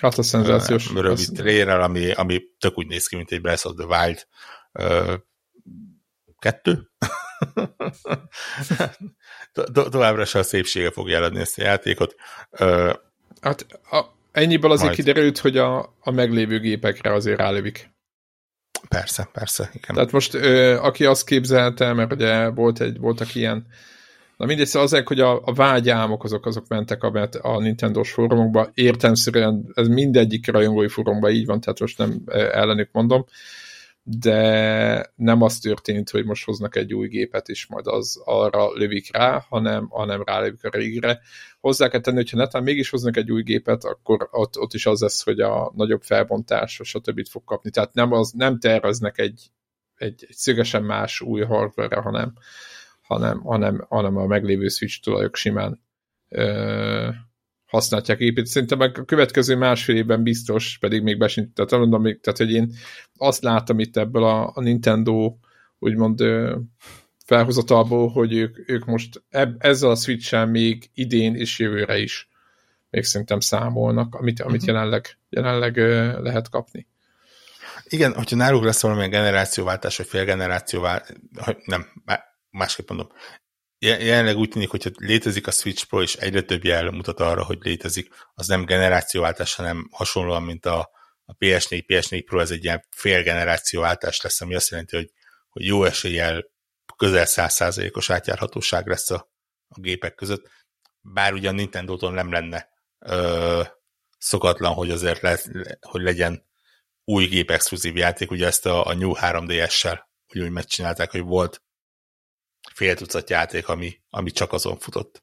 Hát 0.00 0.18
a 0.18 0.22
szenzációs. 0.22 0.92
Rövid 0.92 1.28
trailer, 1.34 1.80
ami, 1.80 2.10
ami 2.12 2.42
tök 2.58 2.78
úgy 2.78 2.86
néz 2.86 3.06
ki, 3.06 3.16
mint 3.16 3.30
egy 3.30 3.40
Breath 3.40 3.66
of 3.66 3.74
the 3.76 3.86
Wild 3.86 4.26
uh, 4.72 5.14
kettő. 6.38 6.90
to- 9.52 9.72
to- 9.72 9.90
továbbra 9.90 10.24
se 10.24 10.38
a 10.38 10.42
szépsége 10.42 10.90
fogja 10.90 11.16
eladni 11.16 11.40
ezt 11.40 11.58
a 11.58 11.62
játékot. 11.62 12.14
Uh, 12.50 12.92
hát 13.40 13.66
a, 13.90 14.04
ennyiből 14.32 14.70
azért 14.70 14.86
majd. 14.86 14.96
kiderült, 14.98 15.38
hogy 15.38 15.56
a, 15.56 15.96
a 16.00 16.10
meglévő 16.10 16.60
gépekre 16.60 17.12
azért 17.12 17.38
rálövik. 17.38 17.90
Persze, 18.88 19.28
persze. 19.32 19.70
Igen. 19.72 19.94
Tehát 19.94 20.12
most 20.12 20.34
ö, 20.34 20.76
aki 20.76 21.04
azt 21.04 21.24
képzelte, 21.24 21.92
mert 21.92 22.12
ugye 22.12 22.48
volt 22.48 22.80
egy, 22.80 22.98
voltak 22.98 23.34
ilyen 23.34 23.66
Na 24.40 24.46
mindegy, 24.46 24.66
szóval 24.66 24.86
azért, 24.86 25.06
hogy 25.08 25.20
a, 25.20 25.42
a 25.44 25.52
vágyámok 25.52 26.24
azok, 26.24 26.46
azok 26.46 26.68
mentek 26.68 27.02
a, 27.02 27.28
a 27.40 27.60
Nintendo-s 27.60 28.12
fórumokba, 28.12 28.70
értelmszerűen 28.74 29.72
ez 29.74 29.88
mindegyik 29.88 30.50
rajongói 30.50 30.88
fórumban 30.88 31.30
így 31.30 31.46
van, 31.46 31.60
tehát 31.60 31.80
most 31.80 31.98
nem 31.98 32.22
ellenük 32.26 32.88
mondom, 32.92 33.24
de 34.02 35.12
nem 35.14 35.42
az 35.42 35.58
történt, 35.58 36.10
hogy 36.10 36.24
most 36.24 36.44
hoznak 36.44 36.76
egy 36.76 36.94
új 36.94 37.08
gépet, 37.08 37.48
és 37.48 37.66
majd 37.66 37.86
az 37.86 38.20
arra 38.24 38.72
lövik 38.74 39.16
rá, 39.16 39.44
hanem, 39.48 39.88
hanem 39.88 40.22
rálövik 40.22 40.64
a 40.64 40.70
régre. 40.70 41.20
Hozzá 41.60 41.88
kell 41.88 42.00
tenni, 42.00 42.16
hogyha 42.16 42.36
netán 42.36 42.62
mégis 42.62 42.90
hoznak 42.90 43.16
egy 43.16 43.30
új 43.30 43.42
gépet, 43.42 43.84
akkor 43.84 44.28
ott, 44.30 44.58
ott 44.58 44.74
is 44.74 44.86
az 44.86 45.00
lesz, 45.00 45.22
hogy 45.22 45.40
a 45.40 45.72
nagyobb 45.74 46.02
felbontás, 46.02 46.80
stb. 46.82 47.28
fog 47.28 47.44
kapni. 47.44 47.70
Tehát 47.70 47.94
nem, 47.94 48.12
az, 48.12 48.30
nem 48.30 48.58
terveznek 48.58 49.18
egy, 49.18 49.50
egy, 49.96 50.24
egy 50.28 50.36
szögesen 50.36 50.82
más 50.82 51.20
új 51.20 51.42
hardware 51.42 52.00
hanem, 52.00 52.32
hanem, 53.10 53.40
hanem, 53.40 53.86
hanem 53.88 54.16
a 54.16 54.26
meglévő 54.26 54.68
Switch 54.68 55.02
tulajok 55.02 55.36
simán 55.36 55.80
ö, 56.28 57.08
használják 57.66 58.18
épít. 58.18 58.46
Szerintem 58.46 58.80
a 58.80 58.90
következő 58.90 59.56
másfél 59.56 59.96
évben 59.96 60.22
biztos, 60.22 60.78
pedig 60.80 61.02
még 61.02 61.18
besint, 61.18 61.54
tehát 61.54 61.70
mondom, 61.70 62.02
tehát 62.02 62.38
hogy 62.38 62.52
én 62.52 62.72
azt 63.16 63.42
látom 63.42 63.78
itt 63.78 63.96
ebből 63.96 64.24
a, 64.24 64.50
a 64.54 64.60
Nintendo 64.60 65.36
úgymond 65.78 66.22
felhozatalból, 67.24 68.08
hogy 68.08 68.32
ők, 68.32 68.68
ők 68.70 68.84
most 68.84 69.22
eb, 69.28 69.54
ezzel 69.58 69.90
a 69.90 69.94
switch 69.94 70.46
még 70.46 70.90
idén 70.94 71.34
és 71.34 71.58
jövőre 71.58 71.98
is 71.98 72.28
még 72.90 73.04
szerintem 73.04 73.40
számolnak, 73.40 74.14
amit, 74.14 74.40
amit 74.40 74.62
uh-huh. 74.62 74.74
jelenleg, 74.74 75.18
jelenleg 75.28 75.76
lehet 76.22 76.48
kapni. 76.48 76.88
Igen, 77.84 78.12
hogyha 78.12 78.36
náluk 78.36 78.64
lesz 78.64 78.82
valamilyen 78.82 79.10
generációváltás, 79.10 79.96
vagy 79.96 80.06
félgenerációváltás, 80.06 81.16
nem, 81.64 81.86
másképp 82.50 82.88
mondom, 82.88 83.08
jelenleg 83.78 84.36
úgy 84.36 84.48
tűnik, 84.48 84.70
hogyha 84.70 84.90
létezik 84.96 85.46
a 85.46 85.50
Switch 85.50 85.86
Pro, 85.86 86.02
és 86.02 86.14
egyre 86.14 86.42
több 86.42 86.64
jel 86.64 86.90
mutat 86.90 87.20
arra, 87.20 87.44
hogy 87.44 87.58
létezik, 87.60 88.08
az 88.34 88.46
nem 88.46 88.64
generációváltás, 88.64 89.54
hanem 89.54 89.88
hasonlóan, 89.92 90.42
mint 90.42 90.66
a, 90.66 90.90
a 91.24 91.34
PS4, 91.36 91.84
PS4 91.86 92.22
Pro, 92.26 92.40
ez 92.40 92.50
egy 92.50 92.64
ilyen 92.64 92.86
fél 92.90 93.22
generációváltás 93.22 94.20
lesz, 94.20 94.40
ami 94.40 94.54
azt 94.54 94.70
jelenti, 94.70 94.96
hogy, 94.96 95.10
hogy 95.48 95.64
jó 95.64 95.84
eséllyel 95.84 96.44
közel 96.96 97.24
100%-os 97.28 98.10
átjárhatóság 98.10 98.86
lesz 98.86 99.10
a, 99.10 99.30
a 99.68 99.80
gépek 99.80 100.14
között, 100.14 100.48
bár 101.00 101.32
ugye 101.32 101.48
a 101.48 101.52
Nintendo-tól 101.52 102.12
nem 102.12 102.32
lenne 102.32 102.68
ö, 102.98 103.62
szokatlan, 104.18 104.72
hogy 104.72 104.90
azért 104.90 105.20
le, 105.20 105.38
hogy 105.80 106.02
legyen 106.02 106.48
új 107.04 107.26
gép 107.26 107.50
exkluzív 107.50 107.96
játék, 107.96 108.30
ugye 108.30 108.46
ezt 108.46 108.66
a, 108.66 108.86
a 108.86 108.94
New 108.94 109.12
3DS-sel 109.14 109.98
úgy 110.34 110.50
megcsinálták, 110.50 111.10
hogy 111.10 111.22
volt 111.22 111.62
fél 112.74 112.96
tucat 112.96 113.30
játék, 113.30 113.68
ami, 113.68 114.00
ami 114.10 114.30
csak 114.30 114.52
azon 114.52 114.78
futott. 114.78 115.22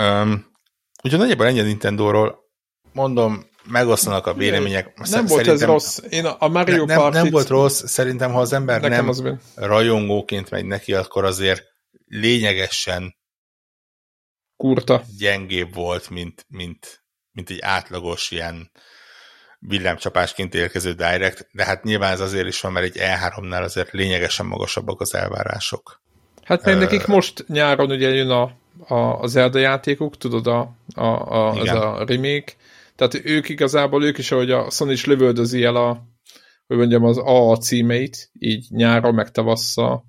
Um, 0.00 0.52
úgyhogy 1.02 1.20
nagyjából 1.20 1.46
ennyi 1.46 1.60
a 1.60 1.64
Nintendo-ról. 1.64 2.38
Mondom, 2.92 3.48
megosztanak 3.64 4.26
a 4.26 4.34
vélemények. 4.34 5.08
Nem 5.10 5.26
volt 5.26 5.46
ez 5.46 5.64
rossz. 5.64 5.98
Én 6.08 6.24
a 6.24 6.48
Mario 6.48 6.84
ne, 6.84 6.96
nem, 6.96 7.10
nem 7.10 7.30
volt 7.30 7.48
rossz. 7.48 7.84
Szerintem, 7.84 8.32
ha 8.32 8.40
az 8.40 8.52
ember 8.52 8.80
nem 8.80 9.08
az 9.08 9.22
rajongóként 9.54 10.50
megy 10.50 10.64
neki, 10.64 10.94
akkor 10.94 11.24
azért 11.24 11.64
lényegesen 12.04 13.16
kurta 14.56 15.02
gyengébb 15.18 15.74
volt, 15.74 16.10
mint, 16.10 16.46
mint, 16.48 17.04
mint 17.30 17.50
egy 17.50 17.60
átlagos 17.60 18.30
ilyen 18.30 18.70
villámcsapásként 19.58 20.54
érkező 20.54 20.92
direct, 20.92 21.48
de 21.52 21.64
hát 21.64 21.82
nyilván 21.82 22.12
ez 22.12 22.20
azért 22.20 22.46
is 22.46 22.60
van, 22.60 22.72
mert 22.72 22.86
egy 22.86 22.96
E3-nál 23.00 23.62
azért 23.62 23.90
lényegesen 23.90 24.46
magasabbak 24.46 25.00
az 25.00 25.14
elvárások. 25.14 26.02
Hát 26.48 26.64
meg 26.64 26.78
nekik 26.78 27.06
most 27.06 27.44
nyáron 27.48 27.90
ugye 27.90 28.08
jön 28.08 28.30
a, 28.30 28.42
a, 28.86 28.94
a 28.94 29.26
Zelda 29.26 29.58
játékuk, 29.58 30.16
tudod, 30.16 30.46
a, 30.46 30.76
a, 30.94 31.04
a, 31.04 31.50
az 31.50 31.68
a 31.68 32.04
remake, 32.06 32.52
tehát 32.96 33.20
ők 33.24 33.48
igazából, 33.48 34.04
ők 34.04 34.18
is, 34.18 34.30
ahogy 34.30 34.50
a 34.50 34.70
Sony 34.70 34.90
is 34.90 35.04
lövöldözi 35.04 35.64
el 35.64 35.76
a, 35.76 36.02
hogy 36.66 36.76
mondjam, 36.76 37.04
az 37.04 37.18
A 37.24 37.56
címeit, 37.56 38.30
így 38.38 38.66
nyára, 38.70 39.12
meg 39.12 39.30
tavasszal, 39.30 40.04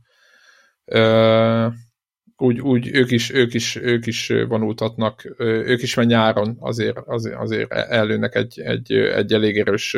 úgy, 2.37 2.59
úgy 2.59 2.95
ők 2.95 3.11
is, 3.11 3.31
ők 3.33 3.53
is, 3.53 3.75
ők 3.75 4.05
is 4.05 4.33
vonultatnak, 4.47 5.35
ők 5.39 5.81
is 5.81 5.93
már 5.93 6.05
nyáron 6.05 6.57
azért, 6.59 6.97
azért, 7.05 7.35
azért 7.35 7.71
előnek 7.71 8.35
egy, 8.35 8.59
egy, 8.59 8.91
egy 8.93 9.33
elég 9.33 9.57
erős 9.57 9.97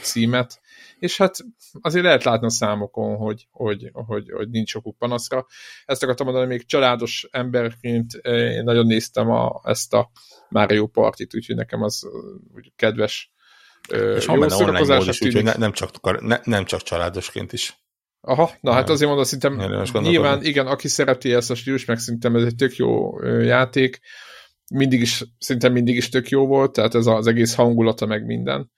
címet, 0.00 0.60
és 0.98 1.16
hát 1.16 1.36
azért 1.80 2.04
lehet 2.04 2.24
látni 2.24 2.46
a 2.46 2.50
számokon, 2.50 3.16
hogy, 3.16 3.48
hogy, 3.50 3.90
hogy, 3.92 4.30
hogy 4.30 4.48
nincs 4.48 4.74
okuk 4.74 4.98
panaszra. 4.98 5.46
Ezt 5.84 6.02
akartam 6.02 6.26
mondani, 6.26 6.46
még 6.46 6.66
családos 6.66 7.28
emberként 7.30 8.12
én 8.22 8.64
nagyon 8.64 8.86
néztem 8.86 9.30
a, 9.30 9.60
ezt 9.64 9.94
a 9.94 10.10
Mario 10.48 10.86
Partit, 10.86 11.34
úgyhogy 11.34 11.56
nekem 11.56 11.82
az 11.82 12.02
úgy 12.54 12.72
kedves 12.76 13.32
és 14.16 14.26
van 14.26 14.40
benne 14.40 14.54
online 14.54 14.96
mód 14.96 15.08
is, 15.08 15.20
úgyhogy 15.20 15.44
ne, 15.44 15.54
nem, 15.56 15.72
csak, 15.72 16.20
ne, 16.20 16.38
nem 16.44 16.64
csak 16.64 16.82
családosként 16.82 17.52
is. 17.52 17.86
Aha, 18.20 18.50
na 18.60 18.72
hát 18.72 18.88
azért 18.88 19.08
mondom, 19.08 19.26
szerintem 19.26 20.02
nyilván 20.02 20.44
igen, 20.44 20.66
aki 20.66 20.88
szereti 20.88 21.32
ezt 21.32 21.50
a 21.50 21.54
stílus, 21.54 21.84
meg 21.84 21.98
szerintem 21.98 22.36
ez 22.36 22.44
egy 22.44 22.54
tök 22.54 22.76
jó 22.76 23.22
játék, 23.24 24.00
mindig 24.74 25.00
is, 25.00 25.24
szerintem 25.38 25.72
mindig 25.72 25.96
is 25.96 26.08
tök 26.08 26.28
jó 26.28 26.46
volt, 26.46 26.72
tehát 26.72 26.94
ez 26.94 27.06
az 27.06 27.26
egész 27.26 27.54
hangulata, 27.54 28.06
meg 28.06 28.24
minden 28.24 28.70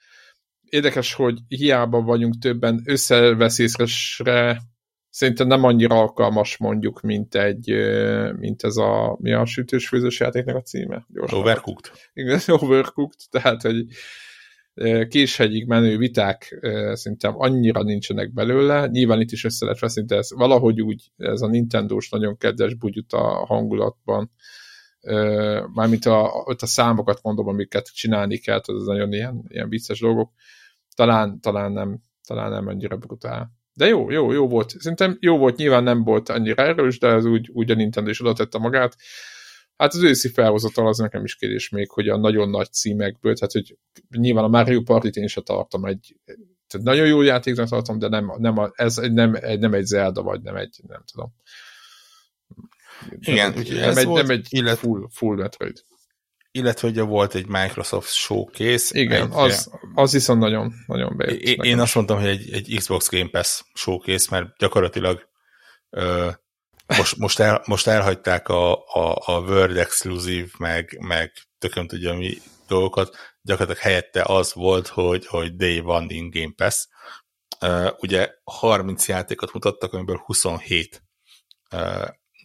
érdekes, 0.71 1.15
hogy 1.15 1.39
hiába 1.49 2.01
vagyunk 2.01 2.39
többen 2.39 2.83
összeveszészre, 2.85 3.85
szerintem 5.11 5.47
nem 5.47 5.65
annyira 5.65 5.99
alkalmas 5.99 6.57
mondjuk, 6.57 7.01
mint 7.01 7.35
egy, 7.35 7.75
mint 8.39 8.63
ez 8.63 8.77
a, 8.77 9.17
mi 9.21 9.33
a 9.33 9.47
sütős 9.47 9.89
főzős 9.89 10.21
játéknak 10.21 10.57
a 10.57 10.63
címe? 10.63 11.07
Gyorsan. 11.09 11.39
Overcooked. 11.39 11.93
Igen, 12.13 12.41
Overcooked, 12.61 13.21
tehát, 13.31 13.63
hogy 13.63 13.85
késhegyig 15.09 15.67
menő 15.67 15.97
viták 15.97 16.59
szerintem 16.93 17.35
annyira 17.37 17.83
nincsenek 17.83 18.33
belőle, 18.33 18.87
nyilván 18.87 19.21
itt 19.21 19.31
is 19.31 19.45
össze 19.45 19.65
lehet 19.65 19.81
veszni, 19.81 20.05
de 20.05 20.17
ez 20.17 20.29
valahogy 20.35 20.81
úgy, 20.81 21.13
ez 21.17 21.41
a 21.41 21.47
Nintendo-s 21.47 22.09
nagyon 22.09 22.37
kedves 22.37 22.75
bugyut 22.75 23.13
a 23.13 23.45
hangulatban, 23.47 24.31
mármint 25.75 26.05
a, 26.05 26.45
a 26.45 26.67
számokat 26.67 27.23
mondom, 27.23 27.49
amiket 27.49 27.95
csinálni 27.95 28.39
kell, 28.39 28.61
az 28.63 28.85
nagyon 28.85 29.13
ilyen, 29.13 29.45
ilyen 29.49 29.69
vicces 29.69 30.01
dolgok, 30.01 30.33
talán, 30.95 31.41
talán 31.41 31.73
nem, 31.73 31.99
talán 32.27 32.51
nem 32.51 32.67
annyira 32.67 32.97
brutál. 32.97 33.59
De 33.73 33.87
jó, 33.87 34.11
jó, 34.11 34.33
jó 34.33 34.49
volt. 34.49 34.81
Szerintem 34.81 35.17
jó 35.21 35.39
volt, 35.39 35.57
nyilván 35.57 35.83
nem 35.83 36.05
volt 36.05 36.29
annyira 36.29 36.63
erős, 36.63 36.99
de 36.99 37.09
ez 37.09 37.25
úgy, 37.25 37.49
úgy 37.53 37.71
a 37.71 37.75
Nintendo 37.75 38.11
is 38.11 38.21
oda 38.21 38.33
tette 38.33 38.59
magát. 38.59 38.97
Hát 39.77 39.95
az 39.95 40.03
őszi 40.03 40.29
felhozatal 40.29 40.87
az 40.87 40.99
nekem 40.99 41.25
is 41.25 41.35
kérdés 41.35 41.69
még, 41.69 41.91
hogy 41.91 42.09
a 42.09 42.17
nagyon 42.17 42.51
nagy 42.51 42.73
címekből, 42.73 43.35
tehát 43.35 43.53
hogy 43.53 43.77
nyilván 44.09 44.45
a 44.45 44.49
Mario 44.49 44.83
Party-t 44.83 45.17
én 45.17 45.27
sem 45.27 45.43
tartom 45.43 45.85
egy, 45.85 46.17
tehát 46.67 46.87
nagyon 46.87 47.07
jó 47.07 47.23
játéknak 47.23 47.69
tartom, 47.69 47.99
de 47.99 48.09
nem, 48.09 48.33
nem 48.39 48.59
a, 48.59 48.71
ez 48.75 48.97
nem, 48.97 49.37
nem 49.41 49.75
egy 49.75 49.85
Zelda, 49.85 50.23
vagy 50.23 50.41
nem 50.41 50.57
egy, 50.57 50.81
nem 50.87 51.03
tudom. 51.13 51.35
Igen, 53.19 53.53
nem, 53.53 53.83
ez 53.83 53.97
egy, 53.97 54.07
volt, 54.07 54.27
nem 54.27 54.37
egy 54.37 54.47
illet, 54.51 54.79
full, 54.79 55.07
full 55.11 55.37
Metroid. 55.37 55.85
Illetve 56.53 56.89
ugye 56.89 57.03
volt 57.03 57.35
egy 57.35 57.47
Microsoft 57.47 58.13
showcase. 58.13 58.99
Igen, 58.99 59.23
egy, 59.23 59.29
az, 59.33 59.71
az 59.95 60.13
viszont 60.13 60.41
nagyon, 60.41 60.73
nagyon 60.87 61.17
bejött. 61.17 61.41
Én, 61.41 61.61
én 61.63 61.81
azt 61.81 61.95
mondtam, 61.95 62.19
hogy 62.19 62.29
egy, 62.29 62.53
egy 62.53 62.75
Xbox 62.77 63.09
Game 63.09 63.29
Pass 63.29 63.63
showcase, 63.75 64.27
mert 64.31 64.57
gyakorlatilag 64.59 65.29
ö, 65.91 66.31
most, 66.97 67.17
most, 67.17 67.39
el, 67.39 67.63
most 67.67 67.87
elhagyták 67.87 68.49
a, 68.49 68.73
a, 68.73 69.23
a 69.25 69.41
World 69.41 69.77
Exclusive, 69.77 70.49
meg, 70.59 70.99
meg 71.01 71.33
tököm 71.59 71.87
tudja 71.87 72.15
mi 72.15 72.39
dolgokat, 72.67 73.17
gyakorlatilag 73.43 73.83
helyette 73.83 74.23
az 74.23 74.55
volt, 74.55 74.87
hogy, 74.87 75.27
hogy 75.27 75.57
Day 75.57 75.81
One 75.85 76.07
in 76.09 76.31
Game 76.31 76.53
Pass. 76.57 76.87
Uh, 77.61 77.91
ugye 77.99 78.31
30 78.45 79.09
játékot 79.09 79.53
mutattak, 79.53 79.93
amiből 79.93 80.23
27 80.25 81.03
uh, 81.73 81.81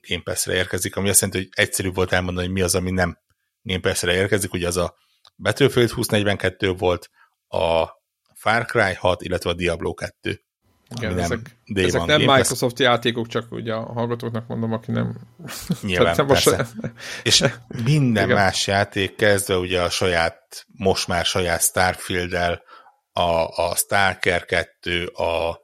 Game 0.07 0.21
Pass-re 0.23 0.53
érkezik, 0.53 0.95
ami 0.95 1.09
azt 1.09 1.21
jelenti, 1.21 1.43
hogy 1.43 1.65
egyszerű 1.65 1.91
volt 1.91 2.11
elmondani, 2.11 2.45
hogy 2.45 2.55
mi 2.55 2.61
az, 2.61 2.75
ami 2.75 2.91
nem 2.91 3.17
Game 3.65 3.79
Pass-re 3.79 4.13
érkezik. 4.13 4.53
Ugye 4.53 4.67
az 4.67 4.77
a 4.77 4.95
Battlefield 5.37 5.89
2042 5.89 6.73
volt, 6.73 7.09
a 7.47 7.85
Far 8.33 8.65
Cry 8.65 8.93
6, 8.93 9.21
illetve 9.21 9.49
a 9.49 9.53
Diablo 9.53 9.93
2. 9.93 10.39
Igen, 10.97 11.13
nem 11.13 11.23
ezek, 11.23 11.39
ezek 11.73 12.05
nem 12.05 12.19
Game 12.19 12.35
Microsoft 12.35 12.75
Pass. 12.75 12.85
játékok, 12.85 13.27
csak 13.27 13.51
ugye 13.51 13.73
a 13.73 13.93
hallgatóknak 13.93 14.47
mondom, 14.47 14.73
aki 14.73 14.91
nem... 14.91 15.15
Nyilván, 15.81 16.15
nem 16.15 16.27
persze. 16.27 16.57
Most... 16.57 16.93
És 17.23 17.43
minden 17.83 18.23
Igen. 18.23 18.35
más 18.35 18.67
játék 18.67 19.15
kezdve 19.15 19.57
ugye 19.57 19.81
a 19.81 19.89
saját, 19.89 20.65
most 20.67 21.07
már 21.07 21.25
saját 21.25 21.61
Starfield-el, 21.61 22.63
a, 23.11 23.61
a 23.63 23.75
Stalker 23.75 24.45
2, 24.45 25.05
a 25.05 25.59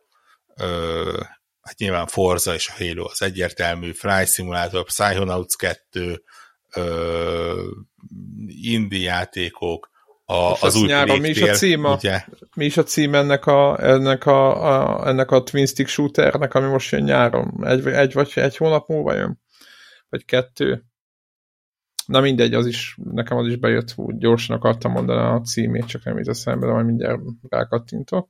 ö, 0.56 1.24
hát 1.62 1.78
nyilván 1.78 2.08
Forza 2.08 2.54
és 2.54 2.70
a 2.70 2.74
Halo 2.78 3.06
az 3.06 3.22
egyértelmű, 3.22 3.92
Fly 3.92 4.26
Simulator, 4.26 4.84
Psychonauts 4.84 5.56
2, 5.56 5.80
ö, 6.00 6.14
indie 8.48 9.00
játékok, 9.00 9.92
a, 10.32 10.58
az 10.62 10.76
új 10.76 10.88
nyáron, 10.88 11.20
mi 11.20 11.30
is 11.30 11.42
a 11.42 11.54
cím, 11.54 11.84
ugye? 11.84 12.26
mi 12.56 12.66
is 12.66 12.78
a 12.78 12.84
cím 12.84 13.16
ennek 13.16 13.46
a, 13.46 13.84
ennek 13.84 14.26
a, 14.26 14.66
a, 14.66 15.08
ennek 15.08 15.32
a 15.32 15.44
Twin 15.44 15.66
Stick 15.66 15.90
shooternek, 15.90 16.54
ami 16.54 16.68
most 16.68 16.92
jön 16.92 17.04
nyáron? 17.04 17.66
Egy, 17.66 17.88
egy 17.88 18.14
vagy 18.14 18.32
egy 18.36 18.58
hónap 18.58 18.88
múlva 18.88 19.14
jön? 19.14 19.42
Vagy 20.10 20.26
kettő? 20.26 20.86
Na 22.06 22.20
mindegy, 22.20 22.54
az 22.54 22.66
is, 22.66 22.98
nekem 23.04 23.38
az 23.38 23.48
is 23.48 23.56
bejött, 23.56 23.94
úgy 23.96 24.18
gyorsan 24.18 24.56
akartam 24.56 24.92
mondani 24.92 25.20
a 25.20 25.42
címét, 25.42 25.86
csak 25.86 26.04
nem 26.04 26.18
jut 26.18 26.28
eszembe, 26.28 26.66
de 26.66 26.72
majd 26.72 26.86
mindjárt 26.86 27.20
rákattintok. 27.50 28.30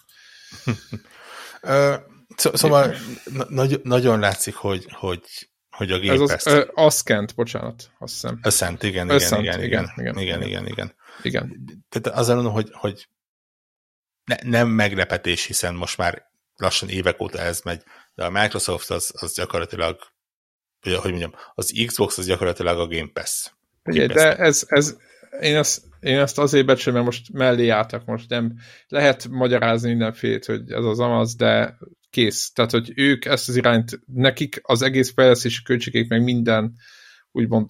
szóval 2.36 2.94
nagy, 3.50 3.80
nagyon 3.84 4.20
látszik, 4.20 4.56
hogy, 4.56 4.86
hogy 4.90 5.50
hogy 5.72 5.92
a 5.92 6.00
gép 6.00 6.12
Ez 6.12 6.20
az, 6.20 6.30
ezt... 6.32 6.48
Ö, 6.48 6.68
Ascent, 6.74 7.36
bocsánat, 7.36 7.92
azt 8.00 8.14
hiszem. 8.14 8.40
Ascent, 8.42 8.84
igen, 8.84 9.06
igen, 9.06 9.16
Ascent, 9.16 9.44
igen, 9.44 9.64
igen, 9.64 9.92
igen, 9.96 10.18
igen, 10.18 10.42
igen, 10.42 10.68
igen, 10.68 10.96
igen. 11.22 11.66
Tehát 11.90 12.20
az 12.20 12.28
mondom, 12.28 12.54
hogy, 12.54 12.70
hogy 12.72 13.08
ne, 14.26 14.36
nem 14.44 14.68
meglepetés, 14.68 15.46
hiszen 15.46 15.76
most 15.76 15.98
már 15.98 16.30
lassan 16.56 16.90
évek 16.90 17.22
óta 17.22 17.40
ez 17.40 17.62
megy, 17.62 17.84
de 18.16 18.26
a 18.26 18.30
Microsoft 18.30 18.90
az, 18.90 19.12
az 19.14 19.34
gyakorlatilag, 19.34 20.00
hogy, 20.82 20.96
hogy 20.96 21.10
mondjam, 21.10 21.34
az 21.54 21.84
Xbox 21.86 22.18
az 22.18 22.26
gyakorlatilag 22.26 22.80
a 22.80 22.88
Game 22.88 23.10
Pass. 23.14 23.52
Ugye, 23.84 24.08
de 24.08 24.36
ez, 24.36 24.64
ez 24.68 24.98
én, 25.40 25.56
ezt, 25.56 25.84
én 26.00 26.18
ezt 26.18 26.38
azért 26.38 26.66
becsülöm, 26.66 26.94
mert 26.94 27.06
most 27.06 27.34
mellé 27.34 27.70
álltak, 27.70 28.06
most 28.06 28.30
nem 28.30 28.56
lehet 28.88 29.28
magyarázni 29.28 29.90
mindenfélét, 29.90 30.46
hogy 30.46 30.72
ez 30.72 30.84
az 30.84 31.00
amaz, 31.00 31.36
de 31.36 31.78
kész. 32.12 32.52
Tehát, 32.52 32.72
hogy 32.72 32.92
ők 32.96 33.26
ezt 33.26 33.50
az 33.50 33.56
irányt, 33.56 34.00
nekik 34.06 34.60
az 34.64 34.82
egész 34.82 35.14
fejlesztési 35.14 35.64
költségek, 35.64 36.08
meg 36.08 36.24
minden 36.24 36.74
úgymond 37.32 37.70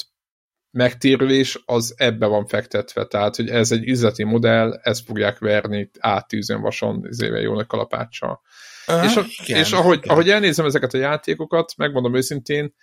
megtérülés, 0.72 1.62
az 1.66 1.94
ebbe 1.98 2.26
van 2.26 2.46
fektetve. 2.46 3.06
Tehát, 3.06 3.36
hogy 3.36 3.50
ez 3.50 3.72
egy 3.72 3.88
üzleti 3.88 4.24
modell, 4.24 4.80
ezt 4.82 5.06
fogják 5.06 5.40
verni 5.40 5.90
átűzön 6.00 6.62
vason, 6.62 7.08
ezével 7.08 7.42
jó 7.42 7.54
nagy 7.54 7.68
kalapáccsal. 7.68 8.42
Uh, 8.88 9.04
és, 9.04 9.16
a, 9.16 9.26
igen, 9.46 9.60
és 9.60 9.72
ahogy, 9.72 9.98
igen. 9.98 10.10
ahogy 10.10 10.30
elnézem 10.30 10.66
ezeket 10.66 10.94
a 10.94 10.98
játékokat, 10.98 11.74
megmondom 11.78 12.16
őszintén, 12.16 12.74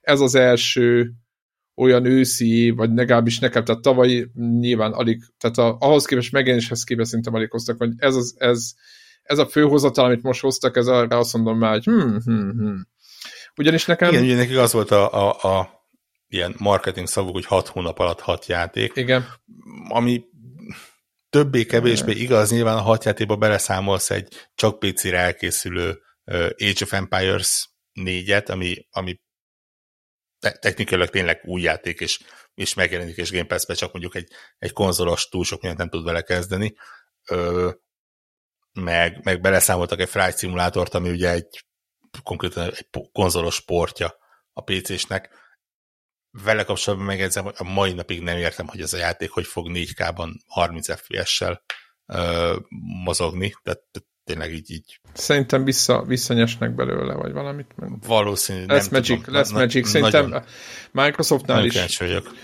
ez 0.00 0.20
az 0.20 0.34
első 0.34 1.12
olyan 1.74 2.04
őszi, 2.04 2.70
vagy 2.70 2.90
legalábbis 2.94 3.38
nekem, 3.38 3.64
tehát 3.64 3.82
tavaly 3.82 4.26
nyilván 4.34 4.92
alig, 4.92 5.22
tehát 5.38 5.58
a, 5.58 5.76
ahhoz 5.80 6.04
képest 6.04 6.32
megjelenéshez 6.32 6.84
képest 6.84 7.08
szerintem 7.08 7.34
alig 7.34 7.50
hoztak, 7.50 7.76
hogy 7.78 7.90
ez, 7.96 8.14
az, 8.14 8.34
ez, 8.38 8.72
ez 9.28 9.38
a 9.38 9.46
főhozatal, 9.46 10.04
amit 10.04 10.22
most 10.22 10.40
hoztak, 10.40 10.76
ez 10.76 10.86
arra 10.86 11.18
azt 11.18 11.32
mondom 11.32 11.58
már, 11.58 11.72
hogy 11.72 11.84
hm, 11.84 12.16
hm, 12.24 12.50
hm. 12.50 12.74
Ugyanis 13.56 13.84
nekem... 13.84 14.08
Igen, 14.08 14.22
ugye 14.22 14.34
nekik 14.34 14.56
az 14.56 14.72
volt 14.72 14.90
a, 14.90 15.12
a, 15.12 15.56
a 15.58 15.86
ilyen 16.28 16.54
marketing 16.58 17.06
szavuk, 17.06 17.32
hogy 17.32 17.44
hat 17.44 17.68
hónap 17.68 17.98
alatt 17.98 18.20
hat 18.20 18.46
játék. 18.46 18.92
Igen. 18.94 19.26
Ami 19.88 20.24
többé-kevésbé 21.30 22.12
igaz, 22.12 22.50
nyilván 22.50 22.76
a 22.76 22.80
hat 22.80 23.04
játékba 23.04 23.36
beleszámolsz 23.36 24.10
egy 24.10 24.48
csak 24.54 24.78
PC-re 24.78 25.18
elkészülő 25.18 26.00
Age 26.58 26.82
of 26.82 26.92
Empires 26.92 27.68
4-et, 28.00 28.50
ami, 28.50 28.86
ami 28.90 29.20
technikailag 30.38 31.08
tényleg 31.08 31.40
új 31.44 31.60
játék, 31.60 32.00
és, 32.00 32.20
és 32.54 32.74
megjelenik, 32.74 33.16
és 33.16 33.30
Game 33.30 33.44
Pass-be 33.46 33.74
csak 33.74 33.92
mondjuk 33.92 34.14
egy, 34.14 34.28
egy 34.58 34.72
konzolos 34.72 35.28
túl 35.28 35.44
sok 35.44 35.60
mindent 35.60 35.80
nem 35.80 35.88
tud 35.88 36.04
vele 36.04 36.22
kezdeni. 36.22 36.76
Ö, 37.30 37.70
meg, 38.72 39.20
meg 39.22 39.40
beleszámoltak 39.40 40.00
egy 40.00 40.08
Flight 40.08 40.36
szimulátort, 40.36 40.94
ami 40.94 41.10
ugye 41.10 41.30
egy 41.30 41.66
konkrétan 42.22 42.64
egy 42.64 42.88
konzolos 43.12 43.60
portja 43.60 44.14
a 44.52 44.62
PC-snek. 44.62 45.30
Vele 46.44 46.64
kapcsolatban 46.64 47.08
megjegyzem, 47.08 47.44
hogy 47.44 47.54
a 47.58 47.64
mai 47.64 47.92
napig 47.92 48.22
nem 48.22 48.36
értem, 48.36 48.66
hogy 48.66 48.80
ez 48.80 48.92
a 48.92 48.96
játék 48.96 49.30
hogy 49.30 49.46
fog 49.46 49.66
4K-ban 49.72 50.30
30 50.46 50.94
FPS-sel 50.94 51.62
ö, 52.06 52.56
mozogni, 53.04 53.54
tehát 53.62 53.82
tényleg 54.24 54.52
így, 54.52 54.70
így. 54.70 55.00
Szerintem 55.12 55.64
vissza, 55.64 56.02
visszanyesnek 56.02 56.74
belőle, 56.74 57.14
vagy 57.14 57.32
valamit. 57.32 57.74
Valószínű, 58.06 58.66
lesz 58.66 58.88
nem 58.88 59.00
Magic, 59.00 59.18
tudom. 59.18 59.34
lesz 59.34 59.50
na, 59.50 59.58
Magic. 59.58 59.88
Szerintem 59.88 60.28
nagyon, 60.28 60.44
Microsoftnál 60.90 61.64
is. 61.64 61.98
Vagyok. 61.98 62.34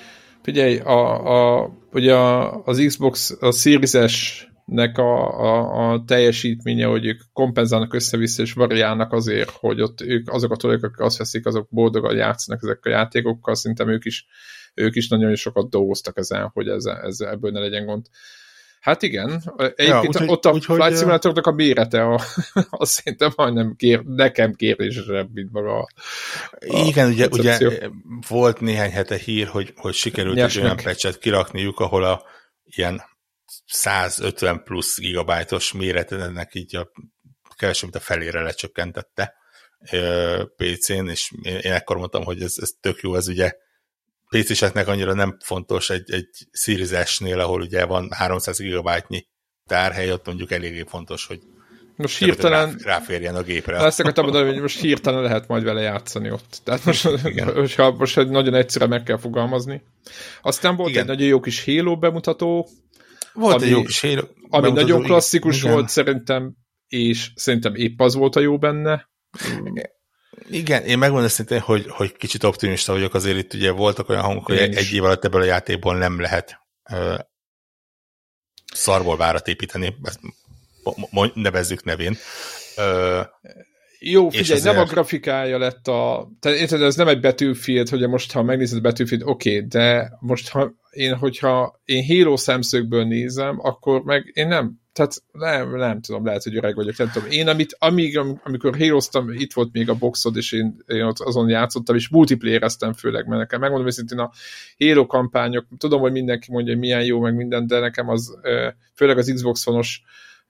Figyelj, 0.42 0.78
a, 0.78 1.60
a, 1.60 1.70
ugye 1.92 2.14
az 2.64 2.82
Xbox, 2.86 3.36
a 3.40 3.52
Series 3.52 4.12
S 4.12 4.46
nek 4.64 4.98
a, 4.98 5.40
a, 5.40 5.92
a 5.92 6.04
teljesítménye, 6.06 6.86
hogy 6.86 7.06
ők 7.06 7.20
kompenzálnak 7.32 7.94
össze-vissza 7.94 8.42
és 8.42 8.52
variálnak 8.52 9.12
azért, 9.12 9.50
hogy 9.50 9.80
ott 9.80 10.00
ők, 10.00 10.32
azok 10.32 10.52
a 10.52 10.56
tolók, 10.56 10.82
akik 10.82 11.00
azt 11.00 11.18
veszik, 11.18 11.46
azok 11.46 11.68
boldogan 11.70 12.16
játszanak 12.16 12.62
ezek 12.62 12.78
a 12.82 12.88
játékokkal, 12.88 13.54
szerintem 13.54 13.88
ők 13.88 14.04
is, 14.04 14.26
ők 14.74 14.94
is 14.94 15.08
nagyon 15.08 15.34
sokat 15.34 15.70
dolgoztak 15.70 16.18
ezen, 16.18 16.50
hogy 16.52 16.68
ez, 16.68 16.84
ez, 16.84 17.20
ebből 17.20 17.50
ne 17.50 17.60
legyen 17.60 17.86
gond. 17.86 18.06
Hát 18.80 19.02
igen, 19.02 19.42
egyébként 19.56 20.14
ja, 20.14 20.20
úgy, 20.22 20.28
ott 20.30 20.44
a 20.44 20.52
úgy, 20.52 20.64
Flight 20.64 20.98
Simulatornak 20.98 21.46
a 21.46 21.52
mérete, 21.52 22.02
a, 22.02 22.20
az 22.70 22.90
szerintem 22.90 23.32
majdnem 23.36 23.74
kér, 23.76 24.02
nekem 24.04 24.52
kérdésesebb, 24.52 25.28
mint 25.32 25.52
maga 25.52 25.78
a, 25.78 25.88
a 26.50 26.86
Igen, 26.86 27.08
ugye, 27.08 27.28
ugye 27.30 27.58
volt 28.28 28.60
néhány 28.60 28.90
hete 28.90 29.16
hír, 29.16 29.46
hogy, 29.46 29.72
hogy 29.76 29.94
sikerült 29.94 30.34
Nyesnek. 30.34 30.62
egy 30.62 30.70
olyan 30.70 30.84
patchet 30.84 31.18
kirakniuk, 31.18 31.80
ahol 31.80 32.04
a 32.04 32.22
ilyen 32.64 33.02
150 33.66 34.62
plusz 34.62 34.98
gigabájtos 34.98 35.72
méretenek 35.72 36.54
így 36.54 36.76
a 36.76 36.90
kevesebb, 37.56 37.82
mint 37.82 38.04
a 38.04 38.06
felére 38.06 38.42
lecsökkentette 38.42 39.34
PC-n, 40.56 41.08
és 41.08 41.32
én, 41.42 41.72
ekkor 41.72 41.96
mondtam, 41.96 42.24
hogy 42.24 42.42
ez, 42.42 42.54
ez 42.60 42.70
tök 42.80 43.00
jó, 43.00 43.14
ez 43.14 43.28
ugye 43.28 43.52
PC-seknek 44.28 44.88
annyira 44.88 45.14
nem 45.14 45.36
fontos 45.40 45.90
egy, 45.90 46.12
egy 46.12 46.28
Series 46.52 47.10
S-nél, 47.10 47.40
ahol 47.40 47.60
ugye 47.60 47.84
van 47.84 48.08
300 48.12 48.58
gigabájtnyi 48.58 49.26
tárhely, 49.66 50.12
ott 50.12 50.26
mondjuk 50.26 50.50
eléggé 50.50 50.84
fontos, 50.88 51.26
hogy 51.26 51.40
most 51.96 52.18
hirtelen 52.18 52.76
ráférjen 52.82 53.34
a 53.34 53.42
gépre. 53.42 53.76
Ezt 53.76 54.00
akartam 54.00 54.24
mondani, 54.24 54.52
hogy 54.52 54.60
most 54.60 54.80
hirtelen 54.80 55.22
lehet 55.22 55.48
majd 55.48 55.64
vele 55.64 55.80
játszani 55.80 56.30
ott. 56.30 56.60
Tehát 56.64 56.84
most, 56.84 57.04
most, 57.54 57.78
most 57.98 58.16
nagyon 58.16 58.54
egyszerre 58.54 58.86
meg 58.86 59.02
kell 59.02 59.18
fogalmazni. 59.18 59.82
Aztán 60.42 60.76
volt 60.76 60.90
Igen. 60.90 61.02
egy 61.02 61.08
nagyon 61.08 61.26
jó 61.26 61.40
kis 61.40 61.64
Halo 61.64 61.96
bemutató, 61.96 62.68
volt 63.34 63.54
ami, 63.54 63.64
egy 63.64 63.70
jó 63.70 63.82
kis 63.82 64.00
Halo 64.00 64.22
Ami 64.48 64.70
nagyon 64.70 65.02
klasszikus 65.02 65.58
igen. 65.58 65.72
volt 65.72 65.88
szerintem, 65.88 66.54
és 66.86 67.30
szerintem 67.34 67.74
épp 67.74 68.00
az 68.00 68.14
volt 68.14 68.36
a 68.36 68.40
jó 68.40 68.58
benne. 68.58 69.10
Igen, 70.48 70.82
én 70.82 70.98
megmondom 70.98 71.28
szintén, 71.28 71.60
hogy, 71.60 71.86
hogy 71.88 72.12
kicsit 72.12 72.44
optimista 72.44 72.92
vagyok, 72.92 73.14
azért 73.14 73.38
itt 73.38 73.54
ugye 73.54 73.70
voltak 73.70 74.08
olyan 74.08 74.22
hangok, 74.22 74.46
hogy 74.46 74.56
egy 74.56 74.92
év 74.92 75.04
alatt 75.04 75.24
ebből 75.24 75.40
a 75.40 75.44
játékból 75.44 75.96
nem 75.96 76.20
lehet 76.20 76.60
uh, 76.90 77.18
szarból 78.74 79.16
várat 79.16 79.48
építeni, 79.48 79.96
ezt 80.02 80.20
nevezzük 81.34 81.84
nevén. 81.84 82.16
Uh, 82.76 83.26
Jó, 84.06 84.28
figyelj, 84.28 84.60
nem 84.62 84.78
a 84.78 84.84
grafikája 84.84 85.58
lett 85.58 85.88
a... 85.88 86.30
Tehát 86.40 86.58
érted, 86.58 86.82
ez 86.82 86.96
nem 86.96 87.08
egy 87.08 87.20
Battlefield, 87.20 87.88
hogy 87.88 88.08
most, 88.08 88.32
ha 88.32 88.42
megnézed 88.42 88.82
Battlefield, 88.82 89.22
oké, 89.24 89.56
okay, 89.56 89.68
de 89.68 90.12
most, 90.20 90.48
ha 90.48 90.74
én, 90.90 91.14
hogyha 91.14 91.80
én 91.84 92.04
Halo 92.06 92.36
szemszögből 92.36 93.04
nézem, 93.04 93.58
akkor 93.60 94.02
meg 94.02 94.30
én 94.34 94.48
nem, 94.48 94.80
tehát 94.92 95.22
nem, 95.32 95.76
nem 95.76 96.00
tudom, 96.00 96.24
lehet, 96.24 96.42
hogy 96.42 96.56
öreg 96.56 96.74
vagyok, 96.74 96.96
nem 96.96 97.10
tudom. 97.12 97.30
Én, 97.30 97.48
amit, 97.48 97.76
amíg, 97.78 98.20
amikor 98.42 98.74
híroztam, 98.74 99.32
itt 99.32 99.52
volt 99.52 99.72
még 99.72 99.88
a 99.88 99.94
boxod, 99.94 100.36
és 100.36 100.52
én, 100.52 100.76
én 100.86 101.02
ott 101.02 101.18
azon 101.18 101.48
játszottam, 101.48 101.96
és 101.96 102.08
multiplayereztem 102.08 102.92
főleg, 102.92 103.26
mert 103.26 103.40
nekem 103.40 103.60
megmondom 103.60 103.88
őszintén 103.88 104.18
a 104.18 104.30
Halo 104.78 105.06
kampányok, 105.06 105.66
tudom, 105.78 106.00
hogy 106.00 106.12
mindenki 106.12 106.52
mondja, 106.52 106.72
hogy 106.72 106.80
milyen 106.80 107.04
jó, 107.04 107.20
meg 107.20 107.34
minden, 107.34 107.66
de 107.66 107.78
nekem 107.78 108.08
az, 108.08 108.38
főleg 108.94 109.18
az 109.18 109.32
Xbox 109.34 109.66
onos 109.66 110.02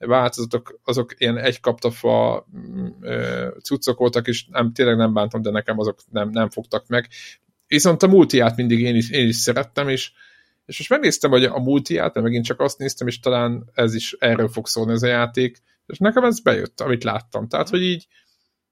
változatok, 0.06 0.80
azok 0.84 1.14
ilyen 1.18 1.38
egy 1.38 1.60
kaptafa 1.60 2.46
mm, 2.56 2.86
cuccok 3.62 3.98
voltak, 3.98 4.26
és 4.26 4.46
nem, 4.46 4.72
tényleg 4.72 4.96
nem 4.96 5.12
bántam, 5.12 5.42
de 5.42 5.50
nekem 5.50 5.78
azok 5.78 5.98
nem, 6.10 6.30
nem 6.30 6.50
fogtak 6.50 6.86
meg. 6.86 7.08
Viszont 7.66 8.02
a 8.02 8.06
multiát 8.06 8.56
mindig 8.56 8.80
én 8.80 8.96
is, 8.96 9.10
én 9.10 9.28
is 9.28 9.36
szerettem, 9.36 9.88
és 9.88 10.12
és 10.66 10.78
most 10.78 10.90
megnéztem, 10.90 11.30
hogy 11.30 11.44
a 11.44 11.58
multiát, 11.58 12.14
mert 12.14 12.26
megint 12.26 12.44
csak 12.44 12.60
azt 12.60 12.78
néztem, 12.78 13.06
és 13.06 13.20
talán 13.20 13.70
ez 13.74 13.94
is 13.94 14.16
erről 14.18 14.48
fog 14.48 14.66
szólni 14.66 14.92
ez 14.92 15.02
a 15.02 15.06
játék, 15.06 15.58
és 15.86 15.98
nekem 15.98 16.24
ez 16.24 16.40
bejött, 16.40 16.80
amit 16.80 17.04
láttam. 17.04 17.48
Tehát, 17.48 17.68
hogy 17.68 17.82
így 17.82 18.06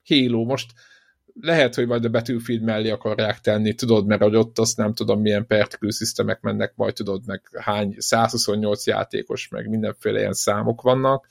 Halo 0.08 0.44
most 0.44 0.72
lehet, 1.40 1.74
hogy 1.74 1.86
majd 1.86 2.04
a 2.04 2.08
Battlefield 2.08 2.62
mellé 2.62 2.90
akarják 2.90 3.40
tenni, 3.40 3.74
tudod, 3.74 4.06
mert 4.06 4.22
hogy 4.22 4.36
ott 4.36 4.58
azt 4.58 4.76
nem 4.76 4.94
tudom, 4.94 5.20
milyen 5.20 5.46
particle 5.46 5.92
szisztemek 5.92 6.40
mennek, 6.40 6.72
majd 6.76 6.94
tudod, 6.94 7.22
meg 7.26 7.42
hány 7.58 7.94
128 7.98 8.86
játékos, 8.86 9.48
meg 9.48 9.68
mindenféle 9.68 10.18
ilyen 10.18 10.32
számok 10.32 10.82
vannak, 10.82 11.26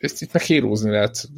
ezt 0.00 0.22
itt 0.22 0.32
meg 0.32 0.42
hírózni 0.42 0.90
lehet 0.90 1.28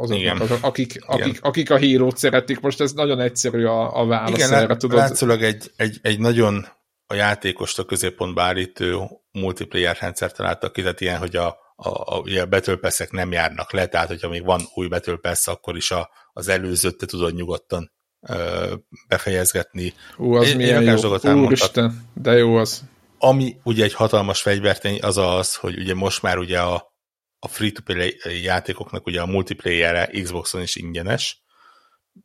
azoknak, 0.00 0.40
azok, 0.40 0.58
akik, 0.60 1.04
akik, 1.06 1.42
akik 1.42 1.70
a 1.70 1.76
hírót 1.76 2.16
szeretik. 2.16 2.60
Most 2.60 2.80
ez 2.80 2.92
nagyon 2.92 3.20
egyszerű 3.20 3.64
a, 3.64 4.00
a 4.00 4.06
válasz 4.06 4.38
Igen, 4.38 4.52
erre, 4.52 4.76
tudod. 4.76 4.98
látszólag 4.98 5.42
egy, 5.42 5.70
egy, 5.76 5.98
egy 6.02 6.18
nagyon 6.18 6.66
a 7.06 7.14
játékost 7.14 7.78
a 7.78 7.84
középpontba 7.84 8.42
állítő 8.42 8.96
multiplayer 9.32 9.96
rendszer 10.00 10.32
találtak 10.32 10.72
ki, 10.72 10.80
tehát 10.80 11.00
ilyen, 11.00 11.18
hogy 11.18 11.36
a, 11.36 11.56
a, 11.76 12.14
a, 12.14 12.18
ugye 12.18 12.42
a 12.42 12.76
pass 12.80 13.02
nem 13.10 13.32
járnak 13.32 13.72
le, 13.72 13.86
tehát 13.86 14.08
hogyha 14.08 14.28
még 14.28 14.44
van 14.44 14.60
új 14.74 14.86
Battle 14.86 15.16
Pass, 15.16 15.46
akkor 15.46 15.76
is 15.76 15.90
a, 15.90 16.10
az 16.32 16.48
előzőt 16.48 16.96
te 16.96 17.06
tudod 17.06 17.34
nyugodtan 17.34 17.92
ö, 18.28 18.74
befejezgetni. 19.08 19.94
Ú, 20.16 20.34
az 20.34 20.48
én, 20.48 20.56
milyen 20.56 20.82
én 20.82 20.98
jó. 21.22 21.44
Úristen, 21.44 22.08
de 22.14 22.32
jó 22.32 22.56
az. 22.56 22.84
Ami 23.18 23.56
ugye 23.62 23.84
egy 23.84 23.94
hatalmas 23.94 24.42
fegyvertény, 24.42 24.98
az 25.02 25.16
az, 25.16 25.54
hogy 25.54 25.78
ugye 25.78 25.94
most 25.94 26.22
már 26.22 26.38
ugye 26.38 26.60
a, 26.60 26.94
a 27.38 27.48
free-to-play 27.48 28.20
játékoknak 28.42 29.06
ugye 29.06 29.20
a 29.20 29.26
multiplayerre 29.26 30.06
Xboxon 30.22 30.62
is 30.62 30.76
ingyenes, 30.76 31.42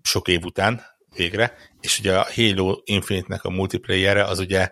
sok 0.01 0.27
év 0.27 0.43
után 0.43 0.81
végre, 1.15 1.57
és 1.79 1.99
ugye 1.99 2.19
a 2.19 2.27
Halo 2.35 2.81
Infinite-nek 2.83 3.43
a 3.43 3.49
multiplayerre 3.49 4.23
az 4.23 4.39
ugye 4.39 4.71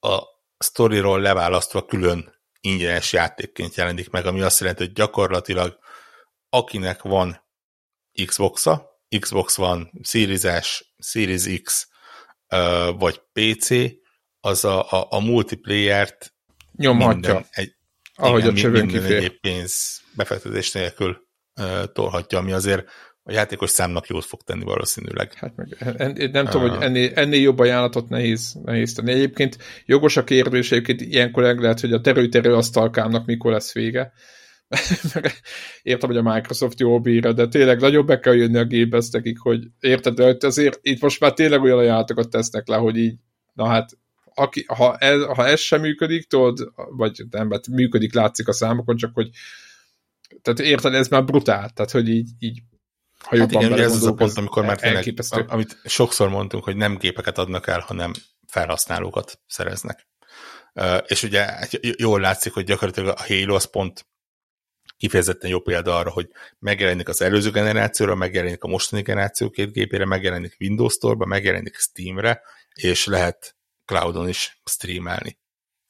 a 0.00 0.22
storyról 0.58 1.20
leválasztva 1.20 1.84
külön 1.84 2.31
ingyenes 2.62 3.12
játékként 3.12 3.74
jelenik 3.74 4.10
meg, 4.10 4.26
ami 4.26 4.40
azt 4.40 4.60
jelenti, 4.60 4.82
hogy 4.84 4.92
gyakorlatilag 4.92 5.78
akinek 6.48 7.02
van 7.02 7.44
Xbox-a, 8.26 9.00
Xbox 9.20 9.56
van 9.56 9.90
Series 10.02 10.64
S, 10.64 10.94
Series 10.98 11.62
X, 11.62 11.88
vagy 12.98 13.22
PC, 13.32 13.70
az 14.40 14.64
a, 14.64 14.90
a, 14.90 15.06
a 15.10 15.20
multiplayer-t 15.20 16.34
nyomhatja. 16.76 17.46
egy, 17.50 17.74
ahogy 18.14 18.40
igen, 18.42 18.54
a 18.54 18.56
csövön 18.56 18.86
kifér. 18.86 19.16
egyéb 19.16 19.40
pénz 19.40 20.02
befektetés 20.14 20.72
nélkül 20.72 21.28
uh, 21.60 21.84
tolhatja, 21.92 22.38
ami 22.38 22.52
azért 22.52 22.90
a 23.24 23.32
játékos 23.32 23.70
számnak 23.70 24.06
jót 24.06 24.24
fog 24.24 24.42
tenni 24.42 24.64
valószínűleg. 24.64 25.32
Hát 25.32 25.56
meg, 25.56 25.76
en, 25.96 26.30
nem 26.32 26.44
uh, 26.44 26.50
tudom, 26.50 26.68
hogy 26.68 26.82
ennél, 26.82 27.12
ennél 27.14 27.40
jobb 27.40 27.58
ajánlatot 27.58 28.08
nehéz, 28.08 28.58
nehéz 28.64 28.92
tenni. 28.92 29.12
Egyébként 29.12 29.58
jogos 29.86 30.16
a 30.16 30.24
kérdés, 30.24 30.72
egyébként 30.72 31.00
ilyenkor 31.00 31.42
lehet, 31.42 31.80
hogy 31.80 31.92
a 31.92 32.00
terő-terő 32.00 32.54
asztalkámnak 32.54 33.26
mikor 33.26 33.52
lesz 33.52 33.72
vége. 33.72 34.12
Értem, 35.82 36.08
hogy 36.08 36.18
a 36.18 36.34
Microsoft 36.34 36.80
jól 36.80 37.00
bírja, 37.00 37.32
de 37.32 37.48
tényleg 37.48 37.80
nagyobb 37.80 38.06
be 38.06 38.18
kell 38.18 38.34
jönni 38.34 38.58
a 38.58 38.64
gépeztekig, 38.64 39.38
hogy 39.38 39.66
érted, 39.80 40.18
hogy 40.18 40.36
azért 40.40 40.78
itt 40.82 41.00
most 41.00 41.20
már 41.20 41.32
tényleg 41.32 41.62
olyan 41.62 41.78
ajánlatokat 41.78 42.30
tesznek 42.30 42.68
le, 42.68 42.76
hogy 42.76 42.96
így, 42.96 43.14
na 43.52 43.66
hát 43.66 43.90
aki, 44.34 44.64
ha, 44.66 44.96
ez, 44.96 45.24
ha 45.24 45.46
ez 45.46 45.60
sem 45.60 45.80
működik, 45.80 46.26
tudod, 46.26 46.72
vagy 46.96 47.22
nem, 47.30 47.48
mert 47.48 47.68
működik, 47.68 48.14
látszik 48.14 48.48
a 48.48 48.52
számokon, 48.52 48.96
csak 48.96 49.10
hogy 49.14 49.28
tehát 50.42 50.60
érted, 50.60 50.94
ez 50.94 51.08
már 51.08 51.24
brutál, 51.24 51.70
tehát 51.70 51.90
hogy 51.90 52.08
így, 52.08 52.30
így 52.38 52.62
ha 53.22 53.38
hát 53.38 53.52
igen, 53.52 53.78
ez 53.78 53.92
az 53.92 54.06
a 54.06 54.12
pont, 54.12 54.36
amikor 54.36 54.64
már 54.64 54.78
tényleg, 54.80 55.14
amit 55.46 55.80
sokszor 55.84 56.28
mondtunk, 56.28 56.64
hogy 56.64 56.76
nem 56.76 56.96
gépeket 56.96 57.38
adnak 57.38 57.66
el, 57.66 57.80
hanem 57.80 58.12
felhasználókat 58.46 59.40
szereznek. 59.46 60.08
És 61.06 61.22
ugye 61.22 61.44
hát 61.44 61.70
jól 61.80 62.20
látszik, 62.20 62.52
hogy 62.52 62.64
gyakorlatilag 62.64 63.08
a 63.18 63.24
Halo 63.26 63.54
az 63.54 63.70
pont 63.70 64.06
kifejezetten 64.96 65.50
jó 65.50 65.60
példa 65.60 65.96
arra, 65.96 66.10
hogy 66.10 66.28
megjelenik 66.58 67.08
az 67.08 67.22
előző 67.22 67.50
generációra, 67.50 68.14
megjelenik 68.14 68.62
a 68.62 68.68
mostani 68.68 69.02
generáció 69.02 69.50
két 69.50 69.72
gépére, 69.72 70.04
megjelenik 70.04 70.56
Windows 70.60 70.92
Store-ba, 70.92 71.26
megjelenik 71.26 71.76
Steam-re, 71.76 72.42
és 72.74 73.06
lehet 73.06 73.56
cloudon 73.84 74.28
is 74.28 74.60
streamelni. 74.64 75.38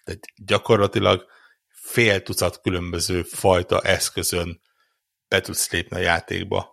Tehát 0.05 0.25
gyakorlatilag 0.37 1.27
fél 1.69 2.23
tucat 2.23 2.61
különböző 2.61 3.23
fajta 3.23 3.81
eszközön 3.81 4.61
be 5.29 5.41
tudsz 5.41 5.71
lépni 5.71 5.97
a 5.97 6.01
játékba, 6.01 6.72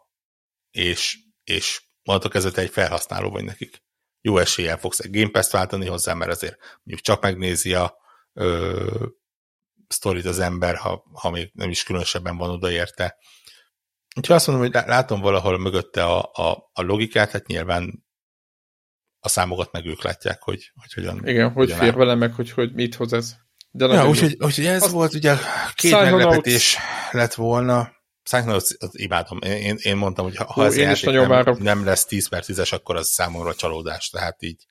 és, 0.72 1.18
és 1.44 1.82
mondhatok 2.04 2.36
ezzel 2.36 2.52
egy 2.64 2.70
felhasználó 2.70 3.30
vagy 3.30 3.44
nekik. 3.44 3.84
Jó 4.22 4.38
eséllyel 4.38 4.78
fogsz 4.78 5.00
egy 5.00 5.12
Game 5.12 5.30
Pass-t 5.30 5.52
váltani 5.52 5.86
hozzá, 5.86 6.14
mert 6.14 6.32
azért 6.32 6.58
mondjuk 6.60 7.02
csak 7.02 7.22
megnézi 7.22 7.74
a 7.74 7.98
ö, 8.34 9.06
sztorit 9.88 10.26
az 10.26 10.40
ember, 10.40 10.76
ha, 10.76 11.04
ha 11.14 11.30
még 11.30 11.52
nem 11.54 11.70
is 11.70 11.84
különösebben 11.84 12.38
van 12.38 12.50
odaérte. 12.50 13.18
Úgyhogy 14.16 14.36
azt 14.36 14.48
mondom, 14.48 14.66
hogy 14.66 14.88
látom 14.88 15.22
valahol 15.22 15.58
mögötte 15.58 16.04
a, 16.04 16.32
a, 16.34 16.70
a 16.74 16.82
logikát, 16.82 17.32
hát 17.32 17.48
nyilván 17.48 18.06
a 19.20 19.30
számokat 19.30 19.72
meg 19.72 19.86
ők 19.86 20.04
látják, 20.04 20.42
hogy, 20.42 20.72
hogy 20.76 20.94
hogyan. 20.94 21.28
Igen, 21.28 21.52
hogy 21.52 21.72
fér 21.72 21.96
vele 21.96 22.16
meg, 22.16 22.34
hogy, 22.34 22.52
hogy 22.52 22.74
mit 22.74 22.96
hoz 22.96 23.14
ez. 23.14 23.36
De 23.72 23.86
ja, 23.86 24.08
úgyhogy, 24.08 24.38
úgy, 24.40 24.66
ez 24.66 24.82
Azt 24.82 24.92
volt, 24.92 25.14
ugye 25.14 25.36
két 25.76 25.92
meglepetés 25.92 26.78
lett 27.12 27.34
volna. 27.34 27.98
Psychonauts 28.30 28.70
imádom. 28.92 29.40
Én, 29.42 29.78
én 29.82 29.96
mondtam, 29.96 30.26
hogy 30.26 30.36
ha 30.36 30.54
Hú, 30.54 30.62
ez 30.62 30.78
játék 30.78 31.28
nem, 31.28 31.58
nem 31.60 31.86
lesz 31.86 32.06
10 32.06 32.30
per 32.30 32.44
10-es, 32.48 32.74
akkor 32.74 32.96
az 32.96 33.08
számomra 33.08 33.54
csalódás. 33.54 34.10
Tehát 34.10 34.44
így, 34.44 34.66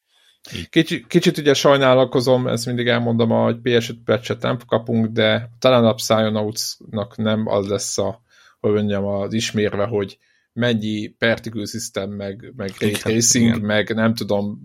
így. 0.54 0.68
Kicsit, 0.68 1.06
kicsit 1.06 1.38
ugye 1.38 1.54
sajnálkozom, 1.54 2.46
ezt 2.46 2.66
mindig 2.66 2.86
elmondom, 2.86 3.28
hogy 3.28 3.56
PS5 3.62 3.94
patchet 4.04 4.42
nem 4.42 4.58
kapunk, 4.66 5.06
de 5.06 5.50
talán 5.58 5.84
a 5.84 5.94
Psychonauts-nak 5.94 7.16
nem 7.16 7.46
az 7.46 7.68
lesz 7.68 7.98
a, 7.98 8.22
hogy 8.60 8.72
mondjam, 8.72 9.04
az 9.04 9.32
ismérve, 9.32 9.84
hogy 9.84 10.18
mennyi 10.52 11.08
particle 11.08 11.66
system, 11.66 12.10
meg, 12.10 12.52
meg 12.56 12.70
ray 12.78 12.90
tracing, 12.90 13.46
igen. 13.46 13.60
meg 13.60 13.94
nem 13.94 14.14
tudom, 14.14 14.60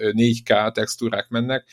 4K 0.00 0.72
textúrák 0.72 1.28
mennek. 1.28 1.66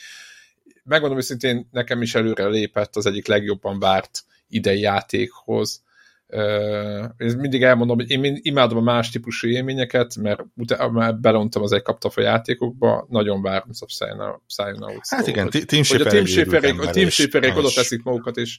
Megmondom 0.84 1.18
őszintén, 1.18 1.68
nekem 1.70 2.02
is 2.02 2.14
előre 2.14 2.46
lépett 2.46 2.96
az 2.96 3.06
egyik 3.06 3.26
legjobban 3.26 3.78
várt 3.78 4.24
idei 4.48 4.80
játékhoz. 4.80 5.82
Uh, 6.30 7.34
mindig 7.36 7.62
elmondom, 7.62 7.96
hogy 7.96 8.10
én 8.10 8.38
imádom 8.42 8.78
a 8.78 8.80
más 8.80 9.10
típusú 9.10 9.48
élményeket, 9.48 10.16
mert 10.16 10.44
utána 10.56 11.12
belontam 11.12 11.62
az 11.62 11.72
egy 11.72 11.82
kaptafa 11.82 12.20
játékokba, 12.20 13.06
nagyon 13.10 13.42
várom 13.42 13.68
a 13.80 13.84
Psychonauts. 14.46 15.08
Hát 15.08 15.26
igen, 15.26 15.50
Team 15.50 15.82
Schaeferék, 15.82 16.80
a 16.80 16.90
Team 16.90 17.08
Schaeferék 17.08 17.56
oda 17.56 17.68
teszik 17.74 18.02
magukat, 18.02 18.36
és 18.36 18.58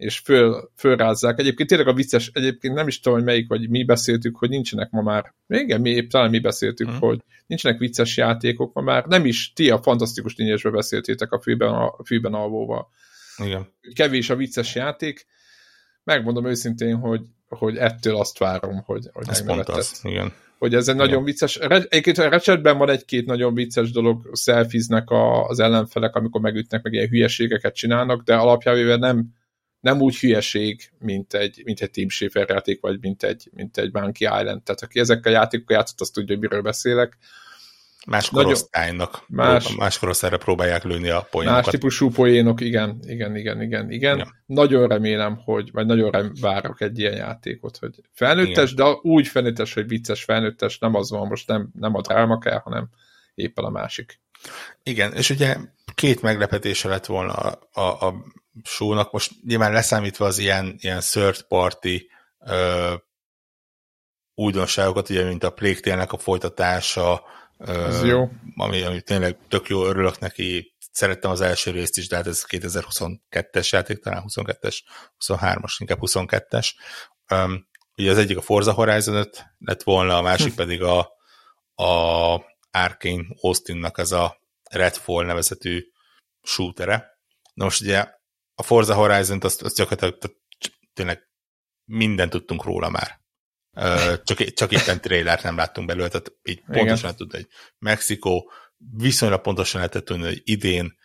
és 0.00 0.18
föl, 0.18 0.70
fölrázzák. 0.76 1.38
Egyébként 1.38 1.68
tényleg 1.68 1.88
a 1.88 1.92
vicces, 1.92 2.30
egyébként 2.34 2.74
nem 2.74 2.86
is 2.86 3.00
tudom, 3.00 3.18
hogy 3.18 3.26
melyik, 3.26 3.48
vagy 3.48 3.68
mi 3.68 3.84
beszéltük, 3.84 4.36
hogy 4.36 4.48
nincsenek 4.48 4.90
ma 4.90 5.02
már, 5.02 5.34
igen, 5.48 5.80
mi, 5.80 6.06
talán 6.06 6.30
mi 6.30 6.38
beszéltük, 6.38 6.88
hmm. 6.88 6.98
hogy 6.98 7.20
nincsenek 7.46 7.78
vicces 7.78 8.16
játékok 8.16 8.72
ma 8.72 8.80
már, 8.82 9.04
nem 9.04 9.26
is 9.26 9.52
ti 9.52 9.70
a 9.70 9.82
fantasztikus 9.82 10.34
tényesbe 10.34 10.70
beszéltétek 10.70 11.32
a 11.32 11.40
fűben, 11.40 11.74
a 11.74 12.04
fűben 12.04 12.34
alvóval. 12.34 12.88
Igen. 13.44 13.72
Kevés 13.94 14.30
a 14.30 14.36
vicces 14.36 14.74
játék, 14.74 15.26
megmondom 16.04 16.46
őszintén, 16.46 16.96
hogy, 16.96 17.20
hogy 17.48 17.76
ettől 17.76 18.16
azt 18.16 18.38
várom, 18.38 18.82
hogy, 18.84 19.08
hogy 19.12 19.26
Ez 19.28 19.44
pont 19.44 19.68
az, 19.68 20.00
igen. 20.02 20.32
Hogy 20.58 20.74
ez 20.74 20.88
egy 20.88 20.94
igen. 20.94 21.06
nagyon 21.06 21.24
vicces, 21.24 21.56
egyébként 21.56 22.18
a 22.18 22.28
recsetben 22.28 22.78
van 22.78 22.90
egy-két 22.90 23.26
nagyon 23.26 23.54
vicces 23.54 23.90
dolog, 23.90 24.30
szelfiznek 24.32 25.04
az 25.48 25.58
ellenfelek, 25.60 26.14
amikor 26.14 26.40
megütnek, 26.40 26.82
meg 26.82 26.92
ilyen 26.92 27.08
hülyeségeket 27.08 27.74
csinálnak, 27.74 28.22
de 28.22 28.34
alapjában 28.34 28.98
nem 28.98 29.38
nem 29.80 30.00
úgy 30.00 30.18
hülyeség, 30.18 30.90
mint 30.98 31.34
egy, 31.34 31.62
mint 31.64 31.80
egy 31.80 31.90
Team 31.90 32.08
Schafer 32.08 32.48
játék, 32.48 32.80
vagy 32.80 33.00
mint 33.00 33.22
egy, 33.22 33.48
mint 33.52 33.76
egy 33.76 33.92
Monkey 33.92 34.40
Island. 34.40 34.62
Tehát 34.62 34.82
aki 34.82 35.00
ezekkel 35.00 35.32
a 35.32 35.34
játékokkal 35.34 35.76
játszott, 35.76 36.00
azt 36.00 36.12
tudja, 36.12 36.34
hogy 36.34 36.48
miről 36.48 36.62
beszélek. 36.62 37.16
Más 38.06 38.28
korosztálynak, 38.28 39.24
más, 39.28 39.74
más 39.76 39.98
korosztályra 39.98 40.38
próbálják 40.38 40.84
lőni 40.84 41.08
a 41.08 41.26
poénokat. 41.30 41.64
Más 41.64 41.72
típusú 41.72 42.10
poénok, 42.10 42.60
igen, 42.60 42.98
igen, 43.02 43.36
igen, 43.36 43.62
igen, 43.62 43.90
igen. 43.90 44.18
Ja. 44.18 44.34
Nagyon 44.46 44.88
remélem, 44.88 45.36
hogy, 45.44 45.70
vagy 45.72 45.86
nagyon 45.86 46.10
rem, 46.10 46.32
várok 46.40 46.80
egy 46.80 46.98
ilyen 46.98 47.16
játékot, 47.16 47.76
hogy 47.76 47.94
felnőttes, 48.12 48.72
igen. 48.72 48.86
de 48.86 48.98
úgy 49.02 49.28
felnőttes, 49.28 49.74
hogy 49.74 49.88
vicces 49.88 50.24
felnőttes, 50.24 50.78
nem 50.78 50.94
az 50.94 51.10
van, 51.10 51.26
most 51.26 51.48
nem, 51.48 51.70
nem 51.78 51.94
a 51.94 52.00
dráma 52.00 52.38
kell, 52.38 52.58
hanem 52.58 52.88
éppen 53.34 53.64
a 53.64 53.70
másik. 53.70 54.20
Igen, 54.82 55.12
és 55.12 55.30
ugye 55.30 55.56
két 55.94 56.22
meglepetése 56.22 56.88
lett 56.88 57.06
volna 57.06 57.32
a, 57.32 57.58
a, 57.72 58.06
a 58.06 58.14
show-nak, 58.64 59.12
most 59.12 59.32
nyilván 59.46 59.72
leszámítva 59.72 60.26
az 60.26 60.38
ilyen, 60.38 60.76
ilyen 60.78 61.00
third 61.00 61.42
party 61.42 62.10
ö, 62.46 62.94
újdonságokat, 64.34 65.10
ugye, 65.10 65.24
mint 65.24 65.44
a 65.44 65.50
Plague 65.50 66.02
a 66.02 66.18
folytatása, 66.18 67.22
ez 67.66 68.04
jó. 68.04 68.28
Ami, 68.56 68.82
ami 68.82 69.00
tényleg 69.00 69.38
tök 69.48 69.68
jó, 69.68 69.84
örülök 69.84 70.18
neki. 70.18 70.74
Szerettem 70.92 71.30
az 71.30 71.40
első 71.40 71.70
részt 71.70 71.98
is, 71.98 72.08
de 72.08 72.16
hát 72.16 72.26
ez 72.26 72.44
2022-es 72.48 73.68
játék, 73.70 73.98
talán 73.98 74.24
22-es, 74.26 74.78
23-as, 75.26 75.74
inkább 75.78 75.98
22-es. 76.00 76.68
Um, 77.32 77.68
ugye 77.96 78.10
az 78.10 78.18
egyik 78.18 78.36
a 78.36 78.40
Forza 78.40 78.72
Horizon 78.72 79.14
5 79.14 79.44
lett 79.58 79.82
volna, 79.82 80.16
a 80.16 80.22
másik 80.22 80.50
hm. 80.50 80.56
pedig 80.56 80.82
a, 80.82 80.98
a 81.74 82.44
Arkane 82.70 83.24
Austinnak 83.40 83.98
ez 83.98 84.12
a 84.12 84.40
Redfall 84.70 85.24
nevezetű 85.24 85.86
shootere. 86.42 87.18
Na 87.54 87.64
most 87.64 87.80
ugye 87.80 88.06
a 88.54 88.62
Forza 88.62 88.94
Horizon-t 88.94 89.44
azt, 89.44 89.62
azt 89.62 89.76
gyakorlatilag 89.76 90.36
tényleg 90.94 91.28
mindent 91.84 92.30
tudtunk 92.30 92.64
róla 92.64 92.88
már 92.88 93.20
csak, 94.24 94.52
csak 94.52 94.72
éppen 94.72 95.00
trailert 95.00 95.42
nem 95.42 95.56
láttunk 95.56 95.86
belőle, 95.86 96.08
tehát 96.08 96.32
így 96.42 96.58
Igen. 96.68 96.76
pontosan 96.78 97.16
tudod, 97.16 97.34
hogy 97.34 97.46
Mexikó 97.78 98.50
viszonylag 98.96 99.40
pontosan 99.40 99.80
lehetett 99.80 100.04
tudni, 100.04 100.24
hogy 100.24 100.40
idén, 100.44 100.98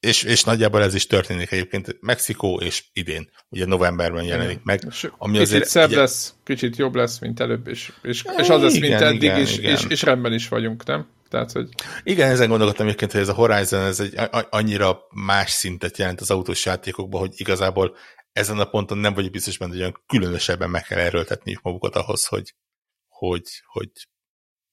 és, 0.00 0.22
és 0.22 0.44
nagyjából 0.44 0.82
ez 0.82 0.94
is 0.94 1.06
történik 1.06 1.50
egyébként, 1.50 1.96
Mexikó 2.00 2.60
és 2.60 2.84
idén, 2.92 3.30
ugye 3.48 3.64
novemberben 3.64 4.24
jelenik 4.24 4.62
meg. 4.62 4.80
Ami 5.18 5.32
kicsit 5.32 5.46
azért, 5.46 5.68
szebb 5.68 5.88
ugye... 5.88 5.98
lesz, 5.98 6.34
kicsit 6.44 6.76
jobb 6.76 6.94
lesz, 6.94 7.18
mint 7.18 7.40
előbb, 7.40 7.68
és, 7.68 7.92
és, 8.02 8.24
és 8.38 8.48
az 8.48 8.62
lesz, 8.62 8.78
mint 8.78 9.00
eddig, 9.00 9.22
igen, 9.22 9.38
és, 9.38 9.58
igen. 9.58 9.72
És, 9.72 9.84
és 9.88 10.02
rendben 10.02 10.32
is 10.32 10.48
vagyunk, 10.48 10.84
nem? 10.84 11.06
Tehát, 11.28 11.52
hogy... 11.52 11.68
Igen, 12.02 12.30
ezen 12.30 12.48
gondolkodtam 12.48 12.86
egyébként, 12.86 13.12
hogy 13.12 13.20
ez 13.20 13.28
a 13.28 13.34
Horizon 13.34 13.80
ez 13.80 14.00
egy 14.00 14.14
annyira 14.50 14.98
más 15.10 15.50
szintet 15.50 15.98
jelent 15.98 16.20
az 16.20 16.30
autós 16.30 16.64
játékokban, 16.64 17.20
hogy 17.20 17.32
igazából 17.36 17.96
ezen 18.34 18.58
a 18.58 18.64
ponton 18.64 18.98
nem 18.98 19.14
vagyok 19.14 19.30
biztos 19.30 19.58
benne, 19.58 19.70
hogy 19.70 19.80
olyan 19.80 20.02
különösebben 20.06 20.70
meg 20.70 20.82
kell 20.82 20.98
erőltetniük 20.98 21.62
magukat 21.62 21.96
ahhoz, 21.96 22.26
hogy, 22.26 22.54
hogy, 23.08 23.42
hogy, 23.66 23.90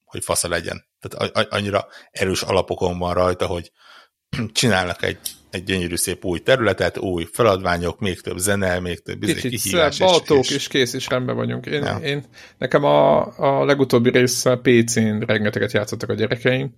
hogy 0.04 0.24
fasza 0.24 0.48
legyen. 0.48 0.84
Tehát 1.00 1.36
annyira 1.36 1.86
erős 2.10 2.42
alapokon 2.42 2.98
van 2.98 3.14
rajta, 3.14 3.46
hogy 3.46 3.72
csinálnak 4.52 5.02
egy, 5.02 5.18
egy 5.50 5.64
gyönyörű 5.64 5.96
szép 5.96 6.24
új 6.24 6.38
területet, 6.38 6.98
új 6.98 7.28
feladványok, 7.32 8.00
még 8.00 8.20
több 8.20 8.38
zene, 8.38 8.78
még 8.78 9.02
több 9.02 9.22
izé 9.22 9.48
Kicsit. 9.48 9.72
Szebb, 9.72 9.90
és, 9.90 10.28
és, 10.28 10.50
és 10.50 10.68
kész, 10.68 10.92
és 10.92 11.08
rendben 11.08 11.36
vagyunk. 11.36 11.66
Én, 11.66 11.82
ja. 11.82 11.96
én, 11.96 12.24
nekem 12.58 12.84
a, 12.84 13.38
a 13.38 13.64
legutóbbi 13.64 14.10
része 14.10 14.56
PC-n 14.56 15.18
rengeteget 15.18 15.72
játszottak 15.72 16.08
a 16.08 16.14
gyerekeim, 16.14 16.74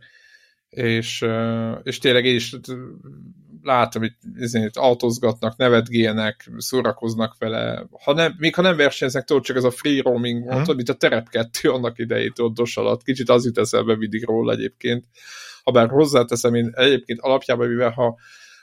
és, 0.69 1.25
és 1.83 1.99
tényleg 1.99 2.25
én 2.25 2.35
is 2.35 2.57
látom, 3.65 4.03
hogy 4.03 4.13
ezért 4.39 4.77
autózgatnak, 4.77 5.57
nevetgélnek, 5.57 6.51
szórakoznak 6.57 7.37
vele. 7.39 7.87
Ha 8.05 8.13
nem, 8.13 8.35
még 8.39 8.55
ha 8.55 8.63
nem 8.63 8.77
versenyeznek, 8.77 9.25
tudod, 9.25 9.43
csak 9.43 9.57
ez 9.57 9.65
a 9.65 9.71
free 9.71 10.03
roaming, 10.03 10.43
hmm. 10.43 10.53
mondtad, 10.53 10.77
mint 10.77 10.89
a 10.89 10.95
Terep 10.95 11.29
2 11.29 11.71
annak 11.71 11.99
idejétől 11.99 12.49
dos 12.49 12.77
alatt. 12.77 13.03
Kicsit 13.03 13.29
az 13.29 13.45
jut 13.45 13.59
eszembe 13.59 13.97
mindig 13.97 14.25
róla 14.25 14.53
egyébként. 14.53 15.05
Ha 15.63 15.71
bár 15.71 15.89
hozzáteszem, 15.89 16.55
én 16.55 16.71
egyébként 16.75 17.21
alapjában, 17.21 17.69
mivel 17.69 17.91
ha 17.91 18.17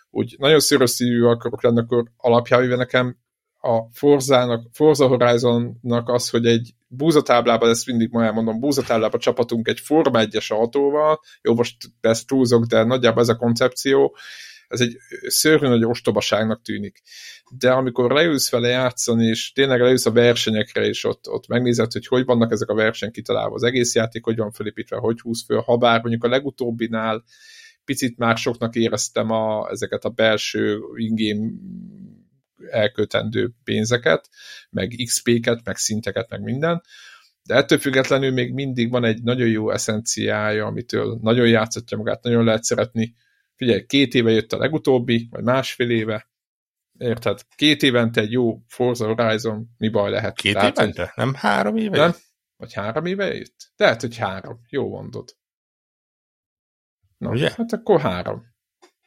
úgy 0.09 0.35
nagyon 0.37 0.59
szűrös 0.59 0.89
szívű 0.89 1.23
akarok 1.23 1.63
lenni, 1.63 1.79
akkor 1.79 2.03
alapjában, 2.17 2.65
mivel 2.65 2.79
nekem 2.79 3.17
a 3.61 3.89
Forza-nak, 3.91 4.67
Forza 4.73 5.07
Horizonnak 5.07 6.09
az, 6.09 6.29
hogy 6.29 6.45
egy 6.45 6.73
búzatáblában, 6.87 7.69
ezt 7.69 7.85
mindig 7.85 8.09
ma 8.11 8.23
elmondom, 8.23 8.59
búzatáblában 8.59 9.19
csapatunk 9.19 9.67
egy 9.67 9.79
Forma 9.79 10.19
1-es 10.23 10.51
autóval, 10.51 11.19
jó, 11.41 11.53
most 11.53 11.75
ezt 12.01 12.27
túlzok, 12.27 12.65
de 12.65 12.83
nagyjából 12.83 13.21
ez 13.21 13.29
a 13.29 13.35
koncepció, 13.35 14.15
ez 14.71 14.81
egy 14.81 14.97
szörnyű 15.27 15.67
nagy 15.67 15.85
ostobaságnak 15.85 16.61
tűnik. 16.61 17.01
De 17.57 17.71
amikor 17.71 18.11
leülsz 18.11 18.51
vele 18.51 18.67
játszani, 18.67 19.25
és 19.25 19.51
tényleg 19.51 19.79
leülsz 19.79 20.05
a 20.05 20.11
versenyekre, 20.11 20.85
és 20.85 21.03
ott, 21.03 21.29
ott 21.29 21.47
megnézed, 21.47 21.91
hogy 21.91 22.07
hogy 22.07 22.25
vannak 22.25 22.51
ezek 22.51 22.69
a 22.69 22.73
versenyek 22.73 23.13
kitalálva, 23.13 23.55
az 23.55 23.63
egész 23.63 23.95
játék 23.95 24.23
hogy 24.23 24.37
van 24.37 24.51
felépítve, 24.51 24.97
hogy 24.97 25.19
húz 25.19 25.43
föl, 25.45 25.59
ha 25.59 25.77
bár 25.77 26.01
mondjuk 26.01 26.23
a 26.23 26.29
legutóbbinál 26.29 27.23
picit 27.85 28.17
már 28.17 28.37
soknak 28.37 28.75
éreztem 28.75 29.29
a, 29.31 29.69
ezeket 29.69 30.05
a 30.05 30.09
belső 30.09 30.79
ingame 30.95 31.51
elkötendő 32.69 33.51
pénzeket, 33.63 34.29
meg 34.69 34.95
XP-ket, 35.05 35.61
meg 35.63 35.77
szinteket, 35.77 36.29
meg 36.29 36.41
minden, 36.41 36.81
de 37.43 37.55
ettől 37.55 37.77
függetlenül 37.77 38.31
még 38.31 38.53
mindig 38.53 38.89
van 38.89 39.03
egy 39.03 39.23
nagyon 39.23 39.47
jó 39.47 39.71
eszenciája, 39.71 40.65
amitől 40.65 41.17
nagyon 41.21 41.47
játszhatja 41.47 41.97
magát, 41.97 42.23
nagyon 42.23 42.43
lehet 42.43 42.63
szeretni, 42.63 43.15
figyelj, 43.61 43.85
két 43.85 44.13
éve 44.13 44.31
jött 44.31 44.53
a 44.53 44.57
legutóbbi, 44.57 45.27
vagy 45.31 45.43
másfél 45.43 45.89
éve, 45.89 46.29
érted? 46.97 47.39
Két 47.55 47.83
évente 47.83 48.21
egy 48.21 48.31
jó 48.31 48.61
Forza 48.67 49.05
Horizon, 49.05 49.67
mi 49.77 49.89
baj 49.89 50.11
lehet? 50.11 50.35
Két 50.35 50.53
Tehát, 50.53 50.77
évente? 50.77 51.01
Hogy... 51.01 51.25
Nem 51.25 51.33
három 51.33 51.77
éve 51.77 51.97
nem? 51.97 52.15
Vagy 52.57 52.73
három 52.73 53.05
éve 53.05 53.33
jött? 53.33 53.71
Lehet, 53.75 54.01
hogy 54.01 54.17
három. 54.17 54.59
Jó 54.69 54.89
mondod. 54.89 55.35
Na, 57.17 57.29
Ugye? 57.29 57.51
hát 57.55 57.73
akkor 57.73 57.99
három. 57.99 58.43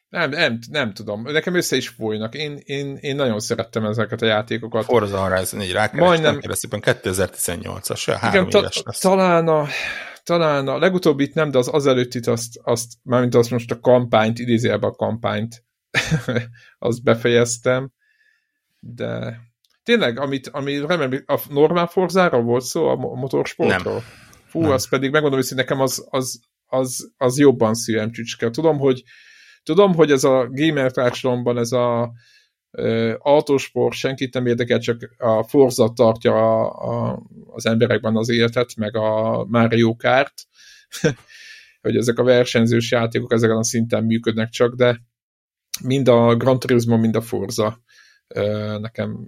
Nem, 0.08 0.30
nem, 0.30 0.58
nem 0.70 0.92
tudom. 0.92 1.22
Nekem 1.22 1.54
össze 1.54 1.76
is 1.76 1.88
folynak. 1.88 2.34
Én, 2.34 2.60
én, 2.64 2.96
én 2.96 3.16
nagyon 3.16 3.40
szerettem 3.40 3.84
ezeket 3.84 4.22
a 4.22 4.26
játékokat. 4.26 4.84
Forza 4.84 5.28
Horizon 5.28 5.60
4 5.60 5.72
rákerestem, 5.72 6.06
Majdnem... 6.06 6.52
szépen 6.54 6.80
2018-as, 6.84 8.16
három 8.20 8.46
Igen, 8.46 8.60
éves 8.60 8.82
lesz. 8.82 8.98
Talán 8.98 9.48
a, 9.48 9.66
talán 10.24 10.68
a 10.68 10.78
legutóbbit 10.78 11.34
nem, 11.34 11.50
de 11.50 11.58
az 11.58 11.68
azelőttit 11.68 12.26
azt, 12.26 12.60
azt 12.62 12.92
mármint 13.02 13.34
azt 13.34 13.50
most 13.50 13.70
a 13.70 13.80
kampányt, 13.80 14.38
idézélbe 14.38 14.86
a 14.86 14.94
kampányt, 14.94 15.64
azt 16.78 17.02
befejeztem, 17.02 17.92
de 18.80 19.40
tényleg, 19.82 20.18
amit, 20.18 20.48
ami 20.48 20.86
remélem, 20.86 21.24
a 21.26 21.40
normál 21.48 21.86
forzára 21.86 22.40
volt 22.40 22.64
szó, 22.64 22.88
a 22.88 22.96
motorsportról? 22.96 23.94
Nem. 23.94 24.02
Fú, 24.46 24.60
nem. 24.60 24.70
az 24.70 24.88
pedig 24.88 25.10
megmondom, 25.10 25.40
hogy 25.40 25.56
nekem 25.56 25.80
az, 25.80 26.06
az, 26.10 26.40
az, 26.66 27.12
az 27.16 27.38
jobban 27.38 27.74
szívem 27.74 28.10
csücske. 28.10 28.50
Tudom, 28.50 28.78
hogy 28.78 29.02
tudom, 29.62 29.94
hogy 29.94 30.10
ez 30.10 30.24
a 30.24 30.48
gamer 30.50 30.90
társadalomban 30.90 31.58
ez 31.58 31.72
a 31.72 32.12
autósport 33.18 33.94
senkit 33.94 34.34
nem 34.34 34.46
érdekel, 34.46 34.78
csak 34.78 35.14
a 35.18 35.42
Forza 35.42 35.92
tartja 35.94 36.32
a, 36.32 37.10
a, 37.10 37.22
az 37.46 37.66
emberekben 37.66 38.16
az 38.16 38.28
életet, 38.28 38.76
meg 38.76 38.96
a 38.96 39.44
Mario 39.44 39.96
Kart, 39.96 40.34
hogy 41.82 41.96
ezek 41.96 42.18
a 42.18 42.22
versenyzős 42.22 42.90
játékok 42.90 43.32
ezeken 43.32 43.56
a 43.56 43.64
szinten 43.64 44.04
működnek 44.04 44.48
csak, 44.48 44.74
de 44.74 45.00
mind 45.84 46.08
a 46.08 46.36
Gran 46.36 46.58
Turismo, 46.58 46.96
mind 46.96 47.16
a 47.16 47.20
Forza 47.20 47.82
nekem 48.80 49.26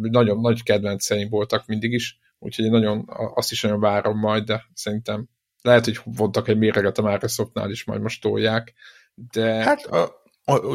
nagyon 0.00 0.40
nagy 0.40 0.62
kedvenceim 0.62 1.28
voltak 1.28 1.66
mindig 1.66 1.92
is, 1.92 2.18
úgyhogy 2.38 2.70
nagyon, 2.70 3.04
azt 3.34 3.50
is 3.50 3.62
nagyon 3.62 3.80
várom 3.80 4.18
majd, 4.18 4.44
de 4.44 4.64
szerintem 4.74 5.28
lehet, 5.62 5.84
hogy 5.84 6.00
vontak 6.04 6.48
egy 6.48 6.58
méreget 6.58 6.98
a 6.98 7.02
Microsoftnál 7.02 7.70
is, 7.70 7.84
majd 7.84 8.00
most 8.00 8.22
tolják, 8.22 8.72
de... 9.14 9.62
Hát 9.62 9.84
a, 9.84 10.21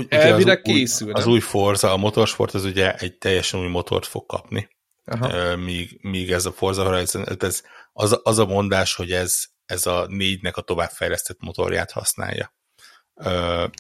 Elvileg 0.09 0.61
készül. 0.61 1.11
Az 1.11 1.25
új 1.25 1.39
Forza, 1.39 1.91
a 1.91 1.97
motorsport 1.97 2.53
az 2.53 2.63
ugye 2.63 2.95
egy 2.95 3.17
teljesen 3.17 3.59
új 3.59 3.67
motort 3.67 4.05
fog 4.05 4.25
kapni. 4.25 4.69
Aha. 5.05 5.55
Míg, 5.55 5.99
míg 6.01 6.31
ez 6.31 6.45
a 6.45 6.51
Forza 6.51 6.83
Horizon, 6.83 7.25
ez, 7.39 7.63
az, 7.93 8.19
az 8.23 8.37
a 8.37 8.45
mondás, 8.45 8.95
hogy 8.95 9.11
ez, 9.11 9.43
ez 9.65 9.85
a 9.85 10.05
négynek 10.09 10.57
a 10.57 10.61
továbbfejlesztett 10.61 11.39
motorját 11.39 11.91
használja. 11.91 12.55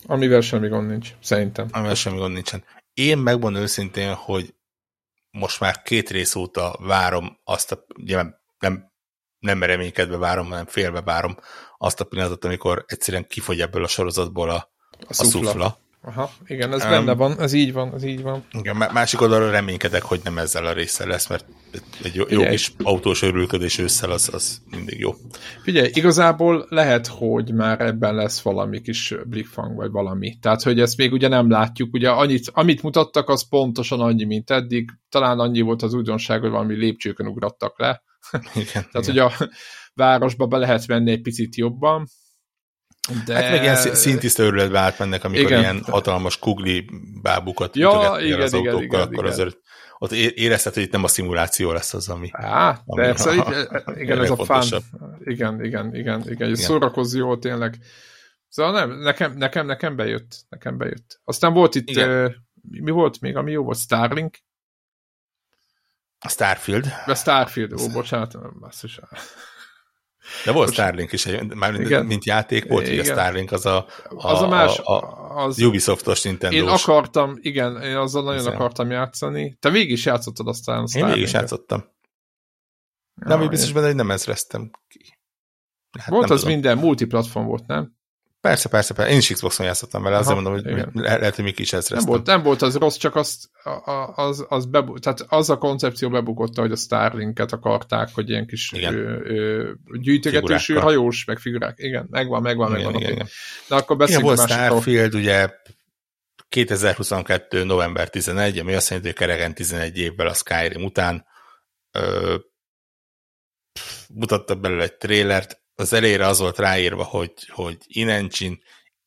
Amivel 0.05 0.41
semmi 0.41 0.67
gond 0.67 0.89
nincs, 0.89 1.13
szerintem. 1.21 1.67
Amivel 1.71 1.95
semmi 1.95 2.17
gond 2.17 2.33
nincsen. 2.33 2.63
Én 2.93 3.17
megmondom 3.17 3.61
őszintén, 3.61 4.13
hogy 4.13 4.53
most 5.31 5.59
már 5.59 5.81
két 5.81 6.09
rész 6.09 6.35
óta 6.35 6.75
várom 6.79 7.39
azt 7.43 7.71
a, 7.71 7.85
ugye 7.99 8.23
nem, 8.59 8.91
nem 9.39 9.63
reménykedve 9.63 10.17
várom, 10.17 10.49
hanem 10.49 10.65
félve 10.65 11.01
várom 11.01 11.37
azt 11.77 11.99
a 11.99 12.03
pillanatot, 12.03 12.45
amikor 12.45 12.83
egyszerűen 12.87 13.27
kifogy 13.27 13.61
ebből 13.61 13.83
a 13.83 13.87
sorozatból 13.87 14.49
a, 14.49 14.71
a 15.07 15.13
szufla. 15.13 15.39
A 15.39 15.51
szufla. 15.51 15.77
Aha, 16.01 16.29
igen, 16.45 16.73
ez 16.73 16.83
um, 16.83 16.89
benne 16.89 17.13
van, 17.13 17.39
ez 17.39 17.53
így 17.53 17.73
van, 17.73 17.93
ez 17.93 18.03
így 18.03 18.21
van. 18.21 18.43
Igen, 18.51 18.75
másik 18.75 19.21
oldalra 19.21 19.49
reménykedek, 19.49 20.01
hogy 20.01 20.19
nem 20.23 20.37
ezzel 20.37 20.65
a 20.65 20.73
résszel 20.73 21.07
lesz, 21.07 21.27
mert 21.27 21.45
egy 22.03 22.15
jó, 22.15 22.23
jó 22.29 22.43
kis 22.43 22.73
autós 22.83 23.21
örülködés 23.21 23.77
ősszel 23.77 24.11
az, 24.11 24.29
az 24.33 24.61
mindig 24.71 24.99
jó. 24.99 25.13
Figyelj, 25.63 25.89
igazából 25.93 26.65
lehet, 26.69 27.07
hogy 27.07 27.53
már 27.53 27.81
ebben 27.81 28.15
lesz 28.15 28.41
valami 28.41 28.81
kis 28.81 29.13
blickfang, 29.25 29.75
vagy 29.75 29.91
valami. 29.91 30.37
Tehát, 30.41 30.61
hogy 30.61 30.79
ezt 30.79 30.97
még 30.97 31.11
ugye 31.11 31.27
nem 31.27 31.49
látjuk, 31.49 31.93
ugye 31.93 32.09
annyit, 32.09 32.49
amit 32.53 32.81
mutattak, 32.81 33.29
az 33.29 33.49
pontosan 33.49 33.99
annyi, 33.99 34.23
mint 34.23 34.49
eddig. 34.49 34.89
Talán 35.09 35.39
annyi 35.39 35.61
volt 35.61 35.81
az 35.81 35.93
újdonság, 35.93 36.39
hogy 36.41 36.49
valami 36.49 36.75
lépcsőkön 36.75 37.27
ugrattak 37.27 37.79
le, 37.79 38.03
Igen, 38.53 38.87
Tehát, 38.91 39.07
igen. 39.07 39.29
hogy 39.29 39.47
a 39.47 39.49
városba 39.93 40.47
be 40.47 40.57
lehet 40.57 40.87
menni 40.87 41.11
egy 41.11 41.21
picit 41.21 41.55
jobban, 41.55 42.07
de... 43.25 43.33
Hát 43.35 43.51
meg 43.51 43.61
ilyen 43.61 43.75
szintiszta 43.75 44.43
őrületbe 44.43 44.79
átmennek, 44.79 45.23
amikor 45.23 45.45
Igen. 45.45 45.59
ilyen 45.59 45.83
hatalmas 45.83 46.39
kugli 46.39 46.89
bábukat 47.21 47.75
Ja, 47.75 48.17
igen, 48.19 48.41
az 48.41 48.53
igen, 48.53 48.65
autókkal, 48.65 48.83
igen, 48.83 49.01
akkor 49.01 49.13
igen. 49.13 49.31
azért 49.31 49.57
ott 49.97 50.11
érezted, 50.11 50.73
hogy 50.73 50.83
itt 50.83 50.91
nem 50.91 51.03
a 51.03 51.07
szimuláció 51.07 51.71
lesz 51.71 51.93
az, 51.93 52.09
ami... 52.09 52.29
Á, 52.31 52.81
Ami 52.85 53.01
persze, 53.01 53.29
a- 53.29 53.33
igen, 53.33 53.99
igen 53.99 54.21
ez 54.21 54.29
a 54.29 54.45
fán. 54.45 54.63
Igen, 54.63 55.63
igen, 55.63 55.63
igen, 55.63 55.95
igen, 55.95 56.23
igen. 56.31 56.55
Szórakozz 56.55 57.15
jól 57.15 57.39
tényleg. 57.39 57.77
Szóval 58.49 58.71
nem, 58.71 58.99
nekem, 58.99 59.33
nekem, 59.33 59.65
nekem 59.65 59.95
bejött, 59.95 60.35
nekem 60.49 60.77
bejött. 60.77 61.19
Aztán 61.23 61.53
volt 61.53 61.75
itt, 61.75 61.89
Igen. 61.89 62.35
mi 62.69 62.91
volt 62.91 63.21
még, 63.21 63.35
ami 63.35 63.51
jó 63.51 63.63
volt? 63.63 63.77
Starlink? 63.77 64.37
A 66.19 66.29
Starfield, 66.29 66.87
De 67.05 67.15
Starfield, 67.15 67.73
ó, 67.81 67.87
bocsánat, 67.87 68.59
basszus. 68.59 68.99
De 70.45 70.51
volt 70.51 70.65
Most- 70.67 70.79
Starlink 70.79 71.11
is, 71.11 71.25
egy, 71.25 71.53
már 71.55 71.71
mint, 71.71 71.83
Igen. 71.85 72.05
mint 72.05 72.25
játék 72.25 72.67
volt, 72.67 72.87
hogy 72.87 72.99
a 72.99 73.01
Igen. 73.01 73.13
Starlink 73.15 73.51
az 73.51 73.65
a, 73.65 73.77
a, 74.09 74.31
Az 74.31 74.41
a 74.41 74.47
más, 74.47 74.79
a, 74.79 74.93
a 74.97 75.45
az, 75.45 75.59
Ubisoftos 75.61 76.21
Nintendo. 76.21 76.55
én 76.57 76.67
akartam, 76.67 77.37
igen, 77.41 77.81
én 77.81 77.95
azzal 77.95 78.23
nagyon 78.23 78.39
Hiszen- 78.39 78.53
akartam 78.55 78.91
játszani. 78.91 79.57
Te 79.59 79.69
végig 79.69 79.91
is 79.91 80.05
játszottad 80.05 80.47
aztán 80.47 80.75
a 80.77 80.79
Én 80.79 81.05
végig 81.05 81.21
is 81.21 81.29
Starlink-et. 81.29 81.33
játszottam. 81.41 81.79
Ja, 83.21 83.27
Nem, 83.27 83.39
hogy 83.39 83.49
biztos 83.49 83.71
benne, 83.71 83.85
hogy 83.85 83.95
nem 83.95 84.11
ezreztem 84.11 84.71
ki. 84.87 85.17
Hát 85.99 86.09
Volt 86.09 86.29
az 86.29 86.39
tudom. 86.39 86.53
minden, 86.53 86.77
multiplatform 86.77 87.45
volt, 87.45 87.67
nem? 87.67 87.96
Persze, 88.47 88.69
persze, 88.69 88.93
persze. 88.93 89.11
Én 89.11 89.17
is 89.17 89.27
Xboxon 89.29 89.65
játszottam 89.65 90.03
vele, 90.03 90.17
azért 90.17 90.37
Aha, 90.37 90.41
mondom, 90.41 90.63
hogy 90.63 90.71
igen. 90.71 90.91
le- 90.93 91.17
lehet, 91.17 91.35
hogy 91.35 91.43
mi 91.43 91.53
is 91.55 91.69
Nem 91.69 91.79
ezreztem. 91.79 92.09
volt, 92.09 92.25
nem 92.25 92.43
volt 92.43 92.61
az 92.61 92.75
rossz, 92.75 92.95
csak 92.95 93.15
azt, 93.15 93.49
a- 93.63 94.13
az, 94.15 94.45
az, 94.49 94.65
bebu- 94.65 95.01
tehát 95.01 95.25
az 95.27 95.49
a 95.49 95.57
koncepció 95.57 96.09
bebukotta, 96.09 96.61
hogy 96.61 96.71
a 96.71 96.75
Starlinket 96.75 97.51
akarták, 97.51 98.09
hogy 98.13 98.29
ilyen 98.29 98.47
kis 98.47 98.71
Igen. 98.71 98.93
ö, 98.93 99.19
ö, 99.23 100.79
hajós, 100.79 101.25
meg 101.25 101.39
figurák. 101.39 101.73
Igen, 101.77 102.07
megvan, 102.09 102.41
megvan, 102.41 102.69
igen, 102.69 102.81
megvan. 102.83 103.01
igen, 103.01 103.11
igen. 103.13 103.27
De 103.67 103.75
akkor 103.75 103.95
igen, 103.95 103.97
beszéljünk 103.97 104.25
volt 104.25 104.37
másikról. 104.49 104.67
Starfield, 104.67 105.15
ugye 105.15 105.49
2022. 106.49 107.63
november 107.63 108.09
11, 108.09 108.59
ami 108.59 108.73
azt 108.73 108.87
jelenti, 108.89 109.09
hogy 109.09 109.17
keregen 109.17 109.53
11 109.53 109.97
évvel 109.97 110.27
a 110.27 110.33
Skyrim 110.33 110.83
után 110.83 111.25
ö, 111.91 112.35
pff, 113.73 114.07
mutatta 114.13 114.55
belőle 114.55 114.83
egy 114.83 114.97
trélert, 114.97 115.61
az 115.79 115.93
elére 115.93 116.25
az 116.27 116.39
volt 116.39 116.57
ráírva, 116.57 117.03
hogy, 117.03 117.33
hogy 117.47 117.77
in-engine, 117.87 118.57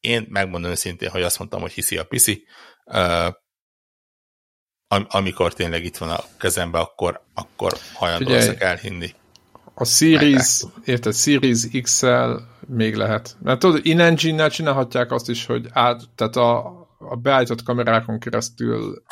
én 0.01 0.27
megmondom 0.29 0.71
őszintén, 0.71 1.11
hogy 1.11 1.23
azt 1.23 1.39
mondtam, 1.39 1.61
hogy 1.61 1.73
hiszi 1.73 1.97
a 1.97 2.05
piszi, 2.05 2.45
am- 4.89 5.07
amikor 5.09 5.53
tényleg 5.55 5.85
itt 5.85 5.97
van 5.97 6.11
a 6.11 6.25
kezembe, 6.39 6.79
akkor, 6.79 7.21
akkor 7.35 7.73
hajlandó 7.95 8.27
Figyelj. 8.27 8.47
leszek 8.47 8.63
elhinni. 8.63 9.15
A 9.75 9.85
Series, 9.85 10.63
érted, 10.85 11.15
Series 11.15 11.61
XL 11.83 12.33
még 12.67 12.95
lehet. 12.95 13.37
Mert 13.43 13.59
tudod, 13.59 13.87
in-engine-nel 13.87 14.51
csinálhatják 14.51 15.13
azt 15.13 15.29
is, 15.29 15.47
hogy 15.47 15.67
át, 15.73 16.03
tehát 16.15 16.37
a, 16.37 16.67
a 16.99 17.17
beállított 17.17 17.63
kamerákon 17.63 18.19
keresztül 18.19 19.03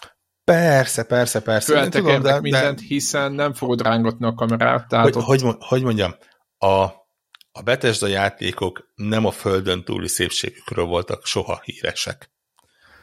Persze, 0.45 1.05
persze, 1.05 1.41
persze. 1.41 1.83
én 1.83 1.91
tudom, 1.91 2.23
de- 2.23 2.41
mindent, 2.41 2.79
de, 2.79 2.85
hiszen 2.87 3.33
nem 3.33 3.53
fogod 3.53 3.83
rángatni 3.83 4.27
a 4.27 4.35
kamerát. 4.35 4.89
Tehát 4.89 5.05
hogy, 5.05 5.17
ott, 5.17 5.25
hogy, 5.25 5.57
hogy 5.59 5.83
mondjam, 5.83 6.15
a, 6.59 6.87
a 7.59 7.63
Bethesda 7.63 8.07
játékok 8.07 8.91
nem 8.95 9.27
a 9.27 9.31
földön 9.31 9.85
túli 9.85 10.09
szépségükről 10.09 10.85
voltak 10.85 11.27
soha 11.27 11.61
híresek. 11.65 12.31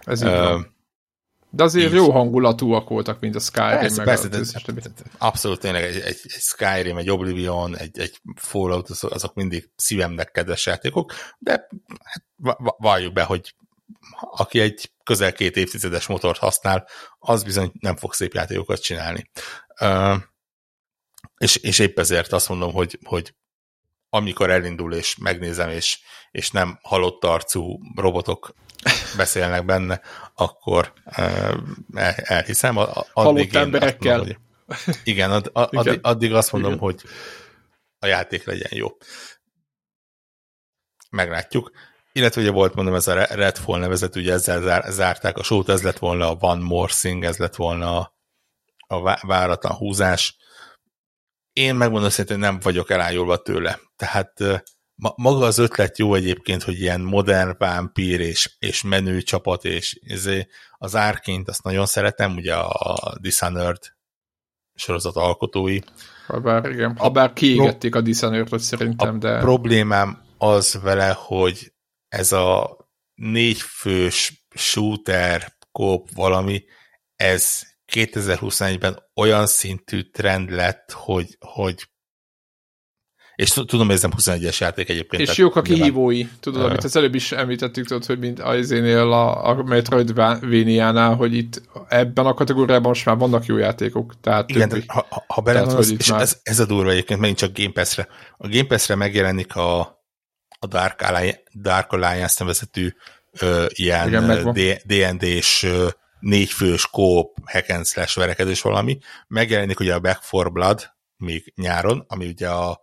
ez 0.03 0.21
így 0.21 0.29
van. 0.29 0.73
De 1.49 1.63
azért 1.63 1.89
így. 1.89 1.95
jó 1.95 2.11
hangulatúak 2.11 2.89
voltak, 2.89 3.19
mint 3.19 3.35
a 3.35 3.39
Skyrim, 3.39 3.79
Persze, 3.79 3.95
meg 3.95 4.05
persze, 4.05 4.27
a 4.67 4.71
de, 4.71 4.81
abszolút 5.17 5.59
tényleg 5.59 5.83
egy, 5.83 5.95
egy, 5.95 6.19
egy 6.23 6.41
Skyrim, 6.41 6.97
egy 6.97 7.09
Oblivion, 7.09 7.77
egy, 7.77 7.99
egy 7.99 8.21
Fallout, 8.35 8.89
azok, 8.89 9.33
mindig 9.33 9.69
szívemnek 9.75 10.31
kedves 10.31 10.65
játékok, 10.65 11.13
de 11.37 11.51
hát, 11.51 11.69
va- 12.35 12.57
va- 12.59 12.75
valljuk 12.77 13.13
be, 13.13 13.23
hogy 13.23 13.55
aki 14.19 14.59
egy 14.59 14.91
közel 15.03 15.33
két 15.33 15.55
évtizedes 15.55 16.07
motort 16.07 16.37
használ, 16.37 16.87
az 17.19 17.43
bizony 17.43 17.71
nem 17.79 17.95
fog 17.95 18.13
szép 18.13 18.33
játékokat 18.33 18.81
csinálni. 18.81 19.29
Ö, 19.79 20.15
és, 21.37 21.55
és 21.55 21.79
épp 21.79 21.99
ezért 21.99 22.33
azt 22.33 22.49
mondom, 22.49 22.73
hogy, 22.73 22.99
hogy 23.03 23.33
amikor 24.15 24.49
elindul 24.49 24.93
és 24.93 25.15
megnézem, 25.17 25.69
és, 25.69 25.99
és 26.31 26.51
nem 26.51 26.79
halott 26.81 27.23
arcú 27.23 27.79
robotok 27.95 28.53
beszélnek 29.17 29.65
benne, 29.65 30.01
akkor 30.35 30.93
el, 31.05 31.63
elhiszem. 32.15 32.77
A- 32.77 32.95
a- 32.95 33.05
Halott 33.13 33.53
emberekkel. 33.55 34.17
mondom, 34.17 34.35
hogy, 34.85 34.95
igen, 35.03 35.31
ad, 35.31 35.49
a, 35.53 35.67
Igen. 35.71 35.99
addig, 36.01 36.33
azt 36.33 36.51
mondom, 36.51 36.71
Igen. 36.71 36.83
hogy 36.83 37.01
a 37.99 38.05
játék 38.05 38.45
legyen 38.45 38.71
jó. 38.73 38.87
Meglátjuk. 41.09 41.71
Illetve 42.11 42.41
ugye 42.41 42.51
volt, 42.51 42.73
mondom, 42.75 42.93
ez 42.93 43.07
a 43.07 43.25
Redfall 43.25 43.79
nevezet, 43.79 44.15
ugye 44.15 44.33
ezzel 44.33 44.61
zár, 44.61 44.83
zárták 44.91 45.37
a 45.37 45.43
sót, 45.43 45.69
ez 45.69 45.81
lett 45.83 45.97
volna 45.97 46.29
a 46.29 46.37
One 46.39 46.63
More 46.63 46.93
Thing, 46.93 47.23
ez 47.23 47.37
lett 47.37 47.55
volna 47.55 47.97
a, 47.99 48.13
a 48.87 49.01
vá- 49.01 49.21
váratlan 49.21 49.73
húzás. 49.75 50.37
Én 51.59 51.75
megmondom 51.75 52.09
szintén 52.09 52.39
nem 52.39 52.59
vagyok 52.59 52.89
elájulva 52.89 53.37
tőle. 53.37 53.79
Tehát 53.95 54.39
ma, 54.95 55.13
maga 55.15 55.45
az 55.45 55.57
ötlet 55.57 55.97
jó 55.97 56.13
egyébként, 56.13 56.63
hogy 56.63 56.79
ilyen 56.79 57.01
modern 57.01 57.55
vámpír 57.57 58.19
és, 58.19 58.55
és 58.59 58.83
menő 58.83 59.21
csapat, 59.21 59.65
és 59.65 59.99
ezé, 60.07 60.47
az 60.77 60.95
árként 60.95 61.47
azt 61.47 61.63
nagyon 61.63 61.85
szeretem, 61.85 62.35
ugye 62.35 62.55
a 62.55 63.17
Dishonored 63.19 63.77
sorozat 64.73 65.15
alkotói. 65.15 65.79
Habár, 66.27 66.71
igen, 66.71 66.97
habár 66.97 67.33
kiégették 67.33 67.95
a 67.95 68.01
Dishonored-ot 68.01 68.59
szerintem, 68.59 69.15
A 69.15 69.17
de 69.17 69.39
problémám 69.39 70.21
az 70.37 70.79
vele, 70.81 71.11
hogy 71.17 71.73
ez 72.07 72.31
a 72.31 72.77
négyfős 73.13 74.47
shooter 74.55 75.53
kóp 75.71 76.09
valami, 76.13 76.63
ez 77.15 77.61
2021-ben 77.93 78.99
olyan 79.15 79.47
szintű 79.47 80.01
trend 80.01 80.49
lett, 80.51 80.91
hogy, 80.91 81.37
hogy 81.39 81.89
és 83.35 83.49
tudom, 83.49 83.85
hogy 83.85 83.95
ez 83.95 84.01
nem 84.01 84.11
21-es 84.17 84.57
játék 84.57 84.89
egyébként. 84.89 85.21
és 85.21 85.37
jók 85.37 85.55
a 85.55 85.61
nyilván- 85.61 85.79
kihívói, 85.81 86.25
tudod, 86.39 86.61
Ö. 86.61 86.65
amit 86.65 86.83
az 86.83 86.95
előbb 86.95 87.15
is 87.15 87.31
említettük, 87.31 87.87
tudod, 87.87 88.05
hogy 88.05 88.19
mint 88.19 88.39
az 88.39 88.71
énél 88.71 89.11
a, 89.11 89.47
a 89.47 89.63
Metroidvania-nál, 89.63 91.15
hogy 91.15 91.33
itt 91.33 91.61
ebben 91.87 92.25
a 92.25 92.33
kategóriában 92.33 92.87
most 92.87 93.05
már 93.05 93.17
vannak 93.17 93.45
jó 93.45 93.57
játékok, 93.57 94.13
tehát 94.21 94.49
Igen, 94.49 94.69
többi. 94.69 94.83
ha, 94.87 95.07
ha, 95.27 95.41
belegondolsz, 95.41 95.91
és 95.97 96.11
már- 96.11 96.21
ez, 96.21 96.39
ez 96.43 96.59
a 96.59 96.65
durva 96.65 96.91
egyébként, 96.91 97.19
megint 97.19 97.39
csak 97.39 97.57
Game 97.57 97.71
Pass-re. 97.71 98.07
A 98.37 98.47
Game 98.47 98.65
Pass-re 98.67 98.95
megjelenik 98.95 99.55
a, 99.55 99.79
a 100.59 100.67
Dark, 100.67 101.01
Alliance, 101.01 101.41
Dark 101.53 101.91
Alliance 101.91 102.35
nevezetű 102.39 102.89
ö, 103.39 103.65
ilyen 103.69 104.43
D&D-s 104.85 105.67
négyfős 106.25 106.87
kóp, 106.87 107.37
hack 107.45 107.69
and 107.69 107.85
slash 107.85 108.17
verekedés 108.17 108.61
valami. 108.61 108.97
Megjelenik 109.27 109.79
ugye 109.79 109.93
a 109.93 109.99
Back 109.99 110.31
4 110.31 110.51
Blood 110.51 110.93
még 111.17 111.53
nyáron, 111.55 112.03
ami 112.07 112.27
ugye 112.27 112.49
a, 112.49 112.81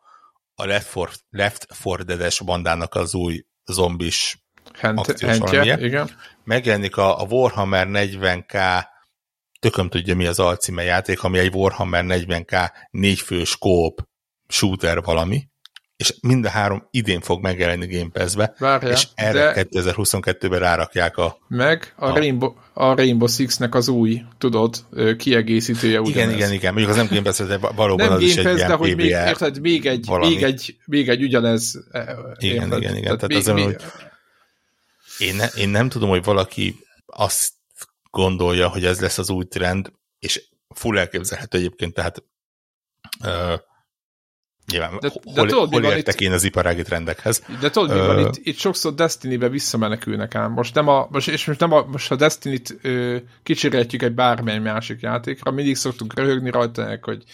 a 0.54 0.64
Left 0.64 0.94
4, 0.94 1.08
Left 1.30 1.66
4 1.84 1.96
Dead-es 1.96 2.40
bandának 2.40 2.94
az 2.94 3.14
új 3.14 3.44
zombis 3.64 4.44
Hent, 4.78 4.98
akciós 4.98 5.30
hentje, 5.30 5.78
igen. 5.80 6.10
megjelenik 6.44 6.96
a, 6.96 7.20
a 7.20 7.24
Warhammer 7.24 7.86
40k 7.90 8.84
tököm 9.60 9.88
tudja 9.88 10.16
mi 10.16 10.26
az 10.26 10.38
alcíme 10.38 10.82
játék, 10.82 11.22
ami 11.22 11.38
egy 11.38 11.54
Warhammer 11.54 12.04
40k 12.06 12.70
négyfős 12.90 13.58
kóp 13.58 14.08
shooter 14.48 15.02
valami, 15.02 15.48
és 16.02 16.14
mind 16.20 16.44
a 16.44 16.48
három 16.48 16.86
idén 16.90 17.20
fog 17.20 17.42
megjelenni 17.42 17.86
Game 17.96 18.10
Pass-be, 18.12 18.54
Várjál, 18.58 18.92
és 18.92 19.08
erre 19.14 19.52
de 19.52 19.66
2022-ben 19.70 20.58
rárakják 20.58 21.16
a... 21.16 21.38
meg 21.48 21.94
a, 21.96 22.06
a- 22.06 22.16
Rainbow, 22.16 22.54
a 22.74 22.94
Rainbow 22.94 23.28
Six-nek 23.28 23.74
az 23.74 23.88
új, 23.88 24.22
tudod, 24.38 24.76
kiegészítője 25.16 25.92
Igen, 25.92 26.02
ugyanez. 26.04 26.34
igen, 26.34 26.52
igen, 26.52 26.72
mondjuk 26.72 26.90
az 26.90 26.96
nem 26.96 27.06
Game 27.10 27.22
Pass, 27.22 27.38
de 27.38 27.56
valóban 27.58 28.06
Nem 28.06 28.16
az 28.16 28.22
is 28.22 28.34
Game 28.34 28.48
egy 28.48 28.54
Pass, 28.54 28.60
de 28.60 28.66
ilyen 28.66 28.78
hogy 28.78 28.96
még, 28.96 29.06
érted, 29.06 29.60
még 29.60 29.86
egy, 29.86 30.06
valami. 30.06 30.34
még 30.34 30.42
egy, 30.42 30.76
még 30.86 31.08
egy 31.08 31.22
ugyanez. 31.22 31.84
eh, 31.90 32.06
Igen, 32.38 32.62
érted? 32.62 32.80
igen, 32.80 32.96
igen, 32.96 33.02
tehát 33.16 33.28
még, 33.28 33.36
azon, 33.36 33.54
még, 33.54 33.64
hogy- 33.64 33.76
Én, 35.18 35.34
ne, 35.34 35.46
én 35.46 35.68
nem 35.68 35.88
tudom, 35.88 36.08
hogy 36.08 36.24
valaki 36.24 36.76
azt 37.06 37.52
gondolja, 38.10 38.68
hogy 38.68 38.84
ez 38.84 39.00
lesz 39.00 39.18
az 39.18 39.30
új 39.30 39.44
trend, 39.44 39.92
és 40.18 40.42
full 40.74 40.98
elképzelhető 40.98 41.58
egyébként, 41.58 41.94
tehát 41.94 42.22
uh, 43.24 43.52
nyilván, 44.70 44.90
De- 45.00 45.08
de, 45.08 45.14
de 45.24 45.40
hol, 45.40 45.48
tudod, 45.48 45.72
hol 45.72 45.84
értek 45.84 46.20
én 46.20 46.32
az 46.32 46.44
iparági 46.44 46.82
trendekhez. 46.82 47.42
De 47.60 47.70
tudod, 47.70 47.92
mi 47.92 48.06
van 48.06 48.18
itt, 48.18 48.46
itt 48.46 48.58
sokszor 48.58 48.94
Destiny-be 48.94 49.48
visszamenekülnek 49.48 50.34
ám. 50.34 50.52
Most 50.52 50.74
nem 50.74 50.88
a, 50.88 51.06
most, 51.10 51.28
és 51.28 51.46
most 51.46 51.60
nem 51.60 51.72
a, 51.72 51.84
most 51.84 52.10
a 52.10 52.16
Destiny-t 52.16 52.78
ö, 52.82 53.16
kicseréltjük 53.42 54.02
egy 54.02 54.14
bármely 54.14 54.58
másik 54.58 55.00
játékra, 55.00 55.50
mindig 55.50 55.76
szoktunk 55.76 56.14
röhögni 56.14 56.50
rajta, 56.50 56.98
hogy 57.00 57.24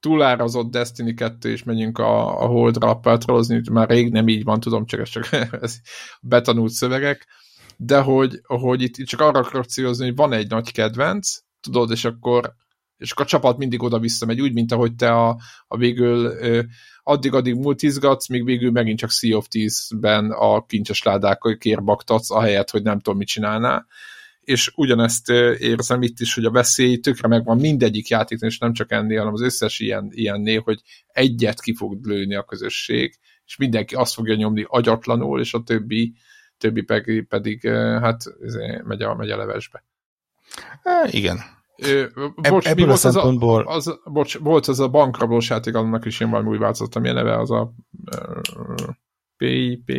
túlárazott 0.00 0.70
Destiny 0.70 1.14
2, 1.14 1.50
és 1.50 1.62
menjünk 1.62 1.98
a, 1.98 2.42
a 2.42 2.46
Holdra 2.46 2.94
patrolozni, 2.94 3.60
már 3.72 3.88
rég 3.88 4.12
nem 4.12 4.28
így 4.28 4.44
van, 4.44 4.60
tudom, 4.60 4.86
csak 4.86 5.00
ez 5.00 5.08
csak 5.08 5.28
ez 5.60 5.76
betanult 6.20 6.70
szövegek, 6.70 7.26
de 7.76 8.00
hogy, 8.00 8.40
hogy 8.42 8.82
itt, 8.82 8.96
itt 8.96 9.06
csak 9.06 9.20
arra 9.20 9.38
akarok 9.38 9.64
célozni, 9.64 10.04
hogy 10.04 10.16
van 10.16 10.32
egy 10.32 10.48
nagy 10.48 10.72
kedvenc, 10.72 11.38
tudod, 11.60 11.90
és 11.90 12.04
akkor 12.04 12.54
és 12.98 13.10
akkor 13.10 13.24
a 13.24 13.28
csapat 13.28 13.58
mindig 13.58 13.82
oda-vissza 13.82 14.26
megy, 14.26 14.40
úgy, 14.40 14.52
mint 14.52 14.72
ahogy 14.72 14.94
te 14.94 15.10
a, 15.10 15.38
a 15.66 15.76
végül 15.76 16.32
addig-addig 17.02 17.54
multizgatsz, 17.54 18.28
míg 18.28 18.44
végül 18.44 18.70
megint 18.70 18.98
csak 18.98 19.10
Sea 19.10 19.36
of 19.36 19.48
Thieves-ben 19.48 20.30
a 20.30 20.64
kincses 20.66 21.02
ládákkal 21.02 21.56
kérbaktatsz, 21.56 22.30
ahelyett, 22.30 22.70
hogy 22.70 22.82
nem 22.82 23.00
tudom, 23.00 23.18
mit 23.18 23.28
csinálnál. 23.28 23.86
És 24.40 24.72
ugyanezt 24.74 25.30
érzem 25.58 26.02
itt 26.02 26.20
is, 26.20 26.34
hogy 26.34 26.44
a 26.44 26.50
veszély 26.50 26.98
tökre 26.98 27.28
megvan 27.28 27.58
mindegyik 27.58 28.08
játéknál, 28.08 28.50
és 28.50 28.58
nem 28.58 28.72
csak 28.72 28.92
ennél, 28.92 29.18
hanem 29.18 29.32
az 29.32 29.42
összes 29.42 29.78
ilyen, 29.78 30.08
ilyennél, 30.10 30.60
hogy 30.60 30.80
egyet 31.06 31.60
ki 31.60 31.74
fog 31.74 32.06
lőni 32.06 32.34
a 32.34 32.42
közösség, 32.44 33.18
és 33.46 33.56
mindenki 33.56 33.94
azt 33.94 34.14
fogja 34.14 34.34
nyomni 34.34 34.64
agyatlanul, 34.68 35.40
és 35.40 35.54
a 35.54 35.62
többi, 35.62 36.14
többi 36.58 36.82
pedig, 36.82 37.26
pedig 37.28 37.68
hát 38.00 38.22
megy 38.84 39.02
a, 39.02 39.14
megy 39.14 39.30
a 39.30 39.36
levesbe. 39.36 39.84
É, 40.84 41.16
igen, 41.16 41.38
bocs, 42.48 42.66
Ebből 42.66 42.74
mi 42.74 42.82
volt 42.82 42.90
a 42.90 43.10
szempontból... 43.10 43.66
az, 43.66 43.86
a, 43.86 44.00
az, 44.04 44.12
bocs, 44.12 44.38
volt 44.38 44.66
az 44.66 44.80
a 44.80 44.88
bankrablós 44.88 45.48
játék, 45.48 45.74
annak 45.74 46.04
is 46.04 46.20
én 46.20 46.30
valami 46.30 46.48
új 46.48 46.58
változottam, 46.58 47.02
milyen 47.02 47.16
neve, 47.16 47.38
az 47.38 47.50
a 47.50 47.74
uh, 48.10 48.88
P, 49.36 49.44
P, 49.84 49.92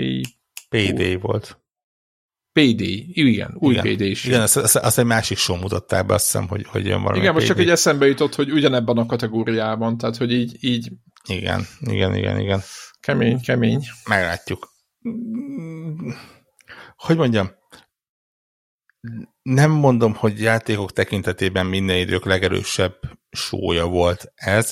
PD 0.70 1.22
volt. 1.22 1.62
PD, 2.52 2.82
igen, 3.08 3.56
új 3.60 3.74
igen. 3.74 3.84
PD 3.84 4.02
is. 4.02 4.24
Igen, 4.24 4.42
azt, 4.42 4.58
azt, 4.58 4.76
azt 4.76 5.00
egy 5.00 5.06
másik 5.06 5.38
show 5.38 5.58
mutattál 5.58 6.04
be, 6.04 6.14
azt 6.14 6.26
hiszem, 6.26 6.48
hogy, 6.48 6.66
hogy 6.68 6.86
jön 6.86 7.02
valami 7.02 7.20
Igen, 7.20 7.34
most 7.34 7.46
csak 7.46 7.60
egy 7.60 7.70
eszembe 7.70 8.08
jutott, 8.08 8.36
hogy 8.36 8.52
ugyanebben 8.52 8.98
a 8.98 9.06
kategóriában, 9.06 9.98
tehát, 9.98 10.18
hogy 10.18 10.32
így, 10.32 10.58
így... 10.60 10.92
Igen, 11.28 11.66
igen, 11.80 12.16
igen, 12.16 12.40
igen. 12.40 12.62
Kemény, 13.00 13.42
kemény. 13.42 13.84
Meglátjuk. 14.08 14.70
Hogy 16.96 17.18
mondjam, 17.18 17.50
nem 19.42 19.72
mondom, 19.72 20.14
hogy 20.14 20.42
játékok 20.42 20.94
tekintetében 20.94 21.66
minden 21.66 21.98
idők 21.98 22.26
legerősebb 22.26 23.00
sója 23.32 23.86
volt 23.86 24.32
ez. 24.36 24.72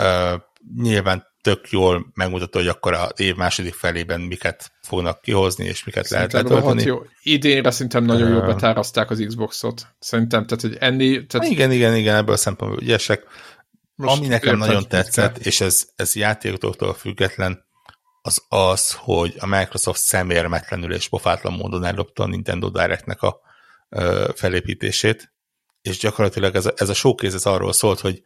Uh, 0.00 0.40
nyilván 0.76 1.26
tök 1.40 1.70
jól 1.70 2.06
megmutatja, 2.14 2.60
hogy 2.60 2.68
akkor 2.68 2.92
az 2.92 3.12
év 3.16 3.34
második 3.34 3.74
felében 3.74 4.20
miket 4.20 4.72
fognak 4.82 5.20
kihozni, 5.20 5.64
és 5.64 5.84
miket 5.84 6.04
szerintem 6.06 6.44
lehet 6.44 6.52
letölteni. 6.52 6.88
Jó. 6.88 7.02
Idénre 7.22 7.70
szerintem 7.70 8.04
nagyon 8.04 8.28
jól 8.28 8.46
betáraszták 8.46 9.10
az 9.10 9.24
Xboxot. 9.26 9.86
Szerintem, 9.98 10.46
tehát, 10.46 10.62
hogy 10.62 10.76
enni... 10.80 11.26
Tehát... 11.26 11.48
Igen, 11.50 11.72
igen, 11.72 11.96
igen, 11.96 12.16
ebből 12.16 12.36
szempontból 12.36 12.82
ügyesek. 12.82 13.24
Most 13.94 14.16
Ami 14.16 14.26
nekem 14.26 14.56
nagyon 14.56 14.88
tetszett, 14.88 15.38
és 15.38 15.60
ez, 15.60 15.88
ez 15.96 16.14
játékoktól 16.14 16.94
független, 16.94 17.64
az 18.22 18.44
az, 18.48 18.92
hogy 18.92 19.34
a 19.38 19.46
Microsoft 19.46 20.00
szemérmetlenül 20.00 20.94
és 20.94 21.08
pofátlan 21.08 21.52
módon 21.52 21.84
ellopta 21.84 22.22
a 22.22 22.26
Nintendo 22.26 22.68
Directnek 22.68 23.22
a 23.22 23.40
felépítését, 24.34 25.32
és 25.82 25.98
gyakorlatilag 25.98 26.54
ez 26.54 26.66
a, 26.66 26.72
ez 26.76 26.88
a 26.88 26.94
showcase 26.94 27.34
ez 27.34 27.46
arról 27.46 27.72
szólt, 27.72 28.00
hogy 28.00 28.22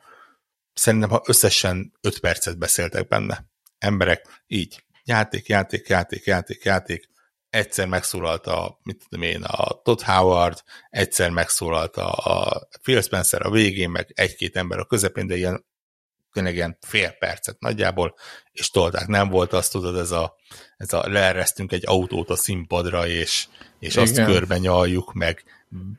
szerintem 0.72 1.10
ha 1.10 1.22
összesen 1.26 1.92
5 2.00 2.18
percet 2.18 2.58
beszéltek 2.58 3.08
benne. 3.08 3.44
Emberek 3.78 4.42
így, 4.46 4.84
játék, 5.04 5.48
játék, 5.48 5.88
játék, 5.88 6.24
játék, 6.24 6.64
játék, 6.64 7.08
egyszer 7.50 7.86
megszólalt 7.86 8.46
a, 8.46 8.78
mit 8.82 9.04
tudom 9.08 9.24
én, 9.24 9.42
a 9.42 9.82
Todd 9.82 10.04
Howard, 10.04 10.62
egyszer 10.90 11.30
megszólalt 11.30 11.96
a, 11.96 12.12
a 12.12 12.68
Phil 12.82 13.00
Spencer 13.00 13.46
a 13.46 13.50
végén, 13.50 13.90
meg 13.90 14.12
egy-két 14.14 14.56
ember 14.56 14.78
a 14.78 14.84
közepén, 14.84 15.26
de 15.26 15.36
ilyen 15.36 15.66
tényleg 16.32 16.54
ilyen 16.54 16.78
fél 16.80 17.10
percet 17.10 17.60
nagyjából, 17.60 18.14
és 18.52 18.70
tolták. 18.70 19.06
Nem 19.06 19.28
volt 19.28 19.52
azt, 19.52 19.72
tudod, 19.72 19.96
ez 19.96 20.10
a, 20.10 20.36
ez 20.76 20.92
a 20.92 21.08
leeresztünk 21.08 21.72
egy 21.72 21.86
autót 21.86 22.30
a 22.30 22.36
színpadra, 22.36 23.06
és, 23.06 23.48
és 23.78 23.96
azt 23.96 24.24
körben 24.24 24.60
nyaljuk, 24.60 25.12
meg 25.12 25.44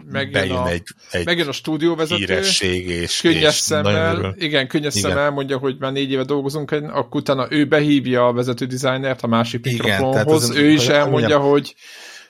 megjön 0.05 0.31
bejön 0.31 0.55
a, 0.55 0.67
egy, 0.67 0.87
egy 1.11 1.25
megjön 1.25 1.47
a 1.47 1.51
stúdióvezető, 1.51 2.15
híresség, 2.15 2.87
és, 2.87 3.21
könnyes 3.21 3.55
és 3.55 3.61
szemmel, 3.61 4.35
igen, 4.37 4.67
könnyes 4.67 4.95
igen. 4.95 5.09
szemmel 5.09 5.31
mondja, 5.31 5.57
hogy 5.57 5.75
már 5.79 5.91
négy 5.91 6.11
éve 6.11 6.23
dolgozunk, 6.23 6.71
akkor 6.71 7.21
utána 7.21 7.47
ő 7.49 7.67
behívja 7.67 8.27
a 8.27 8.33
vezető 8.33 8.65
dizájnert 8.65 9.21
a 9.21 9.27
másik 9.27 9.65
mikrofonhoz, 9.65 10.49
ő 10.49 10.69
is 10.69 10.87
elmondja, 10.87 11.37
mondjam, 11.37 11.41
hogy 11.41 11.75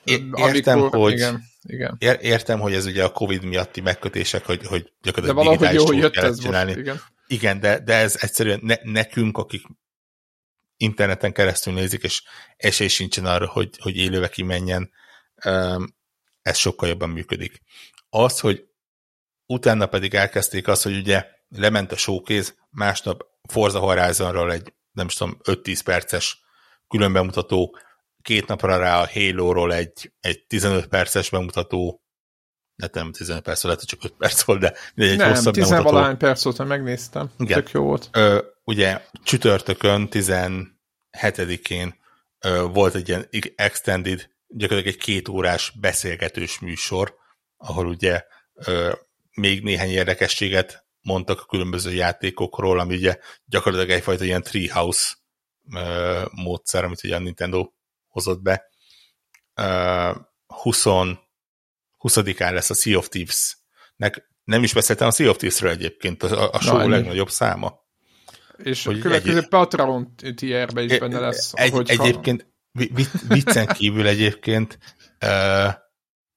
értem, 0.04 0.80
amikor, 0.80 1.00
hogy 1.00 1.12
igen, 1.12 1.42
igen. 1.62 1.96
értem, 2.20 2.58
hogy 2.60 2.72
ez 2.72 2.86
ugye 2.86 3.04
a 3.04 3.12
Covid 3.12 3.44
miatti 3.44 3.80
megkötések, 3.80 4.44
hogy, 4.44 4.66
hogy 4.66 4.92
gyakorlatilag 5.02 5.44
de 5.44 5.50
valahogy 5.50 5.74
jó, 5.74 5.86
hogy 5.86 5.96
jött 5.96 6.16
ez 6.16 6.40
csinálni. 6.40 6.70
Most, 6.70 6.80
igen. 6.80 7.00
igen, 7.26 7.60
de, 7.60 7.78
de 7.78 7.94
ez 7.94 8.16
egyszerűen 8.20 8.60
ne, 8.62 8.74
nekünk, 8.82 9.38
akik 9.38 9.62
interneten 10.76 11.32
keresztül 11.32 11.72
nézik, 11.72 12.02
és 12.02 12.22
esély 12.56 12.88
sincsen 12.88 13.24
arra, 13.24 13.46
hogy, 13.46 13.70
hogy 13.78 13.96
élőbe 13.96 14.28
kimenjen, 14.28 14.90
ez 16.42 16.56
sokkal 16.56 16.88
jobban 16.88 17.08
működik. 17.08 17.60
Az, 18.08 18.40
hogy 18.40 18.68
utána 19.46 19.86
pedig 19.86 20.14
elkezdték 20.14 20.68
azt, 20.68 20.82
hogy 20.82 20.96
ugye 20.96 21.26
lement 21.48 21.92
a 21.92 21.96
showcase, 21.96 22.52
másnap 22.70 23.24
Forza 23.48 23.78
Horizonról 23.78 24.52
egy, 24.52 24.74
nem 24.92 25.06
is 25.06 25.14
tudom, 25.14 25.38
5-10 25.44 25.80
perces 25.84 26.42
különbemutató, 26.88 27.78
két 28.22 28.46
napra 28.46 28.76
rá 28.76 29.00
a 29.00 29.08
Halo-ról 29.12 29.74
egy, 29.74 30.12
egy 30.20 30.46
15 30.46 30.86
perces 30.86 31.30
bemutató, 31.30 32.02
nem 32.92 33.12
15 33.12 33.42
perc, 33.42 33.62
lehet, 33.62 33.86
csak 33.86 34.04
5 34.04 34.12
perc 34.12 34.42
volt, 34.42 34.60
de 34.60 34.74
egy 34.94 35.16
nem, 35.16 35.28
hosszabb 35.28 35.54
10 35.54 35.68
valahány 35.68 36.16
perc 36.16 36.44
volt, 36.44 36.66
megnéztem. 36.68 37.30
Igen. 37.38 37.58
Tök 37.62 37.72
jó 37.72 37.82
volt. 37.82 38.08
Ö, 38.12 38.42
ugye 38.64 39.04
csütörtökön, 39.24 40.08
17-én 40.10 41.94
ö, 42.38 42.66
volt 42.72 42.94
egy 42.94 43.08
ilyen 43.08 43.28
extended 43.54 44.30
gyakorlatilag 44.50 44.94
egy 44.96 45.02
két 45.02 45.28
órás 45.28 45.72
beszélgetős 45.80 46.58
műsor, 46.58 47.14
ahol 47.56 47.86
ugye 47.86 48.24
ö, 48.54 48.92
még 49.34 49.62
néhány 49.62 49.90
érdekességet 49.90 50.86
mondtak 51.00 51.40
a 51.40 51.44
különböző 51.44 51.92
játékokról, 51.92 52.80
ami 52.80 52.94
ugye 52.94 53.18
gyakorlatilag 53.44 53.96
egyfajta 53.96 54.24
ilyen 54.24 54.42
treehouse 54.42 55.14
ö, 55.74 56.22
módszer, 56.30 56.84
amit 56.84 57.04
ugye 57.04 57.16
a 57.16 57.18
Nintendo 57.18 57.70
hozott 58.06 58.42
be. 58.42 58.64
Ö, 59.54 60.10
20, 60.46 60.84
20-án 61.98 62.52
lesz 62.52 62.70
a 62.70 62.74
Sea 62.74 62.98
of 62.98 63.08
Thieves-nek. 63.08 64.28
Nem 64.44 64.62
is 64.62 64.72
beszéltem 64.72 65.08
a 65.08 65.10
Sea 65.10 65.30
of 65.30 65.36
Thieves-ről 65.36 65.70
egyébként, 65.70 66.22
a, 66.22 66.50
a 66.50 66.60
show 66.60 66.76
Na, 66.76 66.88
legnagyobb 66.88 67.30
száma. 67.30 67.78
És 68.56 68.84
hogy 68.84 68.98
a 68.98 69.02
következő 69.02 69.38
egy, 69.38 69.48
Patreon 69.48 70.14
tierbe 70.34 70.82
is 70.82 70.98
benne 70.98 71.18
lesz. 71.18 71.52
Egy, 71.54 71.90
egyébként 71.90 72.49
Viccen 73.28 73.66
kívül 73.66 74.06
egyébként 74.06 74.78
uh, 75.24 75.74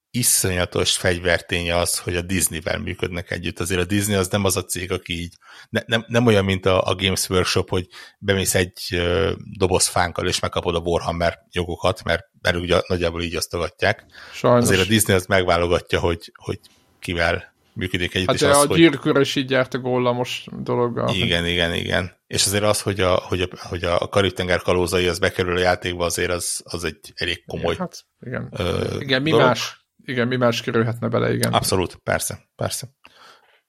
iszonyatos 0.10 0.98
fegyvertény 0.98 1.72
az, 1.72 2.00
hogy 2.00 2.16
a 2.16 2.22
Disney-vel 2.22 2.80
működnek 2.80 3.32
együtt. 3.32 3.60
Azért 3.60 3.82
a 3.82 3.86
Disney 3.86 4.16
az 4.16 4.28
nem 4.28 4.44
az 4.44 4.58
a 4.58 4.64
cég, 4.64 4.92
aki 4.92 5.22
így, 5.22 5.34
ne, 5.70 5.82
nem, 5.86 6.06
nem 6.08 6.26
olyan, 6.26 6.46
mint 6.46 6.66
a, 6.66 6.84
a 6.84 6.96
Games 6.96 7.30
Workshop, 7.30 7.70
hogy 7.70 7.88
bemész 8.20 8.56
egy 8.56 8.90
uh, 8.92 9.32
doboz 9.58 9.88
fánkkal, 9.88 10.28
és 10.28 10.40
megkapod 10.40 10.76
a 10.76 10.80
Warhammer 10.80 11.40
jogokat, 11.52 12.04
mert, 12.04 12.24
mert 12.42 12.56
ugye 12.56 12.82
nagyjából 12.88 13.22
így 13.22 13.36
osztogatják. 13.36 14.06
Sajnos. 14.34 14.64
Azért 14.64 14.82
a 14.82 14.88
Disney 14.88 15.16
az 15.16 15.26
megválogatja, 15.26 16.00
hogy, 16.00 16.32
hogy 16.36 16.60
kivel 17.00 17.53
működik 17.76 18.16
együtt. 18.16 18.30
Hát 18.30 18.40
de 18.40 18.50
az, 18.50 18.64
a 18.64 18.68
hogy... 18.68 18.78
gyűrkőre 18.78 19.20
is 19.20 19.36
így 19.36 19.50
járt 19.50 19.74
a 19.74 19.78
góllamos 19.78 20.46
dologgal. 20.60 21.16
Igen, 21.16 21.46
igen, 21.46 21.74
igen. 21.74 22.12
És 22.28 22.46
azért 22.46 22.64
az, 22.64 22.82
hogy 22.82 23.00
a, 23.00 23.16
hogy 23.16 23.42
a, 23.42 23.48
hogy 23.68 23.84
a 23.84 24.08
Karib-tenger 24.08 24.62
kalózai 24.62 25.08
az 25.08 25.20
bekerül 25.20 25.58
a 25.58 25.60
játékba, 25.60 26.06
azért 26.06 26.32
az, 26.32 26.62
az 26.64 26.84
egy 26.84 27.14
elég 27.16 27.46
komoly 27.46 27.74
igen, 27.74 27.78
hát, 27.80 28.06
igen. 28.20 28.50
Ö, 28.52 29.00
igen, 29.00 29.22
mi 29.22 29.30
dolog. 29.30 29.46
más, 29.46 29.88
igen, 30.06 30.28
mi 30.28 30.36
más 30.36 30.62
kerülhetne 30.62 31.08
bele, 31.08 31.34
igen. 31.34 31.54
Abszolút, 31.54 31.96
persze, 31.96 32.50
persze. 32.56 32.88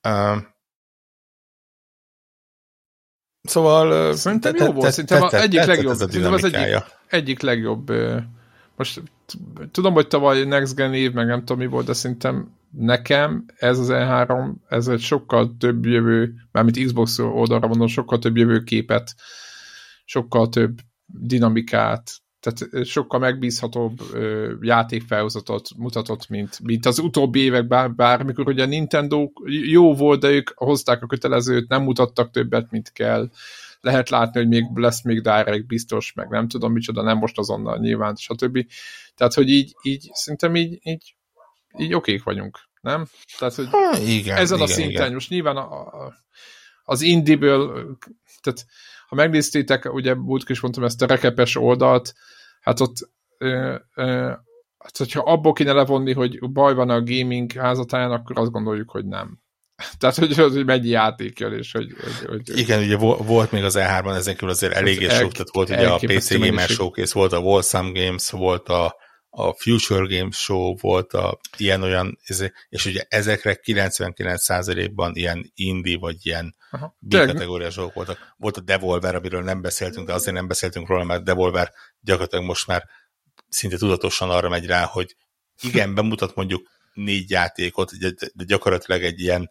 Uh, 0.09 0.39
szóval... 3.43 4.15
Szerintem 4.15 4.55
jó 4.57 4.73
volt, 4.73 4.93
szerintem 4.93 5.29
egyik 5.31 5.65
legjobb, 5.65 5.95
szerintem 5.97 6.33
az 6.33 6.45
egyik, 6.45 6.85
egyik 7.07 7.41
legjobb 7.41 7.91
most 8.77 9.03
tudom, 9.71 9.93
hogy 9.93 10.07
tavaly 10.07 10.45
Next 10.45 10.75
Gen 10.75 10.95
év, 10.95 11.13
meg 11.13 11.27
nem 11.27 11.39
tudom 11.39 11.59
mi 11.59 11.67
volt, 11.67 11.87
de 11.87 11.93
szerintem 11.93 12.55
nekem 12.77 13.45
ez 13.57 13.79
az 13.79 13.89
E3, 13.91 14.55
ez 14.69 14.89
egy 14.89 15.01
sokkal 15.01 15.57
több 15.59 15.87
jövő, 15.87 16.35
mármint 16.53 16.85
Xbox 16.85 17.19
oldalra 17.19 17.67
mondom, 17.67 17.87
sokkal 17.87 18.19
több 18.19 18.37
jövőképet, 18.37 19.15
sokkal 20.05 20.49
több 20.49 20.79
dinamikát, 21.07 22.11
tehát 22.41 22.87
sokkal 22.87 23.21
megbízhatóbb 23.21 24.01
ö, 24.13 24.53
játékfelhozatot 24.61 25.69
mutatott, 25.77 26.29
mint, 26.29 26.61
mint 26.63 26.87
az 26.87 26.99
utóbbi 26.99 27.41
években 27.41 27.97
bármikor, 27.97 28.49
ugye 28.49 28.63
a 28.63 28.67
Nintendo 28.67 29.31
jó 29.47 29.95
volt, 29.95 30.21
de 30.21 30.29
ők 30.29 30.51
hozták 30.55 31.03
a 31.03 31.07
kötelezőt, 31.07 31.69
nem 31.69 31.83
mutattak 31.83 32.31
többet, 32.31 32.71
mint 32.71 32.93
kell. 32.93 33.31
Lehet 33.81 34.09
látni, 34.09 34.41
hogy 34.41 34.49
még 34.49 34.65
lesz 34.75 35.03
még 35.03 35.21
Direct 35.21 35.67
biztos, 35.67 36.13
meg 36.13 36.29
nem 36.29 36.49
tudom 36.49 36.73
micsoda, 36.73 37.03
nem 37.03 37.19
most 37.19 37.39
azonnal 37.39 37.79
nyilván, 37.79 38.15
stb. 38.15 38.67
Tehát, 39.15 39.35
hogy 39.35 39.49
így, 39.49 39.75
így 39.83 40.11
szerintem 40.13 40.57
így, 40.57 40.79
így 40.83 41.15
így 41.79 41.95
okék 41.95 42.23
vagyunk, 42.23 42.59
nem? 42.81 43.07
Tehát, 43.39 43.55
hogy 43.55 43.69
ha, 43.71 43.99
igen, 43.99 44.37
ezen 44.37 44.57
igen, 44.57 44.69
a 44.69 44.73
szinten, 44.73 44.91
igen. 44.91 45.13
most 45.13 45.31
nyilván 45.31 45.57
a, 45.57 45.81
a, 45.81 46.15
az 46.85 47.03
indiből, 47.03 47.97
tehát 48.41 48.67
ha 49.09 49.15
megnéztétek, 49.15 49.93
ugye 49.93 50.15
múltkor 50.15 50.51
is 50.51 50.61
mondtam 50.61 50.85
ezt 50.85 51.03
a 51.03 51.07
rekepes 51.07 51.57
oldalt, 51.57 52.15
hát 52.61 52.81
ott 52.81 52.97
ö, 53.39 53.77
ö, 53.95 54.33
hát 54.79 54.97
hogyha 54.97 55.21
abból 55.21 55.53
kéne 55.53 55.73
levonni, 55.73 56.13
hogy 56.13 56.51
baj 56.51 56.75
van 56.75 56.91
a 56.91 57.03
gaming 57.03 57.53
házatáján, 57.53 58.11
akkor 58.11 58.39
azt 58.39 58.51
gondoljuk, 58.51 58.91
hogy 58.91 59.07
nem. 59.07 59.43
Tehát, 59.99 60.17
hogy, 60.17 60.41
az, 60.41 60.53
hogy 60.53 60.65
mennyi 60.65 60.89
játék 60.89 61.39
jön, 61.39 61.53
és 61.53 61.73
hogy... 61.73 61.95
hogy, 62.01 62.29
hogy 62.29 62.59
Igen, 62.59 62.83
ugye 62.83 62.97
volt 62.97 63.53
még 63.53 63.65
az 63.65 63.77
E3-ban, 63.79 64.15
ezen 64.15 64.35
kívül 64.35 64.49
azért 64.49 64.73
eléggé 64.73 65.09
sok, 65.09 65.33
tehát 65.33 65.53
volt 65.53 65.69
ugye 65.69 65.89
a 65.89 65.97
PC 65.97 66.39
Gamer 66.39 66.69
Showcase, 66.69 67.19
volt 67.19 67.33
a 67.33 67.39
Wholesome 67.39 67.91
Games, 68.01 68.31
volt 68.31 68.69
a, 68.69 68.97
a 69.37 69.53
Future 69.53 70.17
Games 70.17 70.37
Show, 70.37 70.77
volt 70.77 71.13
a 71.13 71.41
ilyen-olyan, 71.57 72.19
és 72.69 72.85
ugye 72.85 73.05
ezekre 73.09 73.61
99%-ban 73.63 75.15
ilyen 75.15 75.53
indie, 75.55 75.99
vagy 75.99 76.27
ilyen 76.27 76.57
B-kategóriás 76.99 77.75
dolgok 77.75 77.95
voltak. 77.95 78.35
Volt 78.37 78.57
a 78.57 78.61
Devolver, 78.61 79.15
amiről 79.15 79.43
nem 79.43 79.61
beszéltünk, 79.61 80.07
de 80.07 80.13
azért 80.13 80.37
nem 80.37 80.47
beszéltünk 80.47 80.89
róla, 80.89 81.05
mert 81.05 81.25
Devolver 81.25 81.73
gyakorlatilag 82.01 82.45
most 82.45 82.67
már 82.67 82.85
szinte 83.49 83.77
tudatosan 83.77 84.31
arra 84.31 84.49
megy 84.49 84.67
rá, 84.67 84.85
hogy 84.85 85.17
igen, 85.63 85.95
bemutat 85.95 86.35
mondjuk 86.35 86.69
négy 86.93 87.31
játékot, 87.31 87.91
de 88.35 88.45
gyakorlatilag 88.45 89.03
egy 89.03 89.21
ilyen, 89.21 89.51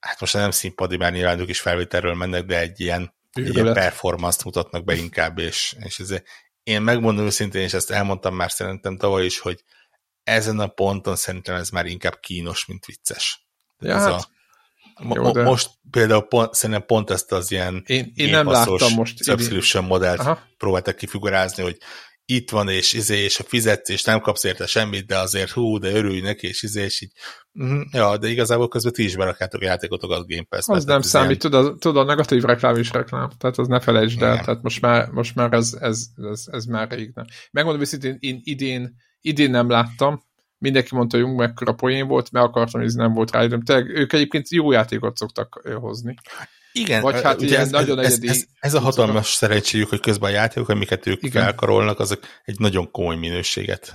hát 0.00 0.20
most 0.20 0.34
nem 0.34 0.50
színpadi, 0.50 0.96
mert 0.96 1.14
nyilván 1.14 1.40
ők 1.40 1.48
is 1.48 1.60
felvételről 1.60 2.14
mennek, 2.14 2.44
de 2.44 2.58
egy 2.58 2.80
ilyen, 2.80 3.14
egy 3.32 3.54
ilyen 3.54 3.72
performance-t 3.72 4.44
mutatnak 4.44 4.84
be 4.84 4.94
inkább, 4.94 5.38
és, 5.38 5.76
és 5.84 5.98
ez, 5.98 6.14
én 6.66 6.82
megmondom 6.82 7.24
őszintén, 7.24 7.62
és 7.62 7.72
ezt 7.72 7.90
elmondtam 7.90 8.34
már 8.34 8.50
szerintem 8.50 8.96
tavaly 8.96 9.24
is, 9.24 9.38
hogy 9.38 9.64
ezen 10.22 10.58
a 10.58 10.66
ponton 10.66 11.16
szerintem 11.16 11.54
ez 11.54 11.68
már 11.68 11.86
inkább 11.86 12.20
kínos, 12.20 12.66
mint 12.66 12.84
vicces. 12.84 13.46
Ja, 13.78 13.94
ez 13.94 14.02
hát, 14.02 14.28
a, 14.94 15.14
jó, 15.14 15.30
de... 15.30 15.42
Most 15.42 15.70
például 15.90 16.22
pont, 16.22 16.54
szerintem 16.54 16.86
pont 16.86 17.10
ezt 17.10 17.32
az 17.32 17.50
ilyen 17.50 17.82
én, 17.86 18.12
én 18.14 18.30
nem 18.30 18.46
láttam 18.50 18.92
most 18.94 19.24
subscription 19.24 19.84
modellt 19.84 20.18
Aha. 20.18 20.42
próbáltak 20.56 20.96
kifigurázni, 20.96 21.62
hogy 21.62 21.76
itt 22.24 22.50
van, 22.50 22.68
és 22.68 22.92
izé, 22.92 23.18
és 23.18 23.38
a 23.38 23.44
fizetsz, 23.44 23.88
és 23.88 24.02
nem 24.02 24.20
kapsz 24.20 24.44
érte 24.44 24.66
semmit, 24.66 25.06
de 25.06 25.18
azért 25.18 25.50
hú, 25.50 25.78
de 25.78 25.90
örülj 25.90 26.20
neki, 26.20 26.46
és 26.46 26.62
izé, 26.62 26.82
és 26.82 27.00
így, 27.00 27.12
ja, 27.90 28.16
de 28.16 28.28
igazából 28.28 28.68
közben 28.68 28.92
ti 28.92 29.04
is 29.04 29.16
berakjátok 29.16 29.62
játékotokat 29.62 30.28
Game 30.28 30.46
Pass. 30.48 30.66
Az 30.66 30.84
nem 30.84 31.00
számít, 31.00 31.44
ilyen... 31.44 31.62
tudod, 31.62 31.78
tudod, 31.78 32.02
a 32.02 32.06
negatív 32.06 32.42
reklám 32.42 32.76
is 32.76 32.92
reklám, 32.92 33.30
tehát 33.38 33.58
az 33.58 33.66
ne 33.66 33.80
felejtsd 33.80 34.22
el, 34.22 34.40
tehát 34.44 34.62
most 34.62 34.80
már, 34.80 35.08
most 35.10 35.34
már 35.34 35.52
ez, 35.52 35.76
ez, 35.80 36.06
ez, 36.30 36.44
ez 36.46 36.64
már 36.64 36.90
rég 36.90 37.10
nem. 37.14 37.24
Megmondom 37.50 37.82
őszintén, 37.82 38.16
én 38.20 38.40
idén, 38.44 38.96
idén 39.20 39.50
nem 39.50 39.70
láttam, 39.70 40.24
mindenki 40.58 40.94
mondta, 40.94 41.18
hogy 41.20 41.34
mekkora 41.34 41.72
poén 41.72 42.06
volt, 42.06 42.30
mert 42.30 42.46
akartam, 42.46 42.80
hogy 42.80 42.88
ez 42.88 42.94
nem 42.94 43.12
volt 43.12 43.30
rá 43.30 43.44
időm. 43.44 43.62
ők 43.86 44.12
egyébként 44.12 44.50
jó 44.50 44.72
játékot 44.72 45.16
szoktak 45.16 45.60
hozni. 45.80 46.14
Igen, 46.72 47.02
Vagy 47.02 47.22
hát 47.22 47.40
ugye 47.40 47.58
ez, 47.58 47.70
nagyon 47.70 47.98
ez, 47.98 48.18
ez, 48.22 48.44
ez, 48.58 48.74
a 48.74 48.80
hatalmas 48.80 49.26
szerencséjük, 49.26 49.88
hogy 49.88 50.00
közben 50.00 50.30
a 50.30 50.32
játékok, 50.32 50.68
amiket 50.68 51.06
ők 51.06 51.22
Igen. 51.22 51.42
felkarolnak, 51.42 52.00
azok 52.00 52.20
egy 52.44 52.58
nagyon 52.58 52.90
komoly 52.90 53.16
minőséget 53.16 53.94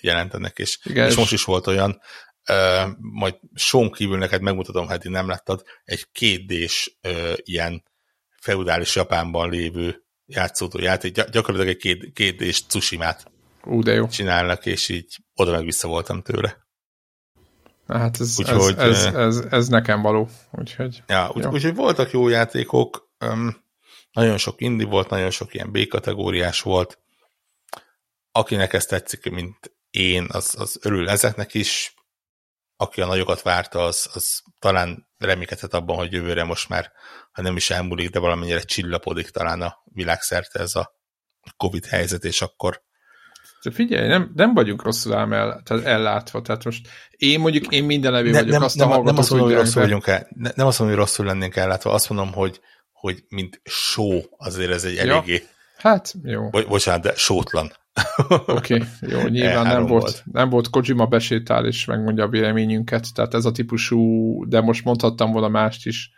jelentenek, 0.00 0.58
és, 0.58 0.78
Igen, 0.84 1.08
és 1.08 1.14
most 1.16 1.32
is 1.32 1.44
volt 1.44 1.66
olyan, 1.66 2.00
uh, 2.48 2.90
majd 2.98 3.34
Sean 3.54 3.90
kívül 3.90 4.18
neked 4.18 4.42
megmutatom, 4.42 4.88
hát 4.88 5.04
én 5.04 5.12
nem 5.12 5.28
láttad, 5.28 5.62
egy 5.84 6.06
kétdés 6.12 6.98
uh, 7.02 7.32
ilyen 7.36 7.82
feudális 8.40 8.96
Japánban 8.96 9.50
lévő 9.50 10.04
játszódó 10.26 10.78
játék, 10.78 11.12
gyakorlatilag 11.12 11.68
egy 11.68 11.76
két, 11.76 12.12
kétdés 12.12 12.66
Tsushima-t 12.66 13.32
Ú, 13.64 13.82
de 13.82 13.92
jó. 13.92 14.06
csinálnak, 14.06 14.66
és 14.66 14.88
így 14.88 15.16
oda 15.34 15.50
meg 15.50 15.64
vissza 15.64 15.88
voltam 15.88 16.22
tőle. 16.22 16.62
Hát 17.86 18.20
ez, 18.20 18.38
úgyhogy, 18.38 18.74
ez, 18.78 19.04
ez, 19.04 19.14
ez, 19.14 19.46
ez 19.50 19.68
nekem 19.68 20.02
való. 20.02 20.28
Úgyhogy, 20.50 21.02
ja, 21.06 21.30
úgy, 21.34 21.46
úgyhogy 21.46 21.74
voltak 21.74 22.10
jó 22.10 22.28
játékok, 22.28 23.10
um, 23.20 23.62
nagyon 24.12 24.36
sok 24.36 24.60
indi 24.60 24.84
volt, 24.84 25.10
nagyon 25.10 25.30
sok 25.30 25.54
ilyen 25.54 25.72
B-kategóriás 25.72 26.60
volt. 26.60 26.98
Akinek 28.32 28.72
ez 28.72 28.86
tetszik, 28.86 29.30
mint 29.30 29.72
én, 29.90 30.26
az, 30.28 30.54
az 30.58 30.78
örül 30.82 31.08
ezeknek 31.08 31.54
is. 31.54 31.94
Aki 32.76 33.00
a 33.00 33.06
nagyokat 33.06 33.42
várta, 33.42 33.82
az, 33.84 34.10
az 34.12 34.42
talán 34.58 35.08
reménykedhet 35.18 35.74
abban, 35.74 35.96
hogy 35.96 36.12
jövőre 36.12 36.44
most 36.44 36.68
már, 36.68 36.92
ha 37.32 37.42
nem 37.42 37.56
is 37.56 37.70
elmúlik, 37.70 38.10
de 38.10 38.18
valamennyire 38.18 38.60
csillapodik 38.60 39.30
talán 39.30 39.62
a 39.62 39.76
világszerte 39.84 40.58
ez 40.60 40.74
a 40.74 40.92
Covid 41.56 41.84
helyzet, 41.84 42.24
és 42.24 42.42
akkor 42.42 42.82
de 43.64 43.70
figyelj, 43.70 44.08
nem, 44.08 44.32
nem 44.34 44.54
vagyunk 44.54 44.82
rosszul 44.82 45.14
ám 45.14 45.32
el, 45.32 45.62
tehát 45.64 45.84
ellátva. 45.84 46.42
Tehát 46.42 46.64
most 46.64 46.88
én 47.10 47.40
mondjuk, 47.40 47.72
én 47.72 47.84
minden 47.84 48.12
ne, 48.12 48.22
vagyok, 48.22 48.46
nem, 48.46 48.62
azt 48.62 48.76
nem, 48.76 48.90
a 48.90 49.02
nem 49.02 49.16
azt 49.16 49.30
mondom, 49.30 49.48
hogy 49.48 49.56
rosszul 49.56 49.82
vagyunk 49.82 50.06
el, 50.06 50.28
ne, 50.30 50.50
nem 50.54 50.66
azt 50.66 50.78
mondom, 50.78 50.96
hogy 50.96 51.06
rosszul 51.06 51.26
lennénk 51.26 51.56
ellátva, 51.56 51.92
azt 51.92 52.08
mondom, 52.08 52.32
hogy, 52.32 52.60
hogy 52.92 53.24
mint 53.28 53.60
show 53.64 54.20
azért 54.36 54.70
ez 54.70 54.84
egy 54.84 54.96
eléggé... 54.96 55.32
Ja. 55.32 55.40
Hát, 55.76 56.14
jó. 56.22 56.48
Bo 56.50 56.62
bocsánat, 56.66 57.02
de 57.02 57.12
sótlan. 57.16 57.72
Oké, 58.28 58.74
okay, 58.74 58.82
jó, 59.12 59.26
nyilván 59.26 59.66
nem 59.66 59.86
volt, 59.86 60.22
nem 60.32 60.48
volt 60.48 60.70
Kojima 60.70 61.06
besétál 61.06 61.66
és 61.66 61.84
megmondja 61.84 62.24
a 62.24 62.28
véleményünket, 62.28 63.14
tehát 63.14 63.34
ez 63.34 63.44
a 63.44 63.52
típusú, 63.52 64.44
de 64.48 64.60
most 64.60 64.84
mondhattam 64.84 65.32
volna 65.32 65.48
mást 65.48 65.86
is. 65.86 66.10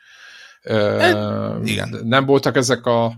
E, 0.60 1.58
igen. 1.64 2.00
Nem 2.02 2.26
voltak 2.26 2.56
ezek 2.56 2.86
a 2.86 3.12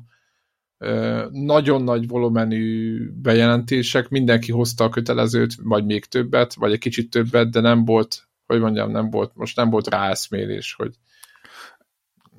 nagyon 1.30 1.82
nagy 1.82 2.08
volumenű 2.08 2.98
bejelentések, 3.12 4.08
mindenki 4.08 4.52
hozta 4.52 4.84
a 4.84 4.88
kötelezőt, 4.88 5.54
vagy 5.62 5.84
még 5.84 6.04
többet, 6.04 6.54
vagy 6.54 6.72
egy 6.72 6.78
kicsit 6.78 7.10
többet, 7.10 7.50
de 7.50 7.60
nem 7.60 7.84
volt, 7.84 8.28
hogy 8.46 8.60
mondjam, 8.60 8.90
nem 8.90 9.10
volt, 9.10 9.32
most 9.34 9.56
nem 9.56 9.70
volt 9.70 9.88
ráeszmélés, 9.88 10.74
hogy 10.74 10.94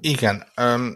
igen, 0.02 0.44
um, 0.62 0.94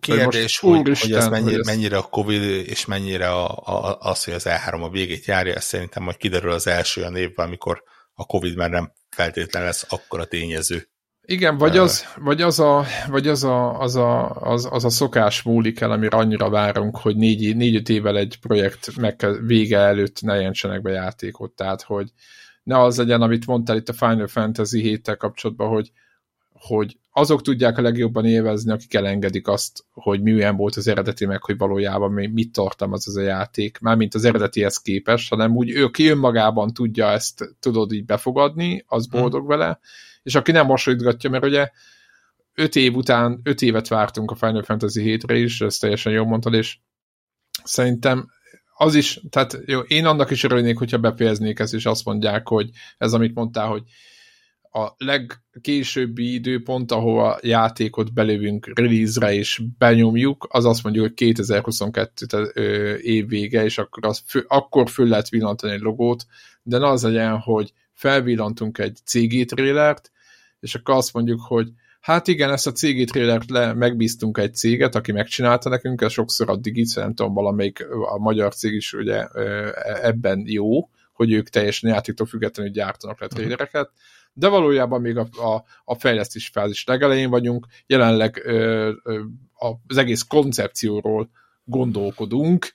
kérdés, 0.00 0.58
hogy, 0.58 0.76
hogy, 0.76 0.88
Isten, 0.88 1.08
hogy 1.10 1.18
ez 1.18 1.28
mennyire, 1.28 1.50
hogy 1.50 1.60
ez... 1.60 1.66
mennyire 1.66 1.96
a 1.96 2.02
Covid, 2.02 2.42
és 2.42 2.86
mennyire 2.86 3.28
a, 3.28 3.50
a, 3.50 3.98
az, 4.00 4.24
hogy 4.24 4.34
az 4.34 4.46
E3 4.48 4.82
a 4.82 4.90
végét 4.90 5.24
járja, 5.24 5.54
ez 5.54 5.64
szerintem 5.64 6.02
majd 6.02 6.16
kiderül 6.16 6.50
az 6.50 6.66
első 6.66 7.00
olyan 7.00 7.16
évben, 7.16 7.46
amikor 7.46 7.82
a 8.14 8.26
Covid 8.26 8.56
már 8.56 8.70
nem 8.70 8.92
feltétlenül 9.08 9.68
lesz 9.68 9.86
akkora 9.88 10.24
tényező. 10.24 10.88
Igen, 11.22 11.56
vagy 11.56 11.76
az, 11.76 12.04
vagy 12.16 12.42
az, 12.42 12.60
a, 12.60 12.84
vagy 13.08 13.28
az, 13.28 13.44
a, 13.44 13.78
az, 13.80 13.96
a, 13.96 14.30
az, 14.30 14.68
az 14.70 14.84
a 14.84 14.90
szokás 14.90 15.42
múlik 15.42 15.80
el, 15.80 15.90
amire 15.90 16.16
annyira 16.16 16.50
várunk, 16.50 16.96
hogy 16.96 17.16
négy, 17.16 17.56
négy-öt 17.56 17.88
évvel 17.88 18.16
egy 18.16 18.38
projekt 18.40 18.96
meg 18.96 19.26
vége 19.46 19.78
előtt 19.78 20.20
ne 20.20 20.34
jelentsenek 20.34 20.82
be 20.82 20.90
játékot. 20.90 21.52
Tehát, 21.52 21.82
hogy 21.82 22.08
ne 22.62 22.80
az 22.80 22.96
legyen, 22.96 23.22
amit 23.22 23.46
mondtál 23.46 23.76
itt 23.76 23.88
a 23.88 23.92
Final 23.92 24.26
Fantasy 24.26 24.80
7 24.80 25.16
kapcsolatban, 25.16 25.68
hogy, 25.68 25.90
hogy 26.60 26.98
azok 27.12 27.42
tudják 27.42 27.78
a 27.78 27.82
legjobban 27.82 28.24
élvezni, 28.24 28.72
akik 28.72 28.94
elengedik 28.94 29.48
azt, 29.48 29.84
hogy 29.92 30.22
milyen 30.22 30.56
volt 30.56 30.76
az 30.76 30.88
eredeti, 30.88 31.26
meg 31.26 31.42
hogy 31.42 31.56
valójában 31.56 32.12
mit 32.12 32.52
tartalmaz 32.52 33.08
az 33.08 33.16
a 33.16 33.20
játék, 33.20 33.78
mármint 33.78 34.14
az 34.14 34.24
eredetihez 34.24 34.76
képest, 34.76 35.30
hanem 35.30 35.56
úgy 35.56 35.70
ő 35.70 35.88
ki 35.88 36.06
önmagában 36.06 36.72
tudja 36.72 37.10
ezt, 37.10 37.56
tudod 37.60 37.92
így 37.92 38.04
befogadni, 38.04 38.84
az 38.86 39.06
mhm. 39.06 39.18
boldog 39.18 39.40
hmm. 39.40 39.48
vele, 39.48 39.80
és 40.22 40.34
aki 40.34 40.52
nem 40.52 40.66
hasonlítgatja, 40.66 41.30
mert 41.30 41.44
ugye 41.44 41.70
öt 42.54 42.76
év 42.76 42.96
után, 42.96 43.40
öt 43.42 43.62
évet 43.62 43.88
vártunk 43.88 44.30
a 44.30 44.34
Final 44.34 44.62
Fantasy 44.62 45.18
7-re 45.18 45.36
is, 45.36 45.60
ezt 45.60 45.80
teljesen 45.80 46.12
jól 46.12 46.26
mondtad, 46.26 46.54
és 46.54 46.78
szerintem 47.64 48.26
az 48.74 48.94
is, 48.94 49.20
tehát 49.30 49.60
jó, 49.66 49.80
én 49.80 50.06
annak 50.06 50.30
is 50.30 50.44
örülnék, 50.44 50.78
hogyha 50.78 50.98
befejeznék 50.98 51.58
ezt, 51.58 51.74
és 51.74 51.86
azt 51.86 52.04
mondják, 52.04 52.48
hogy 52.48 52.70
ez, 52.98 53.12
amit 53.12 53.34
mondtál, 53.34 53.68
hogy 53.68 53.82
a 54.72 54.94
legkésőbbi 54.96 56.32
időpont, 56.32 56.92
ahova 56.92 57.38
játékot 57.42 58.12
belövünk 58.12 58.78
release-re 58.78 59.34
és 59.34 59.62
benyomjuk, 59.78 60.46
az 60.50 60.64
azt 60.64 60.82
mondjuk, 60.82 61.04
hogy 61.04 61.14
2022 61.14 62.44
év 62.96 63.28
vége, 63.28 63.64
és 63.64 63.78
akkor, 63.78 64.06
az 64.06 64.22
fő, 64.26 64.44
akkor 64.48 64.90
föl 64.90 65.08
lehet 65.08 65.28
villantani 65.28 65.72
egy 65.72 65.80
logót, 65.80 66.26
de 66.62 66.78
ne 66.78 66.86
az 66.88 67.02
legyen, 67.02 67.38
hogy 67.38 67.72
felvillantunk 67.92 68.78
egy 68.78 68.98
CG 69.04 69.44
trélert, 69.44 70.10
és 70.60 70.74
akkor 70.74 70.94
azt 70.94 71.12
mondjuk, 71.12 71.40
hogy 71.40 71.68
hát 72.00 72.28
igen, 72.28 72.50
ezt 72.50 72.66
a 72.66 72.72
CG 72.72 73.04
trélert 73.04 73.50
le, 73.50 73.72
megbíztunk 73.72 74.38
egy 74.38 74.54
céget, 74.54 74.94
aki 74.94 75.12
megcsinálta 75.12 75.68
nekünk, 75.68 76.00
ez 76.00 76.12
sokszor 76.12 76.50
a 76.50 76.56
Digit, 76.56 76.94
nem 76.94 77.14
tudom, 77.14 77.34
valamelyik 77.34 77.86
a 77.90 78.18
magyar 78.18 78.54
cég 78.54 78.74
is 78.74 78.92
ugye 78.92 79.26
ebben 80.02 80.42
jó, 80.46 80.88
hogy 81.12 81.32
ők 81.32 81.48
teljesen 81.48 81.90
játéktól 81.90 82.26
függetlenül 82.26 82.72
gyártanak 82.72 83.20
le 83.20 83.26
mhm. 83.26 83.34
trélereket, 83.34 83.90
de 84.32 84.48
valójában 84.48 85.00
még 85.00 85.16
a, 85.16 85.28
a, 85.32 85.64
a 85.84 85.94
fejlesztés 85.94 86.48
fázis 86.52 86.84
legelején 86.84 87.30
vagyunk, 87.30 87.66
jelenleg 87.86 88.42
ö, 88.44 88.92
ö, 89.02 89.20
az 89.86 89.96
egész 89.96 90.22
koncepcióról 90.22 91.30
gondolkodunk, 91.64 92.72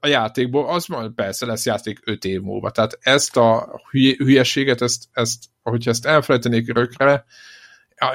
a 0.00 0.06
játékból, 0.06 0.68
az 0.68 0.86
majd 0.86 1.10
persze 1.12 1.46
lesz 1.46 1.66
játék 1.66 2.00
öt 2.04 2.24
év 2.24 2.40
múlva. 2.40 2.70
Tehát 2.70 2.98
ezt 3.00 3.36
a 3.36 3.80
hülyeséget, 3.90 4.80
ezt, 4.80 5.04
ezt, 5.12 5.44
hogyha 5.62 5.90
ezt 5.90 6.06
elfelejtenék 6.06 6.72
rökre, 6.72 7.24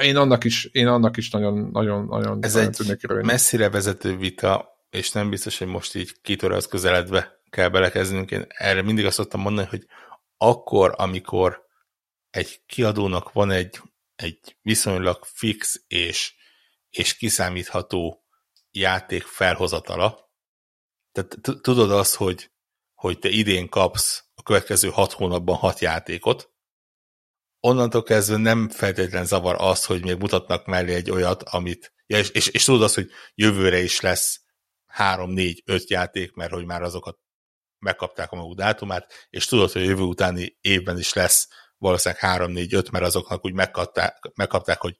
én 0.00 0.16
annak 0.16 0.44
is, 0.44 0.64
én 0.64 0.86
annak 0.86 1.16
is 1.16 1.30
nagyon, 1.30 1.68
nagyon, 1.72 2.04
nagyon 2.04 2.38
Ez 2.44 2.54
nagyon 2.54 2.72
egy 2.88 3.24
messzire 3.24 3.70
vezető 3.70 4.16
vita, 4.16 4.78
és 4.90 5.12
nem 5.12 5.30
biztos, 5.30 5.58
hogy 5.58 5.66
most 5.66 5.96
így 5.96 6.12
kitör 6.22 6.52
az 6.52 6.66
közeledve 6.66 7.40
kell 7.50 7.68
belekezdnünk. 7.68 8.30
Én 8.30 8.44
erre 8.48 8.82
mindig 8.82 9.04
azt 9.04 9.16
szoktam 9.16 9.40
mondani, 9.40 9.66
hogy 9.70 9.86
akkor, 10.36 10.94
amikor 10.96 11.66
egy 12.30 12.62
kiadónak 12.66 13.32
van 13.32 13.50
egy, 13.50 13.80
egy 14.14 14.56
viszonylag 14.62 15.24
fix 15.24 15.84
és, 15.86 16.34
és 16.90 17.16
kiszámítható 17.16 18.24
játék 18.70 19.22
felhozatala, 19.22 20.30
tehát 21.12 21.60
tudod 21.62 21.90
azt, 21.90 22.14
hogy, 22.14 22.50
hogy 22.94 23.18
te 23.18 23.28
idén 23.28 23.68
kapsz 23.68 24.24
a 24.34 24.42
következő 24.42 24.88
hat 24.88 25.12
hónapban 25.12 25.56
hat 25.56 25.78
játékot, 25.78 26.52
onnantól 27.60 28.02
kezdve 28.02 28.36
nem 28.36 28.68
feltétlen 28.68 29.24
zavar 29.24 29.56
az, 29.58 29.84
hogy 29.84 30.04
még 30.04 30.16
mutatnak 30.16 30.66
mellé 30.66 30.94
egy 30.94 31.10
olyat, 31.10 31.42
amit, 31.42 31.94
ja, 32.06 32.18
és, 32.18 32.30
és, 32.30 32.48
és 32.48 32.64
tudod 32.64 32.82
azt, 32.82 32.94
hogy 32.94 33.10
jövőre 33.34 33.78
is 33.78 34.00
lesz 34.00 34.40
három, 34.86 35.30
négy, 35.30 35.62
öt 35.66 35.90
játék, 35.90 36.32
mert 36.32 36.52
hogy 36.52 36.64
már 36.64 36.82
azokat 36.82 37.18
megkapták 37.78 38.32
a 38.32 38.36
maguk 38.36 38.56
dátumát, 38.56 39.26
és 39.30 39.46
tudod, 39.46 39.72
hogy 39.72 39.84
jövő 39.84 40.02
utáni 40.02 40.56
évben 40.60 40.98
is 40.98 41.12
lesz 41.12 41.48
valószínűleg 41.78 42.22
3, 42.22 42.52
4, 42.52 42.74
5, 42.74 42.90
mert 42.90 43.04
azoknak 43.04 43.44
úgy 43.44 43.52
megkapták, 43.52 44.30
megkapták 44.34 44.80
hogy 44.80 44.96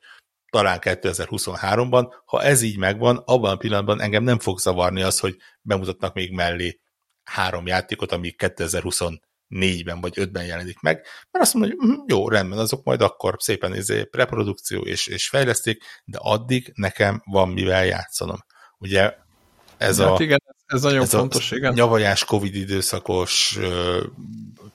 talán 0.51 0.79
2023-ban. 0.81 2.13
Ha 2.25 2.43
ez 2.43 2.63
így 2.63 2.79
megvan, 2.79 3.17
abban 3.17 3.51
a 3.51 3.57
pillanatban 3.57 4.01
engem 4.01 4.23
nem 4.23 4.39
fog 4.39 4.59
zavarni 4.59 5.03
az, 5.03 5.19
hogy 5.19 5.37
bemutatnak 5.63 6.15
még 6.15 6.33
mellé 6.33 6.81
három 7.23 7.67
játékot, 7.67 8.13
ami 8.13 8.35
2024-ben 8.39 10.01
vagy 10.01 10.13
5-ben 10.17 10.45
jelenik 10.45 10.81
meg, 10.81 10.95
mert 11.31 11.45
azt 11.45 11.55
mondom, 11.55 11.79
hogy 11.79 11.89
hm, 11.89 12.03
jó, 12.07 12.29
rendben, 12.29 12.59
azok 12.59 12.85
majd 12.85 13.03
akkor 13.03 13.35
szépen 13.39 13.75
izé, 13.75 14.09
reprodukció 14.11 14.81
és, 14.81 15.07
és 15.07 15.29
fejleszték, 15.29 15.83
de 16.05 16.19
addig 16.21 16.73
nekem 16.75 17.23
van 17.25 17.49
mivel 17.49 17.85
játszanom. 17.85 18.39
Ugye 18.79 19.15
ez 19.77 19.99
hát 19.99 20.19
a, 20.19 20.23
igen, 20.23 20.43
ez 20.69 20.83
nagyon 20.83 21.03
ez 21.03 21.11
fontos, 21.11 21.53
a 21.53 21.57
igen. 21.57 21.73
nyavajás 21.73 22.25
Covid 22.25 22.55
időszakos, 22.55 23.59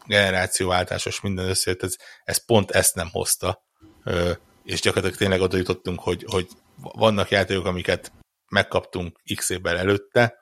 generációváltásos 0.06 1.22
minden 1.22 1.50
összejött, 1.50 1.84
ez, 1.84 1.96
ez 2.24 2.46
pont 2.46 2.72
ezt 2.72 2.96
nem 2.96 3.10
hozta, 3.12 3.64
és 4.64 4.82
gyakorlatilag 4.82 5.18
tényleg 5.18 5.42
oda 5.42 5.58
jutottunk, 5.58 6.00
hogy, 6.00 6.26
hogy 6.28 6.48
vannak 6.76 7.30
játékok, 7.30 7.66
amiket 7.66 8.12
megkaptunk 8.48 9.20
x 9.36 9.50
évvel 9.50 9.78
előtte, 9.78 10.34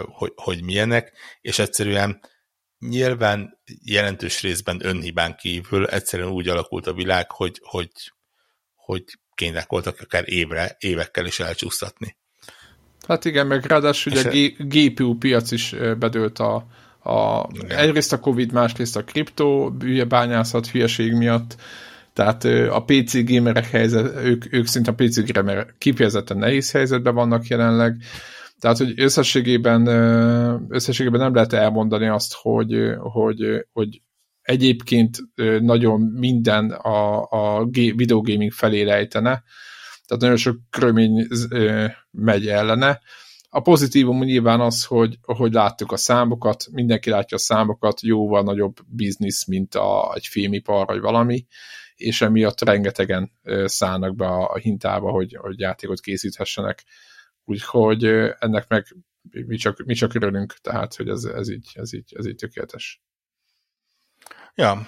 hogy, 0.00 0.32
hogy 0.34 0.62
milyenek, 0.62 1.12
és 1.40 1.58
egyszerűen 1.58 2.20
nyilván 2.78 3.60
jelentős 3.84 4.40
részben 4.40 4.86
önhibán 4.86 5.36
kívül 5.36 5.86
egyszerűen 5.86 6.28
úgy 6.28 6.48
alakult 6.48 6.86
a 6.86 6.94
világ, 6.94 7.30
hogy, 7.30 7.60
hogy, 7.62 7.90
hogy 8.74 9.04
kények 9.34 9.68
voltak 9.68 10.00
akár 10.00 10.28
évre, 10.28 10.76
évekkel 10.78 11.26
is 11.26 11.40
elcsúsztatni. 11.40 12.16
Hát 13.08 13.24
igen, 13.24 13.46
meg 13.46 13.64
ráadásul 13.64 14.12
ugye 14.12 14.28
a 14.28 14.64
GPU 14.64 15.14
piac 15.14 15.50
is 15.50 15.74
bedőlt 15.98 16.38
a, 16.38 16.66
a 17.10 17.46
egyrészt 17.68 18.12
a 18.12 18.20
Covid, 18.20 18.52
másrészt 18.52 18.96
a 18.96 19.04
kriptó 19.04 19.76
bányászat 20.08 20.66
hülyeség 20.66 21.12
miatt, 21.12 21.56
tehát 22.12 22.44
a 22.70 22.84
PC 22.84 23.24
gamerek 23.24 23.70
helyzet, 23.70 24.24
ők, 24.24 24.52
ők 24.52 24.66
szinte 24.66 24.90
a 24.90 24.94
PC 24.94 25.32
gamerek 25.32 25.74
kifejezetten 25.78 26.36
nehéz 26.36 26.70
helyzetben 26.70 27.14
vannak 27.14 27.46
jelenleg, 27.46 27.96
tehát, 28.58 28.78
hogy 28.78 28.92
összességében, 28.96 29.86
összességében 30.68 31.20
nem 31.20 31.34
lehet 31.34 31.52
elmondani 31.52 32.08
azt, 32.08 32.34
hogy, 32.34 32.74
hogy, 32.98 33.66
hogy 33.72 34.02
egyébként 34.42 35.18
nagyon 35.60 36.00
minden 36.00 36.70
a, 36.70 37.22
a 37.22 37.66
videogaming 37.70 38.52
felé 38.52 38.82
lejtene, 38.82 39.42
tehát 40.06 40.22
nagyon 40.22 40.36
sok 40.36 40.56
körülmény 40.70 41.26
megy 42.10 42.48
ellene. 42.48 43.00
A 43.48 43.60
pozitívum 43.60 44.22
nyilván 44.22 44.60
az, 44.60 44.84
hogy, 44.84 45.18
hogy 45.22 45.52
láttuk 45.52 45.92
a 45.92 45.96
számokat, 45.96 46.66
mindenki 46.70 47.10
látja 47.10 47.36
a 47.36 47.40
számokat, 47.40 48.00
jóval 48.00 48.42
nagyobb 48.42 48.76
biznisz, 48.86 49.46
mint 49.46 49.74
a, 49.74 50.12
egy 50.14 50.26
filmipar, 50.26 50.86
vagy 50.86 51.00
valami, 51.00 51.46
és 51.94 52.20
emiatt 52.20 52.60
rengetegen 52.60 53.32
szállnak 53.64 54.16
be 54.16 54.26
a, 54.26 54.50
a 54.50 54.56
hintába, 54.56 55.10
hogy, 55.10 55.36
hogy 55.40 55.58
játékot 55.58 56.00
készíthessenek. 56.00 56.84
Úgyhogy 57.44 58.04
ennek 58.38 58.68
meg 58.68 58.96
mi 59.30 59.56
csak, 59.56 59.84
mi 59.84 59.94
csak 59.94 60.14
örülünk, 60.14 60.52
tehát, 60.52 60.94
hogy 60.94 61.08
ez, 61.08 61.24
ez, 61.24 61.48
így, 61.48 61.70
ez, 61.74 61.92
így, 61.92 62.12
ez 62.16 62.26
így 62.26 62.36
tökéletes. 62.36 63.02
Ja, 64.54 64.86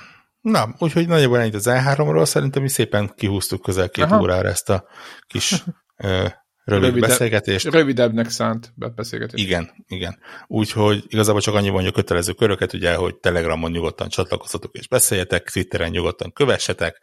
Na, 0.50 0.74
úgyhogy 0.78 1.08
nagyjából 1.08 1.38
ennyit 1.38 1.54
az 1.54 1.66
E3-ról, 1.68 2.24
szerintem 2.24 2.62
mi 2.62 2.68
szépen 2.68 3.12
kihúztuk 3.16 3.62
közel 3.62 3.88
két 3.88 4.04
Aha. 4.04 4.20
órára 4.20 4.48
ezt 4.48 4.70
a 4.70 4.84
kis 5.26 5.64
ö, 5.96 6.26
rövid 6.64 6.88
Rövide, 6.88 7.06
beszélgetést. 7.06 7.66
Rövidebbnek 7.66 8.28
szánt 8.28 8.72
beszélgetést. 8.94 9.44
Igen, 9.44 9.70
igen. 9.86 10.18
Úgyhogy 10.46 11.04
igazából 11.06 11.40
csak 11.40 11.54
annyi 11.54 11.68
mondja 11.68 11.92
kötelező 11.92 12.32
köröket, 12.32 12.72
ugye, 12.72 12.94
hogy 12.94 13.16
Telegramon 13.16 13.70
nyugodtan 13.70 14.08
csatlakozhatok 14.08 14.74
és 14.74 14.88
beszéljetek, 14.88 15.50
Twitteren 15.50 15.90
nyugodtan 15.90 16.32
kövessetek, 16.32 17.02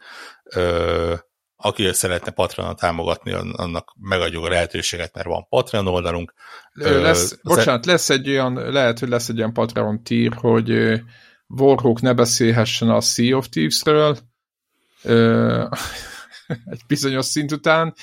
ö, 0.54 1.14
aki 1.56 1.92
szeretne 1.92 2.30
Patreon 2.30 2.76
támogatni, 2.76 3.32
annak 3.32 3.94
megadjuk 4.00 4.44
a 4.44 4.48
lehetőséget, 4.48 5.14
mert 5.14 5.26
van 5.26 5.46
Patreon 5.48 5.86
oldalunk. 5.86 6.34
Lesz, 6.72 7.32
ö, 7.32 7.36
bocsánat, 7.42 7.86
lesz 7.86 8.10
egy 8.10 8.28
olyan, 8.28 8.54
lehet, 8.54 8.98
hogy 8.98 9.08
lesz 9.08 9.28
egy 9.28 9.38
olyan 9.38 9.52
Patreon 9.52 10.02
tír, 10.02 10.32
hogy 10.34 11.02
Warhawk 11.46 12.00
ne 12.00 12.12
beszélhessen 12.12 12.90
a 12.90 13.00
Sea 13.00 13.36
of 13.36 13.48
Thieves-ről 13.48 14.18
egy 16.64 16.80
bizonyos 16.86 17.26
szint 17.26 17.52
után. 17.52 17.94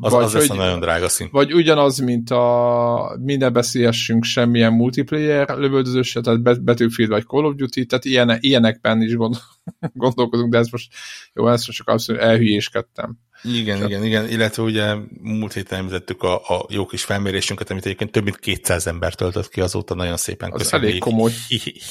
Az, 0.00 0.12
vagy, 0.12 0.24
az 0.24 0.46
hogy, 0.46 0.56
nagyon 0.56 0.80
drága 0.80 1.08
szint. 1.08 1.30
Vagy 1.30 1.54
ugyanaz, 1.54 1.98
mint 1.98 2.30
a 2.30 3.18
mi 3.20 3.36
ne 3.36 3.50
beszélhessünk 3.50 4.24
semmilyen 4.24 4.72
multiplayer 4.72 5.48
lövöldözősre, 5.48 6.20
tehát 6.20 6.62
Battlefield 6.64 7.10
vagy 7.10 7.24
Call 7.24 7.44
of 7.44 7.54
Duty, 7.54 7.86
tehát 7.86 8.04
ilyen, 8.04 8.38
ilyenekben 8.40 9.02
is 9.02 9.14
gondol, 9.14 9.40
gondolkozunk, 9.92 10.52
de 10.52 10.58
ez 10.58 10.68
most 10.70 10.94
jó, 11.34 11.48
ezt 11.48 11.66
most 11.66 11.78
csak 11.78 11.88
abszolút 11.88 12.22
elhülyéskedtem. 12.22 13.18
Igen, 13.42 13.78
Csak... 13.78 13.88
igen, 13.88 14.04
igen, 14.04 14.28
illetve 14.28 14.62
ugye 14.62 14.94
múlt 15.22 15.52
héten 15.52 15.78
említettük 15.78 16.22
a, 16.22 16.34
a 16.34 16.66
jó 16.68 16.86
kis 16.86 17.04
felmérésünket, 17.04 17.70
amit 17.70 17.84
egyébként 17.84 18.10
több 18.10 18.24
mint 18.24 18.38
200 18.38 18.86
ember 18.86 19.14
töltött 19.14 19.48
ki 19.48 19.60
azóta, 19.60 19.94
nagyon 19.94 20.16
szépen 20.16 20.50
köszönjük. 20.50 20.84
Az 20.84 20.88
elég 20.88 21.00
komoly. 21.00 21.32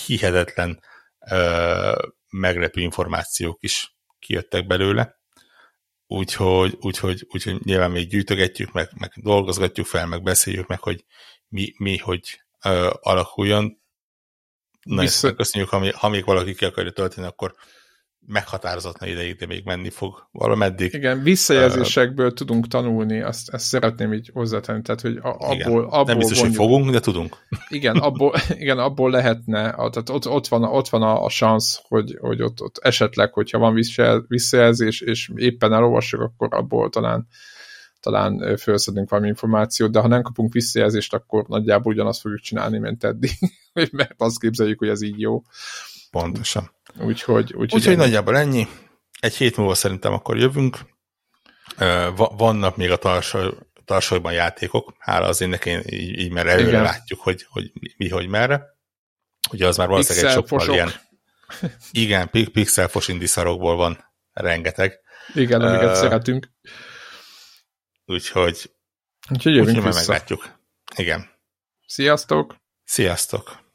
Hihetetlen 0.05 0.79
ö, 1.31 1.91
meglepő 2.29 2.81
információk 2.81 3.57
is 3.61 3.97
kijöttek 4.19 4.67
belőle. 4.67 5.16
Úgyhogy, 6.07 6.77
úgyhogy, 6.81 7.27
úgyhogy 7.29 7.61
nyilván 7.63 7.91
még 7.91 8.07
gyűjtögetjük, 8.07 8.71
meg, 8.71 8.89
meg 8.97 9.11
dolgozgatjuk 9.15 9.85
fel, 9.85 10.05
meg 10.05 10.23
beszéljük 10.23 10.67
meg, 10.67 10.79
hogy 10.79 11.05
mi, 11.47 11.73
mi 11.77 11.97
hogy 11.97 12.41
ö, 12.63 12.89
alakuljon. 13.01 13.81
Nagyon 14.83 15.03
Vissza... 15.03 15.33
köszönjük, 15.33 15.69
ha, 15.69 15.97
ha 15.97 16.09
még 16.09 16.25
valaki 16.25 16.55
ki 16.55 16.65
akarja 16.65 16.91
tölteni, 16.91 17.27
akkor 17.27 17.55
meghatározatlan 18.27 19.09
ideig, 19.09 19.35
de 19.35 19.45
még 19.45 19.63
menni 19.65 19.89
fog 19.89 20.27
valameddig. 20.31 20.93
Igen, 20.93 21.23
visszajelzésekből 21.23 22.27
uh, 22.27 22.33
tudunk 22.33 22.67
tanulni, 22.67 23.21
azt, 23.21 23.49
ezt 23.49 23.65
szeretném 23.65 24.13
így 24.13 24.29
hozzátenni, 24.33 24.81
tehát, 24.81 25.01
hogy 25.01 25.17
abból, 25.21 25.53
igen, 25.53 25.71
abból 25.71 26.03
Nem 26.03 26.17
biztos, 26.17 26.39
vonjuk, 26.39 26.57
hogy 26.57 26.67
fogunk, 26.67 26.91
de 26.91 26.99
tudunk. 26.99 27.37
Igen, 27.69 27.97
abból, 27.97 28.33
igen, 28.63 28.79
abból 28.79 29.11
lehetne, 29.11 29.61
tehát 29.71 30.09
ott, 30.09 30.27
ott 30.27 30.47
van, 30.47 30.63
ott 30.63 30.87
van 30.87 31.01
a, 31.01 31.23
a 31.23 31.29
szansz, 31.29 31.81
hogy, 31.87 32.17
hogy 32.19 32.41
ott, 32.41 32.61
ott 32.61 32.77
esetleg, 32.81 33.33
hogyha 33.33 33.57
van 33.57 33.73
visszajelzés, 34.27 35.01
és 35.01 35.31
éppen 35.35 35.73
elolvassuk, 35.73 36.21
akkor 36.21 36.47
abból 36.51 36.89
talán 36.89 37.27
talán 37.99 38.57
felszedünk 38.57 39.09
valami 39.09 39.27
információt, 39.27 39.91
de 39.91 39.99
ha 39.99 40.07
nem 40.07 40.21
kapunk 40.21 40.53
visszajelzést, 40.53 41.13
akkor 41.13 41.45
nagyjából 41.47 41.93
ugyanazt 41.93 42.21
fogjuk 42.21 42.39
csinálni, 42.39 42.77
mint 42.77 43.03
eddig, 43.03 43.31
mert 43.91 44.13
azt 44.17 44.39
képzeljük, 44.39 44.79
hogy 44.79 44.89
ez 44.89 45.01
így 45.01 45.19
jó. 45.19 45.43
Pontosan. 46.11 46.75
Úgyhogy, 46.99 47.53
úgyhogy, 47.53 47.73
úgyhogy 47.73 47.97
nagyjából 47.97 48.37
ennyi. 48.37 48.67
Egy 49.19 49.35
hét 49.35 49.57
múlva 49.57 49.73
szerintem 49.73 50.13
akkor 50.13 50.37
jövünk. 50.37 50.77
Vannak 52.15 52.77
még 52.77 52.91
a 52.91 52.99
tarsolyban 53.85 54.33
játékok, 54.33 54.95
hála 54.99 55.27
az 55.27 55.41
én 55.41 55.49
nekem 55.49 55.81
így, 55.85 56.19
így 56.19 56.31
mert 56.31 56.47
előre 56.47 56.67
Igen. 56.67 56.81
látjuk, 56.83 57.19
hogy, 57.19 57.45
hogy 57.49 57.71
mi, 57.97 58.09
hogy 58.09 58.27
merre. 58.27 58.63
Ugye 59.51 59.67
az 59.67 59.77
már 59.77 59.87
valószínűleg 59.87 60.25
egy 60.25 60.43
sokkal 60.47 60.73
ilyen... 60.73 60.91
Igen, 61.91 62.29
pixelfos 62.29 63.07
indiszarokból 63.07 63.75
van 63.75 64.05
rengeteg. 64.33 64.99
Igen, 65.33 65.61
amiket 65.61 65.89
uh, 65.89 65.95
szeretünk. 65.95 66.51
Úgyhogy, 68.05 68.71
úgyhogy 69.31 69.55
jövünk 69.55 69.77
úgyhogy 69.77 69.85
vissza. 69.85 69.99
meglátjuk. 69.99 70.59
Igen. 70.95 71.29
Sziasztok! 71.85 72.55
Sziasztok! 72.83 73.66